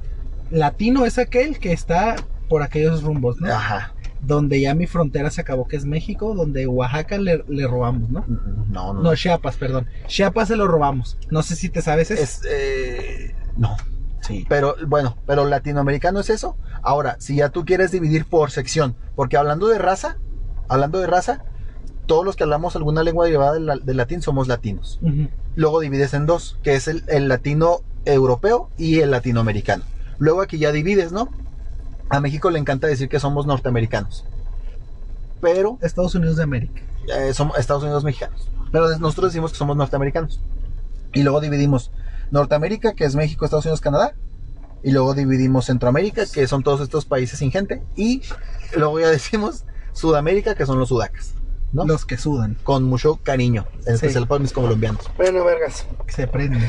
latino 0.52 1.06
es 1.06 1.18
aquel 1.18 1.60
que 1.60 1.74
está 1.74 2.16
por 2.48 2.64
aquellos 2.64 3.04
rumbos, 3.04 3.40
¿no? 3.42 3.54
Ajá. 3.54 3.94
Donde 4.22 4.60
ya 4.60 4.74
mi 4.74 4.86
frontera 4.88 5.30
se 5.32 5.42
acabó, 5.42 5.68
que 5.68 5.78
es 5.78 5.86
México, 5.86 6.34
donde 6.34 6.68
Oaxaca 6.68 7.18
le, 7.18 7.44
le 7.48 7.68
robamos, 7.68 8.10
¿no? 8.10 8.26
No, 8.70 8.94
no. 8.94 9.02
No, 9.02 9.16
Chiapas, 9.16 9.56
perdón. 9.58 9.88
Chiapas 10.08 10.48
se 10.50 10.56
lo 10.58 10.68
robamos. 10.68 11.18
No 11.30 11.42
sé 11.44 11.56
si 11.56 11.70
te 11.70 11.82
sabes 11.82 12.12
eso. 12.12 12.22
Es, 12.22 12.42
eh, 12.50 13.34
no. 13.56 13.78
Sí. 14.22 14.46
Pero 14.50 14.76
bueno, 14.88 15.18
pero 15.26 15.46
latinoamericano 15.46 16.20
es 16.20 16.30
eso. 16.30 16.58
Ahora, 16.84 17.16
si 17.20 17.38
ya 17.38 17.50
tú 17.50 17.64
quieres 17.64 17.92
dividir 17.92 18.26
por 18.26 18.52
sección, 18.52 18.96
porque 19.16 19.38
hablando 19.38 19.68
de 19.70 19.78
raza, 19.78 20.18
hablando 20.70 21.00
de 21.00 21.08
raza, 21.08 21.44
todos 22.06 22.24
los 22.26 22.36
que 22.36 22.44
hablamos 22.44 22.76
alguna 22.76 23.04
lengua 23.04 23.26
derivada 23.26 23.54
del, 23.54 23.66
la- 23.66 23.78
del 23.78 23.98
latín 23.98 24.22
somos 24.22 24.48
latinos. 24.48 25.00
Luego 25.56 25.80
divides 25.82 26.14
en 26.14 26.26
dos, 26.26 26.58
que 26.64 26.76
es 26.76 26.88
el, 26.88 27.04
el 27.08 27.28
latino 27.28 27.82
europeo 28.06 28.70
y 28.78 29.00
el 29.02 29.12
latinoamericano. 29.12 29.84
Luego 30.18 30.42
aquí 30.42 30.58
ya 30.58 30.72
divides, 30.72 31.12
¿no? 31.12 31.30
A 32.10 32.20
México 32.22 32.50
le 32.50 32.60
encanta 32.60 32.88
decir 32.88 33.10
que 33.10 33.20
somos 33.20 33.46
norteamericanos. 33.46 34.26
Pero 35.42 35.78
Estados 35.82 36.16
Unidos 36.16 36.38
de 36.38 36.44
América. 36.44 36.82
eh, 37.16 37.34
somos 37.34 37.58
Estados 37.58 37.84
Unidos 37.84 38.04
mexicanos. 38.04 38.50
Pero 38.72 38.90
nosotros 39.00 39.32
decimos 39.32 39.52
que 39.52 39.58
somos 39.58 39.76
norteamericanos. 39.78 40.40
Y 41.14 41.24
luego 41.24 41.40
dividimos 41.42 41.92
Norteamérica, 42.32 42.94
que 42.94 43.06
es 43.06 43.16
México, 43.16 43.46
Estados 43.46 43.66
Unidos, 43.66 43.82
Canadá. 43.82 44.14
Y 44.84 44.92
luego 44.92 45.14
dividimos 45.14 45.66
Centroamérica, 45.66 46.24
que 46.32 46.48
son 46.48 46.64
todos 46.64 46.82
estos 46.82 47.06
países 47.06 47.40
sin 47.40 47.52
gente. 47.52 47.82
Y 47.96 48.22
luego 48.76 49.00
ya 49.00 49.08
decimos 49.12 49.64
Sudamérica, 49.94 50.56
que 50.56 50.66
son 50.66 50.80
los 50.80 50.90
sudacas. 50.90 51.34
¿no? 51.72 51.86
Los 51.86 52.04
que 52.06 52.18
sudan, 52.18 52.58
Con 52.64 52.84
mucho 52.84 53.18
cariño, 53.18 53.68
en 53.80 53.84
Sí. 53.84 53.92
especial 53.94 54.28
para 54.28 54.40
mis 54.40 54.52
colombianos. 54.54 55.10
Bueno, 55.18 55.44
vergas. 55.46 55.86
que 56.08 56.14
se 56.14 56.28
prenden. 56.28 56.68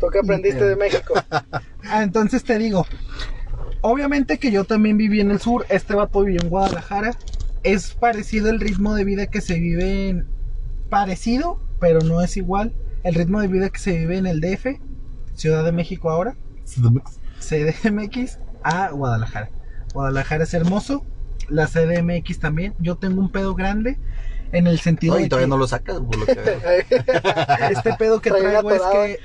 ¿Tú 0.00 0.06
qué 0.12 0.18
aprendiste 0.20 0.64
de 0.64 0.76
México? 0.76 1.14
Ah, 1.90 2.02
entonces 2.02 2.42
te 2.44 2.58
digo, 2.58 2.84
obviamente 3.80 4.38
que 4.38 4.50
yo 4.50 4.64
también 4.64 4.96
viví 4.98 5.20
en 5.20 5.30
el 5.30 5.40
sur, 5.40 5.64
este 5.70 5.94
vato 5.94 6.22
vivió 6.22 6.40
en 6.42 6.48
Guadalajara. 6.50 7.16
Es 7.62 7.94
parecido 7.94 8.50
el 8.50 8.60
ritmo 8.60 8.94
de 8.94 9.04
vida 9.04 9.26
que 9.26 9.40
se 9.40 9.58
vive 9.58 10.08
en... 10.10 10.26
Parecido, 10.90 11.60
pero 11.80 12.00
no 12.00 12.20
es 12.20 12.36
igual. 12.36 12.74
El 13.04 13.14
ritmo 13.14 13.40
de 13.40 13.48
vida 13.48 13.70
que 13.70 13.78
se 13.78 13.92
vive 13.96 14.18
en 14.18 14.26
el 14.26 14.40
DF, 14.40 14.80
Ciudad 15.34 15.64
de 15.64 15.72
México 15.72 16.10
ahora, 16.10 16.36
CDMX, 17.40 18.38
a 18.62 18.90
Guadalajara. 18.90 19.50
Guadalajara 19.94 20.44
es 20.44 20.54
hermoso, 20.54 21.04
la 21.48 21.66
CDMX 21.66 22.38
también. 22.38 22.74
Yo 22.78 22.96
tengo 22.96 23.20
un 23.20 23.30
pedo 23.30 23.54
grande 23.54 23.98
en 24.52 24.66
el 24.66 24.78
sentido 24.80 25.14
No, 25.14 25.20
y 25.20 25.24
de 25.24 25.28
todavía 25.28 25.46
que 25.46 25.50
no 25.50 25.58
lo 25.58 25.66
sacas, 25.68 25.98
por 26.00 26.16
lo 26.16 26.26
que 26.26 26.34
veo. 26.34 26.60
este 27.70 27.94
pedo 27.98 28.20
que 28.20 28.30
traigo 28.30 28.70
es 28.70 28.82
que 28.82 29.18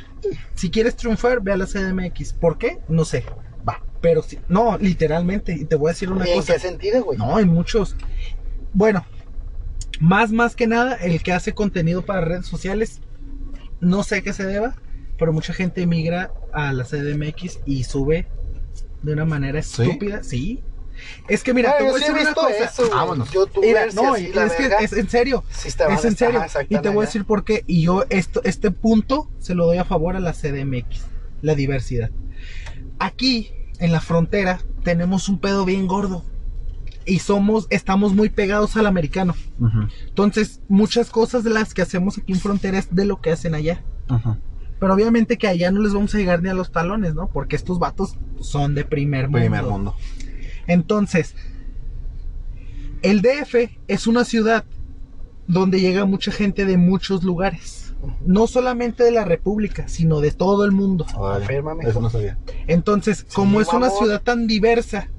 si 0.56 0.70
quieres 0.70 0.96
triunfar, 0.96 1.42
ve 1.42 1.54
a 1.54 1.58
la 1.58 1.66
CDMX. 1.66 2.34
¿Por 2.34 2.58
qué? 2.58 2.80
No 2.88 3.06
sé. 3.06 3.24
Va. 3.68 3.82
Pero 4.02 4.22
sí, 4.22 4.40
no, 4.50 4.78
literalmente. 4.78 5.54
Y 5.54 5.66
te 5.66 5.76
voy 5.76 5.90
a 5.90 5.94
decir 5.94 6.12
una 6.12 6.28
¿Y 6.28 6.32
en 6.32 6.38
cosa. 6.38 6.54
qué 6.54 6.60
sentido, 6.60 7.04
güey? 7.04 7.18
No, 7.18 7.38
hay 7.38 7.46
muchos. 7.46 7.96
Bueno, 8.74 9.06
más 10.00 10.32
más 10.32 10.56
que 10.56 10.68
nada, 10.68 10.96
el 10.96 11.22
que 11.24 11.32
hace 11.34 11.54
contenido 11.54 12.04
para 12.04 12.22
redes 12.22 12.48
sociales, 12.48 13.02
no 13.80 14.04
sé 14.04 14.18
a 14.18 14.22
qué 14.22 14.34
se 14.34 14.46
deba, 14.46 14.76
pero 15.18 15.32
mucha 15.32 15.54
gente 15.54 15.82
emigra 15.82 16.32
a 16.52 16.74
la 16.74 16.84
CDMX 16.84 17.60
y 17.66 17.84
sube 17.84 18.28
de 19.04 19.14
una 19.14 19.26
manera 19.26 19.62
¿Sí? 19.62 19.84
estúpida. 19.84 20.24
Sí. 20.24 20.64
Es 21.28 21.44
que 21.44 21.54
mira, 21.54 21.78
te 21.78 21.84
yo 21.86 21.92
voy 21.92 22.02
a 22.02 22.06
sí 22.06 22.12
decir 22.12 22.14
una 22.14 22.30
visto 22.30 22.42
cosa. 22.42 22.66
eso. 22.66 22.90
Vámonos. 22.90 23.30
Mira, 23.62 23.86
no, 23.94 24.14
así, 24.14 24.26
es 24.26 24.32
que 24.54 24.64
verga. 24.64 24.78
es 24.80 24.94
en 24.94 25.10
serio. 25.10 25.44
Sí 25.50 25.70
Es 25.70 26.06
en 26.06 26.16
serio. 26.18 26.42
ajá, 26.42 26.64
Y 26.70 26.78
te 26.80 26.90
voy 26.90 27.04
a 27.04 27.06
decir 27.08 27.26
por 27.26 27.44
qué. 27.44 27.64
Y 27.68 27.84
yo 27.84 28.04
esto, 28.10 28.42
este 28.44 28.72
punto 28.72 29.30
se 29.40 29.56
lo 29.56 29.66
doy 29.66 29.78
a 29.78 29.86
favor 29.86 30.16
a 30.16 30.20
la 30.20 30.34
CDMX, 30.34 31.06
la 31.42 31.56
diversidad. 31.56 32.10
Aquí, 33.00 33.52
en 33.80 33.92
la 33.92 34.02
frontera, 34.02 34.60
tenemos 34.84 35.30
un 35.30 35.40
pedo 35.40 35.66
bien 35.66 35.88
gordo. 35.88 36.24
Y 37.06 37.20
somos, 37.20 37.68
estamos 37.70 38.14
muy 38.14 38.30
pegados 38.30 38.78
al 38.78 38.86
americano. 38.86 39.36
Entonces, 40.08 40.62
muchas 40.70 41.10
cosas 41.10 41.44
de 41.44 41.50
las 41.50 41.74
que 41.74 41.82
hacemos 41.82 42.18
aquí 42.18 42.32
en 42.34 42.40
frontera 42.40 42.78
es 42.80 42.94
de 42.96 43.06
lo 43.06 43.20
que 43.20 43.32
hacen 43.32 43.56
allá. 43.56 43.84
Pero 44.80 44.94
obviamente 44.94 45.38
que 45.38 45.48
allá 45.48 45.72
no 45.72 45.82
les 45.82 45.94
vamos 45.94 46.14
a 46.14 46.18
llegar 46.18 46.42
ni 46.42 46.50
a 46.50 46.54
los 46.54 46.72
talones, 46.72 47.14
¿no? 47.14 47.30
Porque 47.30 47.56
estos 47.56 47.80
vatos 47.80 48.16
son 48.42 48.76
de 48.76 48.84
primer 48.86 49.26
mundo. 49.30 49.40
Primer 49.40 49.64
mundo. 49.64 49.96
Entonces, 50.68 51.36
el 53.02 53.22
DF 53.22 53.70
es 53.88 54.08
una 54.08 54.24
ciudad 54.24 54.66
donde 55.48 55.82
llega 55.82 56.06
mucha 56.06 56.32
gente 56.32 56.66
de 56.66 56.78
muchos 56.78 57.24
lugares. 57.24 57.94
No 58.26 58.48
solamente 58.48 59.04
de 59.04 59.12
la 59.12 59.24
República, 59.24 59.88
sino 59.88 60.20
de 60.20 60.32
todo 60.32 60.66
el 60.66 60.72
mundo. 60.72 61.06
Confirma, 61.14 61.74
mijo. 61.74 61.90
Eso 61.90 62.02
no 62.02 62.10
sabía. 62.10 62.38
Entonces, 62.68 63.26
como 63.34 63.62
es 63.62 63.70
una 63.70 63.90
ciudad 63.90 64.22
tan 64.22 64.46
diversa, 64.48 65.10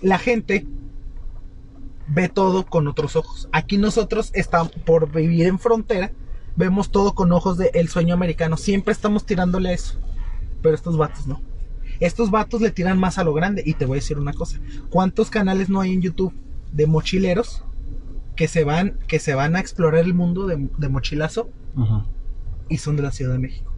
la 0.00 0.18
gente 0.18 0.66
ve 2.08 2.28
todo 2.28 2.64
con 2.66 2.88
otros 2.88 3.16
ojos. 3.16 3.48
Aquí 3.52 3.76
nosotros 3.76 4.30
estamos 4.34 4.72
por 4.72 5.10
vivir 5.10 5.46
en 5.46 5.58
frontera, 5.58 6.12
vemos 6.56 6.90
todo 6.90 7.14
con 7.14 7.32
ojos 7.32 7.58
de 7.58 7.70
el 7.74 7.88
sueño 7.88 8.14
americano. 8.14 8.56
Siempre 8.56 8.92
estamos 8.92 9.26
tirándole 9.26 9.70
a 9.70 9.72
eso. 9.72 9.98
Pero 10.62 10.74
estos 10.74 10.96
vatos 10.96 11.26
no. 11.26 11.40
Estos 12.04 12.30
vatos 12.30 12.60
le 12.60 12.70
tiran 12.70 12.98
más 12.98 13.18
a 13.18 13.24
lo 13.24 13.32
grande. 13.32 13.62
Y 13.64 13.74
te 13.74 13.84
voy 13.86 13.98
a 13.98 14.00
decir 14.00 14.18
una 14.18 14.32
cosa. 14.32 14.58
¿Cuántos 14.90 15.30
canales 15.30 15.68
no 15.68 15.80
hay 15.80 15.92
en 15.94 16.02
YouTube 16.02 16.34
de 16.72 16.86
mochileros 16.86 17.64
que 18.36 18.48
se 18.48 18.64
van, 18.64 18.98
que 19.06 19.18
se 19.18 19.34
van 19.34 19.56
a 19.56 19.60
explorar 19.60 20.00
el 20.04 20.14
mundo 20.14 20.46
de, 20.46 20.68
de 20.78 20.88
mochilazo 20.88 21.48
y 22.68 22.78
son 22.78 22.96
de 22.96 23.02
la 23.02 23.12
Ciudad 23.12 23.32
de 23.32 23.38
México? 23.38 23.72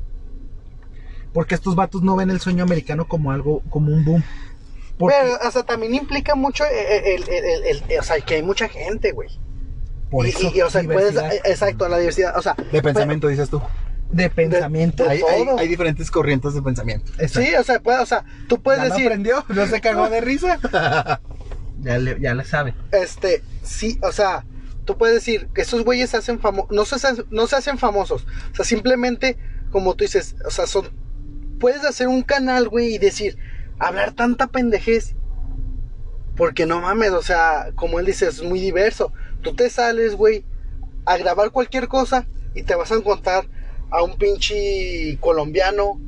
Porque 1.33 1.55
estos 1.55 1.75
vatos 1.75 2.03
no 2.03 2.16
ven 2.16 2.31
el 2.31 2.41
sueño 2.41 2.62
americano 2.64 3.07
como 3.09 3.33
algo, 3.33 3.61
como 3.70 3.93
un 3.93 4.05
boom. 4.05 4.22
Porque, 4.99 5.16
Pero, 5.20 5.49
o 5.49 5.51
sea, 5.51 5.64
también 5.64 5.95
implica 5.95 6.37
mucho 6.37 6.62
el, 6.64 7.05
el- 7.05 7.29
el- 7.29 7.45
el- 7.45 7.83
el- 7.91 7.99
o 7.99 8.03
sea, 8.05 8.20
que 8.20 8.37
hay 8.37 8.43
mucha 8.43 8.68
gente, 8.68 9.12
güey. 9.12 9.29
por 10.11 10.27
Y- 10.27 10.29
eso, 10.29 10.53
y, 10.55 10.61
o 10.61 10.70
sea, 10.70 10.85
puedes, 10.85 11.16
exacto, 11.45 11.89
la 11.89 11.99
diversidad, 11.99 12.39
o 12.39 12.43
sea, 12.43 12.55
De 12.70 12.81
pensamiento, 12.81 13.27
dices 13.27 13.51
tú. 13.51 13.61
De 14.11 14.30
pensamiento. 14.30 15.05
de- 15.05 15.11
Hay, 15.11 15.20
hay- 15.28 15.44
todo. 15.44 15.59
hay 15.59 15.68
diferentes 15.68 16.11
corrientes 16.11 16.55
de 16.55 16.62
pensamiento. 16.62 17.11
Exacto. 17.18 17.40
sí, 17.48 17.55
o 17.57 17.62
sea, 17.64 17.80
puede- 17.80 17.98
o 18.00 18.07
sea, 18.07 18.24
tú 18.48 18.62
puedes 18.62 18.80
ya 18.82 18.88
decir, 18.90 19.07
aprendió, 19.07 19.44
no 19.48 19.66
se 19.66 19.80
cagó 19.80 20.09
de 20.09 20.20
risa. 20.20 20.59
ya, 21.80 21.98
le, 21.98 22.20
ya 22.20 22.34
le 22.34 22.44
sabe. 22.44 22.74
este, 22.92 23.42
sí, 23.62 23.98
o 24.02 24.12
sea, 24.12 24.44
tú 24.84 24.96
puedes 24.98 25.14
decir 25.16 25.48
que 25.55 25.62
esos 25.62 25.84
güeyes 25.84 26.11
se 26.11 26.18
hacen 26.18 26.38
famosos, 26.40 26.70
no 26.70 26.84
se, 26.84 26.96
hacen- 26.96 27.26
no 27.30 27.46
se 27.46 27.57
hacen 27.57 27.78
famosos, 27.78 28.26
o 28.52 28.55
sea, 28.57 28.64
simplemente, 28.64 29.36
como 29.70 29.94
tú 29.94 30.05
dices, 30.05 30.36
o 30.46 30.50
sea, 30.50 30.66
son, 30.66 30.88
puedes 31.59 31.84
hacer 31.84 32.07
un 32.09 32.22
canal, 32.22 32.68
güey, 32.68 32.94
y 32.94 32.98
decir, 32.98 33.36
hablar 33.78 34.12
tanta 34.12 34.46
pendejez, 34.46 35.14
porque 36.36 36.66
no 36.66 36.80
mames, 36.80 37.11
o 37.12 37.22
sea, 37.22 37.68
como 37.74 37.98
él 38.00 38.07
dice, 38.07 38.26
es 38.26 38.42
muy 38.42 38.61
diverso, 38.61 39.12
tú 39.42 39.55
te 39.55 39.70
sales, 39.70 40.14
güey, 40.16 40.44
a 41.07 41.16
grabar 41.16 41.50
cualquier 41.50 41.88
cosa 41.88 42.26
y 42.55 42.62
te 42.62 42.74
vas 42.74 42.90
a 42.92 42.96
encontrar 42.96 43.48
a 43.91 44.03
un 44.03 44.16
pinche 44.16 45.16
colombiano, 45.20 46.01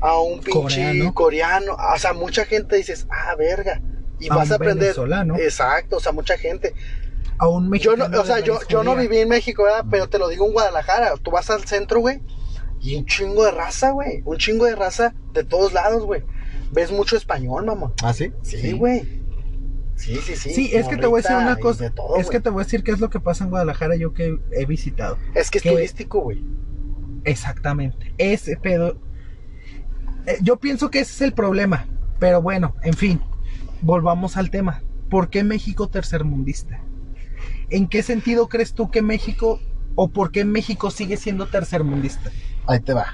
a 0.00 0.18
un 0.20 0.40
pinche 0.40 0.52
Coreano. 0.60 1.14
coreano, 1.14 1.76
o 1.94 1.98
sea, 1.98 2.12
mucha 2.12 2.44
gente 2.44 2.76
dices, 2.76 3.06
ah, 3.10 3.34
verga, 3.36 3.80
y 4.18 4.30
A 4.30 4.34
vas 4.36 4.50
a 4.50 4.54
aprender. 4.56 4.78
venezolano. 4.84 5.36
Exacto, 5.36 5.96
o 5.96 6.00
sea, 6.00 6.12
mucha 6.12 6.36
gente. 6.38 6.74
A 7.38 7.48
un 7.48 7.64
Yo 7.64 7.70
mexicano. 7.70 8.08
no, 8.08 8.20
o 8.20 8.24
sea, 8.24 8.40
yo, 8.40 8.58
yo 8.68 8.82
no 8.84 8.94
viví 8.96 9.18
en 9.18 9.28
México, 9.28 9.62
¿verdad? 9.64 9.84
Pero 9.90 10.08
te 10.08 10.18
lo 10.18 10.28
digo 10.28 10.46
en 10.46 10.52
Guadalajara. 10.52 11.14
Tú 11.22 11.30
vas 11.30 11.48
al 11.50 11.64
centro, 11.64 12.00
güey, 12.00 12.20
y 12.80 12.96
un 12.96 13.06
chingo 13.06 13.44
de 13.44 13.50
raza, 13.50 13.90
güey. 13.90 14.22
Un 14.26 14.36
chingo 14.36 14.66
de 14.66 14.76
raza 14.76 15.14
de 15.32 15.44
todos 15.44 15.72
lados, 15.72 16.04
güey. 16.04 16.22
Ves 16.72 16.92
mucho 16.92 17.16
español, 17.16 17.64
mamá. 17.64 17.92
¿Ah, 18.02 18.12
sí? 18.12 18.32
Sí, 18.42 18.72
güey. 18.72 19.20
Sí, 19.96 20.16
sí, 20.16 20.34
sí. 20.36 20.50
Sí, 20.54 20.70
es 20.72 20.86
que 20.88 20.96
te 20.96 21.06
voy 21.06 21.20
a 21.20 21.22
decir 21.22 21.36
una 21.36 21.56
cosa. 21.56 21.90
todo, 21.90 22.16
es 22.16 22.28
que 22.30 22.40
te 22.40 22.48
voy 22.48 22.62
a 22.62 22.64
decir 22.64 22.82
qué 22.82 22.90
es 22.92 23.00
lo 23.00 23.10
que 23.10 23.20
pasa 23.20 23.44
en 23.44 23.50
Guadalajara 23.50 23.96
yo 23.96 24.14
que 24.14 24.38
he 24.52 24.64
visitado. 24.64 25.18
Es 25.34 25.50
que 25.50 25.58
es 25.58 25.62
que- 25.62 25.70
turístico, 25.72 26.20
güey. 26.20 26.42
Exactamente. 27.24 28.14
Ese 28.18 28.56
pedo. 28.56 28.98
Eh, 30.26 30.38
yo 30.42 30.58
pienso 30.58 30.90
que 30.90 31.00
ese 31.00 31.12
es 31.12 31.20
el 31.22 31.32
problema. 31.32 31.86
Pero 32.18 32.42
bueno, 32.42 32.74
en 32.82 32.94
fin. 32.94 33.20
Volvamos 33.82 34.36
al 34.36 34.50
tema. 34.50 34.82
¿Por 35.08 35.30
qué 35.30 35.42
México 35.42 35.88
tercermundista? 35.88 36.80
¿En 37.70 37.88
qué 37.88 38.02
sentido 38.02 38.48
crees 38.48 38.74
tú 38.74 38.90
que 38.90 39.02
México 39.02 39.58
o 39.94 40.08
por 40.08 40.30
qué 40.30 40.44
México 40.44 40.90
sigue 40.90 41.16
siendo 41.16 41.46
tercermundista? 41.46 42.30
Ahí 42.66 42.80
te 42.80 42.92
va. 42.92 43.06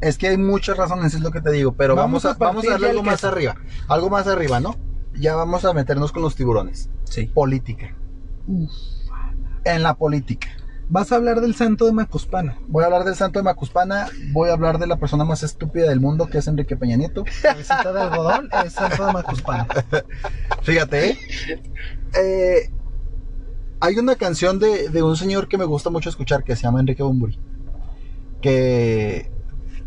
Es 0.00 0.18
que 0.18 0.28
hay 0.28 0.38
muchas 0.38 0.76
razones, 0.76 1.14
es 1.14 1.20
lo 1.20 1.30
que 1.30 1.40
te 1.40 1.50
digo, 1.52 1.72
pero 1.72 1.94
Vamos 1.94 2.22
vamos, 2.22 2.24
a 2.24 2.30
a, 2.30 2.34
vamos 2.34 2.66
a 2.66 2.70
darle 2.72 2.90
algo 2.90 3.02
más 3.02 3.16
queso. 3.16 3.28
arriba. 3.28 3.56
Algo 3.88 4.10
más 4.10 4.26
arriba, 4.26 4.60
¿no? 4.60 4.76
Ya 5.14 5.34
vamos 5.34 5.64
a 5.64 5.72
meternos 5.72 6.12
con 6.12 6.22
los 6.22 6.34
tiburones. 6.34 6.90
Sí. 7.04 7.26
Política. 7.26 7.94
En 9.64 9.82
la 9.82 9.94
política. 9.94 10.48
Vas 10.88 11.10
a 11.10 11.16
hablar 11.16 11.40
del 11.40 11.54
santo 11.56 11.84
de 11.84 11.92
Macuspana. 11.92 12.58
Voy 12.68 12.84
a 12.84 12.86
hablar 12.86 13.04
del 13.04 13.16
santo 13.16 13.40
de 13.40 13.42
Macuspana, 13.42 14.06
voy 14.32 14.50
a 14.50 14.52
hablar 14.52 14.78
de 14.78 14.86
la 14.86 14.96
persona 14.98 15.24
más 15.24 15.42
estúpida 15.42 15.88
del 15.88 15.98
mundo, 16.00 16.26
que 16.28 16.38
es 16.38 16.46
Enrique 16.46 16.76
Peña 16.76 16.96
Nieto. 16.96 17.24
Cabecita 17.42 17.92
de 17.92 18.00
algodón 18.00 18.48
es 18.64 18.72
santo 18.72 19.04
de 19.06 19.12
Macuspana. 19.12 19.66
Fíjate, 20.62 21.10
¿eh? 21.10 21.18
Eh, 22.14 22.70
hay 23.80 23.98
una 23.98 24.14
canción 24.14 24.60
de, 24.60 24.88
de 24.88 25.02
un 25.02 25.16
señor 25.16 25.48
que 25.48 25.58
me 25.58 25.64
gusta 25.64 25.90
mucho 25.90 26.08
escuchar 26.08 26.44
que 26.44 26.54
se 26.54 26.62
llama 26.62 26.78
Enrique 26.80 27.02
Bumburi. 27.02 27.38
Que 28.40 29.30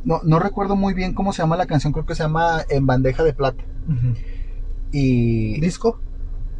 no, 0.03 0.19
no 0.23 0.39
recuerdo 0.39 0.75
muy 0.75 0.93
bien 0.93 1.13
cómo 1.13 1.31
se 1.31 1.41
llama 1.41 1.55
la 1.55 1.65
canción, 1.65 1.93
creo 1.93 2.05
que 2.05 2.15
se 2.15 2.23
llama 2.23 2.65
En 2.69 2.85
bandeja 2.85 3.23
de 3.23 3.33
plata. 3.33 3.63
Y 4.91 5.61
¿Disco? 5.61 6.01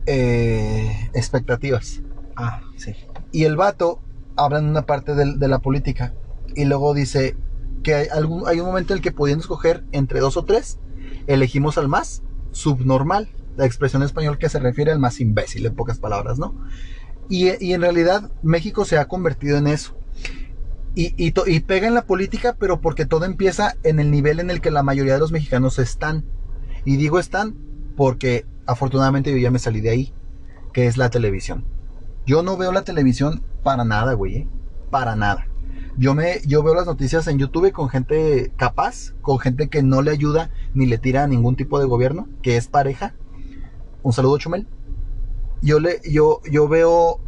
eh, 0.06 1.10
expectativas. 1.14 2.02
Ah, 2.38 2.62
sí. 2.78 2.96
Y 3.34 3.44
el 3.44 3.58
vato 3.58 4.00
habla 4.40 4.60
en 4.60 4.66
una 4.66 4.86
parte 4.86 5.14
de, 5.16 5.48
la 5.48 5.60
política. 5.60 6.14
Y 6.56 6.66
luego 6.66 6.94
dice 6.94 7.36
que 7.84 7.96
hay, 7.96 8.24
un 8.24 8.66
momento 8.66 8.94
en 8.94 8.98
el 8.98 9.04
que 9.04 9.12
pudiendo 9.12 9.42
escoger 9.42 9.84
entre 9.92 10.20
dos 10.20 10.38
o 10.38 10.46
tres, 10.46 10.80
elegimos 11.28 11.78
al 11.78 11.88
más 11.88 12.24
subnormal. 12.52 13.30
La 13.58 13.66
expresión 13.66 14.02
en 14.02 14.08
español 14.08 14.38
que 14.38 14.50
se 14.50 14.60
refiere 14.60 14.92
al 14.92 15.00
más 15.00 15.20
imbécil, 15.20 15.66
en 15.66 15.76
pocas 15.76 16.00
palabras, 16.00 16.40
¿no? 16.40 16.56
Y, 17.30 17.50
en 17.50 17.82
realidad 17.82 18.32
México 18.42 18.86
se 18.86 18.98
ha 18.98 19.08
convertido 19.08 19.58
en 19.58 19.68
eso. 19.68 19.96
Y, 20.96 21.14
y 21.18 21.60
pega 21.60 21.88
en 21.88 21.94
la 21.94 22.06
política, 22.06 22.56
pero 22.60 22.82
porque 22.82 23.06
todo 23.06 23.26
empieza 23.26 23.76
en 23.84 24.00
el 24.00 24.10
nivel 24.12 24.40
en 24.40 24.50
el 24.50 24.60
que 24.60 24.72
la 24.72 24.84
mayoría 24.84 25.14
de 25.14 25.20
los 25.20 25.32
mexicanos 25.32 25.78
están. 25.78 26.26
Y 26.86 26.98
digo 26.98 27.20
están 27.20 27.56
porque 27.96 28.46
afortunadamente 28.66 29.32
yo 29.32 29.38
ya 29.38 29.52
me 29.52 29.60
salí 29.60 29.82
de 29.82 29.90
ahí, 29.90 30.14
que 30.74 30.88
es 30.88 30.98
la 30.98 31.10
televisión. 31.10 31.66
Yo 32.30 32.44
no 32.44 32.58
veo 32.58 32.72
la 32.72 32.84
televisión 32.84 33.42
para 33.64 33.84
nada, 33.84 34.14
güey. 34.14 34.36
¿eh? 34.36 34.48
Para 34.92 35.16
nada. 35.16 35.48
Yo, 35.98 36.14
me, 36.14 36.42
yo 36.46 36.62
veo 36.62 36.76
las 36.76 36.86
noticias 36.86 37.26
en 37.26 37.40
YouTube 37.40 37.72
con 37.72 37.90
gente 37.90 38.52
capaz, 38.56 39.16
con 39.24 39.40
gente 39.40 39.68
que 39.68 39.82
no 39.82 40.04
le 40.04 40.12
ayuda 40.12 40.52
ni 40.76 40.86
le 40.86 41.00
tira 41.00 41.24
a 41.24 41.28
ningún 41.28 41.56
tipo 41.56 41.80
de 41.80 41.88
gobierno, 41.88 42.28
que 42.44 42.56
es 42.56 42.68
pareja. 42.68 43.16
Un 44.04 44.14
saludo, 44.14 44.38
Chumel. 44.38 44.68
Yo, 45.64 45.80
le, 45.80 46.02
yo, 46.08 46.42
yo 46.52 46.68
veo 46.68 47.20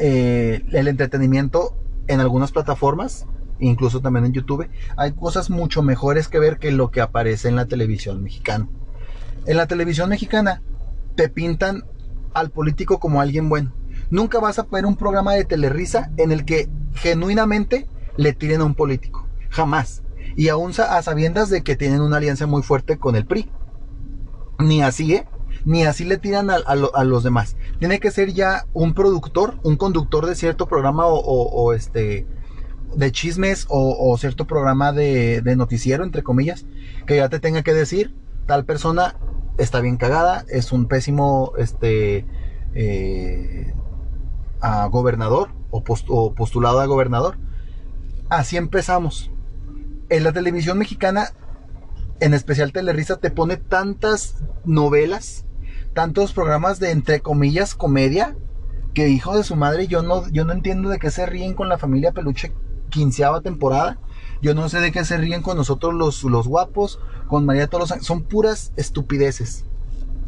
eh, 0.00 0.64
el 0.72 0.88
entretenimiento 0.88 1.76
en 2.08 2.18
algunas 2.18 2.50
plataformas, 2.50 3.26
incluso 3.60 4.00
también 4.00 4.24
en 4.24 4.32
YouTube. 4.32 4.68
Hay 4.96 5.12
cosas 5.12 5.50
mucho 5.50 5.84
mejores 5.84 6.26
que 6.26 6.40
ver 6.40 6.58
que 6.58 6.72
lo 6.72 6.90
que 6.90 7.00
aparece 7.00 7.48
en 7.48 7.54
la 7.54 7.66
televisión 7.66 8.20
mexicana. 8.24 8.68
En 9.46 9.56
la 9.56 9.68
televisión 9.68 10.08
mexicana 10.08 10.62
te 11.14 11.28
pintan 11.28 11.84
al 12.34 12.50
político 12.50 12.98
como 12.98 13.20
alguien 13.20 13.48
bueno. 13.48 13.72
Nunca 14.12 14.38
vas 14.40 14.58
a 14.58 14.66
ver 14.70 14.84
un 14.84 14.94
programa 14.96 15.32
de 15.32 15.44
telerisa 15.46 16.10
en 16.18 16.32
el 16.32 16.44
que 16.44 16.68
genuinamente 16.94 17.88
le 18.18 18.34
tiren 18.34 18.60
a 18.60 18.64
un 18.64 18.74
político. 18.74 19.26
Jamás. 19.48 20.02
Y 20.36 20.48
aún 20.48 20.72
a 20.78 21.00
sabiendas 21.02 21.48
de 21.48 21.62
que 21.62 21.76
tienen 21.76 22.02
una 22.02 22.18
alianza 22.18 22.46
muy 22.46 22.62
fuerte 22.62 22.98
con 22.98 23.16
el 23.16 23.24
PRI. 23.24 23.50
Ni 24.58 24.82
así, 24.82 25.14
¿eh? 25.14 25.26
Ni 25.64 25.84
así 25.84 26.04
le 26.04 26.18
tiran 26.18 26.50
a, 26.50 26.56
a 26.56 26.74
lo- 26.74 26.94
a 26.94 27.04
los 27.04 27.22
demás. 27.24 27.56
Tiene 27.78 28.00
que 28.00 28.10
ser 28.10 28.34
ya 28.34 28.66
un 28.74 28.92
productor, 28.92 29.54
un 29.62 29.76
conductor 29.76 30.26
de 30.26 30.34
cierto 30.34 30.66
programa 30.66 31.06
o, 31.06 31.72
este 31.72 32.26
de 32.94 33.12
chismes 33.12 33.64
o, 33.70 34.14
cierto 34.18 34.46
programa 34.46 34.92
de, 34.92 35.40
de 35.40 35.56
noticiero, 35.56 36.04
entre 36.04 36.22
comillas, 36.22 36.66
que 37.06 37.16
ya 37.16 37.30
te 37.30 37.40
tenga 37.40 37.62
que 37.62 37.72
decir, 37.72 38.14
tal 38.46 38.66
persona 38.66 39.16
está 39.56 39.80
bien 39.80 39.96
cagada, 39.96 40.44
es 40.48 40.70
un 40.72 40.86
pésimo 40.86 41.52
este 41.56 42.26
eh, 42.74 43.72
a 44.62 44.86
gobernador 44.86 45.50
o, 45.70 45.84
post- 45.84 46.06
o 46.08 46.34
postulado 46.34 46.80
a 46.80 46.86
gobernador. 46.86 47.36
Así 48.30 48.56
empezamos. 48.56 49.30
En 50.08 50.24
la 50.24 50.32
televisión 50.32 50.78
mexicana, 50.78 51.28
en 52.20 52.32
especial 52.32 52.72
Telerisa, 52.72 53.16
te 53.16 53.30
pone 53.30 53.56
tantas 53.56 54.36
novelas, 54.64 55.44
tantos 55.94 56.32
programas 56.32 56.78
de 56.78 56.90
entre 56.92 57.20
comillas 57.20 57.74
comedia, 57.74 58.36
que 58.94 59.08
hijo 59.08 59.36
de 59.36 59.44
su 59.44 59.56
madre, 59.56 59.86
yo 59.86 60.02
no, 60.02 60.28
yo 60.28 60.44
no 60.44 60.52
entiendo 60.52 60.88
de 60.88 60.98
qué 60.98 61.10
se 61.10 61.26
ríen 61.26 61.54
con 61.54 61.68
la 61.68 61.78
familia 61.78 62.12
Peluche 62.12 62.54
quinceava 62.90 63.40
temporada. 63.40 63.98
Yo 64.42 64.54
no 64.54 64.68
sé 64.68 64.80
de 64.80 64.92
qué 64.92 65.04
se 65.04 65.16
ríen 65.16 65.40
con 65.40 65.56
nosotros 65.56 65.94
los, 65.94 66.24
los 66.24 66.46
guapos, 66.46 66.98
con 67.28 67.46
María 67.46 67.68
todos 67.68 67.94
Son 68.00 68.22
puras 68.22 68.72
estupideces. 68.76 69.64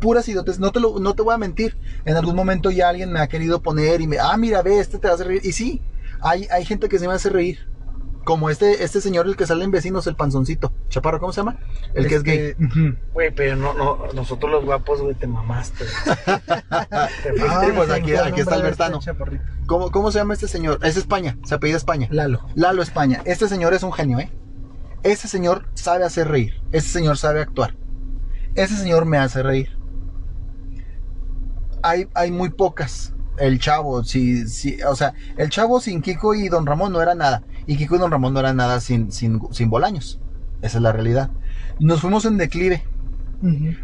Puras 0.05 0.29
idiotes. 0.29 0.59
No 0.59 0.71
te, 0.71 0.81
lo, 0.81 0.99
no 1.01 1.15
te 1.15 1.23
voy 1.23 1.33
a 1.33 1.39
mentir. 1.39 1.79
En 2.05 2.15
algún 2.17 2.37
momento 2.37 2.71
ya 2.71 2.91
alguien 2.91 3.11
me 3.11 3.21
ha 3.21 3.27
querido 3.27 3.63
poner 3.63 4.03
y 4.03 4.07
me, 4.07 4.19
ah, 4.19 4.37
mira, 4.37 4.61
ve, 4.61 4.79
este 4.79 4.99
te 4.99 5.09
hace 5.09 5.25
reír. 5.25 5.41
Y 5.43 5.53
sí, 5.53 5.81
hay, 6.21 6.47
hay 6.51 6.67
gente 6.67 6.91
que 6.91 6.99
se 6.99 7.09
me 7.09 7.15
hace 7.15 7.31
reír. 7.31 7.67
Como 8.23 8.51
este, 8.51 8.85
este 8.85 9.01
señor, 9.01 9.27
el 9.27 9.37
que 9.37 9.47
sale 9.47 9.65
en 9.65 9.71
vecinos, 9.71 10.07
el 10.07 10.15
panzoncito. 10.15 10.73
Chaparro, 10.91 11.21
¿cómo 11.21 11.33
se 11.33 11.41
llama? 11.41 11.57
El 11.95 12.07
que 12.07 12.17
es 12.17 12.23
gay. 12.23 12.39
Este. 12.39 12.57
Güey, 13.15 13.35
pero 13.35 13.57
no, 13.57 13.73
no, 13.75 13.99
nosotros 14.15 14.51
los 14.53 14.65
guapos, 14.65 15.01
güey, 15.01 15.15
te 15.15 15.27
mamaste. 15.27 15.85
Te 16.15 17.31
fuiste. 17.31 17.47
Ah, 17.49 17.67
pues 17.75 17.91
aquí- 17.91 18.15
aquí 18.15 18.41
está 18.41 18.55
Albertano. 18.57 18.99
este 18.99 19.11
chaparrito. 19.11 19.45
¿Cómo, 19.67 19.91
¿Cómo 19.91 20.11
se 20.13 20.19
llama 20.19 20.35
este 20.35 20.49
señor? 20.49 20.81
Es 20.83 20.97
España, 20.99 21.37
se 21.45 21.55
apellida 21.55 21.77
España. 21.79 22.09
Lalo. 22.11 22.47
Lalo 22.55 22.83
España. 22.83 23.23
Este 23.25 23.49
señor 23.49 23.73
es 23.75 23.83
un 23.83 23.93
genio, 23.93 24.19
¿eh? 24.19 24.31
Ese 25.03 25.29
señor 25.29 25.67
sabe 25.75 26.05
hacer 26.05 26.29
reír. 26.29 26.63
Ese 26.73 26.89
señor 26.89 27.17
sabe 27.19 27.41
actuar. 27.43 27.75
Ese 28.55 28.77
señor 28.77 29.05
me 29.05 29.19
hace 29.19 29.43
reír. 29.43 29.74
Hay, 31.85 32.09
hay 32.15 32.31
muy 32.31 32.51
pocas. 32.51 33.13
El 33.37 33.59
chavo, 33.59 34.05
sí, 34.05 34.47
sí, 34.49 34.79
o 34.89 34.95
sea, 34.95 35.13
el 35.37 35.51
chavo 35.51 35.81
sin 35.81 36.03
Kiko 36.03 36.35
y 36.35 36.49
Don 36.49 36.67
Ramón 36.67 36.93
no 36.93 37.03
era 37.03 37.15
nada. 37.15 37.43
Y 37.67 37.77
Kiko 37.77 37.97
y 37.97 37.99
Don 37.99 38.11
Ramón 38.11 38.33
no 38.33 38.41
eran 38.41 38.57
nada 38.57 38.81
sin, 38.81 39.11
sin, 39.13 39.41
sin 39.51 39.71
Bolaños. 39.71 40.21
Esa 40.63 40.79
es 40.79 40.83
la 40.83 40.93
realidad. 40.93 41.31
Nos 41.81 42.01
fuimos 42.01 42.25
en 42.25 42.37
declive. 42.39 42.85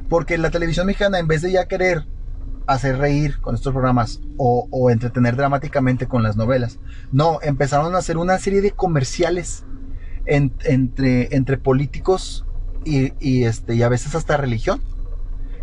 Porque 0.08 0.38
la 0.38 0.50
televisión 0.50 0.86
mexicana, 0.86 1.18
en 1.18 1.26
vez 1.26 1.42
de 1.42 1.52
ya 1.52 1.66
querer 1.66 2.06
hacer 2.66 2.96
reír 2.98 3.40
con 3.40 3.54
estos 3.56 3.72
programas 3.72 4.20
o, 4.38 4.68
o 4.70 4.90
entretener 4.90 5.36
dramáticamente 5.36 6.06
con 6.06 6.22
las 6.22 6.36
novelas, 6.36 6.78
no, 7.12 7.38
empezaron 7.42 7.94
a 7.94 7.98
hacer 7.98 8.16
una 8.16 8.38
serie 8.38 8.62
de 8.62 8.70
comerciales 8.70 9.64
en- 10.26 10.54
entre, 10.64 11.34
entre 11.36 11.58
políticos 11.58 12.46
y, 12.84 13.12
y, 13.20 13.44
este, 13.44 13.74
y 13.74 13.82
a 13.82 13.88
veces 13.88 14.14
hasta 14.14 14.36
religión, 14.38 14.80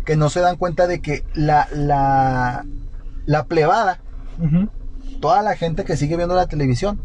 que 0.08 0.16
no 0.16 0.30
se 0.30 0.40
dan 0.40 0.56
cuenta 0.56 0.86
de 0.86 1.02
que 1.02 1.22
la, 1.34 1.68
la, 1.70 2.64
la 3.26 3.44
plebada, 3.44 4.00
toda 5.20 5.42
la 5.42 5.54
gente 5.54 5.84
que 5.84 5.98
sigue 5.98 6.16
viendo 6.16 6.34
la 6.34 6.46
televisión, 6.46 7.02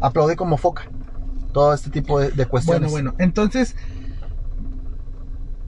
aplaude 0.00 0.36
como 0.36 0.56
foca 0.56 0.88
todo 1.52 1.74
este 1.74 1.90
tipo 1.90 2.20
de, 2.20 2.26
de 2.26 2.32
Bueno, 2.34 2.48
cuestiones. 2.50 2.90
bueno, 2.92 3.14
entonces 3.18 3.74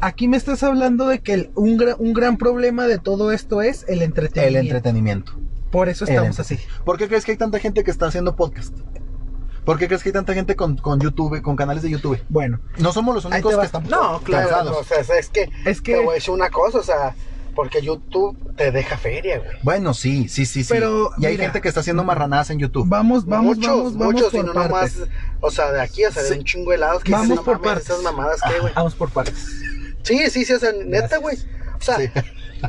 aquí 0.00 0.28
me 0.28 0.36
estás 0.36 0.62
hablando 0.62 1.08
de 1.08 1.18
que 1.20 1.32
el- 1.34 1.50
un, 1.56 1.76
un 1.98 2.12
gran 2.12 2.36
problema 2.36 2.86
de 2.86 2.98
todo 2.98 3.32
esto 3.32 3.62
es 3.62 3.82
el 3.88 3.96
El 3.98 4.02
entretenimiento. 4.02 4.60
entretenimiento. 4.60 5.32
Por 5.72 5.88
eso 5.88 6.04
estamos 6.04 6.38
así. 6.38 6.56
¿Por 6.84 6.98
qué 6.98 7.08
crees 7.08 7.24
que 7.24 7.32
hay 7.32 7.36
tanta 7.36 7.58
gente 7.58 7.82
que 7.82 7.90
está 7.90 8.06
haciendo 8.06 8.36
podcast? 8.36 8.76
¿Por 9.66 9.76
qué 9.78 9.86
crees 9.88 10.02
que 10.02 10.08
hay 10.08 10.12
tanta 10.14 10.32
gente 10.32 10.56
con, 10.56 10.76
con 10.78 10.98
YouTube, 11.00 11.42
con 11.42 11.56
canales 11.56 11.82
de 11.82 11.90
YouTube? 11.90 12.18
Bueno, 12.30 12.60
No 12.78 12.92
somos 12.92 13.14
los 13.14 13.24
únicos 13.26 13.54
que 13.56 13.66
estamos 13.66 13.90
No, 13.90 14.20
claro, 14.22 14.48
cansados. 14.48 14.72
no, 14.72 14.78
o 14.78 14.84
sea, 14.84 15.18
es 15.18 15.28
que, 15.28 15.50
es 15.66 15.82
te 15.82 15.96
voy 15.96 16.04
a 16.04 16.08
que 16.08 16.14
decir 16.14 16.30
una 16.32 16.48
cosa, 16.50 16.78
o 16.78 16.82
sea, 16.82 17.14
porque 17.54 17.82
YouTube 17.82 18.36
te 18.56 18.70
deja 18.70 18.96
feria, 18.96 19.38
güey. 19.38 19.50
Bueno, 19.62 19.92
sí, 19.92 20.28
sí, 20.28 20.46
sí, 20.46 20.62
sí. 20.62 20.68
Pero, 20.72 21.10
y 21.18 21.26
hay 21.26 21.32
mira, 21.32 21.44
gente 21.44 21.60
que 21.60 21.68
está 21.68 21.80
haciendo 21.80 22.04
marranadas 22.04 22.50
en 22.50 22.58
YouTube. 22.60 22.86
vamos, 22.88 23.26
vamos, 23.26 23.56
muchos, 23.56 23.66
vamos, 23.66 23.98
vamos 23.98 24.14
muchos, 24.14 24.34
y 24.34 24.36
por 24.36 24.46
no 24.46 24.52
partes. 24.54 24.98
nomás, 24.98 25.10
o 25.40 25.50
sea, 25.50 25.72
de 25.72 25.80
aquí, 25.82 26.04
o 26.04 26.12
sea, 26.12 26.22
de 26.22 26.28
Sí. 26.30 26.38
un 26.38 26.44
chingo 26.44 26.70
de 26.70 26.78
lados 26.78 27.02
que 27.02 27.10
Vamos 27.12 27.26
dices, 27.28 27.36
no 27.38 27.44
por 27.44 27.54
mames, 27.56 27.68
partes. 27.72 27.90
esas 27.90 28.02
mamadas, 28.02 28.40
¿qué, 28.48 28.60
güey? 28.60 28.72
Vamos 28.74 28.94
por 28.94 29.10
partes. 29.10 29.34
Sí, 30.02 30.30
sí, 30.30 30.44
sí, 30.44 30.52
o 30.52 30.58
sea, 30.60 30.70
neta, 30.86 31.16
güey. 31.18 31.36
O 31.78 31.82
sea, 31.82 31.96
Sí. 31.96 32.08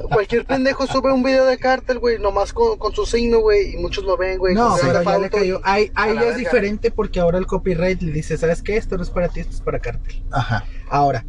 Cualquier 0.10 0.46
pendejo 0.46 0.86
sube 0.88 1.12
un 1.14 1.24
video 1.24 1.46
de 1.46 1.58
cártel, 1.58 2.00
güey, 2.00 2.20
nomás 2.20 2.54
con, 2.54 2.78
con 2.78 2.94
su 2.94 3.06
signo, 3.06 3.40
güey, 3.40 3.74
y 3.74 3.78
muchos 3.78 4.04
lo 4.04 4.18
ven, 4.18 4.38
güey. 4.40 4.54
No, 4.56 4.76
pero 4.82 5.02
ya 5.04 5.18
le 5.18 5.30
cayó. 5.30 5.62
Ahí, 5.64 5.92
ya 5.96 6.12
es 6.12 6.16
verga. 6.20 6.38
diferente 6.38 6.92
porque 6.92 7.20
ahora 7.20 7.38
el 7.38 7.46
copyright 7.48 8.02
le 8.02 8.12
dice, 8.12 8.38
¿sabes 8.38 8.62
qué? 8.62 8.78
Esto 8.78 8.98
no 8.98 9.04
es 9.04 9.10
para 9.10 9.30
ti, 9.30 9.40
esto 9.42 9.54
es 9.56 9.62
para 9.62 9.80
cártel. 9.80 10.24
Ajá. 10.32 10.66
Ahora, 10.90 11.26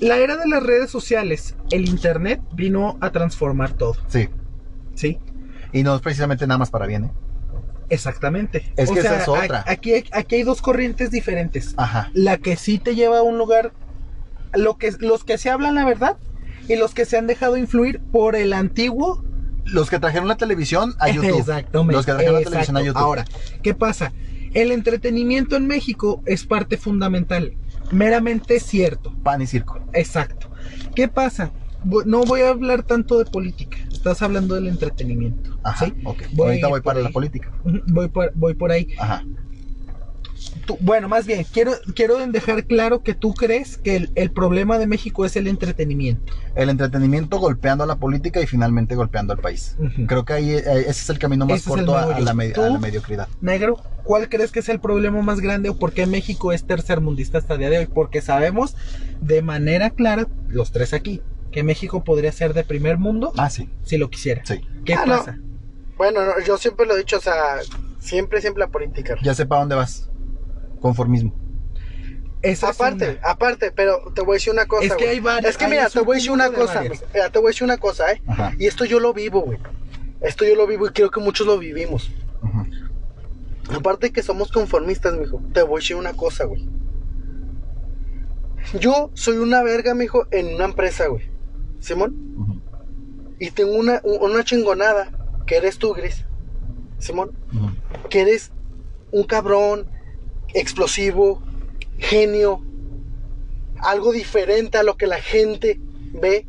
la 0.00 0.18
era 0.18 0.36
de 0.36 0.46
las 0.46 0.62
redes 0.62 0.90
sociales, 0.90 1.54
el 1.70 1.88
internet 1.88 2.40
vino 2.52 2.98
a 3.00 3.10
transformar 3.10 3.72
todo, 3.72 3.94
Sí. 4.08 4.28
¿sí? 4.94 5.18
Y 5.72 5.82
no 5.82 5.94
es 5.96 6.02
precisamente 6.02 6.46
nada 6.46 6.58
más 6.58 6.70
para 6.70 6.86
bien, 6.86 7.04
¿eh? 7.04 7.10
Exactamente. 7.88 8.72
Es 8.76 8.90
que 8.90 8.98
esa 9.00 9.20
es 9.22 9.28
otra. 9.28 9.64
Aquí, 9.66 9.92
hay- 9.94 10.04
aquí 10.12 10.34
hay 10.36 10.42
dos 10.42 10.60
corrientes 10.60 11.10
diferentes. 11.10 11.72
Ajá. 11.76 12.10
La 12.14 12.36
que 12.38 12.56
sí 12.56 12.78
te 12.78 12.94
lleva 12.96 13.18
a 13.18 13.22
un 13.22 13.38
lugar, 13.38 13.72
lo 14.54 14.76
que, 14.76 14.92
los 14.98 15.22
que 15.24 15.38
se 15.38 15.50
hablan 15.50 15.76
la 15.76 15.84
verdad 15.84 16.16
y 16.68 16.76
los 16.76 16.94
que 16.94 17.04
se 17.04 17.16
han 17.16 17.26
dejado 17.26 17.56
influir 17.56 18.00
por 18.00 18.36
el 18.36 18.52
antiguo 18.52 19.24
Los 19.64 19.90
que 19.90 19.98
trajeron 19.98 20.28
la 20.28 20.36
televisión 20.36 20.94
a 20.98 21.08
YouTube. 21.12 21.38
Exactamente. 21.40 21.94
Los 21.94 22.06
que 22.06 22.12
trajeron 22.12 22.34
la 22.34 22.40
televisión 22.42 22.76
a 22.76 22.82
YouTube. 22.82 23.02
Ahora, 23.02 23.24
¿qué 23.62 23.74
pasa? 23.74 24.12
El 24.54 24.72
entretenimiento 24.72 25.56
en 25.56 25.66
México 25.66 26.22
es 26.24 26.46
parte 26.46 26.76
fundamental. 26.76 27.52
Meramente 27.90 28.58
cierto. 28.60 29.14
Pan 29.22 29.42
y 29.42 29.46
circo. 29.46 29.80
Exacto. 29.92 30.48
¿Qué 30.94 31.08
pasa? 31.08 31.52
No 31.84 32.24
voy 32.24 32.40
a 32.40 32.48
hablar 32.48 32.82
tanto 32.82 33.18
de 33.18 33.26
política. 33.26 33.76
Estás 33.92 34.22
hablando 34.22 34.54
del 34.54 34.66
entretenimiento. 34.66 35.58
Ajá. 35.62 35.86
¿sí? 35.86 35.94
Ok. 36.04 36.22
Voy 36.32 36.48
Ahorita 36.48 36.68
voy 36.68 36.80
para 36.80 37.00
la 37.00 37.10
política. 37.10 37.52
Voy 37.64 38.08
por, 38.08 38.32
voy 38.34 38.54
por 38.54 38.72
ahí. 38.72 38.88
Ajá. 38.98 39.24
Tú- 40.66 40.76
bueno, 40.80 41.08
más 41.08 41.26
bien, 41.26 41.46
quiero, 41.52 41.72
quiero 41.94 42.16
dejar 42.26 42.64
claro 42.64 43.02
que 43.02 43.14
tú 43.14 43.34
crees 43.34 43.76
que 43.76 43.94
el, 43.96 44.10
el 44.16 44.32
problema 44.32 44.78
de 44.78 44.86
México 44.86 45.24
es 45.24 45.36
el 45.36 45.46
entretenimiento. 45.46 46.32
El 46.56 46.70
entretenimiento 46.70 47.38
golpeando 47.38 47.84
a 47.84 47.86
la 47.86 47.96
política 47.96 48.40
y 48.40 48.46
finalmente 48.46 48.94
golpeando 48.96 49.32
al 49.32 49.38
país. 49.38 49.76
Creo 50.08 50.24
que 50.24 50.32
ahí 50.32 50.50
eh, 50.50 50.62
ese 50.80 50.90
es 50.90 51.10
el 51.10 51.18
camino 51.20 51.46
más 51.46 51.60
Ese 51.60 51.70
corto 51.70 51.96
a, 51.96 52.18
la 52.18 52.34
me- 52.34 52.46
a 52.46 52.52
¿Tú? 52.52 52.60
la 52.62 52.78
mediocridad. 52.78 53.28
Negro, 53.40 53.76
¿cuál 54.02 54.28
crees 54.28 54.50
que 54.50 54.58
es 54.58 54.68
el 54.68 54.80
problema 54.80 55.22
más 55.22 55.40
grande 55.40 55.68
o 55.68 55.78
por 55.78 55.92
qué 55.92 56.06
México 56.06 56.52
es 56.52 56.64
tercermundista 56.66 57.38
hasta 57.38 57.54
el 57.54 57.60
día 57.60 57.70
de 57.70 57.78
hoy? 57.78 57.86
Porque 57.86 58.20
sabemos 58.20 58.74
de 59.20 59.42
manera 59.42 59.90
clara, 59.90 60.26
los 60.48 60.72
tres 60.72 60.92
aquí, 60.92 61.22
que 61.52 61.62
México 61.62 62.02
podría 62.02 62.32
ser 62.32 62.54
de 62.54 62.64
primer 62.64 62.98
mundo 62.98 63.32
Ah, 63.36 63.50
sí. 63.50 63.70
si 63.84 63.98
lo 63.98 64.10
quisiera. 64.10 64.42
Sí. 64.44 64.60
¿Qué 64.84 64.94
Ah, 64.94 65.04
no. 65.06 65.18
pasa? 65.18 65.38
Bueno, 65.96 66.24
no, 66.26 66.32
yo 66.44 66.58
siempre 66.58 66.86
lo 66.86 66.94
he 66.94 66.98
dicho, 66.98 67.16
o 67.18 67.20
sea, 67.20 67.58
siempre, 68.00 68.40
siempre 68.40 68.60
la 68.60 68.68
política. 68.68 69.14
Ya 69.22 69.32
sé 69.32 69.46
para 69.46 69.60
dónde 69.60 69.76
vas. 69.76 70.10
Conformismo. 70.80 71.34
Esa 72.42 72.70
es 72.70 72.76
Aparte, 72.76 73.18
una. 73.20 73.28
aparte, 73.30 73.72
pero 73.72 74.12
te 74.14 74.20
voy 74.22 74.34
a 74.34 74.36
decir 74.36 74.52
una 74.52 74.66
cosa, 74.66 74.84
Es 74.86 74.94
que 74.94 75.08
hay 75.08 75.20
varias- 75.20 75.50
Es 75.52 75.56
que 75.58 75.66
mira, 75.66 75.88
te 75.88 76.00
voy 76.00 76.14
a 76.14 76.18
decir 76.18 76.30
una 76.30 76.48
de 76.48 76.56
cosa, 76.56 76.74
varias. 76.74 77.04
mira, 77.12 77.30
te 77.30 77.38
voy 77.38 77.48
a 77.48 77.50
decir 77.50 77.64
una 77.64 77.78
cosa, 77.78 78.12
¿eh? 78.12 78.22
Ajá. 78.26 78.52
Y 78.58 78.66
esto 78.66 78.84
yo 78.84 79.00
lo 79.00 79.12
vivo, 79.12 79.40
güey. 79.40 79.58
Esto 80.20 80.44
yo 80.44 80.54
lo 80.54 80.66
vivo 80.66 80.86
y 80.86 80.90
creo 80.90 81.10
que 81.10 81.20
muchos 81.20 81.46
lo 81.46 81.58
vivimos. 81.58 82.10
Ujú. 82.42 83.74
Aparte 83.76 84.12
que 84.12 84.22
somos 84.22 84.52
conformistas, 84.52 85.14
mijo. 85.18 85.42
Te 85.52 85.62
voy 85.62 85.78
a 85.78 85.80
decir 85.80 85.96
una 85.96 86.12
cosa, 86.12 86.44
güey. 86.44 86.68
Yo 88.80 89.10
soy 89.14 89.38
una 89.38 89.62
verga, 89.62 89.94
mijo, 89.94 90.26
en 90.30 90.54
una 90.54 90.64
empresa, 90.66 91.06
güey. 91.06 91.30
Simón. 91.80 92.62
Y 93.38 93.50
tengo 93.50 93.74
una, 93.76 94.00
una 94.04 94.44
chingonada, 94.44 95.10
que 95.46 95.56
eres 95.56 95.78
tú, 95.78 95.92
Gris. 95.94 96.24
Simón. 96.98 97.32
Que 98.08 98.22
eres 98.22 98.52
un 99.12 99.24
cabrón, 99.24 99.86
explosivo, 100.60 101.42
genio. 101.98 102.62
Algo 103.78 104.12
diferente 104.12 104.78
a 104.78 104.82
lo 104.82 104.96
que 104.96 105.06
la 105.06 105.20
gente 105.20 105.80
ve. 106.12 106.46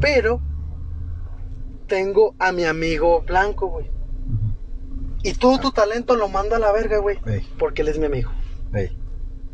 Pero 0.00 0.40
tengo 1.86 2.34
a 2.38 2.52
mi 2.52 2.64
amigo 2.64 3.22
Blanco, 3.22 3.68
güey. 3.68 3.90
Y 5.22 5.32
todo 5.34 5.58
tu 5.58 5.72
talento 5.72 6.14
lo 6.14 6.28
mando 6.28 6.54
a 6.54 6.58
la 6.58 6.70
verga, 6.72 6.98
güey. 6.98 7.18
Ey, 7.26 7.46
Porque 7.58 7.82
él 7.82 7.88
es 7.88 7.98
mi 7.98 8.06
amigo. 8.06 8.30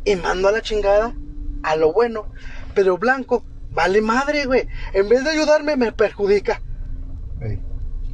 Y 0.05 0.15
mando 0.17 0.47
a 0.47 0.51
la 0.51 0.61
chingada 0.61 1.15
a 1.63 1.75
lo 1.75 1.93
bueno. 1.93 2.27
Pero 2.75 2.97
Blanco, 2.97 3.43
vale 3.71 4.01
madre, 4.01 4.45
güey. 4.45 4.67
En 4.93 5.09
vez 5.09 5.23
de 5.23 5.31
ayudarme, 5.31 5.75
me 5.77 5.91
perjudica. 5.91 6.61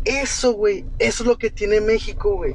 Eso, 0.06 0.54
güey. 0.54 0.86
Eso 1.00 1.24
es 1.24 1.28
lo 1.28 1.38
que 1.38 1.50
tiene 1.50 1.82
México, 1.82 2.36
güey. 2.38 2.54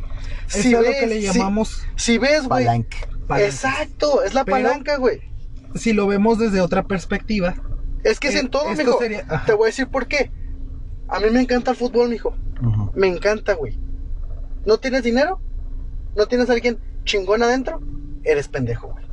Eso 0.49 0.59
es 0.59 0.71
lo 0.73 0.81
que 0.83 1.07
le 1.07 1.21
si- 1.21 1.27
llamamos 1.39 1.83
Si, 1.97 2.19
ves, 2.19 2.47
güey. 2.49 2.65
Palanca. 2.65 2.97
palanca. 3.27 3.47
Exacto, 3.47 4.23
es 4.23 4.35
la 4.35 4.45
Pero- 4.45 4.57
palanca, 4.57 4.97
güey. 4.97 5.21
Si 5.75 5.93
lo 5.93 6.07
vemos 6.07 6.39
desde 6.39 6.61
otra 6.61 6.83
perspectiva, 6.85 7.55
Es 8.05 8.21
que 8.21 8.29
es 8.29 8.35
Eh, 8.35 8.41
en 8.41 8.49
todo, 8.51 8.69
mijo. 8.75 8.99
sería-. 8.99 9.25
Te 9.47 9.55
voy 9.55 9.65
a 9.65 9.67
decir 9.69 9.89
por 9.89 10.07
qué. 10.07 10.31
A 11.09 11.21
mí 11.21 11.31
me 11.31 11.41
encanta 11.41 11.71
el 11.71 11.77
fútbol, 11.79 12.11
mijo. 12.11 12.37
Me 12.95 13.07
encanta, 13.07 13.55
güey. 13.55 13.79
¿No 14.67 14.77
tienes 14.77 15.03
dinero? 15.05 15.41
¿No 16.15 16.27
tienes 16.27 16.51
a 16.51 16.53
alguien 16.53 16.79
chingón 17.05 17.43
adentro? 17.43 17.81
Eres 18.23 18.49
pendejo, 18.49 18.89
güey. 18.93 19.05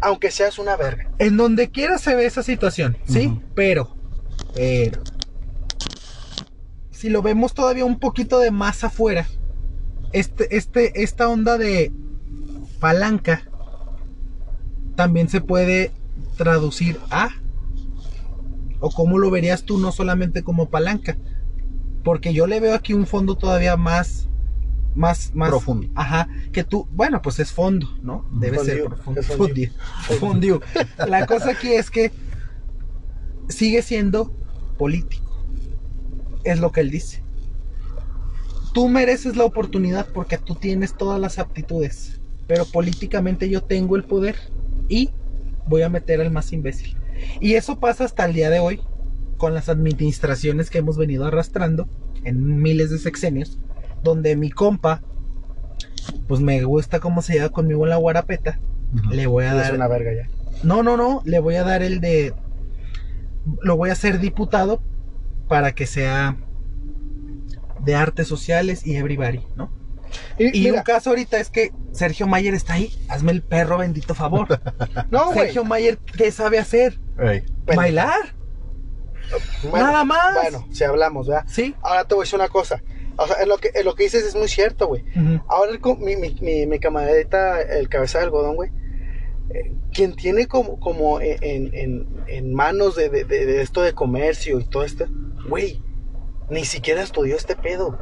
Aunque 0.00 0.32
seas 0.32 0.58
una 0.58 0.76
verga. 0.76 1.08
en 1.20 1.36
donde 1.36 1.70
quiera 1.70 1.98
se 1.98 2.16
ve 2.16 2.26
esa 2.26 2.42
situación, 2.42 2.98
¿sí? 3.06 3.40
Pero, 3.54 3.94
pero, 4.54 5.00
si 7.02 7.08
lo 7.08 7.20
vemos 7.20 7.52
todavía 7.52 7.84
un 7.84 7.98
poquito 7.98 8.38
de 8.38 8.52
más 8.52 8.84
afuera, 8.84 9.26
este, 10.12 10.56
este, 10.56 11.02
esta 11.02 11.28
onda 11.28 11.58
de 11.58 11.90
palanca 12.78 13.42
también 14.94 15.28
se 15.28 15.40
puede 15.40 15.90
traducir 16.36 17.00
a, 17.10 17.30
o 18.78 18.92
cómo 18.92 19.18
lo 19.18 19.32
verías 19.32 19.64
tú, 19.64 19.78
no 19.78 19.90
solamente 19.90 20.44
como 20.44 20.70
palanca, 20.70 21.18
porque 22.04 22.32
yo 22.32 22.46
le 22.46 22.60
veo 22.60 22.72
aquí 22.72 22.94
un 22.94 23.08
fondo 23.08 23.34
todavía 23.34 23.76
más, 23.76 24.28
más, 24.94 25.32
más 25.34 25.48
Profundo. 25.48 25.88
Ajá, 25.96 26.28
que 26.52 26.62
tú, 26.62 26.86
bueno, 26.92 27.20
pues 27.20 27.40
es 27.40 27.50
fondo, 27.50 27.88
¿no? 28.00 28.28
Debe 28.30 28.60
ser 28.60 28.84
profundo. 28.84 29.22
Fondido. 30.20 30.60
La 31.08 31.26
cosa 31.26 31.50
aquí 31.50 31.72
es 31.72 31.90
que 31.90 32.12
sigue 33.48 33.82
siendo 33.82 34.32
político. 34.78 35.31
Es 36.44 36.60
lo 36.60 36.72
que 36.72 36.80
él 36.80 36.90
dice. 36.90 37.22
Tú 38.72 38.88
mereces 38.88 39.36
la 39.36 39.44
oportunidad 39.44 40.06
porque 40.12 40.38
tú 40.38 40.54
tienes 40.54 40.96
todas 40.96 41.20
las 41.20 41.38
aptitudes. 41.38 42.20
pero 42.46 42.64
políticamente 42.66 43.48
yo 43.48 43.62
tengo 43.62 43.96
el 43.96 44.04
poder 44.04 44.36
y 44.88 45.10
voy 45.66 45.82
a 45.82 45.88
meter 45.88 46.20
al 46.20 46.30
más 46.30 46.52
imbécil. 46.52 46.96
Y 47.40 47.54
eso 47.54 47.78
pasa 47.78 48.04
hasta 48.04 48.24
el 48.24 48.34
día 48.34 48.50
de 48.50 48.58
hoy 48.58 48.80
con 49.38 49.54
las 49.54 49.68
administraciones 49.68 50.68
que 50.68 50.78
hemos 50.78 50.96
venido 50.96 51.24
arrastrando 51.24 51.88
en 52.24 52.60
miles 52.60 52.90
de 52.90 52.98
sexenios, 52.98 53.58
donde 54.02 54.36
mi 54.36 54.50
compa, 54.50 55.02
pues 56.28 56.40
me 56.40 56.62
gusta 56.62 57.00
cómo 57.00 57.22
se 57.22 57.34
lleva 57.34 57.48
conmigo 57.48 57.84
en 57.84 57.90
la 57.90 57.96
guarapeta, 57.96 58.60
le 59.10 59.26
voy 59.26 59.44
a 59.44 59.52
Es 59.52 59.56
dar... 59.56 59.74
una 59.74 59.88
verga 59.88 60.10
ya. 60.12 60.28
No, 60.62 60.82
no, 60.82 60.96
no, 60.96 61.22
le 61.24 61.38
voy 61.38 61.54
a 61.54 61.64
dar 61.64 61.82
el 61.82 62.00
de... 62.00 62.34
Lo 63.62 63.76
voy 63.76 63.90
a 63.90 63.94
hacer 63.94 64.20
diputado 64.20 64.82
para 65.52 65.74
que 65.74 65.86
sea 65.86 66.38
de 67.80 67.94
artes 67.94 68.26
sociales 68.26 68.86
y 68.86 68.96
everybody, 68.96 69.46
¿no? 69.54 69.70
Y, 70.38 70.70
un 70.70 70.80
caso 70.80 71.10
ahorita 71.10 71.38
es 71.38 71.50
que 71.50 71.72
Sergio 71.92 72.26
Mayer 72.26 72.54
está 72.54 72.72
ahí. 72.72 72.90
Hazme 73.06 73.32
el 73.32 73.42
perro 73.42 73.76
bendito 73.76 74.14
favor. 74.14 74.48
no. 75.10 75.34
Sergio 75.34 75.62
Mayer, 75.62 75.98
¿qué 75.98 76.32
sabe 76.32 76.58
hacer? 76.58 76.98
Bailar. 77.66 78.34
bueno, 79.64 79.88
nada 79.88 80.04
más. 80.04 80.34
Bueno, 80.40 80.66
si 80.72 80.84
hablamos, 80.84 81.28
¿verdad? 81.28 81.44
Sí. 81.46 81.74
Ahora 81.82 82.06
te 82.06 82.14
voy 82.14 82.22
a 82.22 82.24
decir 82.24 82.38
una 82.38 82.48
cosa. 82.48 82.82
O 83.16 83.26
sea, 83.26 83.42
en 83.42 83.50
lo 83.50 83.58
que, 83.58 83.72
en 83.74 83.84
lo 83.84 83.94
que 83.94 84.04
dices 84.04 84.24
es 84.24 84.34
muy 84.34 84.48
cierto, 84.48 84.86
güey. 84.86 85.04
Ahora 85.48 85.72
el 85.72 85.80
mi, 85.98 86.16
mi, 86.16 86.34
mi, 86.40 86.66
mi 86.66 86.78
camaradita, 86.78 87.60
el 87.60 87.90
cabeza 87.90 88.20
de 88.20 88.24
algodón, 88.24 88.56
güey, 88.56 88.70
eh, 89.54 89.72
quien 89.92 90.14
tiene 90.14 90.46
como, 90.46 90.78
como 90.80 91.20
en, 91.20 91.74
en, 91.74 92.06
en 92.26 92.54
manos 92.54 92.96
de, 92.96 93.08
de, 93.08 93.24
de- 93.24 93.46
de 93.46 93.62
esto 93.62 93.82
de 93.82 93.92
comercio 93.92 94.58
y 94.60 94.64
todo 94.64 94.84
esto, 94.84 95.06
güey, 95.48 95.80
ni 96.50 96.64
siquiera 96.64 97.02
estudió 97.02 97.36
este 97.36 97.56
pedo. 97.56 97.98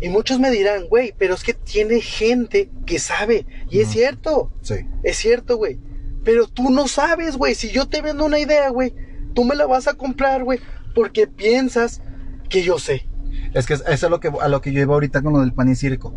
Y 0.00 0.08
muchos 0.10 0.38
me 0.38 0.50
dirán, 0.50 0.86
güey, 0.88 1.12
pero 1.18 1.34
es 1.34 1.42
que 1.42 1.54
tiene 1.54 2.00
gente 2.00 2.70
que 2.86 2.98
sabe. 3.00 3.46
Y 3.68 3.80
es 3.80 3.88
cierto, 3.88 4.52
Sí. 4.62 4.76
es 5.02 5.16
cierto, 5.16 5.56
güey. 5.56 5.78
Pero 6.24 6.46
tú 6.46 6.70
no 6.70 6.86
sabes, 6.88 7.36
güey. 7.36 7.54
Si 7.54 7.70
yo 7.70 7.88
te 7.88 8.00
vendo 8.00 8.24
una 8.24 8.38
idea, 8.38 8.68
güey, 8.70 8.94
tú 9.34 9.44
me 9.44 9.56
la 9.56 9.66
vas 9.66 9.88
a 9.88 9.94
comprar, 9.94 10.44
güey, 10.44 10.60
porque 10.94 11.26
piensas 11.26 12.00
que 12.48 12.62
yo 12.62 12.78
sé. 12.78 13.08
Es 13.54 13.66
que 13.66 13.74
eso 13.74 13.84
es 13.88 14.04
a 14.04 14.08
lo 14.08 14.20
que, 14.20 14.30
a 14.40 14.48
lo 14.48 14.60
que 14.60 14.72
yo 14.72 14.80
iba 14.80 14.94
ahorita 14.94 15.20
con 15.22 15.32
lo 15.32 15.40
del 15.40 15.52
pan 15.52 15.68
y 15.68 15.74
circo. 15.74 16.14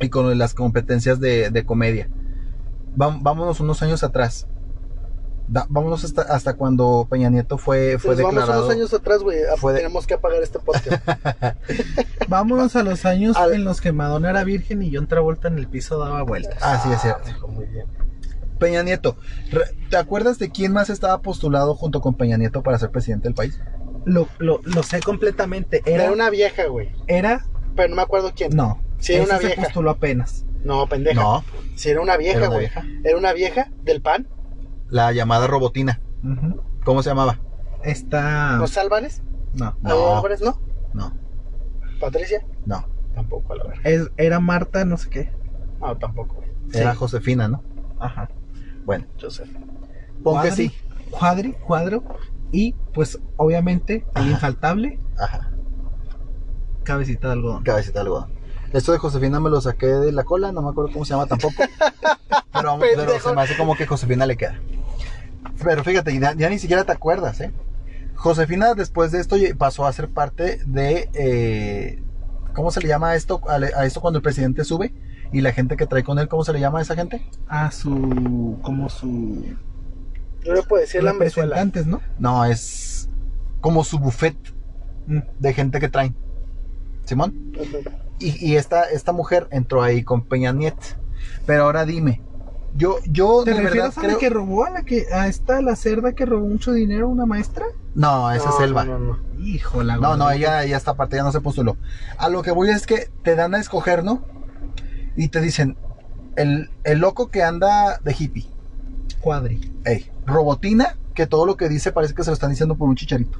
Y 0.00 0.08
con 0.08 0.36
las 0.36 0.52
competencias 0.54 1.20
de, 1.20 1.50
de 1.50 1.64
comedia. 1.64 2.08
Vámonos 2.94 3.60
unos 3.60 3.82
años 3.82 4.02
atrás. 4.02 4.46
Da- 5.48 5.66
vámonos 5.68 6.04
hasta, 6.04 6.22
hasta 6.22 6.54
cuando 6.54 7.06
Peña 7.10 7.28
Nieto 7.28 7.58
fue, 7.58 7.98
fue 7.98 8.14
declarado. 8.16 8.60
unos 8.64 8.70
años 8.74 8.94
atrás, 8.94 9.22
güey. 9.22 9.38
de- 9.38 9.46
Tenemos 9.74 10.06
que 10.06 10.14
apagar 10.14 10.42
este 10.42 10.58
podcast. 10.60 11.02
Vámonos 12.28 12.76
a 12.76 12.82
los 12.82 13.04
años 13.04 13.36
Al- 13.36 13.52
en 13.54 13.64
los 13.64 13.80
que 13.80 13.92
Madonna 13.92 14.30
era 14.30 14.44
virgen 14.44 14.82
y 14.82 14.94
John 14.94 15.06
Travolta 15.08 15.48
en 15.48 15.58
el 15.58 15.66
piso 15.68 15.98
daba 15.98 16.22
vueltas. 16.22 16.56
Ah, 16.62 16.80
sí, 16.82 16.90
es 16.92 17.00
cierto. 17.02 17.28
hijo, 17.28 17.48
muy 17.48 17.66
bien. 17.66 17.86
Peña 18.58 18.82
Nieto. 18.82 19.16
¿Te 19.90 19.96
acuerdas 19.96 20.38
de 20.38 20.50
quién 20.50 20.72
más 20.72 20.88
estaba 20.88 21.20
postulado 21.20 21.74
junto 21.74 22.00
con 22.00 22.14
Peña 22.14 22.36
Nieto 22.36 22.62
para 22.62 22.78
ser 22.78 22.90
presidente 22.90 23.24
del 23.28 23.34
país? 23.34 23.58
Lo, 24.04 24.28
lo, 24.38 24.60
lo 24.64 24.82
sé 24.84 25.00
completamente. 25.00 25.82
Era, 25.84 26.04
Era 26.04 26.12
una 26.12 26.30
vieja, 26.30 26.66
güey. 26.66 26.90
era, 27.08 27.44
Pero 27.76 27.88
no 27.90 27.96
me 27.96 28.02
acuerdo 28.02 28.32
quién. 28.34 28.54
no. 28.54 28.80
Sí, 28.98 29.14
era 29.14 29.24
una 29.24 29.38
se 29.38 29.46
vieja. 29.46 29.62
postuló 29.62 29.90
apenas. 29.90 30.44
No, 30.64 30.86
pendeja. 30.86 31.20
No, 31.20 31.44
Sí, 31.74 31.90
era 31.90 32.00
una 32.00 32.16
vieja, 32.16 32.36
Era 32.38 32.46
una 32.48 32.56
güey. 32.56 32.60
vieja. 32.66 32.84
Era 33.04 33.18
una 33.18 33.32
vieja 33.32 33.70
del 33.82 34.00
pan. 34.02 34.28
la 34.88 35.10
llamada 35.12 35.46
Robotina. 35.46 36.00
¿Cómo 36.84 37.02
se 37.02 37.08
llamaba? 37.10 37.38
Está. 37.82 38.56
¿Los 38.58 38.76
Álvarez? 38.76 39.22
No. 39.54 39.74
¿Álvaro 39.82 40.16
Álvarez, 40.18 40.40
no? 40.42 40.60
No, 40.92 41.12
¿Patricia? 42.00 42.44
no. 42.66 42.86
Tampoco, 43.14 43.52
a 43.52 43.56
la 43.56 43.64
verga. 43.64 43.82
Es- 43.84 44.10
era 44.16 44.38
Marta, 44.40 44.84
no 44.84 44.96
sé 44.96 45.10
qué. 45.10 45.32
No, 45.80 45.96
tampoco, 45.98 46.36
güey. 46.36 46.48
Era 46.74 46.92
Sí. 46.92 46.98
Josefina, 46.98 47.48
¿no? 47.48 47.62
Ajá. 48.00 48.28
Bueno, 48.84 49.06
Joseph. 49.20 49.48
pon 50.22 50.40
que 50.42 50.48
Cuadri, 50.48 50.68
sí. 50.68 50.74
Cuadri, 51.10 51.52
cuadro. 51.52 52.04
Y 52.52 52.74
pues 52.94 53.18
obviamente 53.36 54.04
el 54.14 54.22
Ajá. 54.22 54.30
infaltable, 54.30 55.00
Ajá. 55.18 55.50
cabecita 56.84 57.28
de 57.28 57.32
algodón. 57.34 57.62
Cabecita 57.64 58.00
de 58.00 58.04
algodón. 58.06 58.30
Esto 58.72 58.92
de 58.92 58.98
Josefina 58.98 59.38
me 59.40 59.50
lo 59.50 59.60
saqué 59.60 59.86
de 59.86 60.12
la 60.12 60.24
cola, 60.24 60.52
no 60.52 60.62
me 60.62 60.70
acuerdo 60.70 60.92
cómo 60.92 61.04
se 61.04 61.10
llama 61.10 61.26
tampoco. 61.26 61.54
Pero, 62.52 63.20
se 63.20 63.34
me 63.34 63.42
hace 63.42 63.56
como 63.56 63.76
que 63.76 63.86
Josefina 63.86 64.24
le 64.26 64.36
queda. 64.36 64.58
Pero 65.62 65.82
fíjate, 65.84 66.18
ya, 66.18 66.34
ya 66.34 66.48
ni 66.48 66.58
siquiera 66.58 66.84
te 66.84 66.92
acuerdas, 66.92 67.40
¿eh? 67.40 67.50
Josefina 68.14 68.74
después 68.74 69.10
de 69.10 69.20
esto 69.20 69.36
pasó 69.58 69.86
a 69.86 69.92
ser 69.92 70.08
parte 70.08 70.60
de... 70.64 71.08
eh, 71.14 72.02
¿Cómo 72.54 72.70
se 72.70 72.80
le 72.80 72.88
llama 72.88 73.10
a 73.10 73.16
esto, 73.16 73.40
a, 73.48 73.84
esto 73.86 74.00
cuando 74.00 74.18
el 74.18 74.22
presidente 74.22 74.64
sube? 74.64 74.92
Y 75.32 75.40
la 75.40 75.52
gente 75.52 75.76
que 75.76 75.86
trae 75.86 76.04
con 76.04 76.18
él, 76.18 76.28
¿cómo 76.28 76.44
se 76.44 76.52
le 76.52 76.60
llama 76.60 76.80
a 76.80 76.82
esa 76.82 76.94
gente? 76.94 77.26
A 77.48 77.70
su. 77.70 78.58
como 78.62 78.90
su. 78.90 79.46
Yo 80.44 80.52
le 80.52 80.62
puedo 80.62 80.82
decir 80.82 81.02
la 81.02 81.12
representantes, 81.12 81.86
¿no? 81.86 82.02
No, 82.18 82.44
es 82.44 83.08
como 83.60 83.84
su 83.84 83.98
buffet 83.98 84.36
Mm. 85.06 85.18
de 85.38 85.52
gente 85.54 85.80
que 85.80 85.88
traen. 85.88 86.14
Simón. 87.04 87.52
Ujú. 87.58 87.78
Y, 88.18 88.46
y 88.52 88.56
esta, 88.56 88.84
esta 88.84 89.12
mujer 89.12 89.48
entró 89.50 89.82
ahí 89.82 90.04
con 90.04 90.22
Peña 90.22 90.52
Nieto. 90.52 90.86
Pero 91.46 91.64
ahora 91.64 91.84
dime, 91.84 92.20
yo, 92.74 92.96
yo 93.06 93.42
¿Te 93.44 93.50
de 93.50 93.56
verdad 93.56 93.70
refieres 93.70 93.98
a 93.98 94.00
creo... 94.00 94.12
la 94.12 94.18
que 94.18 94.30
robó? 94.30 94.64
¿A 94.64 94.70
la 94.70 94.82
que. 94.82 95.06
a 95.12 95.26
esta, 95.28 95.60
la 95.60 95.76
cerda 95.76 96.12
que 96.12 96.24
robó 96.24 96.46
mucho 96.46 96.72
dinero, 96.72 97.08
una 97.08 97.26
maestra? 97.26 97.66
No, 97.94 98.30
esa 98.32 98.48
es 98.48 98.58
No, 98.58 98.64
Elba. 98.64 98.84
No, 98.84 98.98
No, 98.98 98.98
no, 98.98 99.18
no. 99.34 99.44
Hijo, 99.44 99.82
la 99.82 99.96
no, 99.96 100.30
ella, 100.30 100.62
ella 100.64 100.76
esta 100.76 100.94
parte 100.94 101.16
ya 101.16 101.22
no 101.24 101.32
se 101.32 101.40
postuló. 101.40 101.76
A 102.16 102.28
lo 102.28 102.42
que 102.42 102.50
voy 102.52 102.70
es 102.70 102.86
que 102.86 103.10
te 103.22 103.34
dan 103.34 103.54
a 103.54 103.58
escoger, 103.60 104.04
¿no? 104.04 104.22
Y 105.16 105.28
te 105.28 105.40
dicen, 105.40 105.76
el, 106.36 106.70
el 106.84 106.98
loco 107.00 107.28
que 107.28 107.42
anda 107.42 107.98
de 107.98 108.14
hippie, 108.18 108.46
Cuadri. 109.20 109.72
ey, 109.84 110.10
Robotina, 110.24 110.96
que 111.14 111.26
todo 111.26 111.44
lo 111.44 111.56
que 111.56 111.68
dice 111.68 111.92
parece 111.92 112.14
que 112.14 112.22
se 112.24 112.30
lo 112.30 112.34
están 112.34 112.50
diciendo 112.50 112.76
por 112.76 112.88
un 112.88 112.96
chicharito. 112.96 113.38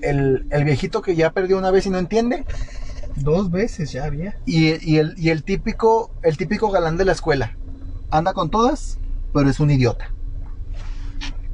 El, 0.00 0.46
el 0.50 0.64
viejito 0.64 1.00
que 1.02 1.14
ya 1.14 1.30
perdió 1.32 1.56
una 1.58 1.70
vez 1.70 1.86
y 1.86 1.90
no 1.90 1.98
entiende. 1.98 2.44
Dos 3.16 3.50
veces 3.50 3.92
ya 3.92 4.04
había. 4.04 4.36
Y, 4.44 4.96
el, 4.98 5.44
típico, 5.44 6.10
el 6.22 6.36
típico 6.36 6.70
galán 6.70 6.96
de 6.96 7.04
la 7.04 7.12
escuela. 7.12 7.56
Anda 8.10 8.32
con 8.32 8.50
todas, 8.50 8.98
pero 9.32 9.48
es 9.48 9.60
un 9.60 9.70
idiota. 9.70 10.12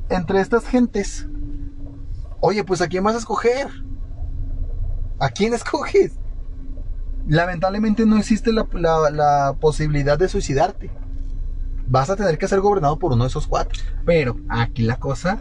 Entre 0.09 0.41
estas 0.41 0.65
gentes, 0.67 1.27
oye, 2.41 2.65
pues 2.65 2.81
¿a 2.81 2.89
quién 2.89 3.05
vas 3.05 3.15
a 3.15 3.19
escoger? 3.19 3.69
¿A 5.19 5.29
quién 5.31 5.55
escoges? 5.55 6.13
Lamentablemente 7.29 8.07
no 8.07 8.17
existe 8.19 8.53
la- 8.53 8.67
la 9.13 9.55
posibilidad 9.61 10.19
de 10.19 10.29
suicidarte. 10.29 10.91
Vas 11.87 12.09
a 12.09 12.17
tener 12.17 12.39
que 12.39 12.49
ser 12.49 12.61
gobernado 12.61 12.99
por 12.99 13.13
uno 13.13 13.25
de 13.25 13.29
esos 13.29 13.47
cuatro. 13.47 13.79
Pero 14.07 14.37
aquí 14.49 14.83
la 14.83 14.97
cosa, 14.99 15.41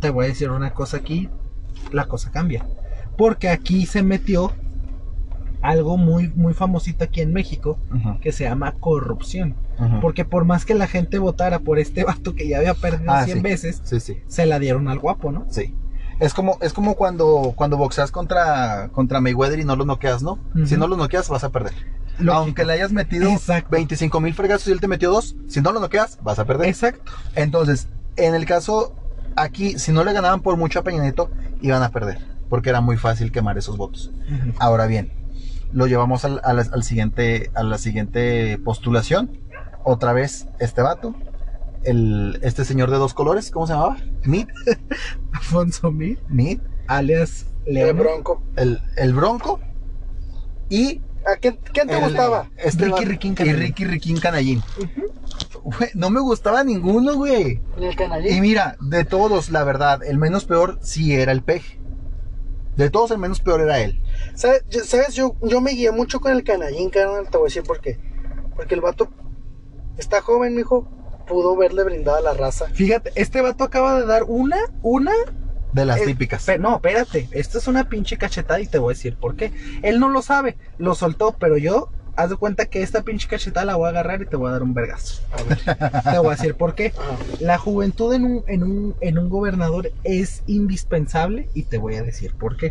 te 0.00 0.10
voy 0.10 0.26
a 0.26 0.28
decir 0.28 0.50
una 0.50 0.74
cosa 0.74 0.98
aquí, 0.98 1.30
la 1.92 2.06
cosa 2.06 2.30
cambia. 2.30 2.66
Porque 3.16 3.48
aquí 3.48 3.86
se 3.86 4.02
metió 4.02 4.52
algo 5.64 5.96
muy, 5.96 6.28
muy 6.36 6.54
famosito 6.54 7.04
aquí 7.04 7.20
en 7.22 7.32
México 7.32 7.78
que 8.20 8.32
se 8.32 8.44
llama 8.44 8.72
corrupción. 8.78 9.56
Porque 10.00 10.24
por 10.24 10.44
más 10.44 10.64
que 10.64 10.74
la 10.74 10.86
gente 10.86 11.18
votara 11.18 11.58
por 11.58 11.78
este 11.78 12.04
vato 12.04 12.34
que 12.34 12.46
ya 12.48 12.58
había 12.58 12.74
perdido 12.74 13.10
Ah, 13.12 13.24
100 13.24 13.36
sí. 13.38 13.42
veces, 13.42 13.80
Sí, 13.84 13.98
sí. 14.00 14.18
se 14.28 14.46
la 14.46 14.58
dieron 14.58 14.88
al 14.88 14.98
guapo, 14.98 15.32
¿no? 15.32 15.46
Sí. 15.48 15.74
Es 16.20 16.32
como, 16.32 16.58
es 16.60 16.72
como 16.72 16.94
cuando, 16.94 17.54
cuando 17.56 17.76
boxeas 17.76 18.12
contra, 18.12 18.88
contra 18.92 19.20
Mayweather 19.20 19.58
y 19.58 19.64
no 19.64 19.74
lo 19.74 19.84
noqueas, 19.84 20.22
¿no? 20.22 20.38
Si 20.64 20.76
no 20.76 20.86
lo 20.86 20.96
noqueas, 20.96 21.28
vas 21.28 21.42
a 21.42 21.50
perder. 21.50 21.72
Lógico. 22.18 22.34
Aunque 22.34 22.64
le 22.64 22.74
hayas 22.74 22.92
metido 22.92 23.28
Exacto. 23.30 23.70
25 23.72 24.20
mil 24.20 24.32
fregazos 24.34 24.68
y 24.68 24.72
él 24.72 24.80
te 24.80 24.86
metió 24.86 25.10
dos, 25.10 25.34
si 25.48 25.60
no 25.60 25.72
lo 25.72 25.80
noqueas, 25.80 26.18
vas 26.22 26.38
a 26.38 26.44
perder. 26.44 26.68
Exacto. 26.68 27.10
Entonces, 27.34 27.88
en 28.16 28.36
el 28.36 28.44
caso 28.46 28.94
aquí, 29.34 29.76
si 29.80 29.90
no 29.90 30.04
le 30.04 30.12
ganaban 30.12 30.40
por 30.40 30.56
mucho 30.56 30.78
a 30.78 30.82
Peña 30.84 31.02
Nieto, 31.02 31.30
iban 31.60 31.82
a 31.82 31.88
perder. 31.90 32.18
Porque 32.48 32.68
era 32.70 32.80
muy 32.80 32.96
fácil 32.96 33.32
quemar 33.32 33.58
esos 33.58 33.76
votos. 33.76 34.12
Ahora 34.60 34.86
bien, 34.86 35.10
lo 35.74 35.86
llevamos 35.86 36.24
al, 36.24 36.40
al- 36.44 36.70
al 36.72 36.82
siguiente, 36.82 37.50
a 37.54 37.62
la 37.62 37.76
siguiente 37.78 38.56
postulación. 38.58 39.38
Otra 39.84 40.12
vez, 40.14 40.46
este 40.60 40.80
vato. 40.80 41.14
El, 41.82 42.38
este 42.42 42.64
señor 42.64 42.90
de 42.90 42.96
dos 42.96 43.12
colores, 43.12 43.50
¿cómo 43.50 43.66
se 43.66 43.74
llamaba? 43.74 43.98
Mid, 44.24 44.46
Alfonso 45.32 45.90
Mir, 45.92 46.18
Mid, 46.30 46.60
alias 46.86 47.44
El 47.66 47.92
bronco. 47.92 48.42
el, 48.56 48.80
el 48.96 49.12
Bronco 49.12 49.60
y 50.70 51.02
¿A 51.26 51.36
quién, 51.36 51.58
quién 51.72 51.88
te 51.88 51.96
el- 51.98 52.04
gustaba? 52.04 52.50
Este 52.56 52.84
Ricky 52.86 53.04
Riquín 53.04 53.32
y 53.32 53.34
Canallín. 53.34 53.60
Ricky 53.60 53.84
Riquín 53.84 54.16
Canallín. 54.20 54.62
Güey, 55.62 55.90
no 55.94 56.08
me 56.10 56.20
gustaba 56.20 56.62
ninguno, 56.64 57.14
güey. 57.16 57.60
El 57.78 57.92
Y 57.92 57.96
canallín. 57.96 58.40
mira, 58.42 58.76
de 58.80 59.04
todos, 59.04 59.50
la 59.50 59.64
verdad, 59.64 60.02
el 60.04 60.18
menos 60.18 60.44
peor 60.44 60.78
sí 60.82 61.14
era 61.14 61.32
el 61.32 61.42
peje. 61.42 61.80
De 62.76 62.90
todos, 62.90 63.10
el 63.12 63.18
menos 63.18 63.40
peor 63.40 63.60
era 63.60 63.80
él. 63.80 64.00
¿Sabes? 64.34 64.64
Yo, 64.68 64.84
¿sabes? 64.84 65.14
Yo, 65.14 65.36
yo 65.42 65.60
me 65.60 65.72
guié 65.72 65.92
mucho 65.92 66.20
con 66.20 66.32
el 66.32 66.42
canallín, 66.44 66.90
carnal. 66.90 67.28
Te 67.30 67.36
voy 67.38 67.46
a 67.46 67.48
decir 67.48 67.62
por 67.62 67.80
qué. 67.80 67.98
Porque 68.56 68.74
el 68.74 68.80
vato 68.80 69.08
está 69.96 70.20
joven, 70.20 70.54
mijo. 70.54 70.88
Pudo 71.26 71.56
verle 71.56 71.84
brindada 71.84 72.20
la 72.20 72.34
raza. 72.34 72.66
Fíjate, 72.74 73.12
este 73.14 73.40
vato 73.40 73.64
acaba 73.64 73.98
de 74.00 74.06
dar 74.06 74.24
una, 74.24 74.58
una 74.82 75.12
De 75.72 75.84
las 75.86 76.00
Eh, 76.00 76.06
típicas. 76.06 76.46
No, 76.60 76.76
espérate, 76.76 77.28
esto 77.32 77.58
es 77.58 77.66
una 77.66 77.88
pinche 77.88 78.18
cachetada 78.18 78.60
y 78.60 78.66
te 78.66 78.78
voy 78.78 78.92
a 78.92 78.96
decir 78.96 79.16
por 79.16 79.34
qué. 79.34 79.50
Él 79.82 80.00
no 80.00 80.08
lo 80.10 80.20
sabe, 80.20 80.56
lo 80.78 80.94
soltó, 80.94 81.34
pero 81.38 81.56
yo 81.56 81.90
haz 82.16 82.30
de 82.30 82.36
cuenta 82.36 82.66
que 82.66 82.82
esta 82.82 83.02
pinche 83.02 83.28
cachetada 83.28 83.66
la 83.66 83.76
voy 83.76 83.86
a 83.86 83.90
agarrar 83.90 84.22
y 84.22 84.26
te 84.26 84.36
voy 84.36 84.48
a 84.48 84.52
dar 84.52 84.62
un 84.62 84.74
vergazo. 84.74 85.22
A 85.32 85.42
ver. 85.48 86.02
Te 86.02 86.18
voy 86.18 86.28
a 86.28 86.36
decir 86.36 86.54
por 86.54 86.74
qué. 86.74 86.92
La 87.40 87.58
juventud 87.58 88.12
en 88.14 88.24
un, 88.24 88.44
en 88.46 88.62
un, 88.62 88.94
en 89.00 89.18
un 89.18 89.28
gobernador 89.28 89.92
es 90.04 90.42
indispensable 90.46 91.48
y 91.54 91.64
te 91.64 91.78
voy 91.78 91.96
a 91.96 92.02
decir 92.02 92.34
por 92.34 92.56
qué. 92.56 92.70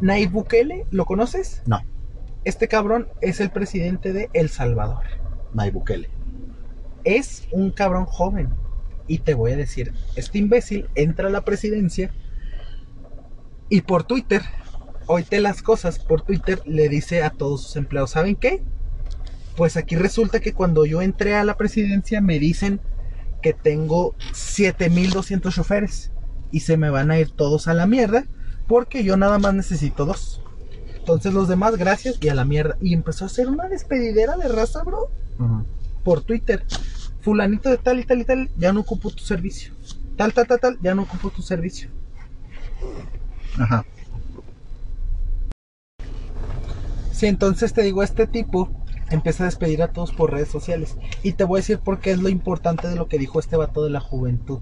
Nayib 0.00 0.30
Bukele, 0.32 0.86
¿lo 0.90 1.06
conoces? 1.06 1.62
No, 1.66 1.80
Este 2.44 2.68
cabrón 2.68 3.08
es 3.20 3.40
el 3.40 3.50
presidente 3.50 4.12
de 4.12 4.28
El 4.32 4.48
Salvador. 4.48 5.04
Nayib 5.54 5.74
Bukele. 5.74 6.10
Es 7.04 7.46
un 7.52 7.70
cabrón 7.70 8.06
joven. 8.06 8.48
Y 9.06 9.18
te 9.18 9.34
voy 9.34 9.52
a 9.52 9.56
decir, 9.56 9.92
este 10.16 10.38
imbécil 10.38 10.88
entra 10.94 11.28
a 11.28 11.30
la 11.30 11.42
presidencia 11.42 12.10
y 13.68 13.82
por 13.82 14.04
Twitter, 14.04 14.42
oíte 15.06 15.40
las 15.40 15.62
cosas, 15.62 15.98
por 15.98 16.22
Twitter 16.22 16.62
le 16.66 16.88
dice 16.88 17.22
a 17.22 17.30
todos 17.30 17.62
sus 17.62 17.76
empleados, 17.76 18.10
¿saben 18.10 18.36
qué? 18.36 18.62
Pues 19.56 19.76
aquí 19.76 19.96
resulta 19.96 20.40
que 20.40 20.52
cuando 20.52 20.84
yo 20.84 21.02
entré 21.02 21.34
a 21.34 21.44
la 21.44 21.56
presidencia 21.56 22.20
me 22.20 22.38
dicen 22.38 22.80
que 23.42 23.52
tengo 23.52 24.14
7200 24.32 25.54
choferes 25.54 26.10
y 26.50 26.60
se 26.60 26.76
me 26.76 26.90
van 26.90 27.10
a 27.10 27.18
ir 27.18 27.30
todos 27.30 27.68
a 27.68 27.74
la 27.74 27.86
mierda 27.86 28.24
porque 28.66 29.04
yo 29.04 29.16
nada 29.16 29.38
más 29.38 29.54
necesito 29.54 30.06
dos. 30.06 30.42
Entonces 30.96 31.34
los 31.34 31.48
demás, 31.48 31.76
gracias 31.76 32.16
y 32.20 32.28
a 32.28 32.34
la 32.34 32.46
mierda. 32.46 32.78
Y 32.80 32.94
empezó 32.94 33.24
a 33.24 33.26
hacer 33.26 33.48
una 33.48 33.68
despedidera 33.68 34.36
de 34.36 34.48
raza, 34.48 34.82
bro 34.82 35.10
por 36.04 36.22
Twitter. 36.22 36.64
Fulanito 37.22 37.70
de 37.70 37.78
tal 37.78 37.98
y 37.98 38.04
tal 38.04 38.20
y 38.20 38.24
tal, 38.24 38.50
ya 38.56 38.72
no 38.72 38.80
ocupo 38.80 39.10
tu 39.10 39.24
servicio. 39.24 39.72
Tal, 40.16 40.32
tal, 40.32 40.46
tal, 40.46 40.60
tal, 40.60 40.78
ya 40.80 40.94
no 40.94 41.02
ocupo 41.02 41.30
tu 41.30 41.42
servicio. 41.42 41.88
Ajá. 43.58 43.84
Sí, 47.14 47.26
entonces 47.26 47.72
te 47.72 47.82
digo, 47.82 48.02
este 48.02 48.26
tipo 48.26 48.68
empieza 49.08 49.44
a 49.44 49.46
despedir 49.46 49.82
a 49.82 49.92
todos 49.92 50.12
por 50.12 50.32
redes 50.32 50.48
sociales. 50.48 50.96
Y 51.22 51.32
te 51.34 51.44
voy 51.44 51.58
a 51.58 51.60
decir 51.60 51.78
por 51.78 52.00
qué 52.00 52.10
es 52.10 52.18
lo 52.18 52.28
importante 52.28 52.88
de 52.88 52.96
lo 52.96 53.06
que 53.06 53.18
dijo 53.18 53.38
este 53.38 53.56
vato 53.56 53.84
de 53.84 53.90
la 53.90 54.00
juventud. 54.00 54.58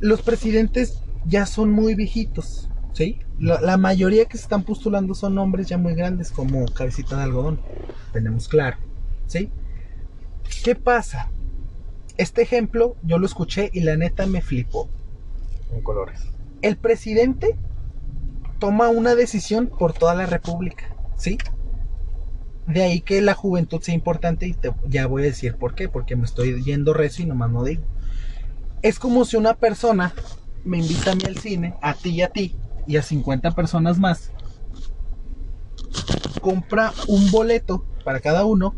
Los 0.00 0.20
presidentes 0.20 1.02
ya 1.24 1.46
son 1.46 1.70
muy 1.70 1.94
viejitos, 1.94 2.68
¿sí? 2.92 3.20
La, 3.38 3.58
la 3.62 3.78
mayoría 3.78 4.26
que 4.26 4.36
se 4.36 4.42
están 4.42 4.64
postulando 4.64 5.14
son 5.14 5.38
hombres 5.38 5.68
ya 5.68 5.78
muy 5.78 5.94
grandes, 5.94 6.30
como 6.30 6.66
cabecita 6.66 7.16
de 7.16 7.22
algodón. 7.22 7.60
Tenemos 8.12 8.48
claro, 8.48 8.76
¿sí? 9.26 9.50
¿Qué 10.62 10.74
pasa? 10.74 11.30
Este 12.18 12.42
ejemplo 12.42 12.96
yo 13.02 13.18
lo 13.18 13.24
escuché 13.24 13.70
y 13.72 13.80
la 13.80 13.96
neta 13.96 14.26
me 14.26 14.42
flipó. 14.42 14.90
En 15.72 15.82
colores. 15.82 16.20
el 16.60 16.76
presidente 16.76 17.56
toma 18.58 18.88
una 18.88 19.14
decisión 19.14 19.66
por 19.66 19.92
toda 19.92 20.14
la 20.14 20.26
república, 20.26 20.94
¿sí? 21.16 21.38
De 22.66 22.82
ahí 22.82 23.00
que 23.00 23.20
la 23.22 23.34
juventud 23.34 23.80
sea 23.80 23.94
importante 23.94 24.46
y 24.46 24.52
te, 24.52 24.72
ya 24.88 25.06
voy 25.06 25.22
a 25.22 25.26
decir 25.26 25.56
por 25.56 25.74
qué, 25.74 25.88
porque 25.88 26.16
me 26.16 26.24
estoy 26.24 26.62
yendo 26.62 26.94
recio 26.94 27.24
y 27.24 27.28
nomás 27.28 27.50
no 27.50 27.64
digo. 27.64 27.82
Es 28.82 28.98
como 28.98 29.24
si 29.24 29.36
una 29.36 29.54
persona 29.54 30.12
me 30.64 30.78
invita 30.78 31.12
a 31.12 31.14
mí 31.14 31.22
al 31.26 31.38
cine, 31.38 31.74
a 31.80 31.94
ti 31.94 32.10
y 32.10 32.22
a 32.22 32.28
ti, 32.28 32.56
y 32.86 32.96
a 32.96 33.02
50 33.02 33.52
personas 33.52 33.98
más, 33.98 34.32
compra 36.40 36.92
un 37.08 37.30
boleto 37.30 37.84
para 38.04 38.20
cada 38.20 38.44
uno 38.44 38.74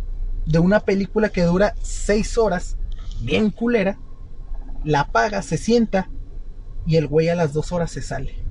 de 0.46 0.58
una 0.58 0.80
película 0.80 1.28
que 1.28 1.42
dura 1.42 1.74
6 1.82 2.38
horas, 2.38 2.78
bien 3.20 3.50
culera, 3.50 3.98
la 4.84 5.08
paga, 5.08 5.42
se 5.42 5.58
sienta 5.58 6.08
y 6.86 6.96
el 6.96 7.06
güey 7.06 7.28
a 7.28 7.34
las 7.34 7.52
dos 7.52 7.72
horas 7.72 7.90
se 7.90 8.00
sale. 8.00 8.47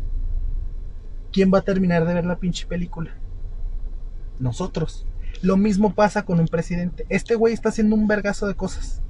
¿Quién 1.37 1.53
va 1.53 1.59
a 1.59 1.61
terminar 1.61 2.07
de 2.07 2.15
ver 2.15 2.25
la 2.25 2.39
pinche 2.39 2.65
película? 2.65 3.11
Nosotros. 4.39 5.05
Lo 5.43 5.55
mismo 5.55 5.93
pasa 5.93 6.25
con 6.25 6.39
un 6.39 6.47
presidente. 6.47 7.05
Este 7.09 7.35
güey 7.35 7.53
está 7.53 7.69
haciendo 7.69 7.95
un 7.95 8.07
vergazo 8.07 8.47
de 8.47 8.55
cosas. 8.55 9.03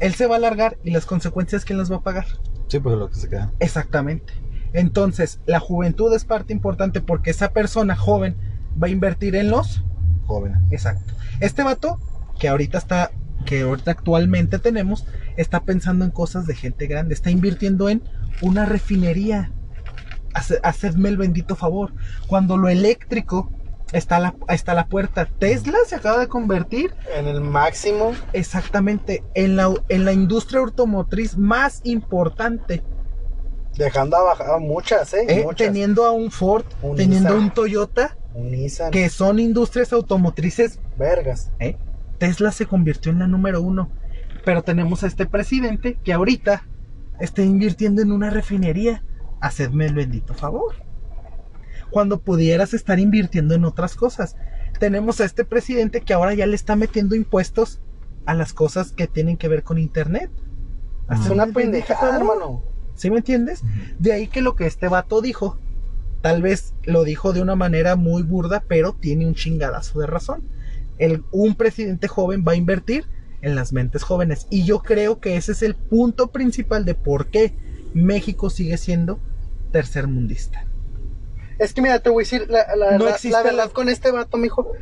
Él 0.00 0.12
se 0.14 0.26
va 0.26 0.34
a 0.34 0.40
largar 0.40 0.76
y 0.82 0.90
las 0.90 1.06
consecuencias, 1.06 1.64
¿quién 1.64 1.78
las 1.78 1.88
va 1.88 1.98
a 1.98 2.02
pagar? 2.02 2.26
Sí, 2.66 2.80
pues 2.80 2.98
lo 2.98 3.08
que 3.08 3.14
se 3.14 3.28
queda. 3.28 3.52
Exactamente. 3.60 4.32
Entonces, 4.72 5.38
la 5.46 5.60
juventud 5.60 6.12
es 6.12 6.24
parte 6.24 6.52
importante 6.52 7.00
porque 7.00 7.30
esa 7.30 7.52
persona 7.52 7.94
joven 7.94 8.34
va 8.82 8.88
a 8.88 8.90
invertir 8.90 9.36
en 9.36 9.48
los 9.52 9.84
Joven. 10.26 10.56
Exacto. 10.72 11.14
Este 11.38 11.62
vato, 11.62 12.00
que 12.40 12.48
ahorita 12.48 12.76
está, 12.76 13.12
que 13.46 13.60
ahorita 13.60 13.92
actualmente 13.92 14.58
tenemos, 14.58 15.06
está 15.36 15.62
pensando 15.62 16.04
en 16.04 16.10
cosas 16.10 16.44
de 16.48 16.56
gente 16.56 16.88
grande. 16.88 17.14
Está 17.14 17.30
invirtiendo 17.30 17.88
en 17.88 18.02
una 18.42 18.66
refinería. 18.66 19.52
Hace- 20.38 20.60
Hacedme 20.62 21.08
el 21.08 21.16
bendito 21.16 21.56
favor. 21.56 21.92
Cuando 22.26 22.56
lo 22.56 22.68
eléctrico 22.68 23.50
está 23.92 24.16
a 24.16 24.20
la, 24.20 24.34
está 24.48 24.72
a 24.72 24.74
la 24.74 24.86
puerta. 24.86 25.26
Tesla 25.38 25.78
se 25.86 25.94
acaba 25.96 26.18
de 26.18 26.28
convertir 26.28 26.94
En 27.16 27.26
el 27.26 27.40
máximo. 27.40 28.12
exactamente 28.32 29.22
en 29.34 29.56
la, 29.56 29.72
en 29.88 30.04
la 30.04 30.12
industria 30.12 30.60
automotriz 30.60 31.36
más 31.36 31.80
importante. 31.84 32.82
Dejando 33.76 34.16
abajo 34.16 34.42
a 34.54 34.58
muchas, 34.58 35.14
¿eh? 35.14 35.24
¿eh? 35.28 35.42
muchas. 35.44 35.68
Teniendo 35.68 36.04
a 36.04 36.10
un 36.10 36.30
Ford, 36.30 36.64
Un 36.82 36.96
teniendo 36.96 37.28
Nissan. 37.30 37.44
un 37.44 37.50
Toyota, 37.50 38.16
Un 38.34 38.50
Nissan. 38.50 38.90
que 38.90 39.08
son 39.08 39.38
industrias 39.38 39.92
automotrices 39.92 40.80
Vergas. 40.96 41.50
¿eh? 41.60 41.76
Tesla 42.18 42.50
se 42.50 42.66
convirtió 42.66 43.12
en 43.12 43.20
la 43.20 43.28
número 43.28 43.62
uno. 43.62 43.88
Pero 44.44 44.62
tenemos 44.62 45.04
a 45.04 45.06
este 45.06 45.26
presidente 45.26 45.96
que 46.02 46.12
ahorita 46.12 46.64
está 47.20 47.42
invirtiendo 47.42 48.02
en 48.02 48.10
una 48.12 48.30
refinería. 48.30 49.04
Hacedme 49.40 49.86
el 49.86 49.94
bendito 49.94 50.34
favor. 50.34 50.74
Cuando 51.90 52.20
pudieras 52.20 52.74
estar 52.74 52.98
invirtiendo 52.98 53.54
en 53.54 53.64
otras 53.64 53.94
cosas. 53.94 54.36
Tenemos 54.78 55.20
a 55.20 55.24
este 55.24 55.44
presidente 55.44 56.02
que 56.02 56.12
ahora 56.12 56.34
ya 56.34 56.46
le 56.46 56.54
está 56.54 56.76
metiendo 56.76 57.14
impuestos 57.16 57.80
a 58.26 58.34
las 58.34 58.52
cosas 58.52 58.92
que 58.92 59.06
tienen 59.06 59.36
que 59.36 59.48
ver 59.48 59.62
con 59.62 59.78
internet. 59.78 60.30
Es 61.10 61.30
una 61.30 61.46
pendejada, 61.46 62.16
hermano. 62.16 62.62
¿Sí 62.94 63.10
me 63.10 63.18
entiendes? 63.18 63.62
De 63.98 64.12
ahí 64.12 64.26
que 64.26 64.42
lo 64.42 64.54
que 64.54 64.66
este 64.66 64.88
vato 64.88 65.22
dijo, 65.22 65.58
tal 66.20 66.42
vez 66.42 66.74
lo 66.84 67.04
dijo 67.04 67.32
de 67.32 67.40
una 67.40 67.54
manera 67.54 67.96
muy 67.96 68.22
burda, 68.22 68.62
pero 68.68 68.92
tiene 68.92 69.26
un 69.26 69.34
chingadazo 69.34 70.00
de 70.00 70.06
razón. 70.06 70.42
El, 70.98 71.24
un 71.30 71.54
presidente 71.54 72.08
joven 72.08 72.44
va 72.46 72.52
a 72.52 72.56
invertir 72.56 73.06
en 73.40 73.54
las 73.54 73.72
mentes 73.72 74.02
jóvenes. 74.02 74.46
Y 74.50 74.64
yo 74.64 74.82
creo 74.82 75.20
que 75.20 75.36
ese 75.36 75.52
es 75.52 75.62
el 75.62 75.74
punto 75.74 76.28
principal 76.28 76.84
de 76.84 76.94
por 76.94 77.28
qué 77.28 77.54
México 77.94 78.50
sigue 78.50 78.76
siendo 78.78 79.18
tercermundista. 79.72 80.64
Es 81.58 81.74
que 81.74 81.82
mira, 81.82 81.98
te 81.98 82.10
voy 82.10 82.22
a 82.22 82.24
decir 82.24 82.46
la, 82.48 82.66
la- 82.76 82.98
No 82.98 83.04
la- 83.06 83.10
existe 83.12 83.30
la 83.30 83.42
verdad 83.42 83.70
con 83.72 83.88
este 83.88 84.10
vato, 84.10 84.36
mijo. 84.36 84.72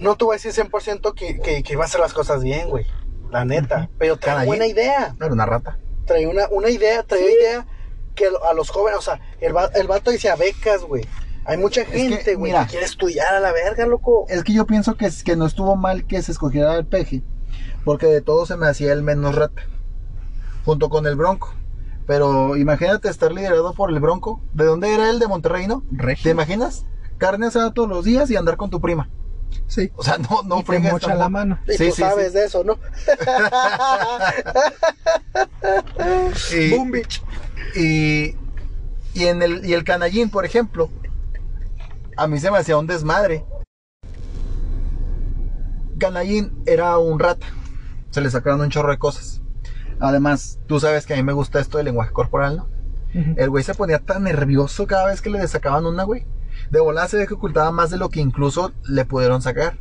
No 0.00 0.16
te 0.16 0.24
voy 0.24 0.34
a 0.34 0.38
decir 0.40 0.52
100% 0.52 1.12
que, 1.14 1.40
que, 1.40 1.62
que 1.62 1.76
va 1.76 1.84
a 1.84 1.86
hacer 1.86 2.00
las 2.00 2.12
cosas 2.14 2.42
bien, 2.42 2.68
güey. 2.70 2.86
La 3.30 3.44
neta. 3.44 3.80
Ujú. 3.84 3.90
Pero 3.98 4.16
trae 4.16 4.46
buena 4.46 4.66
idea. 4.66 5.14
Era 5.20 5.32
una 5.32 5.44
rata. 5.46 5.78
Trae 6.06 6.26
una, 6.26 6.48
una 6.50 6.70
idea, 6.70 7.02
trae 7.02 7.32
idea 7.32 7.66
que 8.14 8.26
a 8.26 8.30
lo- 8.30 8.44
a 8.44 8.54
los 8.54 8.70
jóvenes, 8.70 8.98
o 8.98 9.02
sea, 9.02 9.20
el, 9.40 9.52
el 9.74 9.86
vato 9.86 10.10
dice 10.10 10.30
a 10.30 10.36
becas, 10.36 10.82
güey. 10.82 11.04
Hay 11.44 11.56
mucha 11.56 11.84
gente, 11.84 12.34
güey, 12.34 12.52
mira. 12.52 12.64
que 12.64 12.72
quiere 12.72 12.84
estudiar 12.86 13.34
a 13.34 13.40
la 13.40 13.52
verga, 13.52 13.86
loco. 13.86 14.26
Es 14.28 14.44
que 14.44 14.52
yo 14.52 14.66
pienso 14.66 14.96
que, 14.96 15.06
es- 15.06 15.22
que 15.24 15.36
no 15.36 15.46
estuvo 15.46 15.76
mal 15.76 16.06
que 16.06 16.20
se 16.22 16.32
escogiera 16.32 16.74
el 16.76 16.86
peje, 16.86 17.22
porque 17.84 18.06
de 18.06 18.20
todo 18.22 18.46
se 18.46 18.56
me 18.56 18.66
hacía 18.68 18.92
el 18.92 19.02
menos 19.02 19.34
rata, 19.34 19.62
junto 20.64 20.88
con 20.88 21.06
el 21.06 21.16
Bronco. 21.16 21.54
Pero 22.08 22.56
imagínate 22.56 23.08
estar 23.10 23.30
liderado 23.30 23.74
por 23.74 23.90
el 23.90 24.00
Bronco. 24.00 24.40
¿De 24.54 24.64
dónde 24.64 24.92
era 24.94 25.10
él? 25.10 25.18
De 25.18 25.28
Monterrey, 25.28 25.66
¿no? 25.68 25.84
¿Te 26.22 26.30
imaginas? 26.30 26.86
Carne 27.18 27.46
asada 27.48 27.74
todos 27.74 27.88
los 27.90 28.02
días 28.04 28.30
y 28.30 28.36
andar 28.36 28.56
con 28.56 28.70
tu 28.70 28.80
prima. 28.80 29.10
Sí. 29.66 29.90
O 29.94 30.02
sea, 30.02 30.16
no, 30.16 30.42
no 30.42 30.60
y 30.60 30.62
te 30.64 30.78
mocha 30.78 31.14
la 31.14 31.28
mano. 31.28 31.58
Y 31.68 31.72
Sí, 31.72 31.88
tú 31.90 31.94
sí, 31.96 32.00
sabes 32.02 32.32
sí. 32.32 32.38
de 32.38 32.44
eso, 32.46 32.64
¿no? 32.64 32.78
Y, 36.52 36.70
Boom, 36.70 36.90
bitch. 36.92 37.22
y, 37.76 38.34
y 39.14 39.26
en 39.26 39.42
el, 39.42 39.64
y 39.66 39.74
el 39.74 39.84
canallín, 39.84 40.30
por 40.30 40.44
ejemplo, 40.46 40.88
a 42.16 42.26
mí 42.26 42.40
se 42.40 42.50
me 42.50 42.56
hacía 42.58 42.78
un 42.78 42.86
desmadre. 42.86 43.44
Canallín 45.98 46.62
era 46.64 46.96
un 46.98 47.18
rata. 47.18 47.46
Se 48.10 48.20
le 48.22 48.30
sacaron 48.30 48.60
un 48.62 48.70
chorro 48.70 48.90
de 48.92 48.98
cosas. 48.98 49.42
Además, 50.00 50.58
tú 50.66 50.80
sabes 50.80 51.06
que 51.06 51.14
a 51.14 51.16
mí 51.16 51.22
me 51.22 51.32
gusta 51.32 51.60
esto 51.60 51.78
del 51.78 51.86
lenguaje 51.86 52.12
corporal, 52.12 52.56
¿no? 52.56 52.68
El 53.36 53.48
güey 53.48 53.64
se 53.64 53.74
ponía 53.74 53.98
tan 53.98 54.24
nervioso 54.24 54.86
cada 54.86 55.06
vez 55.06 55.22
que 55.22 55.30
le 55.30 55.46
sacaban 55.48 55.86
una, 55.86 56.04
güey. 56.04 56.26
De 56.70 56.80
volada 56.80 57.08
se 57.08 57.16
ve 57.16 57.26
que 57.26 57.34
ocultaba 57.34 57.72
más 57.72 57.90
de 57.90 57.96
lo 57.96 58.10
que 58.10 58.20
incluso 58.20 58.72
le 58.84 59.04
pudieron 59.04 59.40
sacar. 59.40 59.78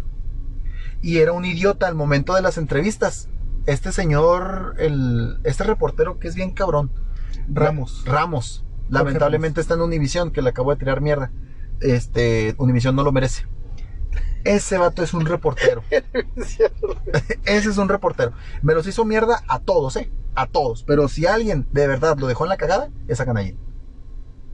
Y 1.01 1.18
era 1.18 1.34
un 1.34 1.45
idiota 1.45 1.88
al 1.88 1.95
momento 1.95 2.34
de 2.36 2.41
las 2.41 2.57
entrevistas. 2.57 3.30
Este 3.65 3.91
señor, 3.91 4.76
el, 4.80 5.39
este 5.43 5.63
reportero 5.65 6.20
que 6.20 6.28
es 6.28 6.36
bien 6.36 6.51
cabrón. 6.51 6.91
Ramos. 7.49 8.03
Ramos. 8.05 8.65
Lamentablemente 8.89 9.59
está 9.59 9.74
en 9.74 9.82
Univisión, 9.82 10.32
que 10.32 10.41
le 10.41 10.49
acabo 10.49 10.72
de 10.72 10.78
tirar 10.78 11.01
mierda. 11.01 11.32
Este, 11.82 12.55
Univisión 12.57 12.95
no 12.95 13.03
lo 13.03 13.11
merece. 13.11 13.45
Ese 14.43 14.77
vato 14.77 15.03
es 15.03 15.13
un 15.13 15.25
reportero. 15.25 15.83
Ese 17.45 17.69
es 17.69 17.77
un 17.77 17.89
reportero. 17.89 18.31
Me 18.61 18.73
los 18.73 18.88
hizo 18.88 19.03
mierda 19.05 19.43
a 19.47 19.59
todos, 19.59 19.95
¿eh? 19.97 20.09
A 20.35 20.47
todos. 20.47 20.83
Pero 20.83 21.07
si 21.07 21.25
alguien 21.25 21.67
de 21.71 21.88
verdad 21.88 22.17
lo 22.17 22.27
dejó 22.27 22.45
en 22.45 22.49
la 22.49 22.57
cagada, 22.57 22.89
es 23.07 23.19
a 23.19 23.25
Canallín. 23.25 23.57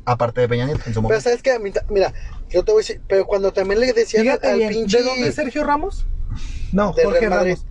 Aparte 0.05 0.41
de 0.41 0.49
Peña 0.49 0.65
Nieto 0.65 0.81
en 0.85 0.93
su 0.93 0.99
Pero 0.99 1.01
momento. 1.03 1.21
sabes 1.23 1.41
que 1.41 1.57
mira, 1.89 2.13
yo 2.49 2.63
te 2.65 2.71
voy 2.71 2.79
a 2.79 2.83
decir, 2.83 3.01
pero 3.07 3.25
cuando 3.25 3.53
también 3.53 3.79
le 3.79 3.93
decían 3.93 4.23
Fíjate 4.23 4.47
al 4.51 4.57
bien, 4.57 4.69
pinche. 4.69 4.97
¿de 4.97 5.03
dónde 5.03 5.27
es 5.29 5.35
Sergio 5.35 5.63
Ramos? 5.63 6.05
No, 6.71 6.91
Jorge. 6.93 7.29
Ramos. 7.29 7.65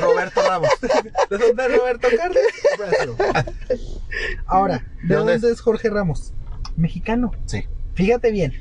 Roberto 0.00 0.42
Ramos. 0.42 0.68
¿De 1.30 1.38
dónde 1.38 1.66
es 1.66 1.76
Roberto 1.78 2.08
Carlos? 2.16 2.42
Ahora, 4.46 4.78
¿de, 5.02 5.08
¿De 5.08 5.14
dónde 5.14 5.32
dónde, 5.34 5.48
es? 5.48 5.54
es 5.54 5.60
Jorge 5.60 5.90
Ramos? 5.90 6.32
Mexicano. 6.76 7.32
Sí. 7.46 7.66
Fíjate 7.94 8.30
bien. 8.30 8.52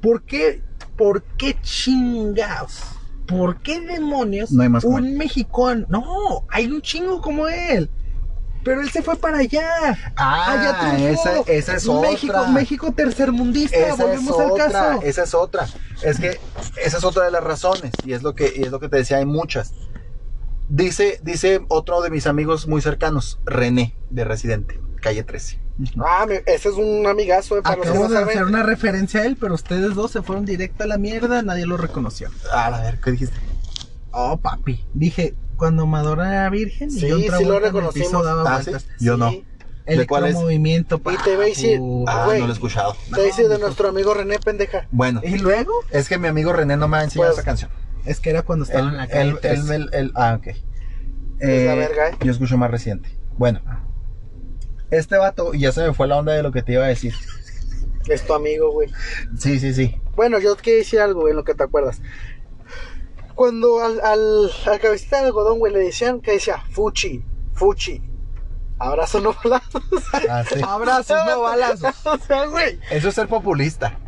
¿Por 0.00 0.24
qué, 0.24 0.62
por 0.96 1.22
qué 1.36 1.56
chingados? 1.62 2.82
¿Por 3.26 3.62
qué 3.62 3.80
demonios 3.80 4.52
No 4.52 4.62
hay 4.62 4.68
más 4.68 4.84
como 4.84 4.96
un 4.96 5.16
mexicano? 5.16 5.86
No, 5.88 6.46
hay 6.50 6.66
un 6.66 6.82
chingo 6.82 7.20
como 7.20 7.48
él. 7.48 7.90
Pero 8.64 8.80
él 8.80 8.90
se 8.90 9.02
fue 9.02 9.16
para 9.16 9.38
allá. 9.38 9.68
Ah, 10.16 10.52
allá 10.52 11.10
esa, 11.10 11.40
esa 11.46 11.76
es 11.76 11.86
México, 11.86 12.38
otra. 12.38 12.50
México 12.50 12.92
tercermundista. 12.92 13.76
Esa 13.76 13.88
es 13.90 13.98
Volvemos 13.98 14.40
al 14.40 14.54
caso. 14.54 15.02
esa 15.02 15.22
es 15.24 15.34
otra. 15.34 15.66
Es 16.02 16.18
que 16.18 16.40
esa 16.82 16.96
es 16.98 17.04
otra 17.04 17.24
de 17.24 17.30
las 17.30 17.44
razones 17.44 17.92
y 18.04 18.14
es 18.14 18.22
lo 18.22 18.34
que 18.34 18.52
y 18.56 18.62
es 18.62 18.70
lo 18.70 18.80
que 18.80 18.88
te 18.88 18.96
decía, 18.96 19.18
hay 19.18 19.26
muchas. 19.26 19.74
Dice 20.70 21.20
dice 21.22 21.60
otro 21.68 22.00
de 22.00 22.08
mis 22.10 22.26
amigos 22.26 22.66
muy 22.66 22.80
cercanos, 22.80 23.38
René 23.44 23.96
de 24.08 24.24
Residente, 24.24 24.80
calle 25.02 25.22
13. 25.24 25.60
Ah, 26.06 26.24
me- 26.28 26.42
ese 26.46 26.68
es 26.68 26.74
un 26.76 27.06
amigazo, 27.06 27.58
eh, 27.58 27.62
para 27.62 27.74
Acabo 27.82 28.08
de 28.08 28.14
saben. 28.14 28.28
hacer 28.28 28.44
una 28.44 28.62
referencia 28.62 29.20
a 29.20 29.24
él, 29.24 29.36
pero 29.40 29.54
ustedes 29.54 29.94
dos 29.94 30.12
se 30.12 30.22
fueron 30.22 30.44
directo 30.44 30.84
a 30.84 30.86
la 30.86 30.98
mierda, 30.98 31.42
nadie 31.42 31.66
lo 31.66 31.76
reconoció. 31.76 32.30
Ah, 32.52 32.66
a 32.66 32.80
ver, 32.82 33.00
¿qué 33.00 33.10
dijiste? 33.10 33.36
Oh, 34.12 34.36
papi. 34.36 34.84
Dije, 34.94 35.34
cuando 35.56 35.86
Madonna 35.86 36.30
era 36.32 36.50
virgen 36.50 36.90
Sí, 36.90 37.06
y 37.06 37.10
John 37.28 37.38
sí 37.38 37.44
lo 37.44 37.56
el 37.56 37.62
reconocimos. 37.64 38.08
piso 38.08 38.22
daba 38.22 38.56
Ah. 38.58 38.62
Yo 39.00 39.16
no. 39.16 39.32
¿De 39.86 40.06
cuál 40.06 40.22
es? 40.24 40.28
Electromovimiento, 40.30 40.96
Y 41.12 41.16
te 41.24 41.34
voy 41.36 41.44
a 41.44 41.48
decir. 41.48 41.80
Ah, 42.06 42.26
no 42.38 42.38
lo 42.46 42.48
he 42.48 42.52
escuchado. 42.52 42.96
Te 43.14 43.22
dice 43.24 43.48
de 43.48 43.58
nuestro 43.58 43.88
amigo 43.88 44.14
René 44.14 44.38
Pendeja. 44.38 44.86
Bueno, 44.92 45.20
Y 45.24 45.38
luego, 45.38 45.72
es 45.90 46.08
que 46.08 46.16
mi 46.18 46.28
amigo 46.28 46.52
René 46.54 46.76
no 46.76 46.88
me 46.88 46.96
ha 46.98 47.04
enseñado 47.04 47.32
Pues, 47.32 47.38
esa 47.40 47.44
canción. 47.44 47.70
es 48.06 48.18
que 48.20 48.30
era 48.30 48.42
cuando 48.42 48.64
estaba 48.64 48.80
Él, 48.84 48.88
en 48.92 48.96
la 48.96 49.06
calle. 49.08 49.20
él- 49.30 49.38
13. 49.40 49.54
él 49.56 49.64
me- 49.90 49.98
él- 49.98 50.12
ah, 50.14 50.36
ok. 50.38 50.46
Es 50.46 51.66
la 51.66 51.74
verga, 51.74 52.08
¿eh? 52.10 52.16
Yo 52.22 52.30
escucho 52.32 52.56
más 52.56 52.70
reciente. 52.70 53.10
Bueno, 53.36 53.60
este 54.90 55.16
vato, 55.16 55.54
y 55.54 55.60
ya 55.60 55.72
se 55.72 55.86
me 55.86 55.94
fue 55.94 56.06
la 56.08 56.16
onda 56.18 56.32
de 56.32 56.42
lo 56.42 56.52
que 56.52 56.62
te 56.62 56.72
iba 56.74 56.84
a 56.84 56.88
decir. 56.88 57.14
Es 58.08 58.26
tu 58.26 58.34
amigo, 58.34 58.70
güey. 58.72 58.88
Sí, 59.38 59.58
sí, 59.58 59.72
sí. 59.74 59.96
Bueno, 60.14 60.38
yo 60.38 60.56
quiero 60.56 60.78
decir 60.80 61.00
algo, 61.00 61.22
güey, 61.22 61.30
en 61.30 61.36
lo 61.38 61.44
que 61.44 61.54
te 61.54 61.64
acuerdas. 61.64 62.00
Cuando 63.34 63.80
al, 63.82 64.00
al, 64.00 64.50
al 64.66 64.80
cabecita 64.80 65.18
de 65.20 65.26
algodón, 65.26 65.58
güey, 65.58 65.72
le 65.72 65.80
decían 65.80 66.20
que 66.20 66.32
decía 66.32 66.62
Fuchi, 66.70 67.24
Fuchi. 67.54 68.02
Abrazo 68.78 69.20
no 69.20 69.34
balazos. 69.42 69.82
Ah, 70.28 70.44
sí. 70.48 70.60
Abrazos, 70.66 71.16
no 71.26 71.40
balazos. 71.42 71.94
o 72.06 72.18
sea, 72.18 72.46
güey. 72.46 72.78
Eso 72.90 73.08
es 73.08 73.14
ser 73.14 73.28
populista. 73.28 73.98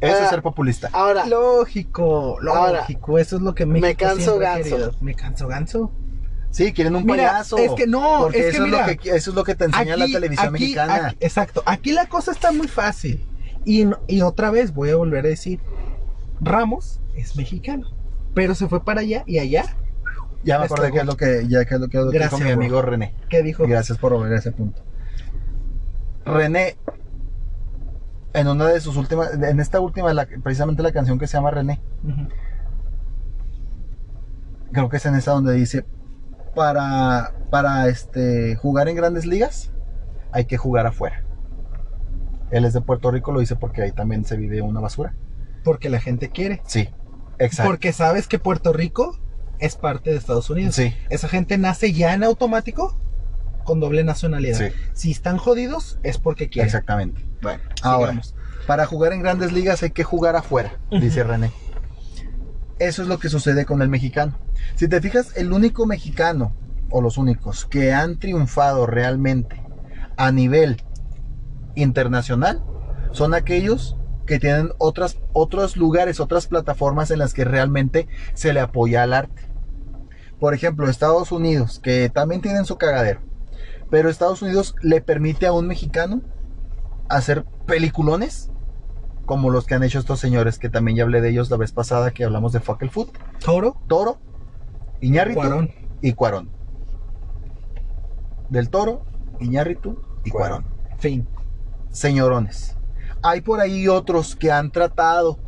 Eso 0.00 0.16
Ah, 0.20 0.24
es 0.24 0.30
ser 0.30 0.42
populista. 0.42 0.88
Ahora, 0.92 1.26
Lógico, 1.26 2.38
Ahora, 2.48 2.80
lógico. 2.80 3.18
Eso 3.18 3.36
es 3.36 3.42
lo 3.42 3.54
que 3.54 3.66
México 3.66 3.86
me 3.88 3.96
canso 3.96 4.38
ganso. 4.38 4.62
querido. 4.70 4.94
Me 5.00 5.14
canso 5.14 5.46
ganso. 5.48 5.92
Sí, 6.52 6.72
quieren 6.72 6.94
un 6.94 7.04
Mira, 7.04 7.28
payaso. 7.30 7.56
es 7.58 7.72
que 7.72 7.86
no, 7.86 8.18
Porque 8.20 8.38
es 8.40 8.54
eso, 8.54 8.58
que 8.64 8.70
mira, 8.70 8.80
es 8.90 8.96
lo 8.96 9.02
que, 9.02 9.08
eso 9.16 9.30
es 9.30 9.36
lo 9.36 9.42
que 9.42 9.54
te 9.56 9.64
enseña 9.64 9.96
la 9.96 10.06
televisión 10.06 10.54
aquí- 10.54 10.62
mexicana. 10.64 11.06
aquí- 11.08 11.16
exacto. 11.20 11.62
Aquí 11.66 11.92
la 11.92 12.06
cosa 12.06 12.30
está 12.30 12.52
muy 12.52 12.68
fácil. 12.68 13.26
Y, 13.64 13.86
y 14.06 14.20
otra 14.22 14.50
vez 14.50 14.72
voy 14.74 14.90
a 14.90 14.96
volver 14.96 15.24
a 15.24 15.28
decir, 15.28 15.58
Ramos 16.40 17.00
es 17.16 17.36
mexicano. 17.36 17.88
Pero 18.34 18.54
se 18.54 18.68
fue 18.68 18.84
para 18.84 19.00
allá 19.00 19.24
y 19.26 19.38
allá, 19.38 19.64
ya 20.44 20.58
me 20.58 20.66
acordé 20.66 20.92
que 20.92 20.98
es 20.98 21.06
lo 21.06 21.16
que, 21.16 21.46
ya 21.48 21.64
que 21.64 21.74
es 21.74 21.80
lo 21.80 21.88
que, 21.88 21.98
Gracias, 22.10 22.30
dijo 22.32 22.38
mi 22.38 22.44
bro. 22.44 22.52
amigo 22.54 22.82
René. 22.82 23.14
¿qué 23.30 23.42
dijo? 23.42 23.66
Gracias 23.66 23.96
por 23.98 24.12
volver 24.12 24.32
a 24.34 24.38
ese 24.38 24.52
punto. 24.52 24.82
René, 26.26 26.76
en 28.34 28.48
una 28.48 28.66
de 28.66 28.80
sus 28.80 28.96
últimas, 28.96 29.32
en 29.34 29.58
esta 29.60 29.80
última, 29.80 30.12
la- 30.12 30.26
precisamente 30.42 30.82
la 30.82 30.92
canción 30.92 31.18
que 31.18 31.26
se 31.26 31.34
llama 31.38 31.50
René, 31.50 31.80
creo 34.72 34.88
que 34.88 34.96
es 34.96 35.06
en 35.06 35.14
esa 35.14 35.32
donde 35.32 35.52
dice, 35.54 35.84
para, 36.54 37.32
para 37.50 37.88
este, 37.88 38.56
jugar 38.56 38.88
en 38.88 38.96
grandes 38.96 39.26
ligas, 39.26 39.70
hay 40.32 40.44
que 40.46 40.56
jugar 40.56 40.86
afuera. 40.86 41.24
Él 42.50 42.64
es 42.64 42.74
de 42.74 42.80
Puerto 42.80 43.10
Rico, 43.10 43.32
lo 43.32 43.40
dice 43.40 43.56
porque 43.56 43.82
ahí 43.82 43.92
también 43.92 44.24
se 44.24 44.36
vive 44.36 44.60
una 44.60 44.80
basura. 44.80 45.14
Porque 45.64 45.88
la 45.88 46.00
gente 46.00 46.30
quiere. 46.30 46.62
Sí, 46.66 46.88
exacto. 47.38 47.70
Porque 47.70 47.92
sabes 47.92 48.28
que 48.28 48.38
Puerto 48.38 48.72
Rico 48.72 49.18
es 49.58 49.76
parte 49.76 50.10
de 50.10 50.16
Estados 50.16 50.50
Unidos. 50.50 50.74
Sí. 50.74 50.94
Esa 51.08 51.28
gente 51.28 51.56
nace 51.56 51.92
ya 51.92 52.12
en 52.14 52.24
automático 52.24 52.98
con 53.64 53.80
doble 53.80 54.04
nacionalidad. 54.04 54.58
Sí. 54.58 54.66
Si 54.92 55.10
están 55.12 55.38
jodidos 55.38 55.98
es 56.02 56.18
porque 56.18 56.48
quieren. 56.48 56.66
Exactamente. 56.66 57.24
Bueno, 57.40 57.62
Ahora, 57.82 58.12
sigamos. 58.12 58.34
para 58.66 58.86
jugar 58.86 59.12
en 59.12 59.22
grandes 59.22 59.52
ligas 59.52 59.82
hay 59.82 59.90
que 59.90 60.04
jugar 60.04 60.36
afuera, 60.36 60.78
dice 60.90 61.24
René. 61.24 61.50
Eso 62.78 63.02
es 63.02 63.08
lo 63.08 63.18
que 63.18 63.28
sucede 63.28 63.64
con 63.64 63.82
el 63.82 63.88
mexicano. 63.88 64.38
Si 64.74 64.88
te 64.88 65.00
fijas, 65.00 65.36
el 65.36 65.52
único 65.52 65.86
mexicano, 65.86 66.54
o 66.90 67.00
los 67.00 67.18
únicos, 67.18 67.66
que 67.66 67.92
han 67.92 68.18
triunfado 68.18 68.86
realmente 68.86 69.62
a 70.16 70.32
nivel 70.32 70.82
internacional, 71.74 72.62
son 73.12 73.34
aquellos 73.34 73.96
que 74.26 74.38
tienen 74.38 74.70
otros 74.78 75.76
lugares, 75.76 76.20
otras 76.20 76.46
plataformas 76.46 77.10
en 77.10 77.18
las 77.18 77.34
que 77.34 77.44
realmente 77.44 78.08
se 78.34 78.52
le 78.52 78.60
apoya 78.60 79.02
al 79.02 79.14
arte. 79.14 79.42
Por 80.38 80.54
ejemplo, 80.54 80.88
Estados 80.88 81.32
Unidos, 81.32 81.80
que 81.80 82.08
también 82.08 82.40
tienen 82.40 82.64
su 82.64 82.78
cagadero, 82.78 83.20
pero 83.90 84.08
Estados 84.08 84.42
Unidos 84.42 84.74
le 84.82 85.00
permite 85.00 85.46
a 85.46 85.52
un 85.52 85.66
mexicano 85.66 86.22
hacer 87.08 87.44
peliculones 87.66 88.51
como 89.26 89.50
los 89.50 89.66
que 89.66 89.74
han 89.74 89.82
hecho 89.82 89.98
estos 89.98 90.20
señores, 90.20 90.58
que 90.58 90.68
también 90.68 90.96
ya 90.96 91.04
hablé 91.04 91.20
de 91.20 91.30
ellos 91.30 91.50
la 91.50 91.56
vez 91.56 91.72
pasada 91.72 92.10
que 92.10 92.24
hablamos 92.24 92.52
de 92.52 92.60
Fuck 92.60 92.82
el 92.82 92.90
Food, 92.90 93.08
Toro, 93.44 93.76
Toro, 93.88 94.18
Iñárritu 95.00 95.40
Cuarón. 95.40 95.70
y 96.00 96.12
Cuarón. 96.12 96.50
Del 98.50 98.68
Toro, 98.68 99.02
Iñárritu 99.40 99.98
y 100.24 100.30
Cuarón. 100.30 100.66
Fin. 100.98 101.26
Señorones. 101.90 102.76
Hay 103.22 103.40
por 103.40 103.60
ahí 103.60 103.88
otros 103.88 104.34
que 104.36 104.50
han 104.50 104.70
tratado 104.70 105.38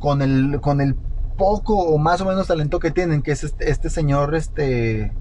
con 0.00 0.22
el, 0.22 0.60
con 0.60 0.80
el 0.80 0.94
poco 1.36 1.78
o 1.78 1.98
más 1.98 2.20
o 2.20 2.24
menos 2.26 2.46
talento 2.46 2.78
que 2.78 2.90
tienen, 2.90 3.22
que 3.22 3.32
es 3.32 3.44
este, 3.44 3.70
este 3.70 3.90
señor, 3.90 4.34
este 4.34 5.12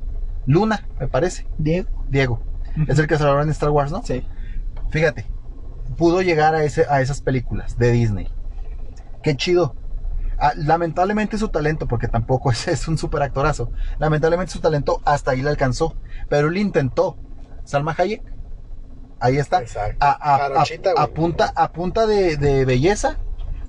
Luna, 0.46 0.88
me 1.00 1.08
parece, 1.08 1.48
Diego. 1.58 1.90
Diego. 2.10 2.40
Es 2.88 3.00
el 3.00 3.08
que 3.08 3.18
se 3.18 3.24
en 3.24 3.50
Star 3.50 3.70
Wars, 3.70 3.92
¿no? 3.92 4.04
Sí. 4.04 4.26
Fíjate, 4.92 5.26
pudo 5.96 6.22
llegar 6.22 6.56
a, 6.56 6.64
ese, 6.64 6.86
a 6.90 7.02
esas 7.02 7.22
películas 7.22 7.78
de 7.78 7.92
Disney. 7.92 8.28
Qué 9.24 9.36
chido. 9.36 9.76
Ah, 10.38 10.52
lamentablemente 10.56 11.38
su 11.38 11.48
talento, 11.50 11.88
porque 11.88 12.08
tampoco 12.08 12.52
es, 12.52 12.68
es 12.68 12.88
un 12.88 12.98
super 12.98 13.22
actorazo, 13.24 13.72
lamentablemente 14.00 14.52
su 14.52 14.60
talento 14.60 15.02
hasta 15.06 15.32
ahí 15.32 15.42
le 15.42 15.50
alcanzó. 15.50 15.96
Pero 16.30 16.48
él 16.50 16.58
intentó. 16.58 17.18
Salma 17.64 17.96
Hayek, 17.98 18.22
ahí 19.20 19.38
está. 19.38 19.62
Exacto. 19.62 19.98
A, 20.06 20.12
a- 20.98 21.08
punta, 21.08 21.52
a 21.56 21.72
punta 21.72 22.06
de, 22.06 22.38
de 22.38 22.66
belleza, 22.66 23.18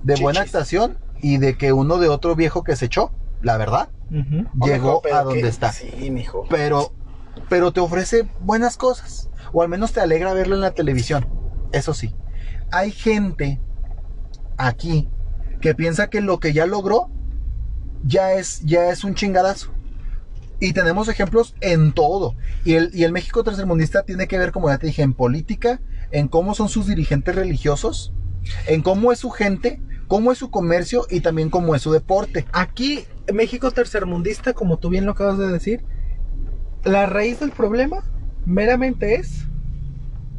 de 0.03 0.15
buena 0.17 0.41
actuación 0.41 0.97
y 1.21 1.37
de 1.37 1.57
que 1.57 1.73
uno 1.73 1.97
de 1.97 2.09
otro 2.09 2.35
viejo 2.35 2.63
que 2.63 2.75
se 2.75 2.85
echó, 2.85 3.11
la 3.41 3.57
verdad, 3.57 3.89
llegó 4.09 5.01
mijo, 5.03 5.15
a 5.15 5.23
donde 5.23 5.41
que- 5.41 5.47
está 5.47 5.71
Sí, 5.71 6.11
mijo. 6.11 6.45
pero 6.49 6.91
pero 7.49 7.71
te 7.71 7.79
ofrece 7.79 8.27
buenas 8.39 8.77
cosas 8.77 9.29
o 9.53 9.61
al 9.61 9.69
menos 9.69 9.93
te 9.93 9.99
alegra 10.01 10.33
verlo 10.33 10.55
en 10.55 10.61
la 10.61 10.71
televisión 10.71 11.27
eso 11.71 11.93
sí 11.93 12.13
hay 12.71 12.91
gente 12.91 13.59
aquí 14.57 15.09
que 15.61 15.75
piensa 15.75 16.09
que 16.09 16.21
lo 16.21 16.39
que 16.39 16.53
ya 16.53 16.65
logró 16.65 17.09
ya 18.03 18.33
es 18.33 18.61
ya 18.61 18.89
es 18.89 19.03
un 19.03 19.15
chingadazo. 19.15 19.71
Y 20.59 20.73
tenemos 20.73 21.07
ejemplos 21.07 21.55
en 21.61 21.91
todo. 21.93 22.35
Y 22.65 22.73
el, 22.73 22.89
y 22.91 23.03
el 23.03 23.11
México 23.11 23.43
tercermundista 23.43 24.03
tiene 24.03 24.27
que 24.27 24.39
ver 24.39 24.51
como 24.51 24.69
ya 24.69 24.79
te 24.79 24.87
dije 24.87 25.03
en 25.03 25.13
política 25.13 25.81
en 26.11 26.27
cómo 26.27 26.55
son 26.55 26.69
sus 26.69 26.87
dirigentes 26.87 27.35
religiosos 27.35 28.13
en 28.67 28.81
cómo 28.81 29.11
es 29.11 29.19
su 29.19 29.29
gente 29.29 29.81
cómo 30.07 30.31
es 30.31 30.37
su 30.37 30.49
comercio 30.49 31.05
y 31.09 31.19
también 31.19 31.49
cómo 31.49 31.75
es 31.75 31.81
su 31.81 31.91
deporte. 31.91 32.45
Aquí, 32.53 33.03
México 33.33 33.71
tercermundista, 33.71 34.53
como 34.53 34.79
tú 34.79 34.87
bien 34.87 35.05
lo 35.05 35.11
acabas 35.11 35.37
de 35.37 35.49
decir, 35.49 35.83
la 36.85 37.07
raíz 37.07 37.41
del 37.41 37.51
problema 37.51 38.05
meramente 38.45 39.15
es 39.15 39.47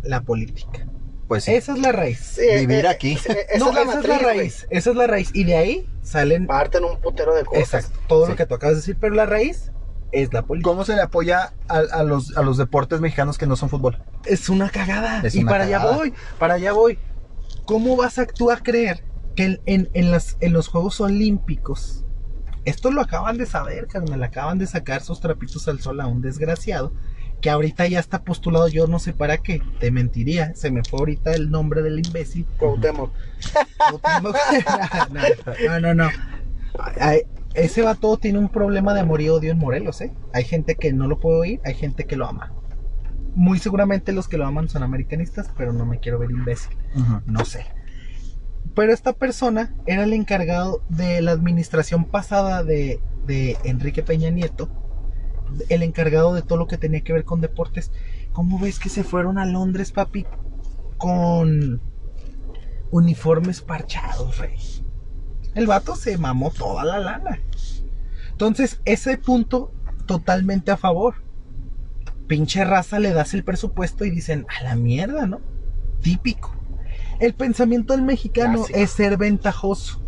la 0.03 0.22
política. 0.22 0.88
Pues 1.29 1.45
sí. 1.45 1.55
Esa 1.55 1.74
es 1.74 1.79
la 1.79 1.93
raíz. 1.93 2.18
Sí, 2.18 2.43
Vivir 2.66 2.87
aquí. 2.89 3.16
sí, 3.16 3.29
esa 3.51 3.59
no, 3.64 3.68
es 3.68 3.74
la 3.74 3.83
esa 3.83 3.95
matriz, 3.95 4.05
es 4.05 4.09
la 4.09 4.22
güey. 4.24 4.39
raíz. 4.39 4.66
Esa 4.70 4.91
es 4.91 4.97
la 4.97 5.07
raíz. 5.07 5.31
Y 5.35 5.45
de 5.45 5.57
ahí 5.57 5.89
salen 6.03 6.47
Parten 6.47 6.85
un 6.85 7.01
putero 7.01 7.35
de 7.35 7.45
cosas. 7.45 7.62
exacto, 7.85 7.99
todo 8.09 8.24
Sí. 8.24 8.31
lo 8.33 8.37
que 8.37 8.47
tú 8.47 8.55
acabas 8.55 8.76
de 8.76 8.81
decir, 8.81 8.97
pero 9.01 9.14
la 9.14 9.26
raíz 9.26 9.70
es 10.11 10.33
la 10.33 10.43
política. 10.43 10.70
¿Cómo 10.70 10.85
se 10.85 10.95
le 10.97 11.03
apoya 11.03 11.53
a, 11.68 11.79
a 11.93 12.03
los, 12.03 12.37
a 12.37 12.43
los 12.43 12.57
deportes 12.57 13.01
mexicanos 13.01 13.37
que 13.39 13.47
no 13.47 13.57
son 13.57 13.68
fútbol? 13.68 14.03
Es 14.24 14.49
una 14.49 14.70
cagada. 14.70 15.20
Es 15.22 15.35
y 15.35 15.43
una 15.43 15.51
para 15.53 15.64
allá 15.64 15.79
cagada. 15.79 15.97
voy, 15.97 16.14
para 16.39 16.55
allá 16.55 16.72
voy. 16.72 16.99
¿Cómo 17.66 17.95
vas 17.97 18.18
a 18.18 18.26
tú 18.26 18.51
a 18.51 18.57
creer 18.57 19.05
que 19.37 19.45
en, 19.45 19.61
en- 19.66 19.91
en 19.93 20.11
las, 20.11 20.37
en 20.41 20.53
los 20.55 20.68
Juegos 20.68 21.01
Olímpicos, 21.01 22.05
esto 22.64 22.91
lo 22.91 23.01
acaban 23.03 23.37
de 23.39 23.47
saber, 23.47 23.87
carnal, 23.87 24.22
acaban 24.22 24.59
de 24.59 24.66
sacar 24.66 25.03
sus 25.03 25.20
trapitos 25.20 25.68
al 25.68 25.81
sol 25.81 26.01
a 26.01 26.07
un 26.07 26.20
desgraciado, 26.22 26.93
que 27.41 27.51
ahorita 27.51 27.86
ya 27.86 28.01
está 28.01 28.22
postulado, 28.22 28.68
yo 28.68 28.86
no 28.86 28.99
sé 28.99 29.12
para 29.12 29.39
qué, 29.39 29.62
te 29.78 29.91
mentiría, 29.91 30.55
se 30.55 30.70
me 30.70 30.82
fue 30.82 31.01
ahorita 31.01 31.32
el 31.32 31.51
nombre 31.51 31.82
del 31.82 31.99
imbécil. 31.99 32.47
Cuauhtémoc. 32.59 33.12
No, 35.11 35.80
no, 35.80 35.80
no, 35.80 35.95
no. 35.95 36.11
Ay, 37.01 37.22
Ese 37.55 37.82
vato 37.82 38.16
tiene 38.18 38.39
un 38.39 38.49
problema 38.49 38.95
de 38.95 39.01
amor 39.01 39.20
y 39.20 39.28
odio 39.28 39.53
en 39.53 39.59
Morelos, 39.59 40.01
¿eh? 40.01 40.12
Hay 40.32 40.45
gente 40.45 40.76
que 40.76 40.93
no 40.93 41.07
lo 41.07 41.18
puede 41.20 41.39
oír, 41.39 41.61
hay 41.64 41.74
gente 41.74 42.05
que 42.05 42.16
lo 42.16 42.26
ama. 42.26 42.53
Muy 43.34 43.59
seguramente 43.59 44.12
los 44.12 44.26
que 44.28 44.36
lo 44.36 44.47
aman 44.47 44.68
son 44.68 44.82
americanistas, 44.82 45.51
pero 45.57 45.72
no 45.72 45.86
me 45.86 46.01
quiero 46.01 46.18
ver 46.18 46.30
imbécil. 46.30 46.76
No 47.26 47.45
sé. 47.45 47.66
Pero 48.74 48.93
esta 48.93 49.12
persona 49.12 49.74
era 49.86 50.05
el 50.05 50.12
encargado 50.12 50.82
de 50.89 51.20
la 51.20 51.32
administración 51.32 52.05
pasada 52.05 52.64
de, 52.64 53.01
de 53.26 53.57
Enrique 53.64 54.03
Peña 54.03 54.30
Nieto. 54.30 54.68
El 55.68 55.82
encargado 55.82 56.34
de 56.34 56.42
todo 56.42 56.59
lo 56.59 56.66
que 56.66 56.78
tenía 56.78 57.03
que 57.03 57.12
ver 57.12 57.24
con 57.24 57.40
deportes. 57.40 57.90
¿Cómo 58.32 58.59
ves 58.59 58.78
que 58.78 58.88
se 58.88 59.05
fueron 59.05 59.38
a 59.38 59.46
Londres, 59.46 59.92
papi? 59.92 60.26
Con 60.96 61.80
uniformes 62.90 63.61
parchados, 63.61 64.38
rey. 64.38 64.59
El 65.55 65.66
vato 65.66 65.96
se 65.96 66.18
mamó 66.18 66.51
toda 66.51 66.84
la 66.84 66.99
lana. 66.99 67.40
Entonces, 68.30 68.80
ese 68.84 69.18
punto 69.18 69.72
totalmente 70.07 70.70
a 70.70 70.76
favor. 70.76 71.16
Pinche 72.26 72.64
raza 72.64 72.99
le 72.99 73.12
das 73.12 73.34
el 73.34 73.44
presupuesto 73.44 74.05
y 74.05 74.11
dicen, 74.11 74.46
a 74.59 74.62
la 74.62 74.76
mierda, 74.76 75.26
¿no? 75.26 75.40
Típico. 76.03 76.55
El 77.20 77.34
pensamiento 77.34 77.94
del 77.94 78.03
mexicano 78.03 78.64
es 78.72 78.90
ser 78.90 79.16
ventajoso. 79.16 80.01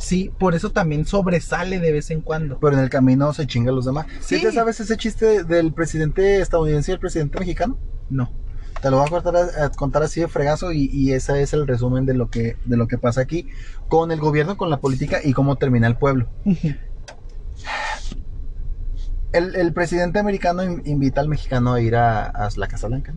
Sí, 0.00 0.32
por 0.38 0.54
eso 0.54 0.70
también 0.70 1.04
sobresale 1.04 1.78
de 1.78 1.92
vez 1.92 2.10
en 2.10 2.22
cuando. 2.22 2.58
Pero 2.58 2.72
en 2.76 2.82
el 2.82 2.88
camino 2.90 3.32
se 3.34 3.46
chinga 3.46 3.70
a 3.70 3.74
los 3.74 3.84
demás. 3.84 4.06
¿Sí, 4.20 4.36
Sí. 4.38 4.42
te 4.44 4.52
sabes 4.52 4.80
ese 4.80 4.96
chiste 4.96 5.44
del 5.44 5.72
presidente 5.74 6.40
estadounidense 6.40 6.90
y 6.90 6.94
el 6.94 7.00
presidente 7.00 7.38
mexicano? 7.38 7.76
No. 8.08 8.32
Te 8.80 8.90
lo 8.90 8.96
voy 8.96 9.06
a 9.06 9.10
contar, 9.10 9.36
a 9.36 9.68
contar 9.68 10.02
así 10.02 10.20
de 10.22 10.28
fregazo 10.28 10.72
y, 10.72 10.88
y 10.90 11.12
ese 11.12 11.42
es 11.42 11.52
el 11.52 11.66
resumen 11.66 12.06
de 12.06 12.14
lo 12.14 12.30
que 12.30 12.56
de 12.64 12.78
lo 12.78 12.88
que 12.88 12.96
pasa 12.96 13.20
aquí 13.20 13.46
con 13.88 14.10
el 14.10 14.20
gobierno, 14.20 14.56
con 14.56 14.70
la 14.70 14.78
política 14.80 15.18
y 15.22 15.34
cómo 15.34 15.56
termina 15.56 15.86
el 15.86 15.96
pueblo. 15.96 16.28
El, 19.32 19.54
el 19.54 19.72
presidente 19.72 20.18
americano 20.18 20.64
in- 20.64 20.82
invita 20.86 21.20
al 21.20 21.28
mexicano 21.28 21.74
a 21.74 21.80
ir 21.80 21.94
a, 21.94 22.24
a 22.24 22.48
la 22.56 22.66
Casa 22.66 22.88
Blanca. 22.88 23.14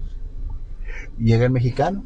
Llega 1.17 1.45
el 1.45 1.51
mexicano 1.51 2.03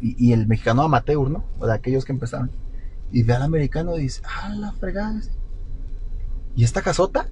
y, 0.00 0.14
y 0.28 0.32
el 0.32 0.46
mexicano 0.46 0.82
amateur, 0.82 1.28
¿no? 1.28 1.44
O 1.58 1.66
de 1.66 1.74
aquellos 1.74 2.04
que 2.04 2.12
empezaron. 2.12 2.50
Y 3.14 3.22
ve 3.22 3.32
al 3.34 3.42
americano 3.42 3.96
y 3.96 4.02
dice, 4.02 4.20
ah, 4.24 4.48
la 4.56 4.72
fregada. 4.72 5.20
¿Y 6.56 6.64
esta 6.64 6.82
casota? 6.82 7.28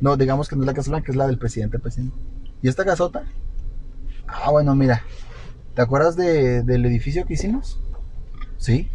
No, 0.00 0.16
digamos 0.16 0.48
que 0.48 0.56
no 0.56 0.62
es 0.62 0.66
la 0.66 0.74
Casa 0.74 0.90
Blanca, 0.90 1.12
es 1.12 1.16
la 1.16 1.28
del 1.28 1.38
presidente, 1.38 1.78
presidente. 1.78 2.16
¿Y 2.60 2.68
esta 2.68 2.84
casota? 2.84 3.22
Ah, 4.26 4.50
bueno, 4.50 4.74
mira. 4.74 5.02
¿Te 5.76 5.82
acuerdas 5.82 6.16
de- 6.16 6.62
del 6.62 6.84
edificio 6.86 7.24
que 7.24 7.34
hicimos? 7.34 7.78
Sí. 8.58 8.88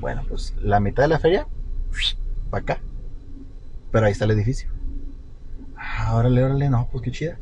Bueno, 0.00 0.22
pues 0.28 0.54
la 0.62 0.78
mitad 0.78 1.02
de 1.02 1.08
la 1.08 1.18
feria, 1.18 1.48
para 2.50 2.62
acá. 2.62 2.80
Pero 3.90 4.06
ahí 4.06 4.12
está 4.12 4.24
el 4.24 4.30
edificio. 4.30 4.70
Ah, 5.76 6.14
órale, 6.14 6.44
órale, 6.44 6.70
no, 6.70 6.88
pues 6.92 7.02
qué 7.02 7.10
chida. 7.10 7.38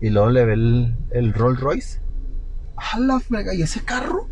Y 0.00 0.10
luego 0.10 0.30
le 0.30 0.44
ve 0.44 0.54
el, 0.54 0.96
el 1.10 1.32
Rolls 1.32 1.60
Royce. 1.60 2.00
Ah, 2.76 2.98
la 2.98 3.20
frega, 3.20 3.54
¿y 3.54 3.62
ese 3.62 3.84
carro? 3.84 4.28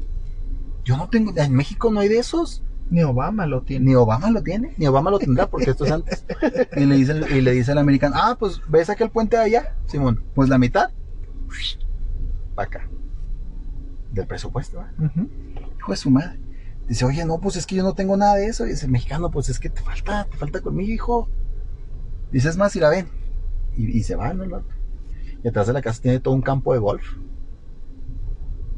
Yo 0.85 0.97
no 0.97 1.09
tengo, 1.09 1.33
en 1.37 1.53
México 1.55 1.91
no 1.93 2.01
hay 2.01 2.09
de 2.09 2.19
esos. 2.19 2.63
Ni 2.93 3.03
Obama 3.03 3.47
lo 3.47 3.63
tiene. 3.63 3.87
Ni 3.87 3.95
Obama 3.95 4.31
lo 4.31 4.43
tiene, 4.43 4.75
ni 4.77 4.87
Obama 4.87 5.11
lo 5.11 5.19
tendrá 5.19 5.49
porque 5.49 5.71
esto 5.71 5.87
es 5.87 5.93
antes. 5.93 6.27
Y 6.77 6.85
le 6.85 6.95
dice, 6.97 7.13
el- 7.13 7.37
y 7.37 7.41
le 7.41 7.53
dice 7.53 7.73
al 7.73 7.79
americano, 7.79 8.15
ah, 8.19 8.37
pues 8.39 8.61
ves 8.69 8.91
aquel 8.91 9.11
puente 9.11 9.37
de 9.37 9.43
allá, 9.45 9.77
Simón, 9.87 10.23
pues 10.35 10.49
la 10.51 10.59
mitad, 10.59 10.91
para 12.55 12.69
acá. 12.69 12.89
Del 14.13 14.27
presupuesto. 14.27 14.85
Ujú. 14.99 15.29
Hijo 15.79 15.91
de 15.93 15.97
su 15.97 16.11
madre. 16.11 16.39
Dice, 16.87 17.07
oye, 17.07 17.25
no, 17.25 17.41
pues 17.41 17.57
es 17.57 17.67
que 17.67 17.77
yo 17.77 17.83
no 17.83 17.95
tengo 17.95 18.15
nada 18.19 18.35
de 18.35 18.47
eso. 18.47 18.67
Y 18.67 18.71
dice, 18.71 18.87
mexicano, 18.89 19.31
pues 19.31 19.49
es 19.49 19.59
que 19.59 19.71
te 19.71 19.81
falta, 19.81 20.27
te 20.31 20.37
falta 20.37 20.61
conmigo, 20.61 20.93
hijo. 20.93 21.29
Dice, 22.31 22.51
es 22.51 22.59
más, 22.59 22.77
ir 22.77 22.85
a 22.85 22.91
ven. 22.91 23.09
Y, 23.75 23.87
y 23.99 24.03
se 24.03 24.17
va, 24.17 24.35
¿no? 24.35 24.45
el 24.45 24.51
vato? 24.51 24.67
Y 25.43 25.49
atrás 25.49 25.67
de 25.67 25.73
la 25.73 25.81
casa 25.81 26.03
tiene 26.03 26.21
todo 26.21 26.35
un 26.35 26.43
campo 26.43 26.75
de 26.75 26.79
golf. 26.81 27.03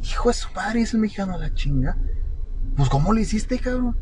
Hijo 0.02 0.28
de 0.28 0.34
su 0.34 0.48
madre, 0.54 0.80
dice 0.80 0.96
el 0.96 1.00
mexicano, 1.02 1.36
la 1.36 1.52
chinga. 1.52 1.96
Pues, 2.76 2.88
¿cómo 2.88 3.12
lo 3.12 3.18
hiciste, 3.20 3.58
cabrón? 3.58 3.96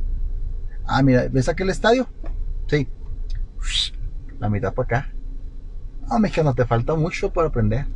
Ah, 0.87 1.03
mira, 1.03 1.29
¿ves 1.31 1.49
aquel 1.49 1.71
estadio? 1.71 2.09
Sí. 2.67 2.89
La 4.39 4.49
mitad 4.49 4.75
para 4.75 4.87
acá. 4.87 5.13
Ah, 6.11 6.19
mexicano, 6.19 6.55
te 6.55 6.65
falta 6.67 6.95
mucho 6.95 7.33
para 7.33 7.49
aprender. 7.49 7.87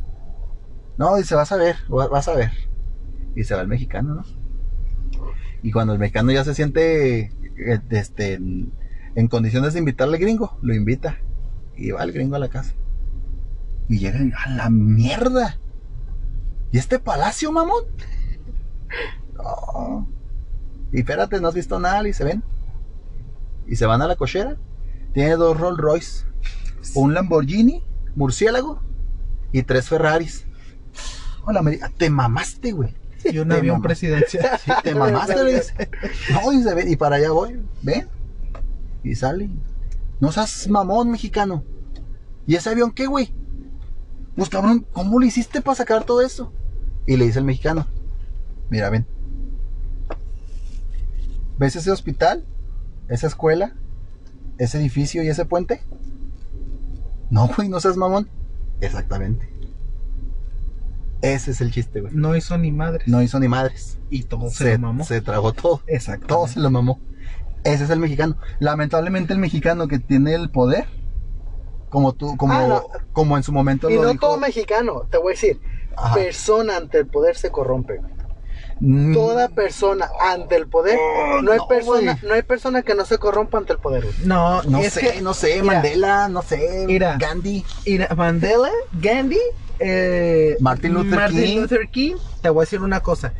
No, 0.97 1.15
dice, 1.17 1.35
vas 1.35 1.51
a 1.51 1.57
ver, 1.57 1.75
va- 1.93 2.07
vas 2.07 2.27
a 2.27 2.33
ver. 2.35 2.51
Y 3.35 3.43
se 3.43 3.53
va 3.55 3.61
el 3.61 3.67
mexicano, 3.67 4.15
¿no? 4.15 4.23
Y 5.61 5.71
cuando 5.71 5.93
el 5.93 5.99
mexicano 5.99 6.31
ya 6.31 6.43
se 6.43 6.55
siente 6.55 7.31
eh, 7.57 7.79
este, 7.89 8.33
en, 8.35 8.71
condiciones 9.29 9.73
de 9.73 9.79
invitarle 9.79 10.17
al 10.17 10.21
gringo, 10.21 10.57
lo 10.61 10.73
invita. 10.73 11.17
Y 11.75 11.91
va 11.91 12.03
el 12.03 12.13
gringo 12.13 12.35
a 12.35 12.39
la 12.39 12.49
casa. 12.49 12.73
Y 13.89 13.99
llega 13.99 14.19
a 14.45 14.49
la 14.49 14.69
mierda. 14.69 15.57
¿Y 16.71 16.77
este 16.77 16.99
palacio, 16.99 17.51
mamón? 17.51 17.83
No. 19.35 20.07
Y 20.91 20.99
espérate, 20.99 21.39
no 21.39 21.49
has 21.49 21.53
visto 21.53 21.79
nada, 21.79 22.07
y 22.07 22.13
se 22.13 22.23
ven. 22.23 22.43
Y 23.67 23.75
se 23.75 23.85
van 23.85 24.01
a 24.01 24.07
la 24.07 24.15
cochera. 24.15 24.57
Tiene 25.13 25.35
dos 25.35 25.59
Rolls 25.59 25.77
Royce, 25.77 26.25
un 26.95 27.13
Lamborghini, 27.13 27.83
murciélago 28.15 28.81
y 29.51 29.63
tres 29.63 29.89
Ferraris. 29.89 30.45
Hola, 31.45 31.59
América, 31.59 31.91
te 31.95 32.09
mamaste, 32.09 32.71
güey. 32.71 32.93
Y 33.23 33.39
un 33.39 33.51
avión 33.51 33.81
presidencial. 33.81 34.59
Sí, 34.63 34.71
te 34.83 34.93
mamaste, 34.93 35.43
le 35.43 35.55
dice. 35.55 35.89
No, 36.31 36.51
dice, 36.51 36.73
ven, 36.73 36.91
y 36.91 36.95
para 36.95 37.15
allá 37.15 37.31
voy, 37.31 37.59
ven. 37.81 38.07
Y 39.03 39.15
sale. 39.15 39.49
No 40.19 40.31
seas 40.31 40.67
mamón, 40.67 41.11
mexicano. 41.11 41.63
¿Y 42.45 42.55
ese 42.55 42.69
avión 42.69 42.91
qué, 42.91 43.07
güey? 43.07 43.33
Pues 44.35 44.49
cabrón, 44.49 44.85
¿cómo 44.91 45.19
lo 45.19 45.25
hiciste 45.25 45.61
para 45.61 45.75
sacar 45.75 46.03
todo 46.03 46.21
eso? 46.21 46.53
Y 47.05 47.17
le 47.17 47.25
dice 47.25 47.39
el 47.39 47.45
mexicano, 47.45 47.87
mira, 48.69 48.89
ven. 48.89 49.07
¿Ves 51.57 51.75
ese 51.75 51.91
hospital? 51.91 52.45
¿Esa 53.09 53.27
escuela? 53.27 53.73
¿Ese 54.57 54.79
edificio 54.79 55.23
y 55.23 55.27
ese 55.29 55.45
puente? 55.45 55.81
No, 57.29 57.47
güey, 57.55 57.69
no 57.69 57.79
seas 57.79 57.97
mamón. 57.97 58.29
Exactamente. 58.81 59.49
Ese 61.21 61.51
es 61.51 61.61
el 61.61 61.71
chiste, 61.71 62.01
güey. 62.01 62.13
No 62.13 62.35
hizo 62.35 62.57
ni 62.57 62.71
madre. 62.71 63.03
No 63.07 63.21
hizo 63.21 63.39
ni 63.39 63.47
madres. 63.47 63.97
Y 64.09 64.23
todo 64.23 64.49
se, 64.49 64.63
Se, 64.63 64.73
lo 64.73 64.79
mamó. 64.79 65.03
se 65.03 65.21
tragó 65.21 65.51
todo. 65.53 65.81
Exacto. 65.87 66.27
Todo 66.27 66.47
se 66.47 66.59
lo 66.59 66.69
mamó. 66.69 66.99
Ese 67.63 67.83
es 67.85 67.89
el 67.89 67.99
mexicano. 67.99 68.37
Lamentablemente 68.59 69.33
el 69.33 69.39
mexicano 69.39 69.87
que 69.87 69.99
tiene 69.99 70.35
el 70.35 70.49
poder, 70.51 70.85
como 71.89 72.13
tú, 72.13 72.37
como, 72.37 72.53
Ah, 72.53 72.67
no. 72.67 72.83
como 73.13 73.35
en 73.35 73.43
su 73.43 73.51
momento 73.51 73.89
Y 73.89 73.95
lo 73.95 74.03
no 74.03 74.09
dijo- 74.09 74.19
todo 74.21 74.37
mexicano, 74.37 75.01
te 75.09 75.17
voy 75.17 75.31
a 75.31 75.35
decir. 75.35 75.59
Ajá. 75.95 76.13
Persona 76.15 76.77
ante 76.77 76.99
el 76.99 77.07
poder 77.07 77.35
se 77.35 77.49
corrompe. 77.49 77.99
Mm, 78.79 79.13
Toda 79.13 79.49
persona 79.49 80.07
ante 80.21 80.55
el 80.55 80.67
poder, 80.67 80.97
Oh, 81.01 81.41
no 81.41 81.51
hay 81.51 81.57
no, 81.57 81.67
persona, 81.67 82.19
no 82.21 82.33
hay 82.33 82.43
persona 82.43 82.83
que 82.83 82.93
no 82.93 83.05
se 83.05 83.17
corrompa 83.17 83.57
ante 83.57 83.73
el 83.73 83.79
poder. 83.79 84.05
No, 84.23 84.61
no 84.63 84.81
sé, 84.83 84.99
que 85.13 85.21
no 85.21 85.33
sé, 85.33 85.61
mira, 85.61 85.73
Mandela, 85.73 86.27
no 86.29 86.41
sé, 86.43 86.83
Mira. 86.85 87.17
Gandhi. 87.17 87.65
Mira, 87.85 88.07
Mandela, 88.15 88.69
Gandhi, 89.01 89.39
eh, 89.79 90.57
Martin 90.59 90.93
Luther 90.93 91.29
King. 91.31 91.57
Luther 91.61 91.89
King, 91.89 92.15
te 92.41 92.49
voy 92.49 92.61
a 92.61 92.65
decir 92.65 92.81
una 92.81 93.01
cosa. 93.01 93.33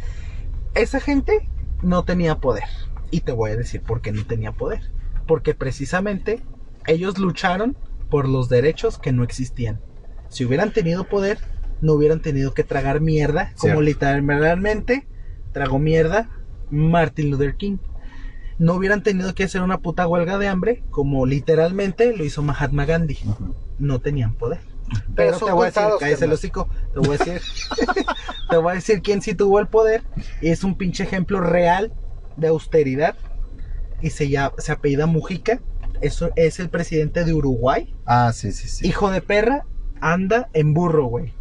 Esa 0.73 0.99
gente 0.99 1.47
no 1.83 2.03
tenía 2.03 2.36
poder. 2.39 2.66
Y 3.12 3.21
te 3.21 3.32
voy 3.32 3.51
a 3.51 3.55
decir 3.55 3.82
por 3.82 4.01
qué 4.01 4.12
no 4.12 4.25
tenía 4.25 4.51
poder. 4.51 4.91
Porque 5.28 5.53
precisamente 5.53 6.41
ellos 6.87 7.17
lucharon 7.20 7.78
por 8.09 8.28
los 8.28 8.49
derechos 8.49 8.97
que 8.97 9.12
no 9.12 9.24
existían. 9.24 9.79
Si 10.29 10.45
hubieran 10.45 10.74
tenido 10.74 11.03
poder, 11.05 11.37
no 11.82 11.93
hubieran 11.93 12.21
tenido 12.21 12.53
que 12.53 12.63
tragar 12.63 13.01
mierda, 13.01 13.53
como 13.57 13.74
Cierto. 13.75 13.82
literalmente 13.82 15.07
tragó 15.51 15.79
mierda 15.79 16.29
Martin 16.69 17.32
Luther 17.32 17.55
King. 17.55 17.78
No 18.59 18.74
hubieran 18.74 19.03
tenido 19.03 19.36
que 19.36 19.43
hacer 19.43 19.61
una 19.61 19.79
puta 19.79 20.07
huelga 20.07 20.37
de 20.37 20.47
hambre, 20.47 20.83
como 20.89 21.25
literalmente 21.25 22.15
lo 22.15 22.24
hizo 22.24 22.41
Mahatma 22.41 22.86
Gandhi 22.86 23.19
no 23.79 23.99
tenían 23.99 24.33
poder. 24.33 24.59
Pero 25.15 25.37
te 25.37 25.51
voy 25.51 25.63
a 25.63 25.65
decir, 25.65 25.83
cállese 25.99 26.25
el 26.25 26.32
hocico, 26.32 26.69
te 26.93 26.99
voy 26.99 27.15
a 27.15 27.17
decir, 27.17 27.41
te 28.49 28.57
voy 28.57 28.71
a 28.71 28.75
decir 28.75 29.01
quién 29.01 29.21
sí 29.21 29.33
tuvo 29.33 29.59
el 29.59 29.67
poder. 29.67 30.03
Y 30.41 30.49
es 30.49 30.63
un 30.63 30.75
pinche 30.75 31.03
ejemplo 31.03 31.41
real 31.41 31.93
de 32.37 32.47
austeridad. 32.47 33.15
Y 34.01 34.11
se, 34.11 34.29
llama, 34.29 34.53
se 34.59 34.71
apellida 34.71 35.05
Mujica. 35.05 35.59
Eso 35.99 36.29
es 36.36 36.59
el 36.59 36.69
presidente 36.69 37.25
de 37.25 37.33
Uruguay. 37.33 37.93
Ah, 38.05 38.32
sí, 38.33 38.51
sí, 38.51 38.67
sí. 38.67 38.87
Hijo 38.87 39.09
de 39.09 39.21
perra, 39.21 39.65
anda 39.99 40.49
en 40.53 40.74
burro, 40.74 41.05
güey. 41.05 41.33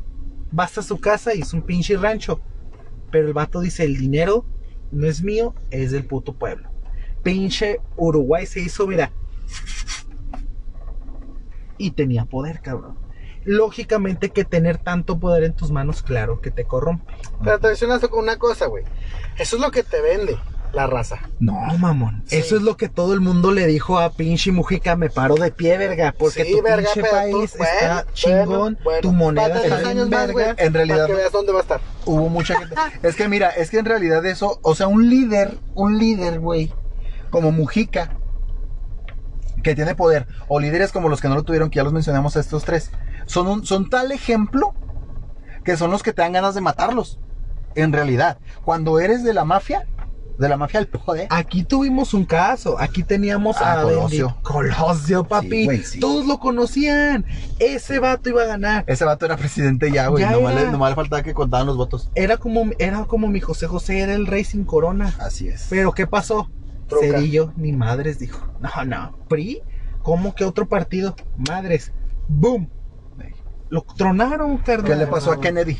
Vas 0.50 0.78
a 0.78 0.82
su 0.82 0.98
casa 0.98 1.34
y 1.34 1.42
es 1.42 1.52
un 1.52 1.62
pinche 1.62 1.96
rancho. 1.96 2.40
Pero 3.10 3.26
el 3.26 3.32
vato 3.32 3.60
dice, 3.60 3.84
el 3.84 3.96
dinero 3.96 4.44
no 4.90 5.06
es 5.06 5.22
mío, 5.22 5.54
es 5.70 5.90
del 5.90 6.06
puto 6.06 6.34
pueblo. 6.34 6.70
Pinche 7.22 7.80
Uruguay 7.96 8.46
se 8.46 8.60
hizo, 8.60 8.86
mira. 8.86 9.12
Y 11.78 11.90
tenía 11.90 12.24
poder, 12.24 12.60
cabrón. 12.60 12.98
lógicamente 13.44 14.30
que 14.30 14.44
tener 14.44 14.78
tanto 14.78 15.20
poder 15.20 15.44
en 15.44 15.54
tus 15.54 15.70
manos, 15.70 16.02
claro 16.02 16.40
que 16.40 16.50
te 16.50 16.64
corrompe. 16.64 17.12
Pero 17.44 17.60
te 17.60 17.68
voy 17.68 18.00
a 18.02 18.16
una 18.16 18.38
cosa, 18.38 18.66
güey. 18.66 18.84
Eso 19.38 19.56
es 19.56 19.62
lo 19.62 19.70
que 19.70 19.82
te 19.82 20.00
vende 20.00 20.36
la 20.72 20.86
raza. 20.86 21.20
No, 21.40 21.54
mamón. 21.78 22.22
Sí. 22.26 22.36
Eso 22.36 22.56
es 22.56 22.62
lo 22.62 22.76
que 22.76 22.88
todo 22.88 23.14
el 23.14 23.20
mundo 23.20 23.52
le 23.52 23.66
dijo 23.66 23.98
a 23.98 24.10
pinche 24.12 24.52
Mujica, 24.52 24.94
me 24.96 25.08
paro 25.10 25.34
de 25.36 25.50
pie, 25.50 25.78
verga, 25.78 26.14
porque 26.18 26.44
Sí, 26.44 26.52
tu 26.52 26.62
verga, 26.62 26.90
pinche 26.92 27.02
tú- 27.08 27.14
país 27.16 27.54
bueno, 27.56 27.72
está 27.80 28.06
chingón, 28.12 28.78
bueno, 28.84 29.00
tu 29.00 29.12
moneda 29.12 29.62
está 29.62 29.88
años 29.88 30.08
más, 30.10 30.30
güey. 30.32 30.46
verga. 30.46 30.62
En 30.64 30.74
realidad- 30.74 30.96
Para 30.98 31.06
que 31.08 31.14
veas 31.14 31.32
dónde 31.32 31.52
va 31.52 31.58
a 31.58 31.62
estar. 31.62 31.80
Hubo 32.04 32.28
mucha 32.28 32.58
gente. 32.58 32.74
Es 33.02 33.16
que 33.16 33.28
mira, 33.28 33.50
es 33.50 33.70
que 33.70 33.78
en 33.78 33.84
realidad 33.86 34.24
eso, 34.26 34.58
o 34.62 34.74
sea, 34.74 34.86
un 34.88 35.08
líder, 35.08 35.58
un 35.74 35.98
líder, 35.98 36.40
güey, 36.40 36.72
como 37.30 37.52
Mujica, 37.52 38.12
que 39.62 39.74
tiene 39.74 39.94
poder, 39.94 40.26
o 40.48 40.60
líderes 40.60 40.92
como 40.92 41.08
los 41.08 41.20
que 41.20 41.28
no 41.28 41.34
lo 41.34 41.42
tuvieron, 41.42 41.70
que 41.70 41.76
ya 41.76 41.84
los 41.84 41.92
mencionamos 41.92 42.36
a 42.36 42.40
estos 42.40 42.64
tres, 42.64 42.90
son, 43.26 43.46
un, 43.48 43.66
son 43.66 43.90
tal 43.90 44.12
ejemplo 44.12 44.74
que 45.64 45.76
son 45.76 45.90
los 45.90 46.02
que 46.04 46.12
te 46.12 46.22
dan 46.22 46.32
ganas 46.32 46.54
de 46.54 46.60
matarlos. 46.60 47.18
En 47.74 47.92
realidad, 47.92 48.38
cuando 48.64 49.00
eres 49.00 49.24
de 49.24 49.34
la 49.34 49.44
mafia, 49.44 49.86
de 50.38 50.48
la 50.48 50.56
mafia 50.56 50.80
al 50.80 50.86
poder, 50.88 51.26
Aquí 51.30 51.64
tuvimos 51.64 52.12
un 52.14 52.24
caso, 52.26 52.78
aquí 52.78 53.02
teníamos 53.02 53.56
Ah, 53.60 53.80
a 53.80 53.82
Colosio. 53.82 54.36
Colosio, 54.42 55.24
papi. 55.24 55.48
Sí, 55.50 55.64
güey, 55.64 55.82
sí. 55.82 56.00
Todos 56.00 56.26
lo 56.26 56.38
conocían. 56.38 57.24
Ese 57.58 57.98
vato 57.98 58.28
iba 58.28 58.42
a 58.42 58.46
ganar. 58.46 58.84
ese 58.86 59.04
vato 59.04 59.24
era 59.26 59.36
presidente 59.36 59.90
ya, 59.90 60.08
güey. 60.08 60.22
Ya 60.24 60.32
Nomás, 60.32 60.54
le- 60.54 60.70
nomás 60.70 60.90
le 60.90 60.96
faltaba 60.96 61.22
que 61.22 61.32
contaban 61.34 61.66
los 61.66 61.76
votos. 61.76 62.10
Era 62.14 62.36
como, 62.36 62.64
era 62.78 63.04
como 63.06 63.28
mi 63.28 63.40
José 63.40 63.66
José, 63.66 64.00
era 64.00 64.14
el 64.14 64.26
rey 64.26 64.44
sin 64.44 64.64
corona. 64.64 65.14
Así 65.20 65.48
es. 65.48 65.66
Pero 65.70 65.92
¿qué 65.92 66.06
pasó? 66.06 66.50
Troca. 66.88 67.04
Cedillo, 67.06 67.52
ni 67.56 67.72
madres, 67.72 68.18
dijo. 68.18 68.46
No, 68.60 68.84
no. 68.84 69.16
PRI, 69.28 69.62
¿cómo 70.02 70.34
que 70.34 70.44
otro 70.44 70.68
partido? 70.68 71.16
Madres. 71.48 71.92
¡Boom! 72.28 72.68
Lo 73.68 73.82
tronaron, 73.82 74.58
carnal. 74.58 74.86
¿Qué 74.92 74.96
le 74.96 75.06
pasó 75.08 75.32
a 75.32 75.40
Kennedy? 75.40 75.78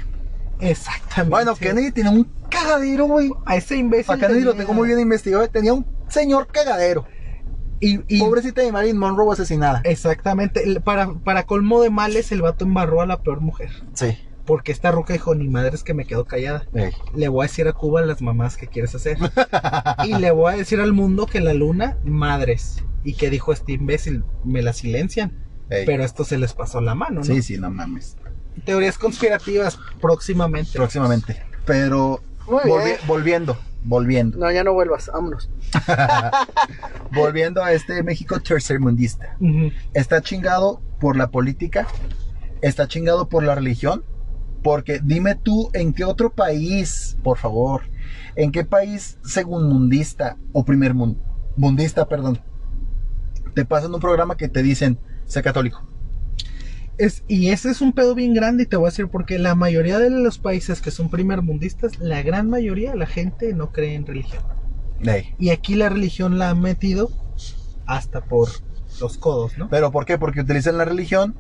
Exactamente. 0.61 1.31
Bueno, 1.31 1.55
Kennedy 1.55 1.93
tiene 1.93 2.11
un 2.11 2.25
cagadero, 2.51 3.07
güey. 3.07 3.31
A 3.45 3.57
ese 3.57 3.77
imbécil. 3.77 4.15
A 4.15 4.19
Kennedy 4.19 4.41
lo 4.43 4.53
tenía- 4.53 4.65
tengo 4.67 4.75
muy 4.75 4.89
bien 4.89 5.01
investigado. 5.01 5.49
Tenía 5.49 5.73
un 5.73 5.87
señor 6.09 6.47
cagadero. 6.49 7.05
Y, 7.81 8.01
y- 8.09 8.21
Pobrecita 8.21 8.63
de 8.63 8.73
Marilyn 8.73 8.97
Monroe 8.99 9.33
asesinada. 9.33 9.81
Exactamente. 9.85 10.81
Para, 10.81 11.13
para 11.15 11.45
colmo 11.45 11.83
de 11.83 11.91
males, 11.91 12.33
el 12.33 12.43
vato 12.43 12.65
embarró 12.65 13.01
a 13.03 13.07
la 13.07 13.23
peor 13.23 13.41
mujer. 13.41 13.71
Sí. 13.95 14.17
Porque 14.47 14.71
esta 14.73 14.93
ruca 14.93 15.13
dijo, 15.13 15.35
ni 15.35 15.49
madres 15.49 15.83
que 15.83 15.93
me 15.93 16.07
quedo 16.07 16.25
callada. 16.25 16.65
Ey. 16.73 16.93
Le 17.15 17.29
voy 17.29 17.45
a 17.45 17.49
decir 17.49 17.67
a 17.69 17.73
Cuba 17.73 18.01
las 18.03 18.23
mamás 18.23 18.57
que 18.57 18.69
quieres 18.69 18.95
hacer. 18.95 19.19
y 20.07 20.15
le 20.15 20.31
voy 20.31 20.55
a 20.55 20.57
decir 20.57 20.81
al 20.81 20.93
mundo 20.93 21.27
que 21.27 21.41
la 21.41 21.53
luna, 21.53 21.99
madres. 22.05 22.83
Y 23.05 23.15
que 23.15 23.29
dijo 23.29 23.53
este 23.53 23.73
imbécil, 23.73 24.25
me 24.45 24.63
la 24.63 24.73
silencian. 24.73 25.45
Ey. 25.69 25.85
Pero 25.85 26.05
esto 26.05 26.25
se 26.25 26.39
les 26.39 26.53
pasó 26.55 26.81
la 26.81 26.95
mano, 26.95 27.17
¿no? 27.17 27.25
Sí, 27.25 27.43
sí, 27.43 27.59
no 27.59 27.71
mames. 27.71 28.17
Teorías 28.65 28.99
conspirativas 28.99 29.79
próximamente. 30.01 30.73
Próximamente. 30.75 31.43
Pero 31.65 32.21
Muy 32.49 32.63
volvi- 32.63 32.85
bien. 32.85 32.97
volviendo, 33.07 33.57
volviendo, 33.85 34.39
No, 34.39 34.51
ya 34.51 34.65
no 34.65 34.73
vuelvas. 34.73 35.11
Vámonos. 35.13 35.49
volviendo 37.13 37.63
a 37.63 37.73
este 37.73 38.03
México 38.03 38.41
tercermundista. 38.41 39.37
Ujú. 39.41 39.71
Está 39.95 40.21
chingado 40.21 40.81
por 41.01 41.17
la 41.17 41.29
política, 41.31 41.87
está 42.63 42.87
chingado 42.89 43.29
por 43.29 43.43
la 43.43 43.55
religión, 43.55 44.05
porque 44.63 45.01
dime 45.03 45.35
tú 45.35 45.71
en 45.75 45.93
qué 45.93 46.05
otro 46.05 46.31
país, 46.33 47.17
por 47.23 47.39
favor, 47.39 47.83
en 48.35 48.53
qué 48.53 48.65
país 48.65 49.19
segundmundista 49.25 50.37
o 50.53 50.65
primer 50.65 50.95
mun- 50.95 51.21
mundista, 51.57 52.09
perdón, 52.09 52.41
te 53.55 53.65
pasan 53.65 53.95
un 53.95 54.01
programa 54.01 54.37
que 54.37 54.49
te 54.49 54.63
dicen, 54.63 54.99
sé 55.27 55.43
católico. 55.43 55.87
Es, 56.99 57.25
y 57.29 57.49
ese 57.49 57.71
es 57.71 57.81
un 57.81 57.93
pedo 57.93 58.15
bien 58.15 58.33
grande 58.33 58.63
y 58.63 58.67
te 58.67 58.77
voy 58.77 58.87
a 58.87 58.91
decir 58.91 59.09
porque 59.09 59.39
la 59.39 59.55
mayoría 59.55 59.99
de 59.99 60.11
los 60.11 60.39
países 60.39 60.81
que 60.81 60.91
son 60.91 61.11
primermundistas, 61.11 61.99
la 61.99 62.23
gran 62.23 62.49
mayoría 62.49 62.93
de 62.93 62.97
la 62.97 63.07
gente 63.07 63.53
no 63.53 63.71
cree 63.71 63.95
en 63.95 64.07
religión. 64.07 64.43
Ey. 65.03 65.35
Y 65.39 65.51
aquí 65.51 65.75
la 65.75 65.89
religión 65.91 66.39
la 66.39 66.51
han 66.51 66.61
metido 66.61 67.11
hasta 67.87 68.25
por 68.25 68.49
los 69.01 69.19
codos, 69.19 69.59
¿no? 69.59 69.69
¿Pero 69.69 69.93
por 69.93 70.07
qué? 70.07 70.19
Porque 70.19 70.41
utilizan 70.41 70.79
la 70.79 70.87
religión 70.87 71.37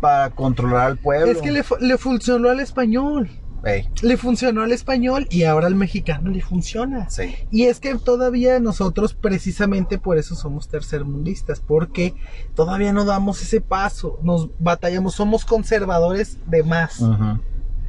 para 0.00 0.30
controlar 0.30 0.86
al 0.86 0.98
pueblo. 0.98 1.30
Es 1.30 1.38
que 1.38 1.52
le 1.52 1.98
funcionó 1.98 2.48
al 2.48 2.58
español. 2.58 3.30
Ey, 3.64 3.88
Le 4.02 4.16
funcionó 4.16 4.62
al 4.62 4.72
español 4.72 5.26
y 5.30 5.44
ahora 5.44 5.66
al 5.66 5.74
mexicano 5.74 6.30
le 6.30 6.40
funciona. 6.40 7.10
sí. 7.10 7.34
Y 7.50 7.64
es 7.64 7.78
que 7.78 7.94
todavía 7.96 8.58
nosotros 8.58 9.12
precisamente 9.12 9.98
por 9.98 10.16
eso 10.16 10.34
somos 10.34 10.68
tercermundistas, 10.68 11.60
porque 11.60 12.14
todavía 12.54 12.92
no 12.92 13.04
damos 13.04 13.42
ese 13.42 13.60
paso, 13.60 14.18
nos 14.22 14.48
batallamos, 14.58 15.14
somos 15.14 15.44
conservadores 15.44 16.38
de 16.46 16.62
más. 16.62 17.02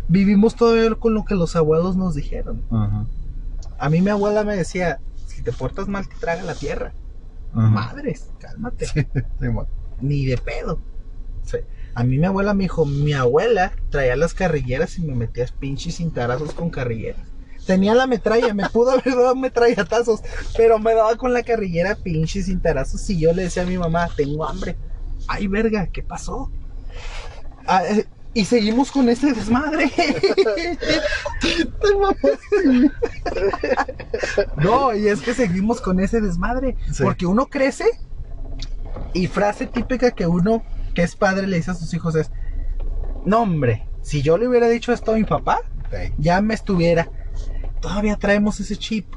Vivimos 0.08 0.56
todavía 0.56 0.94
con 0.96 1.14
lo 1.14 1.24
que 1.24 1.36
los 1.36 1.56
abuelos 1.56 1.96
nos 1.96 2.16
dijeron. 2.16 2.64
A 3.80 3.90
mí 3.90 4.02
mi 4.02 4.10
abuela 4.10 4.44
me 4.44 4.56
decía, 4.58 5.00
si 5.26 5.42
te 5.42 5.54
portas 5.54 5.88
mal 5.88 6.08
te 6.08 6.16
traga 6.16 6.44
la 6.44 6.54
tierra. 6.54 6.94
Madres, 7.54 8.30
cálmate. 8.40 8.86
Sí. 8.88 9.06
Ni 10.02 10.26
de 10.26 10.38
pedo. 10.38 10.80
Sí. 11.44 11.58
A 11.94 12.04
mí 12.04 12.18
mi 12.18 12.26
abuela 12.26 12.54
me 12.54 12.64
dijo, 12.64 12.86
mi 12.86 13.14
abuela 13.14 13.74
traía 13.90 14.16
las 14.16 14.34
carrilleras 14.34 14.98
y 14.98 15.02
me 15.02 15.14
metía 15.14 15.46
pinches 15.60 15.98
cintarazos 15.98 16.54
con 16.54 16.70
carrilleras. 16.70 17.22
Tenía 17.66 17.94
la 17.94 18.08
metralla, 18.08 18.54
me 18.54 18.68
pudo 18.70 18.92
haber 18.92 19.16
dado 19.16 19.36
metrallatazos, 19.36 20.22
pero 20.58 20.80
me 20.80 20.96
daba 20.96 21.16
con 21.16 21.34
la 21.34 21.44
carrillera 21.44 21.96
pinches 21.96 22.46
cintarazos 22.46 23.08
y 23.10 23.20
yo 23.20 23.34
le 23.34 23.44
decía 23.44 23.64
a 23.64 23.68
mi 23.68 23.78
mamá, 23.78 24.10
tengo 24.16 24.46
hambre. 24.46 24.78
Ay, 25.28 25.48
verga, 25.48 25.88
¿qué 25.88 26.02
pasó? 26.02 26.50
Ah, 27.68 27.84
eh, 27.86 28.08
y 28.34 28.46
seguimos 28.46 28.92
con 28.92 29.10
ese 29.10 29.34
desmadre. 29.34 29.92
no, 34.58 34.96
y 34.96 35.08
es 35.08 35.22
que 35.22 35.34
seguimos 35.34 35.82
con 35.82 36.00
ese 36.00 36.22
desmadre. 36.22 36.78
Sí. 36.92 37.04
Porque 37.04 37.26
uno 37.26 37.48
crece 37.48 37.86
y 39.14 39.28
frase 39.28 39.68
típica 39.68 40.12
que 40.12 40.26
uno 40.26 40.64
que 40.94 41.04
es 41.04 41.16
padre 41.16 41.48
le 41.48 41.58
dice 41.58 41.72
a 41.72 41.76
sus 41.76 41.94
hijos 41.94 42.16
es, 42.16 42.32
no 43.26 43.42
hombre, 43.42 43.88
si 44.02 44.22
yo 44.22 44.38
le 44.38 44.48
hubiera 44.48 44.68
dicho 44.68 44.92
esto 44.94 45.12
a 45.12 45.16
mi 45.16 45.24
papá, 45.24 45.60
ya 46.18 46.42
me 46.42 46.54
estuviera. 46.54 47.10
Todavía 47.82 48.16
traemos 48.16 48.60
ese 48.60 48.78
chip. 48.78 49.08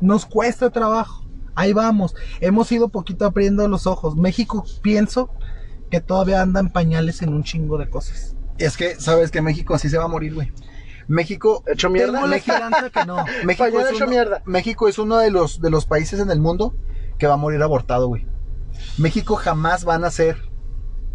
Nos 0.00 0.26
cuesta 0.26 0.70
trabajo. 0.70 1.24
Ahí 1.54 1.72
vamos. 1.72 2.14
Hemos 2.40 2.70
ido 2.72 2.88
poquito 2.88 3.24
abriendo 3.24 3.66
los 3.68 3.86
ojos. 3.86 4.16
México, 4.16 4.64
pienso 4.82 5.30
que 5.90 6.00
todavía 6.00 6.42
anda 6.42 6.60
en 6.60 6.68
pañales 6.70 7.22
en 7.22 7.32
un 7.34 7.42
chingo 7.42 7.78
de 7.78 7.88
cosas. 7.88 8.36
Es 8.58 8.76
que, 8.76 8.96
¿sabes 9.00 9.30
que 9.30 9.40
México 9.42 9.74
así 9.74 9.88
se 9.88 9.98
va 9.98 10.04
a 10.04 10.08
morir, 10.08 10.34
güey? 10.34 10.52
México... 11.08 11.64
Hecho 11.66 11.90
mierda. 11.90 12.12
Tengo 12.12 12.26
la 12.26 12.30
México- 12.36 12.52
esperanza 12.52 12.90
que 12.90 13.04
no. 13.06 13.24
México 13.44 13.80
es, 13.80 13.90
hecho 13.90 14.04
uno, 14.04 14.06
mierda. 14.10 14.42
México 14.44 14.88
es 14.88 14.98
uno 14.98 15.16
de 15.18 15.30
los, 15.30 15.60
de 15.60 15.70
los 15.70 15.86
países 15.86 16.20
en 16.20 16.30
el 16.30 16.40
mundo 16.40 16.74
que 17.18 17.26
va 17.26 17.34
a 17.34 17.38
morir 17.38 17.62
abortado, 17.62 18.08
güey. 18.08 18.26
México 18.98 19.36
jamás 19.36 19.84
van 19.84 20.04
a 20.04 20.10
ser. 20.10 20.49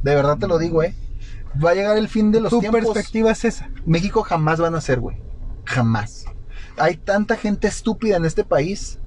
De 0.03 0.15
verdad 0.15 0.37
te 0.37 0.47
lo 0.47 0.57
digo, 0.57 0.83
eh. 0.83 0.95
Va 1.63 1.71
a 1.71 1.73
llegar 1.75 1.97
el 1.97 2.09
fin 2.09 2.31
de 2.31 2.41
los 2.41 2.49
Tu 2.49 2.59
tiempos. 2.59 2.81
perspectiva 2.81 3.31
es 3.31 3.45
esa. 3.45 3.69
México 3.85 4.23
jamás 4.23 4.59
van 4.59 4.75
a 4.75 4.81
ser, 4.81 4.99
güey. 4.99 5.21
Jamás. 5.65 6.25
Hay 6.77 6.97
tanta 6.97 7.37
gente 7.37 7.67
estúpida 7.67 8.17
en 8.17 8.25
este 8.25 8.43
país. 8.43 8.99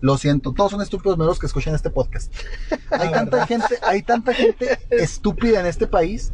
Lo 0.00 0.16
siento, 0.18 0.52
todos 0.52 0.70
son 0.70 0.82
estúpidos 0.82 1.18
menos 1.18 1.32
los 1.32 1.38
que 1.38 1.46
escuchan 1.46 1.74
este 1.74 1.90
podcast. 1.90 2.32
Hay 2.90 3.10
tanta 3.10 3.38
verdad. 3.38 3.48
gente, 3.48 3.74
hay 3.82 4.02
tanta 4.02 4.34
gente 4.34 4.78
estúpida 4.90 5.58
en 5.58 5.66
este 5.66 5.86
país 5.86 6.32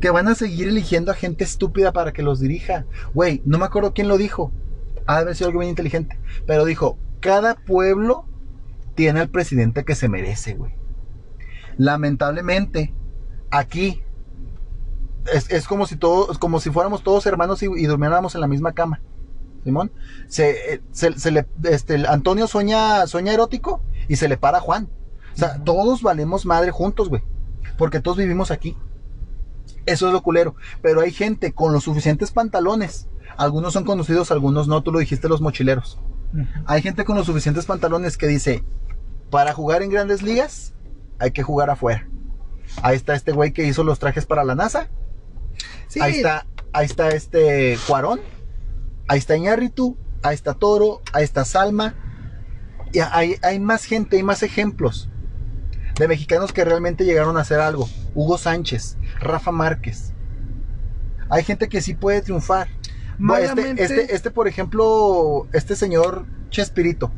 que 0.00 0.10
van 0.10 0.28
a 0.28 0.34
seguir 0.34 0.68
eligiendo 0.68 1.12
a 1.12 1.14
gente 1.14 1.44
estúpida 1.44 1.92
para 1.92 2.12
que 2.12 2.22
los 2.22 2.40
dirija. 2.40 2.86
Güey, 3.14 3.42
no 3.44 3.58
me 3.58 3.66
acuerdo 3.66 3.92
quién 3.92 4.08
lo 4.08 4.16
dijo. 4.16 4.50
Ha 5.06 5.16
de 5.16 5.22
haber 5.22 5.36
sido 5.36 5.48
algo 5.48 5.60
bien 5.60 5.70
inteligente. 5.70 6.18
Pero 6.46 6.64
dijo, 6.64 6.98
cada 7.20 7.54
pueblo 7.54 8.26
tiene 8.94 9.20
al 9.20 9.28
presidente 9.28 9.84
que 9.84 9.94
se 9.94 10.08
merece, 10.08 10.54
güey. 10.54 10.74
Lamentablemente, 11.76 12.94
aquí 13.52 14.02
es, 15.32 15.50
es 15.50 15.68
como 15.68 15.86
si 15.86 15.96
todos, 15.96 16.38
como 16.38 16.58
si 16.58 16.70
fuéramos 16.70 17.04
todos 17.04 17.24
hermanos 17.26 17.62
y, 17.62 17.66
y 17.66 17.86
durmiéramos 17.86 18.34
en 18.34 18.40
la 18.40 18.48
misma 18.48 18.72
cama. 18.72 19.00
Simón, 19.62 19.92
se, 20.26 20.74
eh, 20.74 20.82
se, 20.90 21.16
se 21.18 21.30
le, 21.30 21.46
este, 21.62 22.04
Antonio 22.08 22.48
sueña, 22.48 23.06
sueña 23.06 23.32
erótico 23.32 23.80
y 24.08 24.16
se 24.16 24.28
le 24.28 24.36
para 24.36 24.58
a 24.58 24.60
Juan. 24.60 24.88
O 25.34 25.38
sea, 25.38 25.62
todos 25.62 26.02
valemos 26.02 26.44
madre 26.44 26.72
juntos, 26.72 27.08
güey. 27.08 27.22
Porque 27.78 28.00
todos 28.00 28.16
vivimos 28.16 28.50
aquí. 28.50 28.76
Eso 29.86 30.08
es 30.08 30.12
lo 30.12 30.22
culero. 30.22 30.56
Pero 30.82 31.00
hay 31.00 31.12
gente 31.12 31.52
con 31.52 31.72
los 31.72 31.84
suficientes 31.84 32.32
pantalones. 32.32 33.08
Algunos 33.36 33.72
son 33.72 33.84
conocidos, 33.84 34.30
algunos 34.30 34.68
no. 34.68 34.82
Tú 34.82 34.92
lo 34.92 34.98
dijiste, 34.98 35.28
los 35.28 35.40
mochileros. 35.40 35.98
Hay 36.66 36.82
gente 36.82 37.04
con 37.04 37.16
los 37.16 37.26
suficientes 37.26 37.66
pantalones 37.66 38.16
que 38.16 38.26
dice, 38.26 38.64
para 39.30 39.52
jugar 39.52 39.82
en 39.82 39.90
grandes 39.90 40.22
ligas, 40.22 40.74
hay 41.18 41.30
que 41.30 41.42
jugar 41.42 41.70
afuera. 41.70 42.08
Ahí 42.80 42.96
está 42.96 43.14
este 43.14 43.32
güey 43.32 43.52
que 43.52 43.64
hizo 43.66 43.84
los 43.84 43.98
trajes 43.98 44.26
para 44.26 44.44
la 44.44 44.54
NASA. 44.54 44.88
Sí, 45.88 46.00
Ahí 46.00 46.14
está, 46.16 46.46
ahí 46.72 46.86
está 46.86 47.08
este 47.10 47.78
Cuarón. 47.86 48.20
Ahí 49.08 49.18
está 49.18 49.36
Iñárritu. 49.36 49.96
Ahí 50.22 50.34
está 50.34 50.54
Toro. 50.54 51.02
Ahí 51.12 51.24
está 51.24 51.44
Salma. 51.44 51.94
Y 52.92 53.00
hay, 53.00 53.36
hay 53.42 53.58
más 53.60 53.84
gente, 53.84 54.16
hay 54.16 54.22
más 54.22 54.42
ejemplos 54.42 55.08
de 55.98 56.08
mexicanos 56.08 56.52
que 56.52 56.64
realmente 56.64 57.04
llegaron 57.04 57.36
a 57.36 57.40
hacer 57.40 57.60
algo. 57.60 57.88
Hugo 58.14 58.38
Sánchez, 58.38 58.96
Rafa 59.20 59.50
Márquez. 59.50 60.12
Hay 61.28 61.44
gente 61.44 61.68
que 61.68 61.80
sí 61.80 61.94
puede 61.94 62.20
triunfar. 62.22 62.68
Malamente- 63.18 63.82
Este, 63.82 64.00
este, 64.02 64.14
este, 64.14 64.30
por 64.30 64.48
ejemplo, 64.48 65.46
este 65.52 65.76
señor 65.76 66.26
Chespirito, 66.50 67.10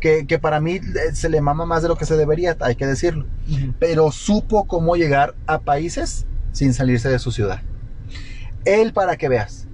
que, 0.00 0.26
que 0.26 0.38
para 0.38 0.60
mí 0.60 0.76
eh, 0.76 1.14
se 1.14 1.28
le 1.28 1.40
mama 1.40 1.66
más 1.66 1.82
de 1.82 1.88
lo 1.88 1.96
que 1.96 2.06
se 2.06 2.16
debería, 2.16 2.56
hay 2.60 2.74
que 2.76 2.86
decirlo. 2.86 3.26
Pero 3.78 4.10
supo 4.10 4.66
cómo 4.66 4.96
llegar 4.96 5.34
a 5.46 5.60
países 5.60 6.26
sin 6.52 6.74
salirse 6.74 7.08
de 7.08 7.18
su 7.18 7.30
ciudad. 7.32 7.62
Él 8.64 8.92
para 8.92 9.16
que 9.16 9.28
veas. 9.28 9.66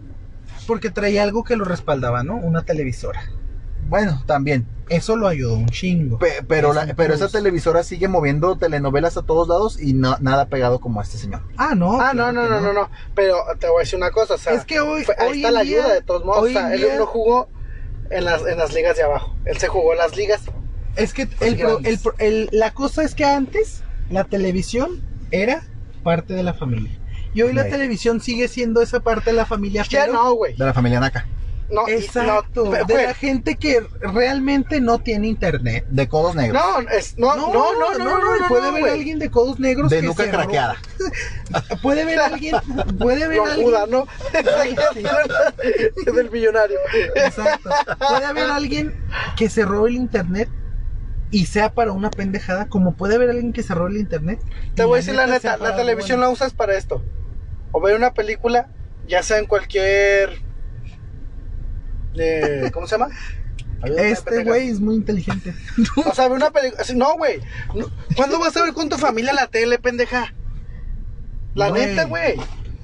Porque 0.67 0.91
traía 0.91 1.23
algo 1.23 1.45
que 1.45 1.57
lo 1.57 1.65
respaldaba, 1.65 2.23
¿no? 2.25 2.35
Una 2.37 2.63
televisora. 2.63 3.23
Bueno, 3.89 4.23
también. 4.27 4.67
Eso 4.89 5.17
lo 5.17 5.27
ayudó 5.27 5.55
un 5.55 5.67
chingo. 5.67 6.19
Pe- 6.19 6.45
pero, 6.47 6.71
Es 6.71 6.75
la- 6.77 6.85
un 6.85 6.95
pero 6.97 7.15
esa 7.15 7.25
plus. 7.27 7.33
televisora 7.33 7.83
sigue 7.83 8.07
moviendo 8.09 8.57
telenovelas 8.57 9.17
a 9.17 9.23
todos 9.23 9.49
lados 9.49 9.81
y 9.81 9.95
no- 9.95 10.17
nada 10.21 10.47
pegado 10.47 10.81
como 10.81 11.03
este 11.03 11.19
señor. 11.19 11.43
Ah, 11.57 11.75
no. 11.77 12.01
Ah, 12.01 12.11
claro 12.13 12.33
no, 12.33 12.43
no, 12.45 12.49
no, 12.49 12.61
no, 12.61 12.73
no. 12.73 12.91
Pero 13.15 13.37
te 13.59 13.69
voy 13.69 13.79
a 13.79 13.81
decir 13.81 13.97
una 13.97 14.11
cosa, 14.13 14.35
o 14.35 14.39
sea, 14.39 14.53
Es 14.55 14.65
que 14.65 14.79
hoy- 14.81 15.03
fue- 15.05 15.17
ahí 15.19 15.29
hoy 15.29 15.37
está 15.39 15.49
en 15.49 15.55
la 15.55 15.63
día- 15.63 15.79
ayuda 15.81 15.95
de 15.95 16.03
todos 16.03 16.25
modos. 16.25 16.45
O 16.45 16.49
sea, 16.49 16.73
él 16.73 16.81
día- 16.83 16.99
no 16.99 17.07
jugó 17.07 17.49
en 18.11 18.25
las, 18.25 18.47
en 18.47 18.59
las 18.59 18.73
ligas 18.73 18.97
de 18.97 19.03
abajo. 19.03 19.35
Él 19.45 19.57
se 19.59 19.69
jugó 19.69 19.93
en 19.93 19.99
las 19.99 20.17
ligas. 20.17 20.41
Es 20.97 21.13
que 21.13 21.29
el 21.41 21.57
pro- 21.59 21.79
el 21.85 21.99
el- 22.19 22.49
la 22.53 22.73
cosa 22.73 23.03
es 23.03 23.15
que 23.15 23.25
antes 23.25 23.83
la 24.11 24.25
televisión 24.25 25.03
era 25.31 25.63
parte 26.03 26.35
de 26.35 26.43
la 26.43 26.55
familia. 26.55 26.93
Y 27.35 27.43
hoy 27.43 27.53
la 27.53 27.65
televisión 27.69 28.21
sigue 28.21 28.49
siendo 28.49 28.81
esa 28.81 29.01
parte 29.01 29.31
de 29.31 29.37
la 29.37 29.45
familia. 29.45 29.85
Ya 29.89 30.03
pero- 30.03 30.13
no, 30.15 30.33
güey. 30.35 30.55
De 30.57 30.65
la 30.65 30.73
familia 30.73 31.01
Naka. 31.01 31.27
No, 31.69 31.89
Exacto. 31.89 32.65
no, 32.67 32.85
de 32.85 33.07
la 33.07 33.15
gente 33.15 33.57
que 33.57 33.85
realmente 34.01 34.81
no 34.81 34.99
tiene 35.01 35.27
internet. 35.27 35.85
De 35.91 36.09
codos 36.09 36.35
negros. 36.37 36.63
no, 36.63 36.89
es, 36.91 37.19
no, 37.19 37.35
no, 37.35 37.53
no, 37.53 37.73
no, 37.75 37.99
no, 37.99 38.39
no, 38.39 38.49
puede 38.49 38.89
a 38.89 38.93
alguien 38.93 39.19
de 39.19 39.31
codos 39.31 39.59
negros 39.59 39.91
de 39.91 40.01
que 40.01 40.07
nuca 40.07 40.25
se 40.25 40.31
ro- 40.31 40.39
craqueada. 40.39 40.77
Puede 41.83 42.05
ver 42.05 42.21
a 42.21 42.27
alguien, 42.27 42.55
puede 42.99 43.29
ver 43.29 43.41
alguien, 43.41 43.67
Juda, 43.67 43.87
¿no? 43.87 44.07
es 46.07 46.15
del 46.15 46.31
millonario. 46.31 46.79
exacto. 47.15 47.71
Puede 48.09 48.25
haber 48.27 48.45
alguien 48.51 48.95
que 49.37 49.49
se 49.49 49.65
robe 49.65 49.91
el 49.91 49.97
internet 49.97 50.49
y 51.31 51.47
sea 51.47 51.73
para 51.75 51.93
una 51.93 52.11
pendejada, 52.11 52.69
como 52.69 52.95
puede 52.95 53.17
haber 53.17 53.31
alguien 53.31 53.53
que 53.53 53.63
se 53.63 53.75
robe 53.75 53.91
el 53.91 53.97
internet. 53.99 54.41
Te 54.75 54.85
voy 54.85 54.95
a 54.95 54.97
decir 54.99 55.15
la 55.15 55.27
neta, 55.27 55.57
la 55.57 55.75
televisión 55.77 56.19
bueno. 56.19 56.29
la 56.31 56.35
usas 56.35 56.55
para 56.55 56.77
esto. 56.77 57.03
O 57.73 57.81
ver 57.81 57.97
una 57.97 58.15
película, 58.15 58.69
ya 59.09 59.23
sea 59.23 59.39
en 59.39 59.47
cualquier... 59.47 60.46
eh, 62.19 62.71
¿Cómo 62.73 62.87
se 62.87 62.99
llama? 62.99 63.15
Este 63.85 64.43
güey 64.45 64.69
es 64.71 64.81
muy 64.81 64.97
inteligente. 64.97 65.55
O 66.07 66.15
sea, 66.15 66.29
ver 66.29 66.39
una 66.39 66.51
película... 66.51 66.83
No, 66.95 67.17
güey. 67.17 67.41
No. 67.75 67.87
¿Cuándo 68.17 68.39
vas 68.39 68.57
a 68.57 68.63
ver 68.65 68.73
con 68.73 68.89
tu 68.89 68.97
familia 68.97 69.33
la 69.33 69.47
tele, 69.49 69.79
pendeja? 69.79 70.35
La 71.55 71.69
Güey. 71.69 71.87
neta, 71.87 72.05
güey. 72.05 72.35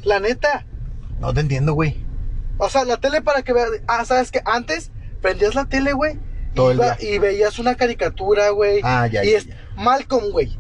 La 0.05 0.21
neta. 0.21 0.67
No 1.21 1.33
te 1.33 1.41
entiendo, 1.41 1.75
güey. 1.75 2.05
O 2.59 2.69
sea, 2.69 2.85
la 2.85 2.99
tele 2.99 3.23
para 3.23 3.43
que 3.43 3.53
veas... 3.53 3.69
Ah, 3.87 4.05
¿sabes 4.05 4.31
qué? 4.31 4.43
Antes 4.45 4.91
prendías 5.21 5.55
la 5.55 5.65
tele, 5.67 5.93
güey. 5.93 6.19
Todo 6.55 6.71
el 6.73 6.79
día. 6.79 6.97
Y 7.01 7.19
veías 7.19 7.59
una 7.59 7.75
caricatura, 7.75 8.51
güey. 8.51 8.81
Ah, 8.85 9.07
ya, 9.07 9.25
Y 9.25 9.31
ya, 9.33 9.39
es 9.39 9.47
ya. 9.47 9.57
Malcolm, 9.77 10.31
güey. 10.31 10.57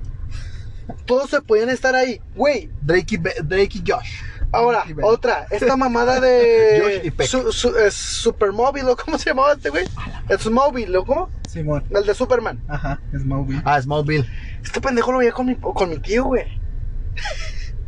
Todos 1.06 1.30
se 1.30 1.40
podían 1.42 1.68
estar 1.68 1.94
ahí. 1.94 2.20
Güey, 2.34 2.70
Drake 2.82 3.14
y, 3.14 3.18
Drake 3.18 3.78
y 3.78 3.82
Josh. 3.86 4.10
Ahora, 4.52 4.84
otra, 5.02 5.46
esta 5.50 5.76
mamada 5.76 6.16
Josh 6.16 7.00
y 7.04 7.10
de 7.10 7.26
su, 7.26 7.50
su- 7.52 7.76
es 7.78 7.94
Supermóvil, 7.94 8.86
¿o 8.88 8.96
cómo 8.96 9.16
se 9.18 9.30
llamaba 9.30 9.54
este 9.54 9.70
güey? 9.70 9.86
Es 10.28 10.50
móvil, 10.50 10.94
¿o 10.94 11.04
cómo? 11.06 11.30
Simón. 11.48 11.84
El 11.90 12.04
de 12.06 12.14
Superman. 12.14 12.62
Ajá, 12.68 13.00
es 13.14 13.24
móvil. 13.24 13.62
Ah, 13.64 13.80
Smallville. 13.80 14.26
Este 14.62 14.80
pendejo 14.80 15.10
lo 15.12 15.18
veía 15.18 15.32
con 15.32 15.46
mi, 15.46 15.56
con 15.56 15.88
mi 15.90 15.98
tío, 15.98 16.24
güey. 16.24 16.44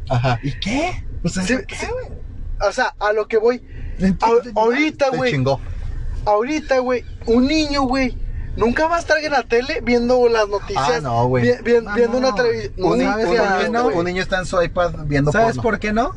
Ajá. 0.09 0.39
¿Y 0.43 0.59
qué? 0.59 1.05
O 1.23 1.29
sea, 1.29 1.43
Sí, 1.43 1.57
¿qué, 1.67 1.77
sí. 1.77 1.87
güey? 1.87 2.07
O 2.67 2.73
sea, 2.73 2.95
a 2.99 3.13
lo 3.13 3.27
que 3.29 3.37
voy. 3.39 3.63
A- 4.21 4.61
ahorita, 4.61 5.11
güey. 5.11 5.33
chingó. 5.33 5.61
Ahorita, 6.27 6.79
güey. 6.79 7.05
Un 7.27 7.47
niño, 7.47 7.83
güey. 7.83 8.17
Nunca 8.57 8.87
va 8.87 8.97
a 8.97 9.01
estar 9.01 9.19
en 9.19 9.33
la 9.33 9.43
tele 9.43 9.81
viendo 9.83 10.29
las 10.29 10.49
noticias. 10.49 10.91
Ah, 10.97 11.01
no, 11.03 11.27
güey. 11.27 11.45
vi- 11.45 11.63
vi- 11.63 11.85
Ah, 11.87 11.93
viendo 11.95 12.21
no. 12.21 12.29
una 12.29 12.35
televisión. 12.37 12.73
Un, 12.79 12.99
ni- 12.99 13.05
¿sabes 13.05 13.27
un 13.27 13.37
por 13.37 13.41
niño, 13.45 13.57
está- 13.61 13.69
no? 13.83 13.87
un 13.89 14.05
niño 14.05 14.23
está 14.23 14.39
en 14.39 14.47
su 14.47 14.63
iPad 14.63 14.93
viendo 15.07 15.33
¿Sabes 15.33 15.57
porno. 15.57 15.63
por 15.63 15.79
qué 15.79 15.93
no? 15.93 16.15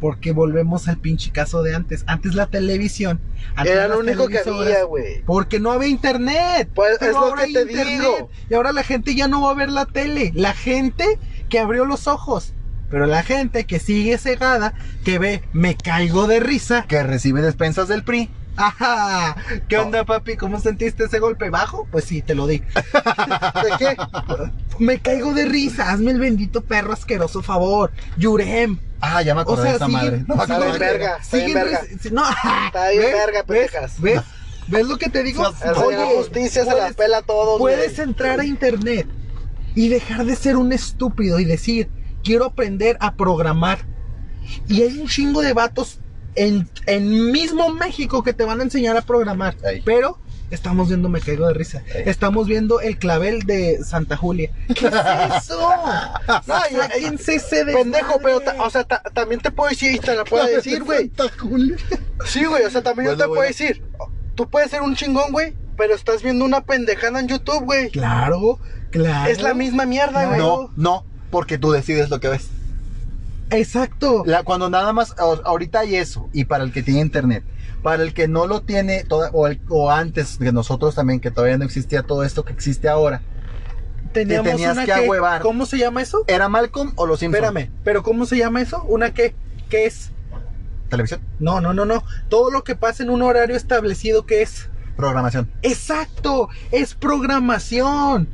Porque 0.00 0.32
volvemos 0.32 0.86
al 0.88 0.98
pinche 0.98 1.30
caso 1.32 1.62
de 1.62 1.74
antes. 1.74 2.04
Antes 2.06 2.34
la 2.34 2.46
televisión. 2.46 3.20
Antes 3.56 3.74
Era 3.74 3.88
lo 3.88 3.98
único 3.98 4.28
que 4.28 4.38
había, 4.38 4.84
güey. 4.84 5.22
Porque 5.26 5.58
no 5.58 5.72
había 5.72 5.88
internet. 5.88 6.68
Pues, 6.74 7.02
es 7.02 7.12
lo 7.12 7.34
que 7.34 7.42
te 7.52 7.62
internet. 7.62 7.86
digo. 7.88 8.30
Y 8.48 8.54
ahora 8.54 8.72
la 8.72 8.84
gente 8.84 9.14
ya 9.14 9.26
no 9.26 9.42
va 9.42 9.50
a 9.50 9.54
ver 9.54 9.70
la 9.70 9.86
tele. 9.86 10.30
La 10.34 10.52
gente 10.54 11.18
que 11.48 11.58
abrió 11.58 11.84
los 11.84 12.06
ojos. 12.06 12.52
Pero 12.90 13.06
la 13.06 13.22
gente 13.22 13.64
que 13.66 13.80
sigue 13.80 14.16
cegada, 14.18 14.72
que 15.04 15.18
ve, 15.18 15.42
me 15.52 15.76
caigo 15.76 16.26
de 16.26 16.40
risa. 16.40 16.84
Que 16.88 17.02
recibe 17.02 17.42
despensas 17.42 17.88
del 17.88 18.02
PRI. 18.04 18.30
Ajá. 18.56 19.36
¿Qué 19.68 19.76
No. 19.76 19.82
onda, 19.82 20.04
papi? 20.04 20.36
¿Cómo 20.36 20.58
sentiste 20.58 21.04
ese 21.04 21.18
golpe 21.20 21.50
bajo? 21.50 21.86
Pues 21.92 22.04
sí, 22.06 22.22
te 22.22 22.34
lo 22.34 22.46
di. 22.46 22.58
¿De 22.74 23.70
qué? 23.78 23.96
Me 24.78 24.98
caigo 25.00 25.32
de 25.34 25.44
risa. 25.44 25.90
Hazme 25.92 26.10
el 26.12 26.18
bendito 26.20 26.62
perro 26.62 26.92
asqueroso 26.92 27.42
favor. 27.42 27.92
Yurem. 28.16 28.78
Ah, 29.00 29.22
ya 29.22 29.34
me 29.34 29.40
O 29.40 29.42
acordé 29.42 29.62
sea, 29.62 29.70
de 29.72 29.76
esa 29.76 29.86
siguen- 29.86 29.92
madre. 29.92 30.24
No 30.26 30.34
Está 30.42 30.58
bien 30.58 30.78
verga, 30.78 31.16
está 31.20 31.36
bien 31.36 31.54
verga. 31.54 31.80
No, 32.12 32.24
Está 32.66 32.88
bien 32.90 33.02
¿ves? 33.02 33.12
verga, 33.12 33.42
¿Ves? 33.42 33.46
pendejas. 33.46 34.00
¿Ves? 34.00 34.20
¿Ves 34.66 34.86
lo 34.86 34.98
que 34.98 35.08
te 35.08 35.22
digo? 35.22 35.50
Señor 35.52 36.06
Justicia 36.16 36.64
se 36.64 36.74
la 36.74 36.90
pela 36.92 37.18
a 37.18 37.22
todos, 37.22 37.58
Puedes 37.58 37.96
güey. 37.96 38.08
entrar 38.08 38.40
a 38.40 38.44
internet 38.44 39.06
y 39.74 39.88
dejar 39.88 40.24
de 40.26 40.36
ser 40.36 40.56
un 40.56 40.72
estúpido 40.72 41.38
y 41.40 41.44
decir, 41.44 41.88
quiero 42.24 42.44
aprender 42.46 42.96
a 43.00 43.14
programar. 43.14 43.78
Y 44.66 44.82
hay 44.82 44.98
un 44.98 45.06
chingo 45.08 45.40
de 45.42 45.52
vatos 45.52 46.00
en, 46.34 46.68
en 46.86 47.30
mismo 47.32 47.70
México 47.72 48.22
que 48.22 48.32
te 48.32 48.44
van 48.44 48.60
a 48.60 48.64
enseñar 48.64 48.96
a 48.96 49.02
programar. 49.02 49.56
Pero 49.84 50.18
estamos 50.50 50.88
viendo, 50.88 51.08
me 51.08 51.20
caigo 51.20 51.46
de 51.46 51.54
risa. 51.54 51.82
Estamos 52.06 52.46
viendo 52.46 52.80
el 52.80 52.98
clavel 52.98 53.42
de 53.42 53.82
Santa 53.84 54.16
Julia. 54.16 54.50
¿Qué 54.74 54.86
es 54.86 55.44
eso? 55.44 55.70
No, 56.46 56.54
y- 56.70 56.74
Sáquense 56.76 57.34
ese 57.36 57.64
Pendejo, 57.64 58.18
pero, 58.22 58.40
o 58.64 58.70
sea, 58.70 58.84
ta- 58.84 59.02
también 59.14 59.40
te 59.40 59.50
puedo 59.50 59.70
decir 59.70 59.94
y 59.94 59.98
te 59.98 60.14
la 60.14 60.24
puedo 60.24 60.46
decir, 60.46 60.82
güey. 60.84 61.10
Santa 61.14 61.24
Julia. 61.38 61.76
Sí, 62.26 62.44
güey, 62.44 62.64
o 62.64 62.70
sea, 62.70 62.82
también 62.82 63.06
yo 63.10 63.16
Bueno, 63.16 63.24
te 63.24 63.28
puedo 63.28 63.42
decir. 63.48 63.82
Tú 64.34 64.48
puedes 64.48 64.70
ser 64.70 64.82
un 64.82 64.94
chingón, 64.94 65.32
güey, 65.32 65.54
pero 65.76 65.94
estás 65.94 66.22
viendo 66.22 66.44
una 66.44 66.60
pendejada 66.62 67.20
en 67.20 67.28
YouTube, 67.28 67.64
güey. 67.64 67.90
Claro, 67.90 68.58
claro. 68.90 69.30
Es 69.30 69.42
la 69.42 69.52
misma 69.54 69.84
mierda, 69.86 70.26
güey. 70.26 70.38
No, 70.38 70.70
no, 70.76 71.04
porque 71.30 71.58
tú 71.58 71.72
decides 71.72 72.08
lo 72.10 72.20
que 72.20 72.28
ves. 72.28 72.48
Exacto. 73.50 74.22
La- 74.26 74.42
cuando 74.42 74.68
nada 74.70 74.92
más, 74.92 75.14
ahorita 75.18 75.80
hay 75.80 75.96
eso, 75.96 76.28
y 76.32 76.44
para 76.44 76.64
el 76.64 76.72
que 76.72 76.82
tiene 76.82 77.00
internet, 77.00 77.44
para 77.82 78.02
el 78.02 78.12
que 78.14 78.28
no 78.28 78.46
lo 78.46 78.62
tiene, 78.62 79.04
toda- 79.04 79.30
o, 79.32 79.46
el- 79.46 79.60
o 79.68 79.90
antes 79.90 80.38
de 80.38 80.52
nosotros 80.52 80.94
también, 80.94 81.20
que 81.20 81.30
todavía 81.30 81.58
no 81.58 81.64
existía 81.64 82.02
todo 82.02 82.24
esto 82.24 82.44
que 82.44 82.52
existe 82.52 82.88
ahora, 82.88 83.22
Teníamos 84.12 84.50
tenías 84.52 84.72
una 84.72 84.84
que 84.86 84.92
ahuevar. 84.92 85.42
¿Cómo 85.42 85.66
se 85.66 85.76
llama 85.78 86.00
eso? 86.02 86.24
¿era 86.26 86.48
Malcolm 86.48 86.92
o 86.96 87.06
los 87.06 87.20
Simpsons? 87.20 87.44
Espérame, 87.46 87.70
pero 87.84 88.02
¿cómo 88.02 88.24
se 88.26 88.36
llama 88.38 88.60
eso? 88.62 88.82
¿Una 88.84 89.12
qué? 89.12 89.34
¿Qué 89.68 89.84
es? 89.86 90.10
Televisión, 90.88 91.20
No, 91.38 91.60
no, 91.60 91.74
no, 91.74 91.84
no. 91.84 92.02
Todo 92.30 92.50
lo 92.50 92.64
que 92.64 92.74
pasa 92.74 93.02
en 93.02 93.10
un 93.10 93.20
horario 93.22 93.54
establecido, 93.56 94.24
¿qué 94.24 94.42
es? 94.42 94.70
programación. 94.96 95.48
Exacto, 95.62 96.48
es 96.72 96.94
programación. 96.94 98.28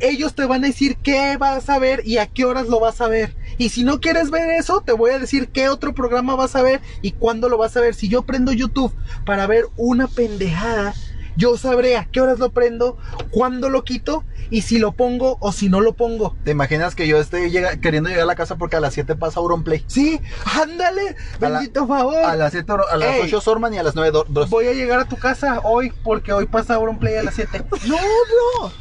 Ellos 0.00 0.34
te 0.34 0.44
van 0.46 0.64
a 0.64 0.68
decir 0.68 0.96
qué 0.96 1.36
vas 1.38 1.68
a 1.68 1.78
ver 1.78 2.02
y 2.04 2.18
a 2.18 2.26
qué 2.26 2.44
horas 2.44 2.66
lo 2.68 2.80
vas 2.80 3.00
a 3.00 3.08
ver. 3.08 3.34
Y 3.58 3.70
si 3.70 3.84
no 3.84 4.00
quieres 4.00 4.30
ver 4.30 4.50
eso, 4.50 4.80
te 4.82 4.92
voy 4.92 5.10
a 5.12 5.18
decir 5.18 5.48
qué 5.48 5.68
otro 5.68 5.94
programa 5.94 6.34
vas 6.36 6.56
a 6.56 6.62
ver 6.62 6.80
y 7.02 7.12
cuándo 7.12 7.48
lo 7.48 7.58
vas 7.58 7.76
a 7.76 7.80
ver. 7.80 7.94
Si 7.94 8.08
yo 8.08 8.22
prendo 8.22 8.52
YouTube 8.52 8.92
para 9.24 9.46
ver 9.46 9.66
una 9.76 10.06
pendejada, 10.08 10.94
yo 11.36 11.56
sabré 11.58 11.96
a 11.96 12.04
qué 12.10 12.20
horas 12.20 12.38
lo 12.38 12.50
prendo, 12.50 12.96
cuándo 13.30 13.68
lo 13.68 13.84
quito 13.84 14.24
y 14.48 14.62
si 14.62 14.78
lo 14.78 14.92
pongo 14.92 15.36
o 15.40 15.52
si 15.52 15.68
no 15.68 15.80
lo 15.80 15.94
pongo. 15.94 16.34
¿Te 16.44 16.52
imaginas 16.52 16.94
que 16.94 17.06
yo 17.06 17.18
esté 17.18 17.50
llega- 17.50 17.76
queriendo 17.80 18.08
llegar 18.08 18.22
a 18.22 18.26
la 18.26 18.36
casa 18.36 18.56
porque 18.56 18.76
a 18.76 18.80
las 18.80 18.94
7 18.94 19.16
pasa 19.16 19.40
Auronplay? 19.40 19.84
Sí, 19.86 20.20
ándale, 20.54 21.14
A 21.40 21.48
la- 21.48 21.58
bendito 21.58 21.86
favor. 21.86 22.16
A 22.24 22.36
las 22.36 22.52
7, 22.52 22.72
a 22.90 22.96
las 22.96 23.14
Ey. 23.16 23.22
8 23.24 23.40
Sorman 23.40 23.74
y 23.74 23.78
a 23.78 23.82
las 23.82 23.94
9 23.94 24.12
Do- 24.12 24.24
Dross. 24.28 24.48
Voy 24.50 24.66
a 24.66 24.72
llegar 24.72 24.98
a 25.00 25.04
tu 25.08 25.16
casa 25.16 25.60
hoy 25.64 25.92
porque 26.04 26.32
hoy 26.32 26.46
pasa 26.46 26.74
Auronplay 26.76 27.16
a 27.16 27.22
las 27.22 27.34
7. 27.34 27.62
No, 27.86 27.96
bro. 27.96 28.72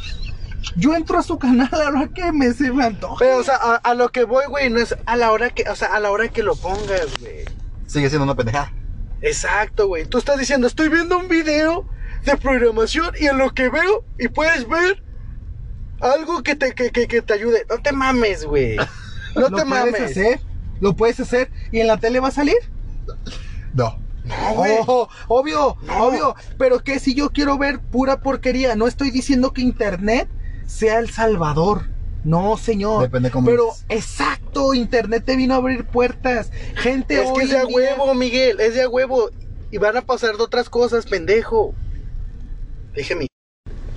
Yo 0.76 0.96
entro 0.96 1.18
a 1.20 1.24
su 1.24 1.38
canal 1.40 1.70
a 1.72 1.78
la 1.78 1.90
hora 1.90 2.08
que 2.14 2.32
me 2.32 2.52
se 2.54 2.72
me 2.72 2.86
antoja. 2.86 3.18
Pero, 3.20 3.38
o 3.38 3.44
sea, 3.44 3.56
a, 3.56 3.76
a 3.76 3.94
lo 3.94 4.10
que 4.10 4.24
voy, 4.24 4.46
güey, 4.48 4.70
no 4.70 4.80
es 4.80 4.96
a 5.06 5.16
la 5.16 5.32
hora 5.32 5.50
que, 5.50 5.64
o 5.70 5.76
sea, 5.76 5.90
a 5.96 6.00
la 6.00 6.12
hora 6.12 6.28
que 6.30 6.44
lo 6.44 6.56
pongas, 6.56 7.20
güey. 7.20 7.46
Sigue 7.88 8.10
siendo 8.10 8.24
una 8.24 8.36
pendejada. 8.36 8.74
Exacto, 9.22 9.88
güey. 9.88 10.06
Tú 10.06 10.18
estás 10.18 10.38
diciendo, 10.40 10.68
estoy 10.68 10.90
viendo 10.90 11.18
un 11.18 11.28
video 11.28 11.86
de 12.26 12.36
programación 12.38 13.14
y 13.20 13.28
en 13.28 13.38
lo 13.38 13.52
que 13.54 13.70
veo 13.70 14.04
y 14.20 14.28
puedes 14.28 14.68
ver 14.68 15.04
algo 16.02 16.42
que 16.44 16.56
te, 16.56 16.74
que, 16.74 16.92
que, 16.92 17.08
que 17.08 17.22
te 17.22 17.34
ayude. 17.34 17.66
No 17.70 17.78
te 17.82 17.92
mames, 17.92 18.46
güey. 18.46 18.76
No 19.36 19.42
lo 19.50 19.58
te 19.58 19.66
puedes 19.66 19.68
mames. 19.68 20.02
hacer, 20.02 20.40
lo 20.80 20.96
puedes 20.96 21.20
hacer 21.20 21.52
y 21.74 21.82
en 21.82 21.88
la 21.88 21.98
tele 21.98 22.22
va 22.22 22.30
a 22.30 22.32
salir. 22.32 22.56
No. 23.74 24.00
No, 24.24 24.54
güey. 24.56 24.78
Oh, 24.88 25.10
obvio, 25.28 25.78
No. 25.84 26.06
obvio. 26.06 26.36
Pero 26.58 26.80
que 26.84 27.00
si 27.00 27.14
yo 27.14 27.30
quiero 27.32 27.58
ver 27.58 27.80
pura 27.82 28.22
porquería, 28.22 28.76
no 28.78 28.88
estoy 28.88 29.12
diciendo 29.12 29.52
que 29.52 29.62
internet 29.62 30.30
sea 30.66 31.00
el 31.00 31.10
salvador. 31.10 31.88
No, 32.24 32.58
señor. 32.58 33.04
Depende 33.04 33.30
cómo 33.30 33.48
Pero 33.48 33.70
exacto, 33.88 34.74
internet 34.74 35.24
te 35.26 35.36
vino 35.36 35.54
a 35.54 35.58
abrir 35.58 35.86
puertas. 35.86 36.52
Gente 36.76 37.22
Es 37.22 37.32
que 37.32 37.44
es 37.44 37.52
de 37.52 37.60
a 37.60 37.66
huevo, 37.68 38.14
Miguel, 38.16 38.60
es 38.60 38.74
de 38.74 38.82
a 38.82 38.90
huevo. 38.90 39.30
Y 39.72 39.78
van 39.78 39.98
a 39.98 40.02
pasar 40.02 40.38
de 40.38 40.44
otras 40.44 40.70
cosas, 40.70 41.06
pendejo. 41.06 41.76
Dije 42.96 43.16
mi. 43.16 43.28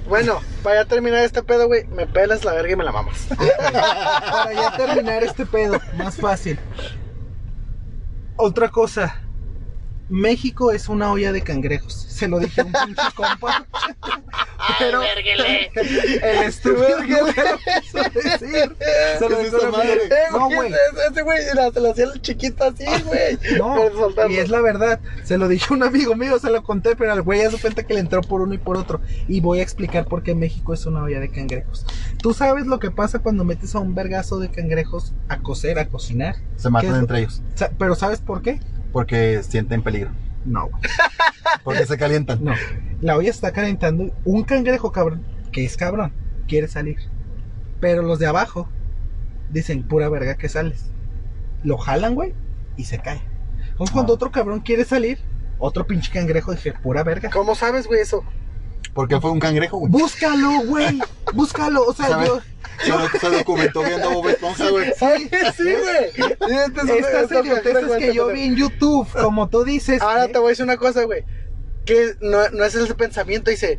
Bueno, 0.08 0.40
para 0.62 0.82
ya 0.82 0.88
terminar 0.88 1.22
este 1.22 1.42
pedo, 1.42 1.66
güey, 1.66 1.86
me 1.86 2.06
pelas 2.06 2.44
la 2.44 2.52
verga 2.52 2.72
y 2.72 2.76
me 2.76 2.84
la 2.84 2.92
mamas. 2.92 3.26
Para 3.28 4.54
ya 4.54 4.74
terminar 4.74 5.22
este 5.22 5.44
pedo, 5.44 5.78
más 5.98 6.16
fácil. 6.16 6.58
Otra 8.36 8.70
cosa. 8.70 9.20
México 10.08 10.72
es 10.72 10.88
una 10.88 11.12
olla 11.12 11.32
de 11.32 11.42
cangrejos. 11.42 11.92
Se 11.94 12.26
lo 12.28 12.38
dije 12.38 12.60
a 12.62 12.64
un 12.64 12.72
pinche 12.72 13.02
compa. 13.14 13.66
Pero 14.78 15.02
el 15.02 15.38
estúpido 16.44 17.00
nunca 17.02 17.42
lo 17.44 17.58
quiso 17.80 17.98
decir. 18.20 18.76
Se 19.18 19.28
lo 19.28 19.38
¿Qué 19.38 19.42
es 19.46 19.52
dijo 19.52 19.70
madre? 19.70 19.92
Eh, 20.04 20.10
No, 20.32 20.46
güey, 20.50 20.72
ese- 21.10 21.22
güey 21.22 21.38
se 21.42 21.54
lo 21.80 21.90
hacía 21.90 22.04
el 22.04 22.20
chiquito 22.20 22.64
así, 22.64 22.84
güey. 23.04 23.38
No, 23.58 23.76
y 24.28 24.36
es 24.36 24.48
la 24.50 24.60
verdad. 24.60 25.00
Se 25.24 25.38
lo 25.38 25.48
dije 25.48 25.66
a 25.70 25.74
un 25.74 25.82
amigo 25.84 26.14
mío, 26.16 26.38
se 26.38 26.50
lo 26.50 26.62
conté, 26.62 26.96
pero 26.96 27.12
al 27.12 27.22
güey 27.22 27.42
ya 27.42 27.50
se 27.50 27.58
cuenta 27.60 27.84
que 27.84 27.94
le 27.94 28.00
entró 28.00 28.20
por 28.22 28.40
uno 28.40 28.54
y 28.54 28.58
por 28.58 28.76
otro. 28.76 29.00
Y 29.28 29.40
voy 29.40 29.60
a 29.60 29.62
explicar 29.62 30.06
por 30.06 30.22
qué 30.22 30.34
México 30.34 30.74
es 30.74 30.84
una 30.86 31.02
olla 31.02 31.20
de 31.20 31.30
cangrejos. 31.30 31.86
Tú 32.18 32.34
sabes 32.34 32.66
lo 32.66 32.78
que 32.78 32.90
pasa 32.90 33.20
cuando 33.20 33.44
metes 33.44 33.74
a 33.74 33.78
un 33.78 33.94
vergazo 33.94 34.38
de 34.38 34.50
cangrejos 34.50 35.12
a 35.28 35.38
cocer, 35.38 35.78
a 35.78 35.88
cocinar. 35.88 36.36
Se 36.56 36.68
matan 36.70 36.96
entre 36.96 37.20
ellos. 37.20 37.42
Pero 37.78 37.94
¿sabes 37.94 38.20
por 38.20 38.42
qué? 38.42 38.60
Porque 38.98 39.44
sienten 39.44 39.80
peligro. 39.80 40.10
No, 40.44 40.66
güey. 40.70 40.82
Porque 41.62 41.86
se 41.86 41.96
calientan. 41.96 42.42
No. 42.42 42.52
La 43.00 43.16
olla 43.16 43.30
está 43.30 43.52
calentando. 43.52 44.12
Un 44.24 44.42
cangrejo 44.42 44.90
cabrón, 44.90 45.22
que 45.52 45.64
es 45.64 45.76
cabrón, 45.76 46.12
quiere 46.48 46.66
salir. 46.66 46.96
Pero 47.78 48.02
los 48.02 48.18
de 48.18 48.26
abajo 48.26 48.68
dicen, 49.50 49.84
pura 49.84 50.08
verga 50.08 50.34
que 50.34 50.48
sales. 50.48 50.90
Lo 51.62 51.78
jalan, 51.78 52.16
güey, 52.16 52.34
y 52.76 52.86
se 52.86 52.98
cae. 52.98 53.22
Entonces, 53.70 53.92
cuando 53.92 54.14
Ah. 54.14 54.16
otro 54.16 54.32
cabrón 54.32 54.58
quiere 54.62 54.84
salir, 54.84 55.20
otro 55.60 55.86
pinche 55.86 56.10
cangrejo 56.10 56.50
dice, 56.50 56.72
pura 56.72 57.04
verga. 57.04 57.30
¿Cómo 57.30 57.54
sabes, 57.54 57.86
güey, 57.86 58.00
eso? 58.00 58.24
Porque 58.98 59.20
fue 59.20 59.30
un 59.30 59.38
cangrejo, 59.38 59.78
güey. 59.78 59.92
Búscalo, 59.92 60.50
güey. 60.64 60.98
Búscalo. 61.32 61.84
O 61.86 61.94
sea, 61.94 62.08
¿Sabes? 62.08 62.26
yo. 62.30 62.40
Se, 63.12 63.18
se 63.20 63.30
documentó 63.30 63.84
viendo 63.84 64.10
Bob 64.10 64.26
Esponja, 64.28 64.70
güey. 64.70 64.92
Sí, 64.98 65.30
sí, 65.56 65.62
güey. 65.62 66.10
Sí, 66.16 66.54
este 66.66 66.80
es- 66.98 67.06
Estas 67.06 67.44
idioteces 67.44 67.96
que 67.96 68.12
yo 68.12 68.26
vi 68.26 68.42
en 68.42 68.56
YouTube, 68.56 69.06
como 69.12 69.48
tú 69.48 69.62
dices. 69.62 70.02
Ahora 70.02 70.24
¿eh? 70.24 70.28
te 70.30 70.40
voy 70.40 70.48
a 70.48 70.50
decir 70.50 70.64
una 70.64 70.78
cosa, 70.78 71.04
güey. 71.04 71.22
Que 71.86 72.16
no, 72.20 72.48
no 72.48 72.64
es 72.64 72.74
ese 72.74 72.92
pensamiento, 72.96 73.52
dice. 73.52 73.78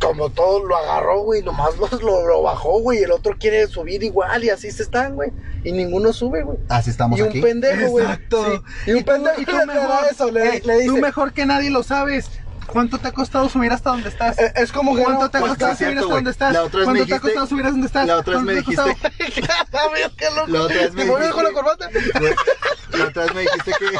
Como 0.00 0.30
todo 0.30 0.64
lo 0.64 0.76
agarró, 0.76 1.22
güey, 1.24 1.42
nomás 1.42 1.76
lo, 1.76 1.88
lo, 1.98 2.24
lo 2.26 2.42
bajó, 2.42 2.80
güey. 2.82 3.00
y 3.00 3.02
El 3.02 3.10
otro 3.10 3.36
quiere 3.36 3.66
subir 3.66 4.04
igual 4.04 4.44
y 4.44 4.50
así 4.50 4.70
se 4.70 4.84
están, 4.84 5.16
güey. 5.16 5.30
Y 5.64 5.72
ninguno 5.72 6.12
sube, 6.12 6.44
güey. 6.44 6.58
Así 6.68 6.90
estamos 6.90 7.18
Y 7.18 7.22
un 7.22 7.30
aquí. 7.30 7.40
pendejo, 7.40 7.90
güey. 7.90 8.04
Exacto. 8.04 8.44
Sí. 8.84 8.90
Y 8.90 8.92
un 8.92 8.98
tú- 9.00 9.04
pendejo 9.12 9.40
y 9.40 9.44
tú 9.44 9.52
le 9.58 9.66
mejor, 9.66 10.04
eso, 10.08 10.30
le, 10.30 10.56
eh, 10.56 10.62
le 10.64 10.74
dice. 10.74 10.86
tú 10.86 10.96
mejor 10.98 11.32
que 11.32 11.46
nadie 11.46 11.70
lo 11.70 11.82
sabes. 11.82 12.30
¿Cuánto 12.66 12.98
te 12.98 13.08
ha 13.08 13.12
costado 13.12 13.48
subir 13.48 13.70
hasta 13.72 13.90
donde 13.90 14.08
estás? 14.08 14.38
eh, 14.38 14.52
Es 14.56 14.72
como 14.72 14.94
que. 14.96 15.02
¿Cuánto 15.04 15.28
te 15.30 15.38
ha 15.38 15.40
pues, 15.40 15.50
costado 15.52 15.76
subir 15.76 15.98
hasta 15.98 16.14
donde 16.14 16.30
estás? 16.30 16.52
La 16.52 16.62
otra 16.64 16.80
vez 16.80 16.88
me 16.88 16.94
¿Cuánto 16.94 17.06
te 17.06 17.12
ha 17.12 17.16
dijiste- 17.16 17.20
costado 17.22 17.46
subir 17.46 17.62
hasta 17.64 17.72
donde 17.72 17.86
estás? 17.86 18.06
la 18.06 18.16
otra 18.16 18.40
vez 18.40 18.64
¿Cuánto 18.64 18.84
me 18.86 18.94
dijiste- 18.94 20.12
qué 20.16 20.30
loco. 20.34 20.46
La 20.48 20.62
otra 20.62 20.76
vez 20.76 20.92
me 20.94 21.04
¿Te 21.04 21.10
mueves 21.10 21.30
con 21.32 21.44
la 21.44 21.50
dijiste- 21.50 21.54
corbata? 21.54 21.90
La 22.98 23.04
otra 23.06 23.22
vez 23.24 23.34
me 23.34 23.40
dijiste 23.42 23.72
que. 23.78 23.86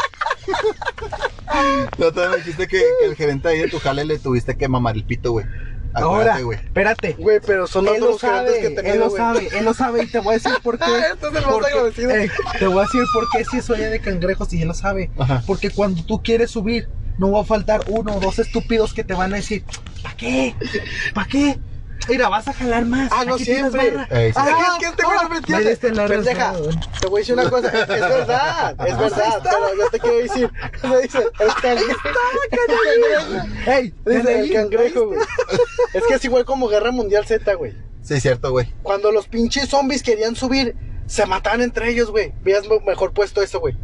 La 1.98 2.06
otra 2.06 2.22
vez 2.22 2.30
me 2.30 2.36
dijiste 2.38 2.66
que, 2.68 2.82
que 3.00 3.06
el 3.06 3.16
gerente 3.16 3.48
ahí 3.48 3.58
de 3.58 3.68
tu 3.68 3.78
jale 3.78 4.04
le 4.04 4.18
tuviste 4.18 4.56
que 4.56 4.68
mamar 4.68 4.96
el 4.96 5.04
pito, 5.04 5.32
güey. 5.32 5.46
Ahora, 5.94 6.40
güey. 6.40 6.58
espérate. 6.58 7.16
Güey, 7.18 7.40
pero 7.44 7.66
son 7.66 7.84
los 7.84 7.94
Él 7.96 8.00
lo 8.00 8.18
sabe, 8.18 8.60
que 8.60 8.70
tenemos, 8.70 8.86
él 8.94 8.98
lo 9.00 9.10
sabe, 9.10 9.48
él 9.58 9.64
lo 9.64 9.74
sabe 9.74 10.02
y 10.04 10.06
te 10.06 10.18
voy 10.20 10.30
a 10.34 10.38
decir 10.38 10.52
por 10.62 10.78
qué. 10.78 10.84
Es 10.84 11.22
el 11.22 11.32
más 11.32 11.42
Porque- 11.44 11.72
agradecido. 11.72 12.10
eh, 12.10 12.30
te 12.58 12.66
voy 12.66 12.78
a 12.78 12.82
decir 12.82 13.02
por 13.12 13.28
qué 13.30 13.44
si 13.44 13.58
es 13.58 13.70
olla 13.70 13.88
de 13.90 14.00
cangrejos 14.00 14.52
y 14.52 14.62
él 14.62 14.68
lo 14.68 14.74
sabe. 14.74 15.10
Ajá. 15.18 15.42
Porque 15.46 15.70
cuando 15.70 16.02
tú 16.04 16.22
quieres 16.22 16.50
subir, 16.50 16.88
no 17.18 17.30
va 17.32 17.42
a 17.42 17.44
faltar 17.44 17.82
uno 17.88 18.16
o 18.16 18.20
dos 18.20 18.38
estúpidos 18.38 18.94
que 18.94 19.04
te 19.04 19.14
van 19.14 19.32
a 19.32 19.36
decir, 19.36 19.64
¿para 20.02 20.16
qué? 20.16 20.54
¿Para 21.14 21.28
qué? 21.28 21.58
Mira, 22.08 22.28
vas 22.28 22.48
a 22.48 22.52
jalar 22.52 22.84
más. 22.84 23.10
Ah, 23.12 23.24
no 23.24 23.34
aquí 23.34 23.44
siempre. 23.44 23.90
barra". 23.92 24.08
Ey, 24.10 24.32
sí. 24.32 24.38
Ah, 24.38 24.46
Ah, 24.48 24.68
es 24.74 24.78
que 24.78 24.86
este 24.90 25.02
güey 25.04 25.16
ah, 25.18 25.22
no 25.22 25.28
me 25.28 25.34
me 25.34 25.38
entiende. 25.38 25.70
diste 25.70 25.90
la 25.94 26.06
Pendeja, 26.06 26.52
razón. 26.52 26.80
te 27.00 27.06
voy 27.08 27.18
a 27.18 27.20
decir 27.20 27.34
una 27.34 27.50
cosa. 27.50 27.68
Es, 27.68 27.88
verdad, 27.88 28.86
es 28.88 28.98
verdad. 28.98 29.40
Pero 29.42 29.76
yo 29.76 29.90
te 29.90 29.98
quiero 30.00 30.16
decir. 30.18 30.50
Me 30.82 30.98
dice, 31.02 31.18
el 31.18 31.54
cangrejo. 31.60 33.46
Ey, 33.66 33.94
Dice 34.06 34.40
el 34.40 34.52
cangrejo, 34.52 35.06
güey. 35.06 35.20
Es 35.94 36.02
que 36.06 36.14
es 36.14 36.24
igual 36.24 36.44
como 36.44 36.68
Guerra 36.68 36.90
Mundial 36.90 37.24
Z, 37.26 37.54
güey. 37.54 37.74
Sí, 38.02 38.20
cierto, 38.20 38.50
güey. 38.50 38.72
Cuando 38.82 39.12
los 39.12 39.28
pinches 39.28 39.68
zombies 39.68 40.02
querían 40.02 40.34
subir, 40.34 40.74
se 41.06 41.24
mataban 41.26 41.60
entre 41.62 41.88
ellos, 41.90 42.10
güey. 42.10 42.32
Mo- 42.68 42.80
mejor 42.86 43.12
puesto 43.12 43.42
eso, 43.42 43.60
güey. 43.60 43.76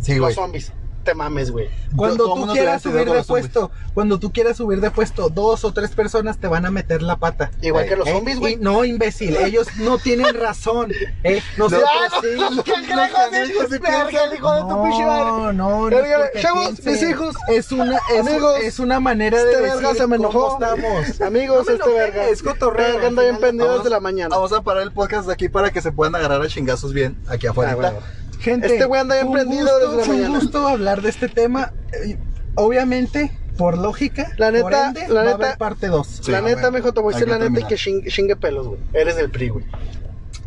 Sí, 0.00 0.12
Los 0.14 0.20
güey. 0.20 0.34
zombies. 0.34 0.72
Te 1.04 1.14
mames, 1.14 1.50
güey. 1.50 1.68
Cuando 1.96 2.32
tú 2.32 2.46
quieras 2.52 2.82
subir 2.82 3.10
de 3.10 3.22
puesto, 3.24 3.70
cuando 3.92 4.18
tú 4.20 4.32
quieras 4.32 4.56
subir 4.56 4.80
de 4.80 4.90
puesto, 4.90 5.28
dos 5.30 5.64
o 5.64 5.72
tres 5.72 5.90
personas 5.90 6.38
te 6.38 6.46
van 6.46 6.64
a 6.64 6.70
meter 6.70 7.02
la 7.02 7.16
pata. 7.16 7.50
Igual 7.60 7.86
que 7.88 7.96
los 7.96 8.06
Eh, 8.06 8.12
zombies, 8.12 8.38
güey. 8.38 8.56
No, 8.56 8.84
imbécil, 8.84 9.36
ellos 9.36 9.66
no 9.78 9.98
tienen 9.98 10.34
razón. 10.34 10.92
Eh, 11.24 11.42
nosotros 11.56 11.88
sí. 12.22 12.28
no, 12.38 12.50
sí, 12.50 12.60
piensan. 12.64 13.34
el 13.34 13.50
hijo 13.50 13.62
de 13.62 14.60
tu 14.60 14.82
pinche 14.84 15.04
madre. 15.04 15.24
No, 15.24 15.52
no, 15.52 15.90
no. 15.90 15.96
Chavos, 16.40 16.84
mis 16.84 17.02
hijos, 17.02 17.34
Es 17.48 17.72
una, 17.72 17.98
es, 18.14 18.20
amigos, 18.26 18.54
es 18.62 18.78
una 18.78 19.00
manera 19.00 19.42
de 19.42 19.50
Este 19.50 19.62
decir 19.62 19.80
verga 19.82 19.94
se 19.94 20.06
me 20.06 20.16
cómo 20.18 20.30
enojó. 20.30 20.52
estamos. 20.54 21.20
Amigos, 21.20 21.58
No 21.58 21.64
me 21.64 21.72
este 21.72 21.74
enojé, 21.74 21.92
verga. 21.98 22.28
es 22.28 22.42
cotorreo, 22.42 22.86
Verga, 22.94 23.08
anda 23.08 23.22
bien 23.22 23.36
final 23.36 23.48
pendido 23.50 23.66
Vamos- 23.68 23.82
desde 23.84 23.90
la 23.94 24.00
mañana. 24.00 24.34
Vamos 24.36 24.52
a 24.52 24.62
parar 24.62 24.82
el 24.84 24.92
podcast 24.92 25.26
de 25.26 25.32
aquí 25.32 25.48
para 25.48 25.70
que 25.72 25.80
se 25.82 25.90
puedan 25.92 26.14
agarrar 26.14 26.40
a 26.42 26.46
chingazos 26.48 26.92
bien 26.92 27.16
aquí 27.28 27.46
afuera. 27.48 27.72
Ah, 27.72 27.74
bueno. 27.74 28.21
Gente, 28.42 28.66
Este 28.66 28.84
güey 28.84 29.00
anda 29.00 29.14
bien 29.14 29.32
prendido 29.32 29.64
gusto- 29.64 29.78
desde 29.78 29.96
la 29.98 30.04
fue 30.04 30.14
un 30.28 30.34
gusto 30.40 30.68
hablar 30.68 31.00
de 31.02 31.08
este 31.10 31.28
tema. 31.28 31.72
Eh, 31.92 32.18
Obviamente, 32.54 33.32
por 33.56 33.78
lógica, 33.78 34.30
La 34.36 34.50
neta- 34.50 34.62
por 34.62 34.74
ende, 34.74 35.08
la 35.08 35.14
va 35.14 35.20
a 35.20 35.24
neta- 35.24 35.34
haber 35.46 35.58
parte 35.58 35.86
2. 35.86 36.20
Sí, 36.22 36.30
la 36.30 36.42
neta, 36.42 36.68
ver, 36.68 36.72
mijo, 36.82 36.92
te 36.92 37.00
voy 37.00 37.14
a 37.14 37.16
decir 37.16 37.28
la 37.30 37.38
neta 37.38 37.60
y 37.60 37.64
que 37.64 37.76
chingue, 37.76 38.10
chingue 38.10 38.36
pelos, 38.36 38.66
güey. 38.68 38.80
Eres 38.92 39.16
del 39.16 39.30
PRI, 39.30 39.48
güey. 39.48 39.64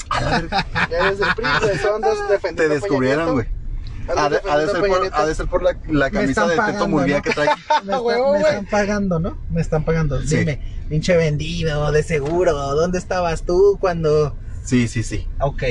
Eres 0.91 1.19
del 1.19 1.27
PRI, 1.35 1.47
güey. 1.61 1.71
Te 1.71 2.31
defendiendo 2.33 2.73
descubrieron, 2.75 3.33
güey. 3.33 3.47
Ha 4.15 4.29
de, 4.29 4.37
ha 4.37 4.67
ser 4.67 4.79
por, 4.87 5.01
Nieto. 5.01 5.15
ha 5.15 5.25
de 5.25 5.33
ser 5.33 5.47
por 5.47 5.63
la, 5.63 5.75
la 5.87 6.11
camisa 6.11 6.45
de 6.47 6.55
pagando, 6.55 6.87
Murguía 6.87 7.17
¿no? 7.17 7.21
que 7.23 7.31
trae. 7.31 7.47
Me, 7.83 7.93
está- 7.93 8.01
huevo, 8.01 8.33
me 8.33 8.39
güey. 8.39 8.51
están 8.51 8.65
pagando, 8.67 9.19
¿no? 9.19 9.37
Me 9.49 9.61
están 9.61 9.83
pagando. 9.83 10.21
Sí. 10.21 10.37
Dime, 10.37 10.61
pinche 10.89 11.17
vendido, 11.17 11.91
de 11.91 12.03
seguro. 12.03 12.53
¿Dónde 12.53 12.99
estabas 12.99 13.43
tú 13.43 13.77
cuando.? 13.81 14.35
Sí, 14.63 14.87
sí, 14.87 15.01
sí. 15.01 15.27
Ok. 15.39 15.63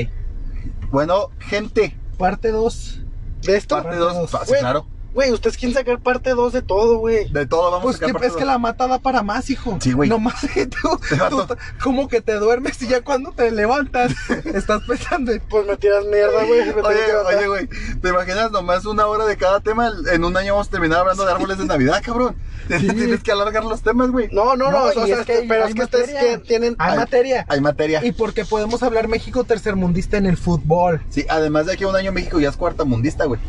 Bueno, 0.91 1.29
gente, 1.39 1.95
Parte 2.17 2.51
2. 2.51 3.01
¿De 3.43 3.57
esto? 3.57 3.75
parte 3.75 3.89
Parte 3.89 3.99
2. 3.99 4.31
dos. 4.31 4.41
Sí, 4.41 4.47
Güey, 4.47 4.59
claro. 4.61 4.85
Güey, 5.15 5.31
ustedes 5.31 5.55
quieren 5.57 5.73
sacar 5.75 5.99
parte 5.99 6.31
2 6.31 6.51
de 6.53 6.61
todo, 6.61 6.97
güey. 6.97 7.29
De 7.31 7.45
todo 7.45 7.71
vamos 7.71 7.83
Pues 7.83 7.95
a 7.95 7.99
que, 7.99 8.05
sacar 8.07 8.13
parte 8.21 8.27
es 8.27 8.33
que 8.35 8.43
la 8.45 8.57
mata 8.59 8.85
da 8.87 8.99
para 8.99 9.23
más, 9.23 9.49
hijo. 9.49 9.77
Sí, 9.81 9.93
güey. 9.93 10.09
No 10.09 10.19
más 10.19 10.35
que 10.53 10.65
tú, 10.67 10.77
Te 11.09 11.15
mato. 11.15 11.47
tú- 11.47 11.55
como 11.81 12.07
que 12.09 12.19
te 12.21 12.33
duermes 12.33 12.81
y 12.81 12.87
ya 12.87 13.01
cuando 13.01 13.31
te 13.31 13.49
levantas 13.49 14.11
estás 14.53 14.81
pensando 14.87 15.31
en 15.31 15.39
Pues 15.49 15.65
me 15.65 15.77
tiras 15.77 16.03
mierda, 16.05 16.43
güey. 16.43 16.59
Oye, 16.69 16.73
que 17.05 17.13
oye, 17.35 17.47
güey, 17.47 17.67
¿te 18.01 18.09
imaginas 18.09 18.51
nomás 18.51 18.85
una 18.85 19.07
hora 19.07 19.25
de 19.25 19.37
cada 19.37 19.61
tema? 19.61 19.89
En 20.11 20.25
un 20.25 20.35
año 20.35 20.53
vamos 20.53 20.67
a 20.67 20.71
terminar 20.71 20.99
hablando 20.99 21.25
de 21.25 21.31
árboles 21.31 21.57
de 21.59 21.65
Navidad, 21.65 22.01
cabrón. 22.03 22.35
Tienes 22.67 23.23
que 23.23 23.31
alargar 23.31 23.63
los 23.63 23.81
temas, 23.83 24.11
güey. 24.11 24.27
No, 24.33 24.57
no, 24.57 24.69
no, 24.69 24.71
No, 24.71 24.83
o 25.01 25.05
y 25.05 25.07
sea, 25.09 25.21
es 25.21 25.25
que 25.25 25.45
pero 25.47 25.63
hay 25.63 25.69
es 25.69 25.75
que 25.75 25.83
ustedes 25.83 26.09
que 26.13 26.37
tienen... 26.39 26.75
Hay 26.79 26.91
Ay. 26.93 26.97
materia. 26.97 27.45
Hay 27.47 27.61
materia. 27.61 28.03
Y 28.05 28.11
porque 28.11 28.43
podemos 28.43 28.83
hablar 28.83 29.07
México 29.07 29.43
tercermundista 29.45 30.17
en 30.17 30.25
el 30.25 30.35
fútbol. 30.35 31.01
Sí, 31.09 31.25
además 31.29 31.67
de 31.67 31.73
aquí 31.73 31.83
a 31.85 31.87
un 31.87 31.95
año 31.95 32.11
México 32.11 32.37
ya 32.39 32.49
es 32.49 32.57
cuartamundista, 32.57 33.25
güey. 33.25 33.39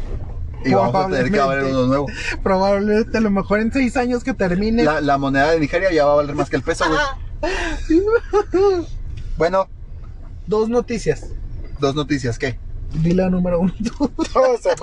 Y 0.66 0.74
vamos 0.74 0.94
a 0.94 1.09
tener 1.09 1.30
que 1.30 1.40
uno 1.40 1.86
nuevo. 1.86 2.06
Probablemente 2.43 3.18
a 3.18 3.20
lo 3.20 3.30
mejor 3.30 3.60
en 3.60 3.72
seis 3.72 3.97
años 3.97 4.24
que 4.24 4.34
termine. 4.34 4.82
La, 4.84 5.01
la 5.01 5.18
moneda 5.18 5.51
de 5.51 5.60
Nigeria 5.60 5.93
ya 5.93 6.05
va 6.05 6.12
a 6.12 6.16
valer 6.16 6.34
más 6.34 6.51
que 6.51 6.56
el 6.56 6.62
peso, 6.62 6.84
güey. 6.88 7.01
Bueno, 9.36 9.68
Dos 10.47 10.68
noticias. 10.68 11.30
dos 11.80 11.94
noticias, 11.97 12.38
¿qué? 12.38 12.59
Dile 13.02 13.24
la 13.24 13.30
número 13.30 13.59
uno. 13.60 13.72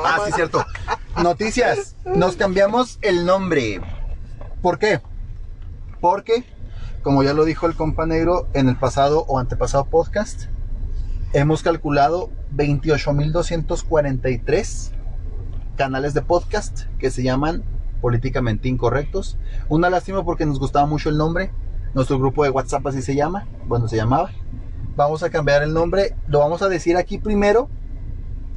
Ah, 0.04 0.20
sí, 0.26 0.32
cierto. 0.34 0.66
Noticias. 1.22 1.96
Nos 2.06 2.36
cambiamos 2.36 3.00
el 3.02 3.26
nombre. 3.26 3.80
¿Por 4.62 4.78
qué? 4.78 5.02
Porque, 6.02 6.44
como 7.02 7.24
ya 7.24 7.34
lo 7.34 7.46
dijo 7.46 7.66
el 7.66 7.76
compa 7.76 8.06
negro 8.06 8.48
en 8.54 8.68
el 8.70 8.76
pasado 8.78 9.26
o 9.28 9.40
antepasado 9.40 9.86
podcast, 9.86 10.44
hemos 11.32 11.64
calculado 11.64 12.30
28.243 12.56 14.92
canales 15.76 16.14
de 16.14 16.22
podcast 16.22 16.86
que 17.00 17.12
se 17.12 17.24
llaman 17.24 17.64
políticamente 18.02 18.68
incorrectos. 18.68 19.38
Una 19.70 19.90
lástima 19.90 20.24
porque 20.24 20.46
nos 20.46 20.60
gustaba 20.60 20.86
mucho 20.86 21.10
el 21.10 21.18
nombre. 21.18 21.52
Nuestro 21.94 22.20
grupo 22.20 22.44
de 22.44 22.50
WhatsApp 22.50 22.88
así 22.88 23.02
se 23.02 23.16
llama. 23.16 23.48
Bueno, 23.66 23.88
se 23.88 23.96
llamaba. 23.96 24.32
Vamos 24.96 25.24
a 25.24 25.30
cambiar 25.30 25.64
el 25.64 25.74
nombre. 25.74 26.16
Lo 26.28 26.40
vamos 26.40 26.62
a 26.62 26.70
decir 26.70 26.98
aquí 26.98 27.18
primero 27.18 27.70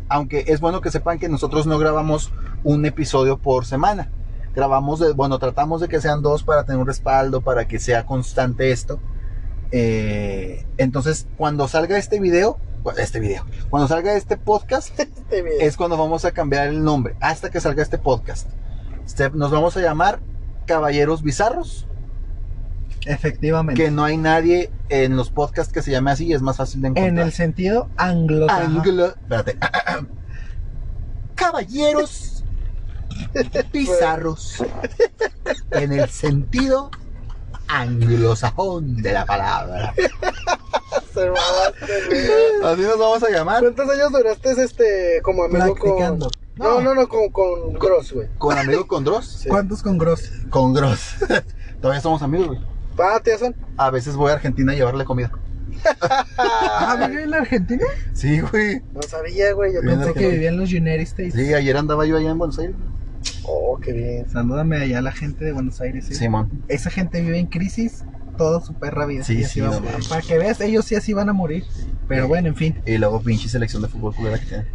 aunque 0.09 0.45
es 0.47 0.61
bueno 0.61 0.81
que 0.81 0.91
sepan 0.91 1.19
que 1.19 1.29
nosotros 1.29 1.67
no 1.67 1.79
grabamos 1.79 2.33
un 2.65 2.85
episodio 2.87 3.39
por 3.39 3.65
semana. 3.65 4.11
Grabamos, 4.55 5.01
de, 5.01 5.13
bueno, 5.13 5.39
tratamos 5.39 5.81
de 5.81 5.89
que 5.89 6.01
sean 6.01 6.23
dos 6.23 6.43
para 6.43 6.65
tener 6.65 6.81
un 6.81 6.87
respaldo, 6.87 7.43
para 7.43 7.67
que 7.69 7.79
sea 7.79 8.07
constante 8.07 8.71
esto. 8.71 9.01
Eh, 9.73 10.65
entonces, 10.79 11.27
cuando 11.37 11.69
salga 11.69 11.99
este 11.99 12.21
video, 12.21 12.59
bueno, 12.83 12.99
este 13.01 13.19
video, 13.21 13.45
cuando 13.71 13.89
salga 13.89 14.15
este 14.15 14.37
podcast, 14.37 14.89
Este 15.01 15.43
video. 15.43 15.59
es 15.61 15.77
cuando 15.77 15.97
vamos 15.97 16.25
a 16.25 16.33
cambiar 16.33 16.69
el 16.69 16.83
nombre, 16.85 17.17
hasta 17.21 17.51
que 17.51 17.61
salga 17.61 17.83
este 17.83 17.99
podcast. 17.99 18.49
Este, 19.05 19.31
nos 19.31 19.51
vamos 19.51 19.77
a 19.77 19.81
llamar 19.81 20.21
Caballeros 20.67 21.23
Bizarros, 21.23 21.87
Efectivamente. 23.07 23.81
que 23.83 23.91
no 23.91 24.05
hay 24.05 24.17
nadie 24.17 24.71
en 24.89 25.17
los 25.17 25.31
podcasts 25.31 25.73
que 25.73 25.83
se 25.83 25.91
llame 25.93 26.11
así, 26.11 26.33
es 26.33 26.43
más 26.43 26.57
fácil 26.57 26.81
de 26.83 26.89
encontrar. 26.89 27.09
en 27.09 27.19
el 27.19 27.33
sentido 27.33 27.89
anglosajón. 27.97 28.77
Anglo- 28.79 29.07
espérate. 29.09 29.59
Caballeros 31.35 32.45
bizarros 33.73 34.65
en 35.73 35.93
el 35.93 36.09
sentido 36.09 36.91
anglosajón 37.69 38.97
de 39.03 39.13
la 39.13 39.25
palabra. 39.27 39.95
Se. 41.15 41.29
Así 42.65 42.83
nos 42.83 42.99
vamos 42.99 43.23
a 43.23 43.31
llamar 43.31 43.61
¿Cuántos 43.63 43.89
años 43.89 44.13
duraste 44.13 44.51
este 44.63 45.21
como 45.23 45.45
amigo 45.45 45.75
Practicando. 45.75 46.31
con.? 46.31 46.47
No, 46.57 46.81
no, 46.81 46.95
no, 46.95 47.09
con, 47.09 47.29
con 47.31 47.75
Gross, 47.75 48.13
güey. 48.13 48.29
con 48.39 48.57
amigo 48.57 48.87
con 48.87 49.05
Dross. 49.05 49.41
Sí. 49.43 49.49
¿Cuántos 49.49 49.83
con 49.83 49.99
Gross? 49.99 50.31
Con 50.49 50.73
Gross. 50.73 51.17
Todavía 51.81 52.01
somos 52.01 52.23
amigos, 52.23 52.49
güey. 52.49 52.61
Ah. 52.99 53.21
A 53.77 53.91
veces 53.91 54.17
voy 54.17 54.31
a 54.31 54.35
Argentina 54.35 54.73
a 54.73 54.75
llevarle 54.75 55.05
comida. 55.05 55.31
Ah, 56.39 57.07
¿vive 57.09 57.25
en 57.25 57.31
la 57.31 57.39
Argentina? 57.39 57.85
Sí, 58.15 58.41
güey. 58.41 58.81
No 58.95 59.03
sabía, 59.03 59.53
güey. 59.53 59.75
Yo 59.75 59.81
Pensé 59.81 60.13
que 60.15 60.21
que. 60.21 60.29
vivía 60.31 60.49
en 60.49 60.59
los 60.59 60.71
United 60.71 61.01
States. 61.01 61.35
Sí, 61.35 61.53
ayer 61.53 61.77
andaba 61.77 62.07
yo 62.07 62.17
allá 62.17 62.31
en 62.31 62.39
Buenos 62.39 62.59
Aires. 62.59 62.77
Oh, 63.49 63.79
qué 63.81 63.93
bien. 63.93 64.29
Salúdame 64.29 64.77
allá 64.79 64.99
a 64.99 65.03
la 65.03 65.13
gente 65.13 65.45
de 65.45 65.53
Buenos 65.53 65.81
Aires. 65.81 66.07
¿sí? 66.07 66.15
Simón. 66.15 66.65
Esa 66.69 66.91
gente 66.91 67.21
vive 67.21 67.39
en 67.39 67.47
crisis 67.47 68.05
toda 68.37 68.61
su 68.61 68.75
perra 68.75 69.07
vida. 69.07 69.25
Sí, 69.25 69.45
sí, 69.45 69.61
no. 69.61 69.71
Para 70.09 70.21
que 70.23 70.37
veas, 70.39 70.61
ellos 70.61 70.85
sí 70.85 70.95
así 70.95 71.13
van 71.13 71.29
a 71.29 71.33
morir. 71.33 71.65
Pero 72.09 72.29
bueno, 72.29 72.49
en 72.49 72.57
fin. 72.57 72.81
Y 72.87 72.99
luego 72.99 73.21
pinche 73.21 73.49
selección 73.49 73.83
de 73.83 73.89
fútbol 73.89 74.15
culera 74.15 74.39
que 74.39 74.47
tiene. 74.47 74.67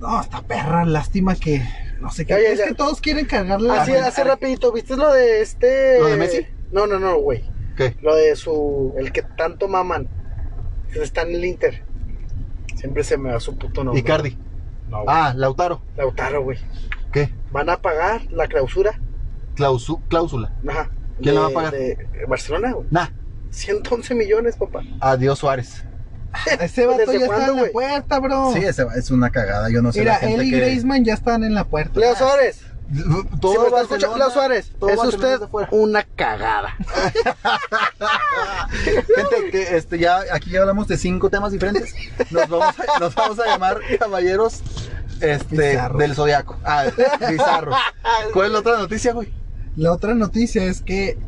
No, 0.00 0.20
esta 0.20 0.42
perra, 0.42 0.84
lástima 0.84 1.34
que. 1.34 1.62
No 2.00 2.10
sé 2.10 2.26
qué. 2.26 2.34
Oye, 2.34 2.52
es 2.52 2.58
ya- 2.58 2.66
que 2.66 2.74
todos 2.74 3.00
quieren 3.00 3.24
cargarle 3.26 3.68
la 3.68 3.82
Así, 3.82 3.92
gente. 3.92 4.06
así 4.06 4.22
rapidito, 4.22 4.72
¿viste 4.72 4.96
lo 4.96 5.12
de 5.12 5.40
este. 5.40 5.98
¿Lo 6.00 6.06
de 6.08 6.16
Messi? 6.16 6.46
No, 6.72 6.86
no, 6.86 6.98
no, 6.98 7.18
güey. 7.18 7.44
¿Qué? 7.76 7.96
Lo 8.02 8.14
de 8.14 8.36
su. 8.36 8.92
El 8.98 9.12
que 9.12 9.22
tanto 9.22 9.68
maman. 9.68 10.08
Que 10.92 11.02
está 11.02 11.22
en 11.22 11.34
el 11.34 11.44
Inter. 11.44 11.82
Siempre 12.76 13.02
se 13.04 13.16
me 13.16 13.32
va 13.32 13.40
su 13.40 13.56
puto 13.56 13.82
nombre. 13.84 14.00
Icardi. 14.00 14.36
No, 14.90 15.02
güey. 15.04 15.06
Ah, 15.08 15.32
Lautaro. 15.36 15.80
Lautaro, 15.96 16.42
güey. 16.42 16.58
Van 17.54 17.70
a 17.70 17.80
pagar 17.80 18.20
la 18.32 18.48
clausura. 18.48 18.98
Clausu- 19.54 20.02
cláusula. 20.08 20.52
Ajá. 20.68 20.90
¿Quién 21.22 21.34
de- 21.36 21.40
la 21.40 21.40
va 21.42 21.46
a 21.46 21.50
pagar? 21.50 21.72
De 21.72 21.96
Barcelona, 22.26 22.72
güey. 22.72 22.88
Nah. 22.90 23.06
111 23.50 24.12
millones, 24.16 24.56
papá. 24.56 24.82
Adiós 24.98 25.38
Suárez. 25.38 25.84
Ese 26.60 26.84
vato 26.84 26.98
¿Desde 26.98 27.20
ya 27.20 27.26
está 27.26 27.46
en 27.46 27.56
la 27.62 27.70
puerta, 27.70 28.18
bro. 28.18 28.50
Sí, 28.52 28.58
ese 28.58 28.84
es 28.96 29.12
una 29.12 29.30
cagada. 29.30 29.70
Yo 29.70 29.82
no 29.82 29.92
sé. 29.92 30.00
Mira, 30.00 30.14
la 30.14 30.18
gente 30.18 30.40
él 30.42 30.48
y 30.48 30.50
que... 30.50 30.56
Griezmann 30.56 31.04
ya 31.04 31.14
están 31.14 31.44
en 31.44 31.54
la 31.54 31.62
puerta. 31.62 32.00
Leo 32.00 32.16
Suárez. 32.16 32.60
Todo 33.40 33.52
si 33.52 33.58
me 33.60 33.66
está 33.66 33.80
escuchando 33.82 34.18
Leo 34.18 34.30
Suárez, 34.30 34.72
todo 34.80 34.90
es 34.90 35.14
usted 35.14 35.40
una 35.70 36.02
cagada. 36.02 36.76
Gente, 38.82 39.50
que 39.52 39.76
este, 39.76 39.98
ya, 39.98 40.24
aquí 40.32 40.50
ya 40.50 40.60
hablamos 40.60 40.88
de 40.88 40.98
cinco 40.98 41.30
temas 41.30 41.52
diferentes. 41.52 41.94
Nos 42.30 42.48
vamos 42.48 42.74
a, 42.80 42.98
nos 42.98 43.14
vamos 43.14 43.38
a 43.38 43.46
llamar 43.46 43.78
caballeros 43.98 44.60
este, 45.32 45.70
Bizarros. 45.70 45.98
del 45.98 46.14
zodiaco. 46.14 46.56
Ah, 46.64 46.84
bizarros. 47.30 47.74
¿Cuál 48.32 48.46
es 48.46 48.52
la 48.52 48.58
otra 48.60 48.78
noticia, 48.78 49.12
güey? 49.12 49.32
La 49.76 49.92
otra 49.92 50.14
noticia 50.14 50.64
es 50.64 50.82
que. 50.82 51.18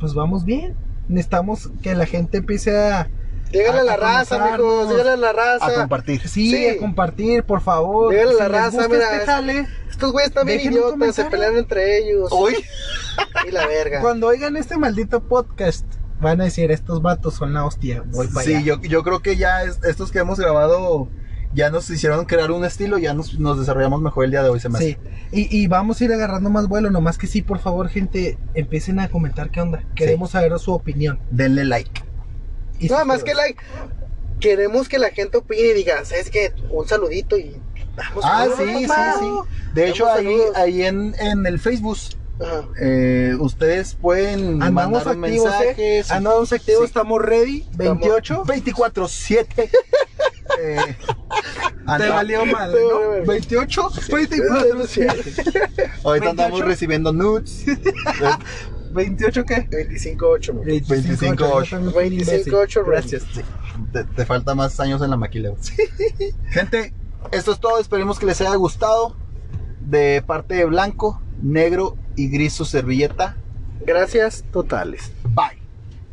Pues 0.00 0.14
vamos 0.14 0.44
bien. 0.44 0.76
Necesitamos 1.08 1.70
que 1.82 1.94
la 1.94 2.06
gente 2.06 2.38
empiece 2.38 2.76
a. 2.76 3.08
Dígale 3.52 3.78
a 3.78 3.82
A- 3.82 3.84
la 3.84 3.92
a 3.92 3.96
raza. 3.96 4.56
Dígale 4.56 5.10
a 5.10 5.16
la 5.16 5.30
A 5.30 5.32
raza. 5.32 5.74
compartir. 5.74 6.20
Sí, 6.28 6.50
Sí. 6.50 6.68
a 6.68 6.78
compartir, 6.78 7.44
por 7.44 7.60
favor. 7.60 8.10
Dígale 8.12 8.30
a 8.32 8.34
la 8.34 8.38
Si 8.38 8.42
les 8.42 8.52
raza, 8.52 8.76
gusta 8.78 8.88
mira, 8.94 9.12
este 9.14 9.26
jale, 9.26 9.68
Estos 9.90 10.10
güeyes 10.12 10.28
están 10.30 10.46
bien 10.46 10.60
idiotas, 10.60 11.14
se 11.14 11.24
pelean 11.26 11.56
entre 11.56 11.98
ellos. 11.98 12.28
Hoy, 12.32 12.56
Y 13.46 13.50
la 13.52 13.66
verga. 13.68 14.00
cuando 14.00 14.26
oigan 14.26 14.56
este 14.56 14.76
maldito 14.76 15.22
podcast, 15.22 15.86
van 16.20 16.40
a 16.40 16.44
decir: 16.44 16.72
Estos 16.72 17.00
vatos 17.00 17.34
son 17.34 17.54
la 17.54 17.64
hostia. 17.64 18.02
Voy 18.06 18.26
para 18.26 18.44
sí, 18.44 18.54
allá. 18.56 18.64
yo, 18.64 18.80
yo 18.82 19.02
creo 19.04 19.20
que 19.20 19.36
ya 19.36 19.62
es- 19.62 19.78
estos 19.84 20.10
que 20.10 20.18
hemos 20.18 20.38
grabado 20.40 21.08
ya 21.54 21.70
nos 21.70 21.88
hicieron 21.88 22.24
crear 22.24 22.50
un 22.50 22.64
estilo, 22.64 22.98
ya 22.98 23.14
nos, 23.14 23.38
nos 23.38 23.58
desarrollamos 23.58 24.02
mejor 24.02 24.24
el 24.24 24.32
día 24.32 24.42
de 24.42 24.48
hoy, 24.48 24.60
se 24.60 24.68
me 24.68 24.78
hace. 24.78 24.98
Sí, 25.32 25.48
y, 25.50 25.62
y 25.62 25.66
vamos 25.68 26.00
a 26.00 26.04
ir 26.04 26.12
agarrando 26.12 26.50
más 26.50 26.68
vuelo, 26.68 26.90
nomás 26.90 27.16
que 27.16 27.26
sí, 27.26 27.42
por 27.42 27.58
favor, 27.58 27.88
gente, 27.88 28.38
empiecen 28.54 29.00
a 29.00 29.08
comentar 29.08 29.50
qué 29.50 29.60
onda. 29.60 29.82
Queremos 29.94 30.32
saber 30.32 30.58
su 30.58 30.72
opinión. 30.72 31.18
Denle 31.30 31.64
like. 31.64 32.02
Y 32.80 32.88
Nada 32.88 33.04
más 33.04 33.22
que 33.22 33.34
like. 33.34 33.62
Queremos 34.40 34.88
que 34.88 34.98
la 34.98 35.10
gente 35.10 35.38
opine 35.38 35.62
y 35.68 35.72
diga, 35.74 36.04
¿sabes 36.04 36.28
qué? 36.28 36.52
Un 36.70 36.86
saludito 36.86 37.38
y. 37.38 37.56
Damos 37.96 38.24
Ah, 38.26 38.46
sí, 38.56 38.64
sí, 38.64 38.86
sí. 38.86 39.26
De 39.72 39.88
hecho, 39.88 40.06
ahí, 40.56 40.82
en, 40.82 41.14
en 41.20 41.46
el 41.46 41.60
Facebook. 41.60 41.96
Eh, 42.80 43.36
ustedes 43.38 43.94
pueden 43.94 44.62
Andamos 44.62 45.04
mandar 45.04 45.24
activos, 45.24 45.52
¿eh? 45.52 45.58
mensajes. 45.58 46.10
Andamos 46.10 46.52
activos, 46.52 46.80
Sí. 46.80 46.86
estamos 46.86 47.22
ready. 47.22 47.64
28. 47.76 48.44
24-7. 48.44 49.46
eh, 50.60 50.96
Te 51.98 52.08
valió 52.08 52.44
mal, 52.46 52.72
¿no? 52.72 53.10
mal. 53.10 53.22
28, 53.26 53.90
24, 54.12 54.86
7. 54.86 55.22
Ahorita 56.04 56.30
andamos 56.30 56.60
28. 56.60 56.64
recibiendo 56.66 57.12
nudes. 57.12 57.66
Eh, 57.68 57.76
¿28 58.92 59.44
qué? 59.44 59.68
25-8, 59.70 60.52
mi. 60.54 60.80
25-8. 60.80 61.92
25-8, 61.92 62.84
Gracias. 62.86 63.22
sí, 63.32 63.40
te, 63.92 64.04
te 64.04 64.24
falta 64.26 64.54
más 64.54 64.78
años 64.80 65.02
en 65.02 65.10
la 65.10 65.16
maquila. 65.16 65.50
güey. 65.50 66.32
Gente, 66.50 66.94
esto 67.32 67.52
es 67.52 67.60
todo. 67.60 67.78
Esperemos 67.80 68.18
que 68.18 68.26
les 68.26 68.40
haya 68.40 68.54
gustado. 68.56 69.16
De 69.80 70.22
parte 70.26 70.54
de 70.54 70.64
blanco, 70.64 71.20
negro 71.42 71.96
y 72.16 72.28
gris 72.28 72.52
su 72.52 72.64
servilleta. 72.64 73.36
Gracias 73.86 74.44
totales. 74.52 75.12
Bye. 75.34 75.63